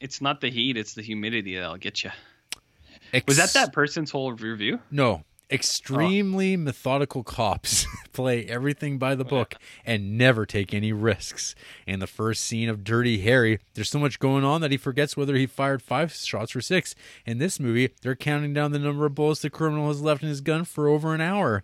It's 0.00 0.20
not 0.20 0.40
the 0.40 0.50
heat. 0.50 0.76
It's 0.76 0.94
the 0.94 1.02
humidity 1.02 1.56
that'll 1.56 1.76
get 1.78 2.04
you. 2.04 2.10
Ex- 3.12 3.26
Was 3.26 3.36
that 3.38 3.52
that 3.54 3.72
person's 3.72 4.10
whole 4.10 4.32
review? 4.32 4.80
No. 4.90 5.24
Extremely 5.48 6.56
methodical 6.56 7.22
cops 7.22 7.86
play 8.12 8.46
everything 8.46 8.98
by 8.98 9.14
the 9.14 9.24
book 9.24 9.54
and 9.84 10.18
never 10.18 10.44
take 10.44 10.74
any 10.74 10.92
risks. 10.92 11.54
In 11.86 12.00
the 12.00 12.08
first 12.08 12.44
scene 12.44 12.68
of 12.68 12.82
Dirty 12.82 13.20
Harry, 13.20 13.60
there's 13.74 13.88
so 13.88 14.00
much 14.00 14.18
going 14.18 14.42
on 14.42 14.60
that 14.60 14.72
he 14.72 14.76
forgets 14.76 15.16
whether 15.16 15.36
he 15.36 15.46
fired 15.46 15.82
five 15.82 16.12
shots 16.12 16.56
or 16.56 16.60
six. 16.60 16.96
In 17.24 17.38
this 17.38 17.60
movie, 17.60 17.90
they're 18.02 18.16
counting 18.16 18.54
down 18.54 18.72
the 18.72 18.80
number 18.80 19.06
of 19.06 19.14
bullets 19.14 19.40
the 19.40 19.48
criminal 19.48 19.86
has 19.86 20.02
left 20.02 20.24
in 20.24 20.28
his 20.28 20.40
gun 20.40 20.64
for 20.64 20.88
over 20.88 21.14
an 21.14 21.20
hour. 21.20 21.62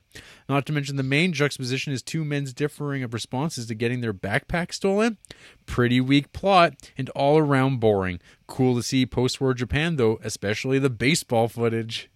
Not 0.49 0.65
to 0.67 0.73
mention 0.73 0.95
the 0.95 1.03
main 1.03 1.33
juxtaposition 1.33 1.93
is 1.93 2.03
two 2.05 2.25
men's 2.25 2.53
differing 2.53 3.03
of 3.03 3.13
responses 3.13 3.67
to 3.67 3.75
getting 3.75 4.01
their 4.01 4.15
backpack 4.15 4.73
stolen. 4.73 5.19
Pretty 5.67 6.01
weak 6.01 6.33
plot 6.33 6.75
and 6.97 7.09
all 7.11 7.37
around 7.37 7.81
boring. 7.81 8.21
Cool 8.47 8.77
to 8.77 8.83
see 8.85 9.07
post 9.07 9.41
war 9.41 9.55
Japan 9.55 9.97
though, 9.97 10.21
especially 10.23 10.79
the 10.79 10.91
baseball 10.91 11.49
footage. 11.49 12.11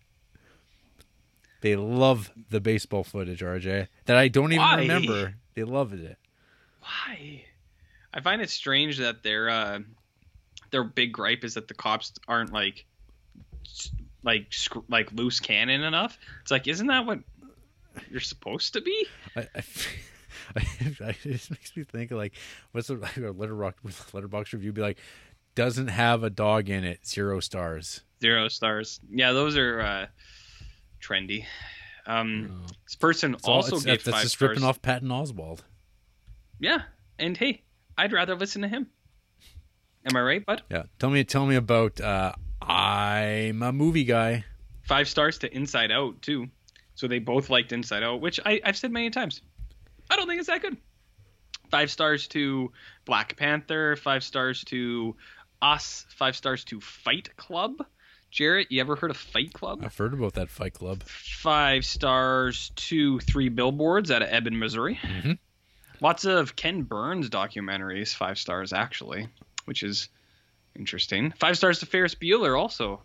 They 1.67 1.75
love 1.75 2.31
the 2.51 2.61
baseball 2.61 3.03
footage, 3.03 3.41
RJ. 3.41 3.89
That 4.05 4.17
I 4.17 4.29
don't 4.29 4.53
even 4.53 4.65
Why? 4.65 4.77
remember. 4.83 5.35
They 5.57 5.65
loved 5.65 5.95
it. 5.95 6.17
Why? 6.81 7.43
I 8.15 8.21
find 8.21 8.41
it 8.41 8.51
strange 8.51 8.99
that 8.99 9.25
their 9.25 9.51
uh, 9.51 9.81
their 10.71 10.85
big 10.85 11.11
gripe 11.11 11.43
is 11.43 11.55
that 11.55 11.67
the 11.67 11.75
cops 11.75 12.13
aren't 12.29 12.53
like 12.53 12.87
like 14.23 14.47
sc- 14.53 14.89
like 14.89 15.11
loose 15.11 15.41
cannon 15.41 15.83
enough. 15.83 16.17
It's 16.41 16.53
like, 16.53 16.69
isn't 16.69 16.87
that 16.87 17.05
what 17.05 17.19
you're 18.13 18.21
supposed 18.21 18.75
to 18.75 18.81
be? 18.81 19.09
I, 19.35 19.41
I, 19.41 19.63
I, 21.01 21.09
it 21.09 21.19
just 21.25 21.51
makes 21.51 21.77
me 21.77 21.83
think 21.83 22.13
like, 22.13 22.35
what's 22.71 22.87
the 22.87 22.95
like, 22.95 23.17
a 23.17 23.33
Letterboxd 23.33 23.75
Letterboxd 24.13 24.53
review 24.53 24.73
be 24.73 24.83
like? 24.83 24.99
Doesn't 25.57 25.89
have 25.89 26.23
a 26.23 26.31
dog 26.31 26.71
in 26.71 26.85
it, 26.85 27.05
zero 27.05 27.41
stars. 27.41 28.03
Zero 28.23 28.47
stars. 28.47 29.01
Yeah, 29.11 29.33
those 29.33 29.57
are 29.57 29.81
uh, 29.81 30.07
trendy. 31.01 31.45
Um, 32.07 32.65
this 32.85 32.95
person 32.95 33.35
It's 33.35 33.45
all- 33.45 33.55
also 33.57 33.77
it's- 33.77 33.85
gave 33.85 34.05
that's 34.05 34.15
five 34.17 34.23
just 34.23 34.37
stars. 34.37 34.51
ripping 34.51 34.65
off 34.65 34.81
Patton 34.83 35.09
Oswalt. 35.09 35.61
Yeah, 36.61 36.83
and 37.19 37.37
hey, 37.37 37.63
I'd 37.99 38.13
rather 38.13 38.35
listen 38.37 38.63
to 38.63 38.69
him. 38.69 38.87
Am 40.09 40.17
I 40.17 40.21
right, 40.21 40.47
bud? 40.47 40.63
Yeah, 40.71 40.85
tell 40.99 41.11
me, 41.11 41.25
tell 41.25 41.47
me 41.47 41.57
about. 41.57 42.01
Uh, 42.01 42.33
I'm 42.63 43.63
a 43.63 43.73
movie 43.73 44.05
guy. 44.05 44.45
Five 44.83 45.09
stars 45.09 45.39
to 45.39 45.53
Inside 45.55 45.91
Out 45.91 46.23
too. 46.23 46.49
So 46.95 47.09
they 47.09 47.19
both 47.19 47.51
liked 47.51 47.73
Inside 47.73 48.03
Out, 48.05 48.21
which 48.21 48.39
I, 48.47 48.61
I've 48.65 48.77
said 48.77 48.93
many 48.93 49.11
times. 49.11 49.43
I 50.09 50.17
don't 50.17 50.29
think 50.29 50.39
it's 50.39 50.47
that 50.49 50.63
good. 50.63 50.77
Five 51.71 51.91
stars 51.91 52.29
to 52.29 52.73
Black 53.05 53.37
Panther. 53.37 53.97
Five 53.97 54.23
stars 54.23 54.63
to 54.67 55.17
Us. 55.61 56.07
Five 56.11 56.37
stars 56.37 56.65
to 56.67 56.81
Fight 56.81 57.37
Club. 57.37 57.85
Jared, 58.37 58.67
you 58.69 58.83
ever 58.83 58.97
heard 58.97 59.11
of 59.11 59.17
Fight 59.17 59.55
Club? 59.55 59.81
I've 59.83 59.97
heard 59.97 60.13
about 60.13 60.35
that 60.35 60.51
Fight 60.51 60.75
Club. 60.75 61.03
Five 61.05 61.87
stars 61.87 62.71
two, 62.77 63.19
Three 63.21 63.49
Billboards 63.49 64.11
out 64.11 64.21
of 64.21 64.29
Ebbing, 64.31 64.59
Missouri. 64.59 65.01
Mhm. 65.03 65.39
Lots 66.03 66.27
of 66.27 66.55
Ken 66.55 66.83
Burns 66.83 67.31
documentaries, 67.31 68.15
five 68.15 68.37
stars 68.39 68.75
actually, 68.75 69.29
which 69.65 69.83
is 69.83 70.11
interesting. 70.79 71.31
Five 71.39 71.57
stars 71.57 71.79
to 71.79 71.87
Ferris 71.87 72.15
Bueller 72.15 72.61
also. 72.61 73.03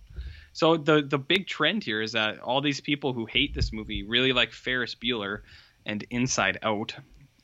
So 0.52 0.76
the 0.76 1.02
the 1.02 1.18
big 1.18 1.48
trend 1.48 1.86
here 1.86 2.02
is 2.02 2.12
that 2.12 2.40
all 2.40 2.60
these 2.60 2.82
people 2.82 3.14
who 3.14 3.26
hate 3.26 3.54
this 3.54 3.72
movie 3.72 4.04
really 4.04 4.34
like 4.34 4.52
Ferris 4.52 4.96
Bueller 4.96 5.44
and 5.86 6.04
Inside 6.10 6.60
Out 6.62 6.94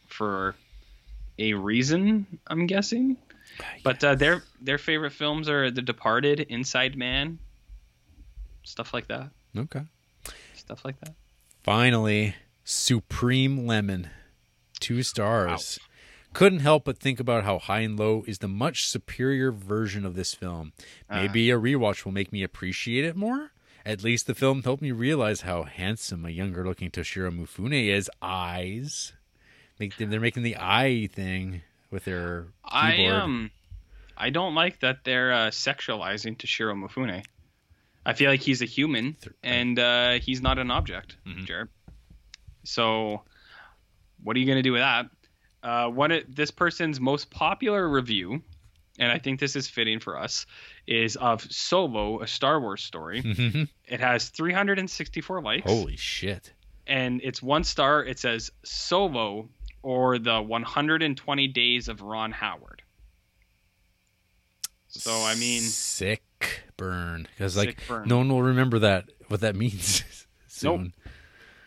for 0.08 0.56
a 1.40 1.54
reason, 1.54 2.28
I'm 2.48 2.68
guessing. 2.68 3.16
But 3.82 4.04
uh, 4.04 4.16
their 4.16 4.44
their 4.60 4.78
favorite 4.78 5.14
films 5.14 5.48
are 5.48 5.72
The 5.72 5.82
Departed, 5.82 6.42
Inside 6.42 6.98
Man, 6.98 7.40
stuff 8.68 8.94
like 8.94 9.08
that. 9.08 9.30
Okay. 9.58 9.82
Stuff 10.56 10.84
like 10.84 11.00
that. 11.00 11.14
Finally, 11.64 12.36
Supreme 12.64 13.66
Lemon, 13.66 14.10
two 14.80 15.04
stars. 15.04 15.80
Couldn't 16.34 16.60
help 16.60 16.86
but 16.86 17.00
think 17.00 17.20
about 17.20 17.46
how 17.46 17.58
High 17.58 17.80
and 17.80 17.98
Low 17.98 18.24
is 18.28 18.40
the 18.40 18.48
much 18.48 18.88
superior 18.88 19.52
version 19.52 20.06
of 20.06 20.16
this 20.16 20.34
film. 20.34 20.74
Maybe 21.10 21.50
a 21.50 21.58
rewatch 21.58 22.06
will 22.06 22.12
make 22.12 22.32
me 22.32 22.44
appreciate 22.44 23.06
it 23.06 23.16
more. 23.16 23.52
At 23.86 24.04
least 24.04 24.28
the 24.28 24.36
film 24.36 24.64
helped 24.64 24.82
me 24.82 24.92
realize 24.92 25.42
how 25.42 25.64
handsome 25.64 26.26
a 26.26 26.30
younger-looking 26.30 26.92
Toshiro 26.92 27.32
Mifune 27.32 27.90
is. 27.90 28.12
Eyes, 28.22 29.14
they're 29.80 30.20
making 30.20 30.44
the 30.44 30.58
eye 30.60 31.08
thing 31.12 31.62
with 31.90 32.04
their 32.04 32.48
I 32.66 32.92
keyboard. 32.92 33.14
um, 33.14 33.52
I 34.18 34.30
don't 34.30 34.56
like 34.56 34.82
that 34.82 35.06
they're 35.06 35.32
uh, 35.32 35.48
sexualizing 35.52 36.38
Toshiro 36.38 36.76
Mifune. 36.76 37.24
I 38.08 38.14
feel 38.14 38.32
like 38.32 38.40
he's 38.42 38.62
a 38.62 38.66
human 38.66 39.18
and 39.44 39.78
uh, 39.78 40.14
he's 40.14 40.42
not 40.42 40.58
an 40.58 40.72
object, 40.72 41.18
Mhm. 41.28 41.46
Jared. 41.46 41.68
So, 42.64 43.24
what 44.24 44.36
are 44.36 44.40
you 44.40 44.46
gonna 44.48 44.64
do 44.64 44.72
with 44.72 44.82
that? 44.82 45.10
Uh, 45.62 45.90
one 45.90 46.12
of 46.12 46.24
this 46.34 46.50
person's 46.50 47.00
most 47.02 47.30
popular 47.30 47.88
review, 47.90 48.42
and 48.98 49.12
I 49.12 49.20
think 49.20 49.40
this 49.42 49.56
is 49.58 49.68
fitting 49.68 50.00
for 50.00 50.18
us, 50.18 50.46
is 50.88 51.18
of 51.18 51.42
Solo, 51.52 52.22
a 52.22 52.28
Star 52.28 52.62
Wars 52.62 52.82
story. 52.84 53.22
Mhm. 53.24 53.68
It 53.86 54.00
has 54.00 54.30
364 54.30 55.42
likes. 55.42 55.70
Holy 55.70 55.98
shit! 55.98 56.54
and 56.90 57.20
it's 57.22 57.42
one 57.44 57.66
star. 57.66 58.06
It 58.06 58.18
says 58.18 58.50
Solo 58.64 59.50
or 59.84 60.18
the 60.18 60.42
120 60.42 61.48
Days 61.50 61.90
of 61.90 62.02
Ron 62.02 62.32
Howard. 62.32 62.82
So 64.88 65.12
I 65.12 65.36
mean, 65.36 65.62
sick 65.64 66.24
burn 66.78 67.28
because 67.36 67.58
like 67.58 67.80
burn. 67.88 68.08
no 68.08 68.18
one 68.18 68.30
will 68.30 68.44
remember 68.44 68.80
that 68.80 69.06
what 69.28 69.42
that 69.42 69.56
means 69.64 70.04
soon. 70.48 70.94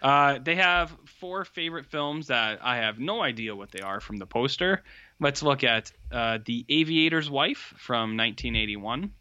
uh, 0.02 0.38
they 0.42 0.54
have 0.54 0.94
four 1.18 1.44
favorite 1.44 1.86
films 1.86 2.28
that 2.28 2.60
I 2.62 2.76
have 2.76 2.98
no 2.98 3.20
idea 3.22 3.54
what 3.54 3.70
they 3.70 3.80
are 3.80 4.00
from 4.00 4.16
the 4.16 4.26
poster. 4.26 4.82
Let's 5.20 5.42
look 5.42 5.64
at 5.64 5.92
uh, 6.10 6.38
The 6.44 6.64
Aviator's 6.68 7.28
Wife 7.28 7.74
from 7.76 8.16
1981, 8.16 9.12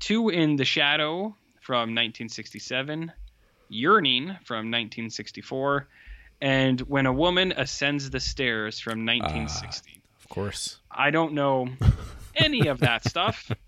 Two 0.00 0.30
in 0.30 0.56
the 0.56 0.64
Shadow 0.64 1.36
from 1.60 1.94
1967, 1.94 3.12
Yearning 3.68 4.26
from 4.44 4.66
1964, 4.70 5.86
and 6.40 6.80
When 6.80 7.06
a 7.06 7.12
Woman 7.12 7.52
Ascends 7.52 8.10
the 8.10 8.18
Stairs 8.18 8.80
from 8.80 9.06
1960. 9.06 10.02
Of 10.18 10.28
course. 10.28 10.78
I 10.90 11.10
don't 11.12 11.34
know 11.34 11.68
any 12.34 12.66
of 12.66 12.80
that 12.80 13.04
stuff. 13.08 13.48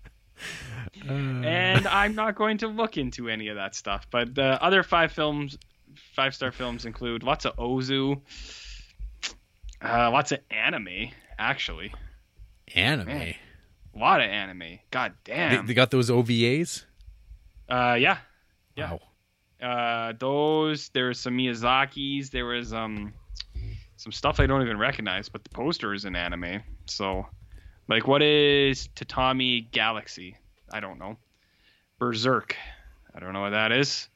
and 1.07 1.87
I'm 1.87 2.15
not 2.15 2.35
going 2.35 2.57
to 2.59 2.67
look 2.67 2.97
into 2.97 3.29
any 3.29 3.47
of 3.49 3.55
that 3.55 3.75
stuff. 3.75 4.07
But 4.09 4.33
the 4.35 4.61
other 4.63 4.83
five 4.83 5.11
films, 5.11 5.57
five 6.13 6.33
star 6.35 6.51
films 6.51 6.85
include 6.85 7.23
lots 7.23 7.45
of 7.45 7.55
Ozu, 7.57 8.21
uh, 9.83 10.09
lots 10.11 10.31
of 10.31 10.39
anime, 10.49 11.09
actually. 11.37 11.93
Anime. 12.73 13.07
Man. 13.07 13.35
A 13.95 13.97
lot 13.97 14.19
of 14.21 14.29
anime. 14.29 14.79
God 14.91 15.13
They, 15.23 15.33
damn. 15.33 15.65
they 15.67 15.73
got 15.73 15.91
those 15.91 16.09
OVAs. 16.09 16.83
uh, 17.69 17.95
yeah. 17.99 18.17
Yeah. 18.75 18.91
Wow. 18.93 18.99
Uh, 19.69 20.13
those, 20.19 20.89
there 20.89 21.07
was 21.07 21.19
some 21.19 21.37
Miyazaki's, 21.37 22.29
there 22.29 22.45
was 22.45 22.73
um 22.73 23.13
some 23.95 24.11
stuff 24.11 24.39
I 24.41 24.45
don't 24.47 24.61
even 24.61 24.77
recognize, 24.77 25.29
but 25.29 25.43
the 25.45 25.49
poster 25.49 25.93
is 25.93 26.03
in 26.03 26.15
anime. 26.15 26.61
So, 26.87 27.25
like, 27.87 28.05
what 28.05 28.21
is 28.21 28.89
Tatami 28.95 29.61
Galaxy? 29.71 30.35
I 30.75 30.81
don't 30.81 30.99
know. 30.99 31.15
Berserk. 31.99 32.55
I 33.15 33.19
don't 33.21 33.31
know 33.31 33.39
what 33.41 33.51
that 33.51 33.71
is. 33.71 34.09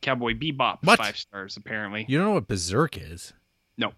Cowboy 0.00 0.34
Bebop, 0.34 0.78
What? 0.82 0.98
five 0.98 1.16
stars 1.16 1.56
apparently. 1.56 2.04
You 2.08 2.18
don't 2.18 2.26
know 2.26 2.32
what 2.34 2.48
Berserk 2.48 2.96
is? 2.98 3.32
No, 3.78 3.92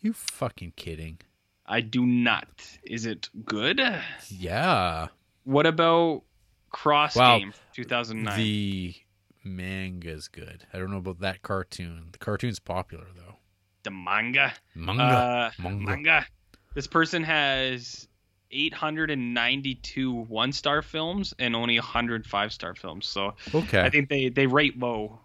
You 0.00 0.12
fucking 0.12 0.74
kidding? 0.76 1.18
I 1.66 1.80
do 1.80 2.06
not. 2.06 2.46
Is 2.84 3.04
it 3.06 3.28
good? 3.44 3.80
Yeah. 4.28 5.08
What 5.42 5.66
about 5.66 6.22
Cross 6.70 7.16
Wow. 7.16 7.38
Game 7.38 7.52
2009? 7.72 8.36
The 8.38 8.94
manga's 9.42 10.28
good. 10.28 10.64
I 10.72 10.78
don't 10.78 10.90
know 10.92 10.98
about 10.98 11.18
that 11.20 11.42
cartoon. 11.42 12.10
The 12.12 12.18
cartoon's 12.18 12.60
popular 12.60 13.06
though. 13.16 13.34
the 13.82 13.90
manga. 13.90 14.52
Manga. 14.76 15.02
Uh, 15.02 15.50
Manga. 15.58 15.84
manga. 15.84 16.26
This 16.74 16.86
person 16.86 17.22
has 17.24 18.06
892 18.50 20.12
one 20.12 20.52
star 20.52 20.82
films 20.82 21.34
and 21.38 21.54
only 21.56 21.78
100 21.78 22.26
five 22.26 22.52
star 22.52 22.74
films. 22.74 23.06
So 23.06 23.34
okay. 23.54 23.80
I 23.80 23.90
think 23.90 24.08
they, 24.08 24.28
they 24.28 24.46
rate 24.46 24.78
low. 24.78 25.18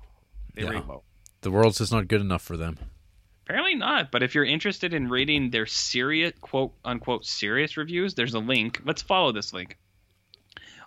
They 0.55 0.63
Yeah. 0.63 0.69
rate 0.69 0.87
low. 0.87 1.03
the 1.41 1.51
world's 1.51 1.79
just 1.79 1.91
not 1.91 2.07
good 2.07 2.21
enough 2.21 2.41
for 2.41 2.57
them. 2.57 2.77
Apparently 3.45 3.75
not. 3.75 4.11
But 4.11 4.23
if 4.23 4.35
you're 4.35 4.45
interested 4.45 4.93
in 4.93 5.09
reading 5.09 5.49
their 5.49 5.65
serious, 5.65 6.33
quote 6.39 6.73
unquote, 6.85 7.25
serious 7.25 7.77
reviews, 7.77 8.13
there's 8.13 8.33
a 8.33 8.39
link. 8.39 8.79
Let's 8.85 9.01
follow 9.01 9.31
this 9.31 9.51
link. 9.53 9.77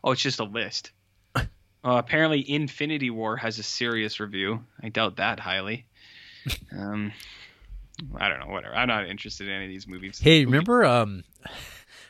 Oh, 0.02 0.12
it's 0.12 0.22
just 0.22 0.40
a 0.40 0.44
list. 0.44 0.92
uh, 1.36 1.42
apparently, 1.82 2.48
Infinity 2.48 3.10
War 3.10 3.36
has 3.36 3.58
a 3.58 3.62
serious 3.62 4.20
review. 4.20 4.64
I 4.82 4.90
doubt 4.90 5.16
that 5.16 5.40
highly. 5.40 5.86
Um, 6.76 7.10
I 8.16 8.28
don't 8.28 8.40
know. 8.40 8.48
Whatever. 8.48 8.74
I'm 8.74 8.88
not 8.88 9.08
interested 9.08 9.48
in 9.48 9.54
any 9.54 9.64
of 9.64 9.70
these 9.70 9.86
movies. 9.86 10.18
Hey, 10.18 10.44
remember 10.44 10.84
um 10.84 11.24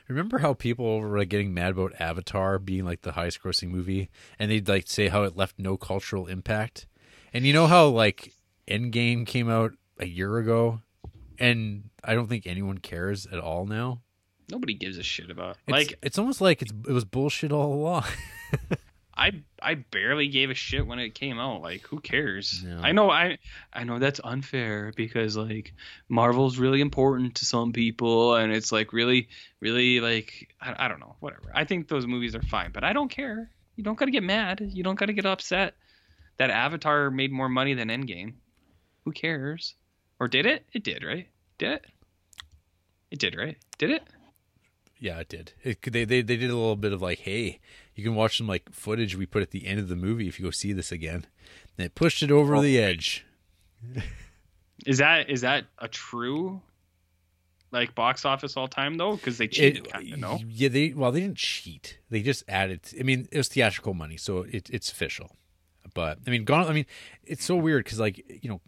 remember 0.08 0.38
how 0.38 0.54
people 0.54 1.00
were 1.00 1.18
like 1.18 1.28
getting 1.28 1.54
mad 1.54 1.72
about 1.72 1.98
Avatar 2.00 2.58
being 2.58 2.84
like 2.84 3.02
the 3.02 3.12
highest 3.12 3.42
grossing 3.42 3.70
movie 3.70 4.10
and 4.38 4.50
they'd 4.50 4.68
like 4.68 4.88
say 4.88 5.08
how 5.08 5.22
it 5.22 5.36
left 5.36 5.58
no 5.58 5.76
cultural 5.76 6.26
impact? 6.26 6.86
And 7.32 7.46
you 7.46 7.52
know 7.52 7.66
how 7.66 7.88
like 7.88 8.32
Endgame 8.68 9.26
came 9.26 9.48
out 9.48 9.72
a 9.98 10.06
year 10.06 10.38
ago 10.38 10.80
and 11.38 11.90
I 12.02 12.14
don't 12.14 12.28
think 12.28 12.46
anyone 12.46 12.78
cares 12.78 13.26
at 13.26 13.38
all 13.38 13.66
now? 13.66 14.00
Nobody 14.50 14.74
gives 14.74 14.98
a 14.98 15.02
shit 15.02 15.30
about. 15.30 15.56
It's, 15.66 15.72
like 15.72 15.98
it's 16.02 16.18
almost 16.18 16.40
like 16.40 16.62
it's 16.62 16.72
it 16.86 16.92
was 16.92 17.04
bullshit 17.04 17.50
all 17.50 17.72
along. 17.72 18.04
I 19.16 19.42
I 19.62 19.74
barely 19.74 20.28
gave 20.28 20.50
a 20.50 20.54
shit 20.54 20.86
when 20.86 20.98
it 20.98 21.14
came 21.14 21.38
out. 21.38 21.62
Like 21.62 21.82
who 21.86 22.00
cares? 22.00 22.62
Yeah. 22.64 22.80
I 22.80 22.92
know 22.92 23.10
I 23.10 23.38
I 23.72 23.84
know 23.84 23.98
that's 23.98 24.20
unfair 24.22 24.92
because 24.96 25.36
like 25.36 25.72
Marvel's 26.08 26.58
really 26.58 26.80
important 26.80 27.36
to 27.36 27.44
some 27.44 27.72
people 27.72 28.34
and 28.34 28.52
it's 28.52 28.72
like 28.72 28.92
really 28.92 29.28
really 29.60 30.00
like 30.00 30.54
I, 30.60 30.86
I 30.86 30.88
don't 30.88 31.00
know 31.00 31.16
whatever. 31.20 31.50
I 31.54 31.64
think 31.64 31.88
those 31.88 32.06
movies 32.06 32.34
are 32.34 32.42
fine, 32.42 32.70
but 32.72 32.84
I 32.84 32.92
don't 32.92 33.10
care. 33.10 33.50
You 33.76 33.84
don't 33.84 33.98
got 33.98 34.06
to 34.06 34.10
get 34.10 34.22
mad. 34.22 34.60
You 34.72 34.82
don't 34.82 34.98
got 34.98 35.06
to 35.06 35.12
get 35.12 35.26
upset 35.26 35.74
that 36.36 36.50
Avatar 36.50 37.10
made 37.10 37.32
more 37.32 37.48
money 37.48 37.74
than 37.74 37.88
Endgame. 37.88 38.34
Who 39.04 39.12
cares? 39.12 39.74
Or 40.18 40.28
did 40.28 40.46
it? 40.46 40.64
It 40.72 40.84
did, 40.84 41.04
right? 41.04 41.28
Did 41.58 41.72
it? 41.72 41.84
It 43.10 43.18
did, 43.18 43.36
right? 43.36 43.56
Did 43.78 43.90
it? 43.90 44.02
Yeah, 45.04 45.18
it 45.18 45.28
did. 45.28 45.52
It, 45.62 45.82
they, 45.82 46.06
they 46.06 46.22
they 46.22 46.38
did 46.38 46.48
a 46.48 46.56
little 46.56 46.76
bit 46.76 46.94
of 46.94 47.02
like, 47.02 47.18
hey, 47.18 47.60
you 47.94 48.02
can 48.02 48.14
watch 48.14 48.38
some 48.38 48.46
like 48.46 48.72
footage 48.72 49.14
we 49.14 49.26
put 49.26 49.42
at 49.42 49.50
the 49.50 49.66
end 49.66 49.78
of 49.78 49.88
the 49.88 49.96
movie 49.96 50.28
if 50.28 50.40
you 50.40 50.46
go 50.46 50.50
see 50.50 50.72
this 50.72 50.90
again. 50.90 51.26
And 51.76 51.84
it 51.84 51.94
pushed 51.94 52.22
it 52.22 52.30
over 52.30 52.58
the 52.58 52.78
oh. 52.78 52.82
edge. 52.82 53.26
Is 54.86 54.98
that 54.98 55.30
is 55.30 55.42
that 55.42 55.66
a 55.78 55.88
true 55.88 56.60
like 57.70 57.94
box 57.94 58.24
office 58.24 58.56
all 58.56 58.66
time 58.66 58.96
though? 58.96 59.16
Because 59.16 59.38
they 59.38 59.46
cheated, 59.46 59.86
It, 59.86 59.92
kind 59.92 60.12
of. 60.12 60.18
No. 60.18 60.40
Yeah, 60.46 60.68
they 60.68 60.94
well 60.94 61.12
they 61.12 61.20
didn't 61.20 61.36
cheat. 61.36 61.98
They 62.10 62.22
just 62.22 62.42
added. 62.48 62.80
I 62.98 63.02
mean, 63.02 63.28
it 63.30 63.36
was 63.36 63.48
theatrical 63.48 63.94
money, 63.94 64.16
so 64.16 64.38
it, 64.40 64.68
it's 64.70 64.90
official. 64.90 65.36
But 65.94 66.18
I 66.26 66.30
mean, 66.30 66.44
Gone. 66.44 66.66
I 66.66 66.72
mean, 66.72 66.86
it's 67.22 67.44
so 67.44 67.56
weird 67.56 67.84
because 67.84 68.00
like 68.00 68.24
you 68.42 68.48
know, 68.48 68.60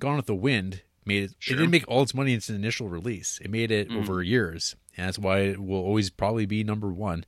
Gone 0.00 0.16
with 0.16 0.26
the 0.26 0.34
Wind 0.34 0.82
made 1.04 1.24
it. 1.24 1.34
Sure. 1.38 1.54
It 1.54 1.58
didn't 1.58 1.70
make 1.72 1.84
all 1.88 2.02
its 2.02 2.14
money 2.14 2.32
in 2.32 2.38
its 2.38 2.48
initial 2.50 2.88
release. 2.88 3.38
It 3.42 3.50
made 3.50 3.70
it 3.70 3.88
Mm. 3.88 3.98
over 3.98 4.22
years, 4.22 4.76
and 4.96 5.06
that's 5.08 5.18
why 5.18 5.40
it 5.40 5.58
will 5.60 5.80
always 5.82 6.10
probably 6.10 6.46
be 6.46 6.62
number 6.64 6.88
one, 6.92 7.24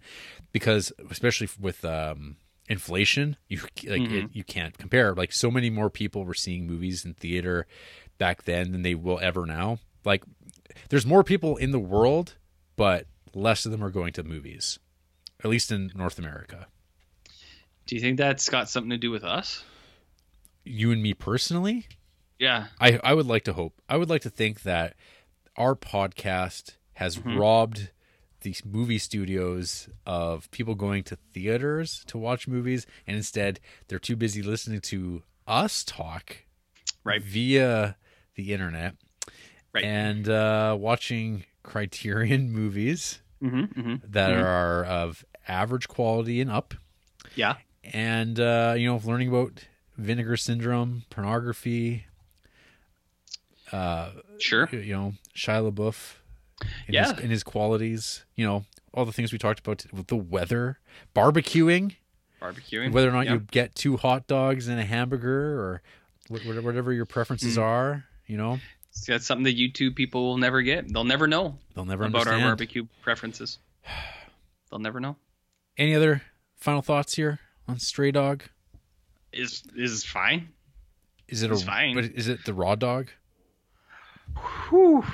because 0.52 0.92
especially 1.10 1.48
with 1.60 1.84
um, 1.84 2.36
inflation, 2.68 3.36
you 3.48 3.60
like 3.60 4.02
Mm-hmm. 4.02 4.14
it, 4.14 4.30
you 4.32 4.44
can't 4.44 4.76
compare. 4.78 5.14
Like 5.14 5.32
so 5.32 5.50
many 5.50 5.70
more 5.70 5.90
people 5.90 6.24
were 6.24 6.34
seeing 6.34 6.66
movies 6.66 7.04
in 7.04 7.14
theater 7.14 7.66
back 8.18 8.44
then 8.44 8.72
than 8.72 8.82
they 8.82 8.94
will 8.94 9.18
ever 9.20 9.44
now. 9.46 9.78
Like 10.04 10.22
there's 10.90 11.06
more 11.06 11.24
people 11.24 11.56
in 11.56 11.70
the 11.72 11.78
world, 11.78 12.36
but 12.76 13.06
less 13.34 13.66
of 13.66 13.72
them 13.72 13.82
are 13.82 13.90
going 13.90 14.12
to 14.14 14.22
movies, 14.22 14.78
at 15.42 15.50
least 15.50 15.72
in 15.72 15.90
North 15.94 16.18
America. 16.18 16.68
Do 17.86 17.94
you 17.96 18.00
think 18.00 18.16
that's 18.18 18.48
got 18.48 18.68
something 18.70 18.90
to 18.90 18.96
do 18.98 19.10
with 19.10 19.24
us? 19.24 19.62
You 20.64 20.90
and 20.92 21.02
me 21.02 21.12
personally, 21.12 21.86
Yeah. 22.38 22.66
I, 22.80 22.98
I 23.04 23.14
would 23.14 23.26
like 23.26 23.44
to 23.44 23.52
hope, 23.52 23.80
I 23.88 23.96
would 23.96 24.10
like 24.10 24.22
to 24.22 24.30
think 24.30 24.62
that 24.62 24.94
our 25.56 25.74
podcast 25.74 26.76
has 26.94 27.16
Mm-hmm. 27.16 27.38
robbed 27.38 27.90
these 28.42 28.62
movie 28.64 28.98
studios 28.98 29.88
of 30.06 30.50
people 30.50 30.74
going 30.74 31.02
to 31.04 31.16
theaters 31.32 32.04
to 32.08 32.18
watch 32.18 32.46
movies, 32.46 32.86
and 33.06 33.16
instead 33.16 33.58
they're 33.88 33.98
too 33.98 34.16
busy 34.16 34.42
listening 34.42 34.80
to 34.80 35.22
us 35.46 35.82
talk 35.84 36.38
Right. 37.04 37.22
via 37.22 37.96
the 38.34 38.52
internet 38.52 38.96
Right. 39.72 39.84
and 39.84 40.28
uh, 40.28 40.76
watching 40.78 41.44
Criterion 41.62 42.52
movies 42.52 43.20
Mm-hmm, 43.42 43.80
mm-hmm. 43.80 43.94
that 44.12 44.32
are 44.32 44.84
of 44.84 45.24
average 45.48 45.86
quality 45.88 46.40
and 46.40 46.50
up, 46.50 46.74
Yeah. 47.34 47.56
and 47.92 48.38
uh, 48.40 48.74
you 48.78 48.86
know, 48.86 49.00
learning 49.04 49.28
about 49.28 49.64
vinegar 49.98 50.36
syndrome, 50.38 51.02
pornography, 51.10 52.06
uh, 53.72 54.10
Sure. 54.38 54.68
you 54.70 54.92
know, 54.92 55.14
Shia 55.34 55.70
LaBeouf, 55.72 56.14
in 56.86 56.94
Yeah. 56.94 57.14
his, 57.14 57.24
in 57.24 57.30
his 57.30 57.42
qualities, 57.42 58.24
you 58.36 58.46
know, 58.46 58.64
all 58.92 59.04
the 59.04 59.12
things 59.12 59.32
we 59.32 59.38
talked 59.38 59.60
about 59.60 59.84
with 59.92 60.06
the 60.08 60.16
weather, 60.16 60.78
barbecuing, 61.14 61.96
Barbecuing. 62.40 62.92
whether 62.92 63.08
or 63.08 63.12
not 63.12 63.26
Yeah. 63.26 63.32
you 63.34 63.38
get 63.40 63.74
two 63.74 63.96
hot 63.96 64.26
dogs 64.26 64.68
and 64.68 64.78
a 64.78 64.84
hamburger 64.84 65.58
or 65.60 65.82
wh- 66.30 66.40
wh- 66.42 66.64
whatever 66.64 66.92
your 66.92 67.06
preferences 67.06 67.56
Mm. 67.56 67.62
are, 67.62 68.04
you 68.26 68.36
know, 68.36 68.60
See, 68.90 69.10
that's 69.10 69.26
something 69.26 69.42
that 69.44 69.56
YouTube 69.56 69.96
people 69.96 70.22
will 70.24 70.38
never 70.38 70.62
get. 70.62 70.88
They'll 70.92 71.02
never 71.02 71.26
know 71.26 71.58
they'll 71.74 71.84
never 71.84 72.04
about 72.04 72.18
understand. 72.28 72.42
our 72.44 72.48
barbecue 72.50 72.86
preferences. 73.02 73.58
They'll 74.70 74.78
never 74.78 75.00
know. 75.00 75.16
Any 75.76 75.94
other 75.96 76.22
final 76.56 76.80
thoughts 76.82 77.14
here 77.16 77.40
on 77.66 77.78
Stray 77.80 78.12
Dog? 78.12 78.44
Is 79.32 79.64
is 79.74 80.04
fine. 80.04 80.50
Is 81.26 81.42
it 81.42 81.50
It's 81.50 81.62
a 81.62 81.66
fine. 81.66 81.94
but 81.96 82.04
is 82.04 82.28
it 82.28 82.44
the 82.44 82.54
raw 82.54 82.76
dog? 82.76 83.10
Whew. 84.36 85.04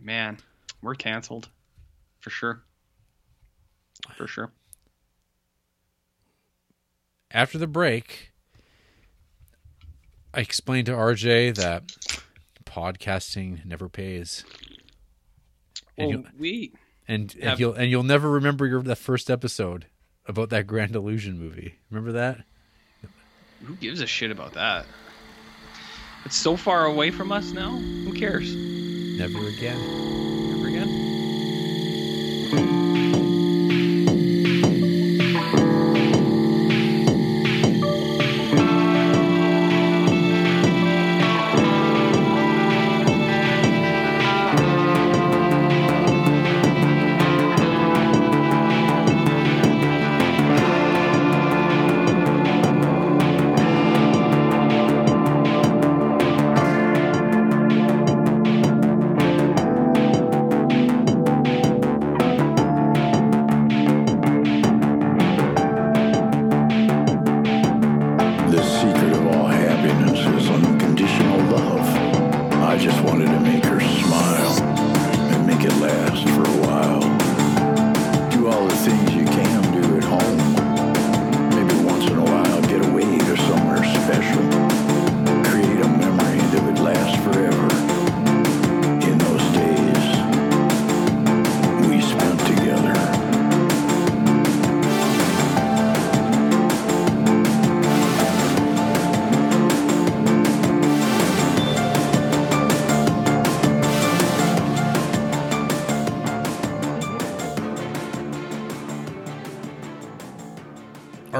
Man, 0.00 0.38
we're 0.82 0.94
canceled. 0.94 1.48
For 2.20 2.30
sure. 2.30 2.62
For 4.16 4.26
sure. 4.26 4.50
After 7.30 7.58
the 7.58 7.66
break, 7.66 8.32
I 10.34 10.40
explained 10.40 10.86
to 10.86 10.92
RJ 10.92 11.54
that 11.56 11.96
podcasting 12.64 13.64
never 13.64 13.88
pays. 13.88 14.44
And 15.96 16.24
Well, 16.24 16.32
we 16.38 16.72
and, 17.08 17.34
and 17.40 17.58
you'll 17.58 17.74
and 17.74 17.90
you'll 17.90 18.02
never 18.02 18.30
remember 18.30 18.66
your 18.66 18.82
that 18.82 18.96
first 18.96 19.30
episode 19.30 19.86
about 20.26 20.50
that 20.50 20.66
Grand 20.66 20.94
Illusion 20.94 21.38
movie. 21.38 21.76
Remember 21.90 22.12
that? 22.12 22.44
who 23.64 23.74
gives 23.76 24.00
a 24.00 24.06
shit 24.06 24.30
about 24.30 24.54
that? 24.54 24.86
It's 26.24 26.36
so 26.36 26.56
far 26.56 26.86
away 26.86 27.10
from 27.10 27.32
us 27.32 27.52
now. 27.52 27.70
Who 27.70 28.12
cares? 28.12 28.54
Never 28.54 29.48
again. 29.48 30.19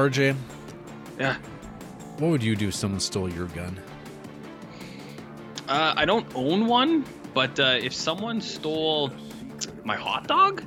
RJ, 0.09 0.35
Yeah. 1.19 1.35
what 2.17 2.29
would 2.31 2.41
you 2.43 2.55
do 2.55 2.69
if 2.69 2.73
someone 2.73 2.99
stole 2.99 3.29
your 3.29 3.45
gun? 3.47 3.79
Uh, 5.67 5.93
I 5.95 6.05
don't 6.05 6.25
own 6.35 6.65
one, 6.65 7.05
but 7.35 7.59
uh, 7.59 7.77
if 7.79 7.93
someone 7.93 8.41
stole 8.41 9.11
my 9.83 9.95
hot 9.95 10.27
dog, 10.27 10.63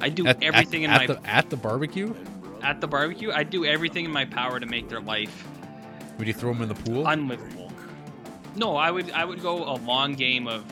I'd 0.00 0.14
do 0.14 0.28
At, 0.28 0.42
everything 0.44 0.84
at, 0.84 0.88
in 0.88 0.90
at 0.94 1.08
my 1.08 1.14
the, 1.14 1.28
at 1.28 1.50
the 1.50 1.56
barbecue? 1.56 2.14
at 2.62 2.80
the 2.80 2.86
barbecue. 2.86 3.30
I'd 3.32 3.50
do 3.50 3.64
everything 3.64 4.04
in 4.04 4.10
my 4.12 4.24
power 4.24 4.58
to 4.60 4.66
make 4.66 4.88
their 4.88 5.00
life 5.00 5.44
Would 6.18 6.26
you 6.28 6.32
throw 6.34 6.52
them 6.52 6.62
in 6.62 6.68
the 6.68 6.74
pool? 6.74 7.06
unlivable. 7.06 7.70
No, 8.54 8.76
I 8.76 8.90
would 8.90 9.10
I 9.10 9.24
would 9.24 9.42
go 9.42 9.64
a 9.64 9.76
long 9.84 10.14
game 10.14 10.46
of 10.48 10.64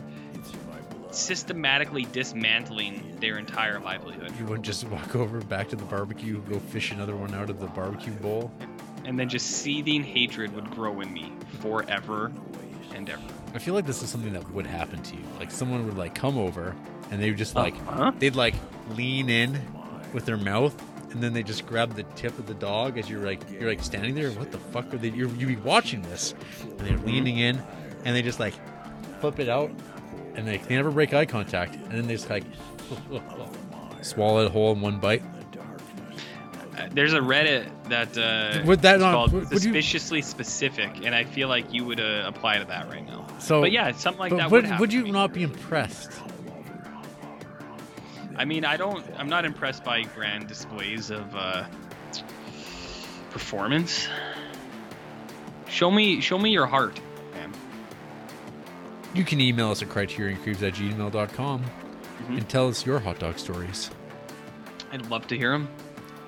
systematically 1.14 2.04
dismantling 2.12 3.16
their 3.20 3.38
entire 3.38 3.78
livelihood, 3.80 4.32
you 4.38 4.44
wouldn't 4.46 4.64
just 4.66 4.84
walk 4.88 5.14
over 5.22 5.40
back 5.40 5.68
to 5.68 5.76
the 5.76 5.84
barbecue, 5.84 6.40
go 6.42 6.58
fish 6.58 6.90
another 6.92 7.16
one 7.16 7.34
out 7.34 7.50
of 7.50 7.60
the 7.60 7.66
barbecue 7.68 8.12
bowl. 8.14 8.50
and 9.04 9.18
then 9.18 9.28
just 9.28 9.46
seething 9.46 10.02
hatred 10.02 10.54
would 10.54 10.70
grow 10.70 11.00
in 11.00 11.12
me 11.12 11.32
forever 11.60 12.32
and 12.94 13.08
ever. 13.10 13.22
I 13.54 13.58
feel 13.58 13.74
like 13.74 13.86
this 13.86 14.02
is 14.02 14.08
something 14.10 14.32
that 14.32 14.50
would 14.52 14.66
happen 14.66 15.02
to 15.02 15.14
you. 15.14 15.22
Like 15.38 15.50
someone 15.50 15.84
would 15.86 15.96
like 15.96 16.14
come 16.14 16.36
over 16.38 16.74
and 17.10 17.22
they 17.22 17.28
would 17.30 17.38
just 17.38 17.54
like 17.54 17.74
Uh-huh. 17.86 18.12
they'd 18.18 18.34
like 18.34 18.54
lean 18.96 19.28
in 19.30 19.60
with 20.12 20.24
their 20.26 20.36
mouth 20.36 20.74
and 21.12 21.22
then 21.22 21.32
they 21.32 21.42
just 21.44 21.64
grab 21.66 21.94
the 21.94 22.02
tip 22.16 22.36
of 22.38 22.46
the 22.46 22.54
dog 22.54 22.98
as 22.98 23.08
you're 23.08 23.24
like 23.24 23.40
you're 23.50 23.68
like 23.68 23.82
standing 23.82 24.14
there. 24.16 24.30
What 24.32 24.50
the 24.50 24.58
fuck 24.58 24.92
are 24.92 24.96
they? 24.98 25.10
You're 25.10 25.28
you 25.36 25.46
be 25.46 25.56
watching 25.56 26.02
this, 26.02 26.34
and 26.62 26.80
they're 26.80 26.98
leaning 26.98 27.38
in, 27.38 27.62
and 28.04 28.16
they 28.16 28.22
just 28.22 28.40
like 28.40 28.54
flip 29.20 29.38
it 29.38 29.48
out, 29.48 29.70
and 30.36 30.46
they, 30.46 30.58
they 30.58 30.76
never 30.76 30.90
break 30.90 31.14
eye 31.14 31.26
contact, 31.26 31.74
and 31.74 31.92
then 31.92 32.06
they 32.06 32.14
just 32.14 32.30
like 32.30 32.44
swallow 34.02 34.44
it 34.44 34.50
whole 34.50 34.72
in 34.72 34.80
one 34.80 34.98
bite. 34.98 35.22
Uh, 36.76 36.88
there's 36.92 37.12
a 37.12 37.20
Reddit 37.20 37.68
that 37.88 38.18
uh, 38.18 38.62
Would 38.66 38.82
that 38.82 38.98
not- 38.98 39.12
called 39.14 39.32
would- 39.32 39.44
would 39.44 39.52
you- 39.52 39.58
suspiciously 39.58 40.22
specific, 40.22 41.04
and 41.04 41.14
I 41.14 41.24
feel 41.24 41.48
like 41.48 41.72
you 41.72 41.84
would 41.84 42.00
uh, 42.00 42.24
apply 42.26 42.58
to 42.58 42.64
that 42.64 42.88
right 42.88 43.06
now. 43.06 43.26
So, 43.38 43.60
but 43.60 43.70
yeah, 43.72 43.92
something 43.92 44.18
like 44.18 44.32
that 44.32 44.50
would, 44.50 44.62
would, 44.62 44.64
happen 44.64 44.80
would 44.80 44.92
you 44.92 45.12
not 45.12 45.32
be 45.32 45.42
impressed? 45.42 46.10
I 48.36 48.44
mean, 48.44 48.64
I 48.64 48.76
don't. 48.76 49.04
I'm 49.16 49.28
not 49.28 49.44
impressed 49.44 49.84
by 49.84 50.02
grand 50.02 50.48
displays 50.48 51.10
of 51.10 51.36
uh, 51.36 51.64
performance. 53.30 54.08
Show 55.68 55.90
me, 55.90 56.20
show 56.20 56.38
me 56.38 56.50
your 56.50 56.66
heart. 56.66 57.00
You 59.14 59.24
can 59.24 59.40
email 59.40 59.70
us 59.70 59.82
at 59.82 59.88
criterioncreeps 59.88 60.62
at 60.62 60.74
gmail.com 60.74 61.62
Mhm. 61.64 62.28
and 62.38 62.48
tell 62.48 62.68
us 62.68 62.84
your 62.84 62.98
hot 62.98 63.18
dog 63.18 63.38
stories. 63.38 63.90
I'd 64.92 65.06
love 65.10 65.26
to 65.28 65.36
hear 65.36 65.52
them. 65.52 65.68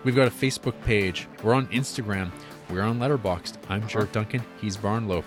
We've 0.04 0.14
got 0.16 0.28
a 0.28 0.30
Facebook 0.30 0.74
page. 0.84 1.26
We're 1.42 1.54
on 1.54 1.66
Instagram. 1.68 2.30
We're 2.70 2.82
on 2.82 2.98
Letterboxd. 2.98 3.54
I'm 3.68 3.86
Jared 3.88 4.12
Duncan. 4.12 4.42
He's 4.60 4.76
Barnlow. 4.76 5.24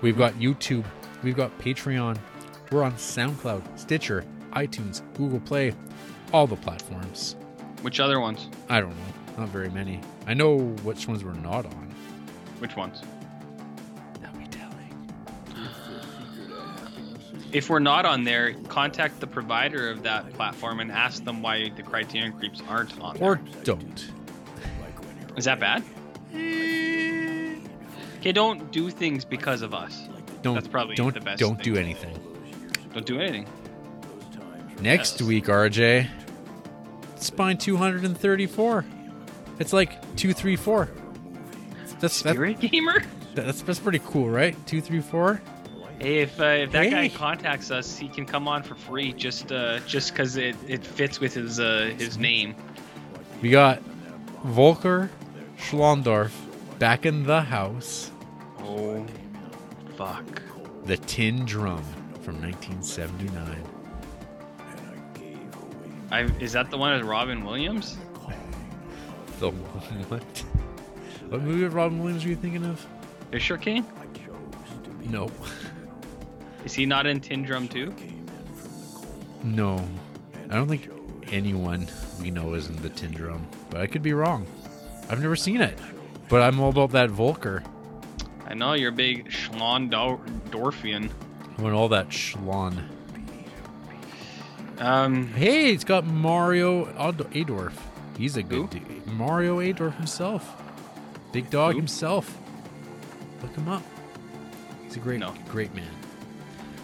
We've 0.00 0.16
got 0.16 0.34
YouTube. 0.34 0.84
We've 1.22 1.36
got 1.36 1.58
Patreon. 1.58 2.16
We're 2.70 2.82
on 2.84 2.92
SoundCloud, 2.92 3.62
Stitcher, 3.78 4.24
iTunes, 4.52 5.02
Google 5.14 5.40
Play, 5.40 5.72
all 6.32 6.46
the 6.46 6.56
platforms. 6.56 7.36
Which 7.82 8.00
other 8.00 8.20
ones? 8.20 8.48
I 8.68 8.80
don't 8.80 8.90
know. 8.90 9.14
Not 9.38 9.48
very 9.48 9.70
many. 9.70 10.00
I 10.26 10.34
know 10.34 10.56
which 10.82 11.06
ones 11.08 11.24
we're 11.24 11.32
not 11.34 11.64
on. 11.66 11.88
Which 12.58 12.76
ones? 12.76 13.02
If 17.52 17.70
we're 17.70 17.78
not 17.78 18.04
on 18.04 18.24
there, 18.24 18.52
contact 18.68 19.20
the 19.20 19.26
provider 19.26 19.90
of 19.90 20.02
that 20.02 20.32
platform 20.34 20.80
and 20.80 20.92
ask 20.92 21.24
them 21.24 21.40
why 21.40 21.70
the 21.74 21.82
Criterion 21.82 22.32
Creeps 22.32 22.62
aren't 22.68 22.98
on 23.00 23.16
there. 23.16 23.24
Or 23.24 23.40
don't. 23.64 24.10
Is 25.36 25.46
that 25.46 25.58
bad? 25.58 25.82
Okay, 28.18 28.32
don't 28.32 28.70
do 28.72 28.90
things 28.90 29.24
because 29.24 29.62
of 29.62 29.72
us. 29.72 30.08
Don't. 30.42 30.54
That's 30.54 30.68
probably 30.68 30.96
don't, 30.96 31.14
the 31.14 31.20
best 31.20 31.40
Don't 31.40 31.56
thing. 31.56 31.74
do 31.74 31.76
anything. 31.76 32.18
Don't 32.92 33.06
do 33.06 33.18
anything. 33.18 33.46
Next 34.80 35.22
week, 35.22 35.46
RJ. 35.46 36.08
Spine 37.16 37.58
234. 37.58 38.84
It's 39.58 39.72
like 39.72 40.00
234. 40.16 40.88
That's 42.00 42.22
that, 42.22 42.34
Spirit 42.34 42.60
Gamer? 42.60 43.02
that's 43.34 43.62
that's 43.62 43.80
pretty 43.80 44.00
cool, 44.00 44.28
right? 44.28 44.54
234. 44.66 45.40
Hey, 45.98 46.20
if 46.20 46.40
uh, 46.40 46.44
if 46.44 46.70
that 46.72 46.90
guy 46.90 47.08
contacts 47.08 47.72
us, 47.72 47.96
he 47.96 48.08
can 48.08 48.24
come 48.24 48.46
on 48.46 48.62
for 48.62 48.76
free 48.76 49.12
just 49.12 49.50
uh, 49.50 49.80
just 49.80 50.12
because 50.12 50.36
it, 50.36 50.56
it 50.66 50.84
fits 50.84 51.18
with 51.18 51.34
his 51.34 51.58
uh, 51.58 51.92
his 51.98 52.18
name. 52.18 52.54
We 53.42 53.50
got 53.50 53.82
Volker 54.44 55.10
Schlöndorff 55.58 56.32
back 56.78 57.04
in 57.04 57.24
the 57.24 57.40
house. 57.40 58.12
Oh, 58.60 59.04
fuck. 59.96 60.42
The 60.84 60.96
Tin 60.96 61.44
Drum 61.44 61.82
from 62.22 62.40
1979. 62.40 63.62
I, 66.10 66.22
is 66.40 66.52
that 66.52 66.70
the 66.70 66.78
one 66.78 66.96
with 66.96 67.06
Robin 67.06 67.44
Williams? 67.44 67.98
The 69.40 69.50
what? 70.08 70.22
What 71.28 71.42
movie 71.42 71.64
of 71.64 71.74
Robin 71.74 71.98
Williams 71.98 72.24
were 72.24 72.30
you 72.30 72.36
thinking 72.36 72.64
of? 72.64 72.86
Fisher 73.30 73.58
King? 73.58 73.84
No. 75.10 75.30
Is 76.64 76.72
he 76.74 76.86
not 76.86 77.06
in 77.06 77.20
Tin 77.20 77.42
Drum 77.42 77.68
too? 77.68 77.94
No. 79.42 79.82
I 80.50 80.54
don't 80.54 80.68
think 80.68 80.88
anyone 81.30 81.86
we 82.20 82.30
know 82.30 82.54
is 82.54 82.68
in 82.68 82.76
the 82.82 82.88
Tin 82.88 83.12
Drum, 83.12 83.46
but 83.70 83.80
I 83.80 83.86
could 83.86 84.02
be 84.02 84.12
wrong. 84.12 84.46
I've 85.08 85.20
never 85.22 85.36
seen 85.36 85.60
it. 85.60 85.78
But 86.28 86.42
I'm 86.42 86.60
all 86.60 86.68
about 86.70 86.90
that 86.92 87.10
Volker. 87.10 87.62
I 88.46 88.54
know 88.54 88.74
you're 88.74 88.90
a 88.90 88.92
big 88.92 89.28
Schlondorfian. 89.30 91.10
I 91.58 91.62
want 91.62 91.74
all 91.74 91.88
that 91.88 92.08
schlon. 92.10 92.82
Um, 94.78 95.28
Hey, 95.28 95.72
it's 95.72 95.84
got 95.84 96.04
Mario 96.06 96.84
Adorf. 96.94 97.72
He's 98.16 98.36
a 98.36 98.42
good 98.42 98.72
Who? 98.72 98.78
dude. 98.80 99.06
Mario 99.06 99.60
Adorf 99.60 99.96
himself. 99.96 100.54
Big 101.32 101.50
dog 101.50 101.72
Who? 101.72 101.78
himself. 101.78 102.38
Look 103.42 103.54
him 103.54 103.68
up. 103.68 103.82
He's 104.84 104.96
a 104.96 105.00
great, 105.00 105.20
No. 105.20 105.34
great 105.50 105.74
man. 105.74 105.88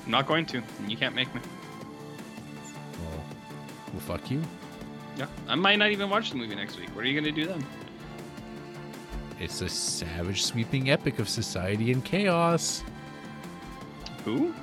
I'm 0.05 0.11
not 0.11 0.27
going 0.27 0.47
to. 0.47 0.63
You 0.87 0.97
can't 0.97 1.15
make 1.15 1.35
me. 1.35 1.41
Well, 3.01 3.25
well, 3.93 4.01
fuck 4.01 4.31
you. 4.31 4.43
Yeah, 5.17 5.27
I 5.49 5.55
might 5.55 5.77
not 5.77 5.91
even 5.91 6.11
watch 6.11 6.31
the 6.31 6.37
movie 6.37 6.55
next 6.55 6.79
week. 6.79 6.95
What 6.95 7.05
are 7.05 7.09
you 7.09 7.19
gonna 7.19 7.33
do 7.33 7.47
then? 7.47 7.65
It's 9.41 9.61
a 9.61 9.69
savage, 9.69 10.45
sweeping 10.45 10.91
epic 10.91 11.19
of 11.19 11.29
society 11.29 11.93
and 11.93 12.05
chaos. 12.05 12.83
Who? 14.25 14.55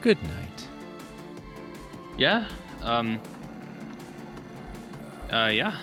Good 0.00 0.22
night. 0.22 0.68
Yeah. 2.16 2.46
Um. 2.82 3.20
Uh. 5.30 5.50
Yeah. 5.52 5.76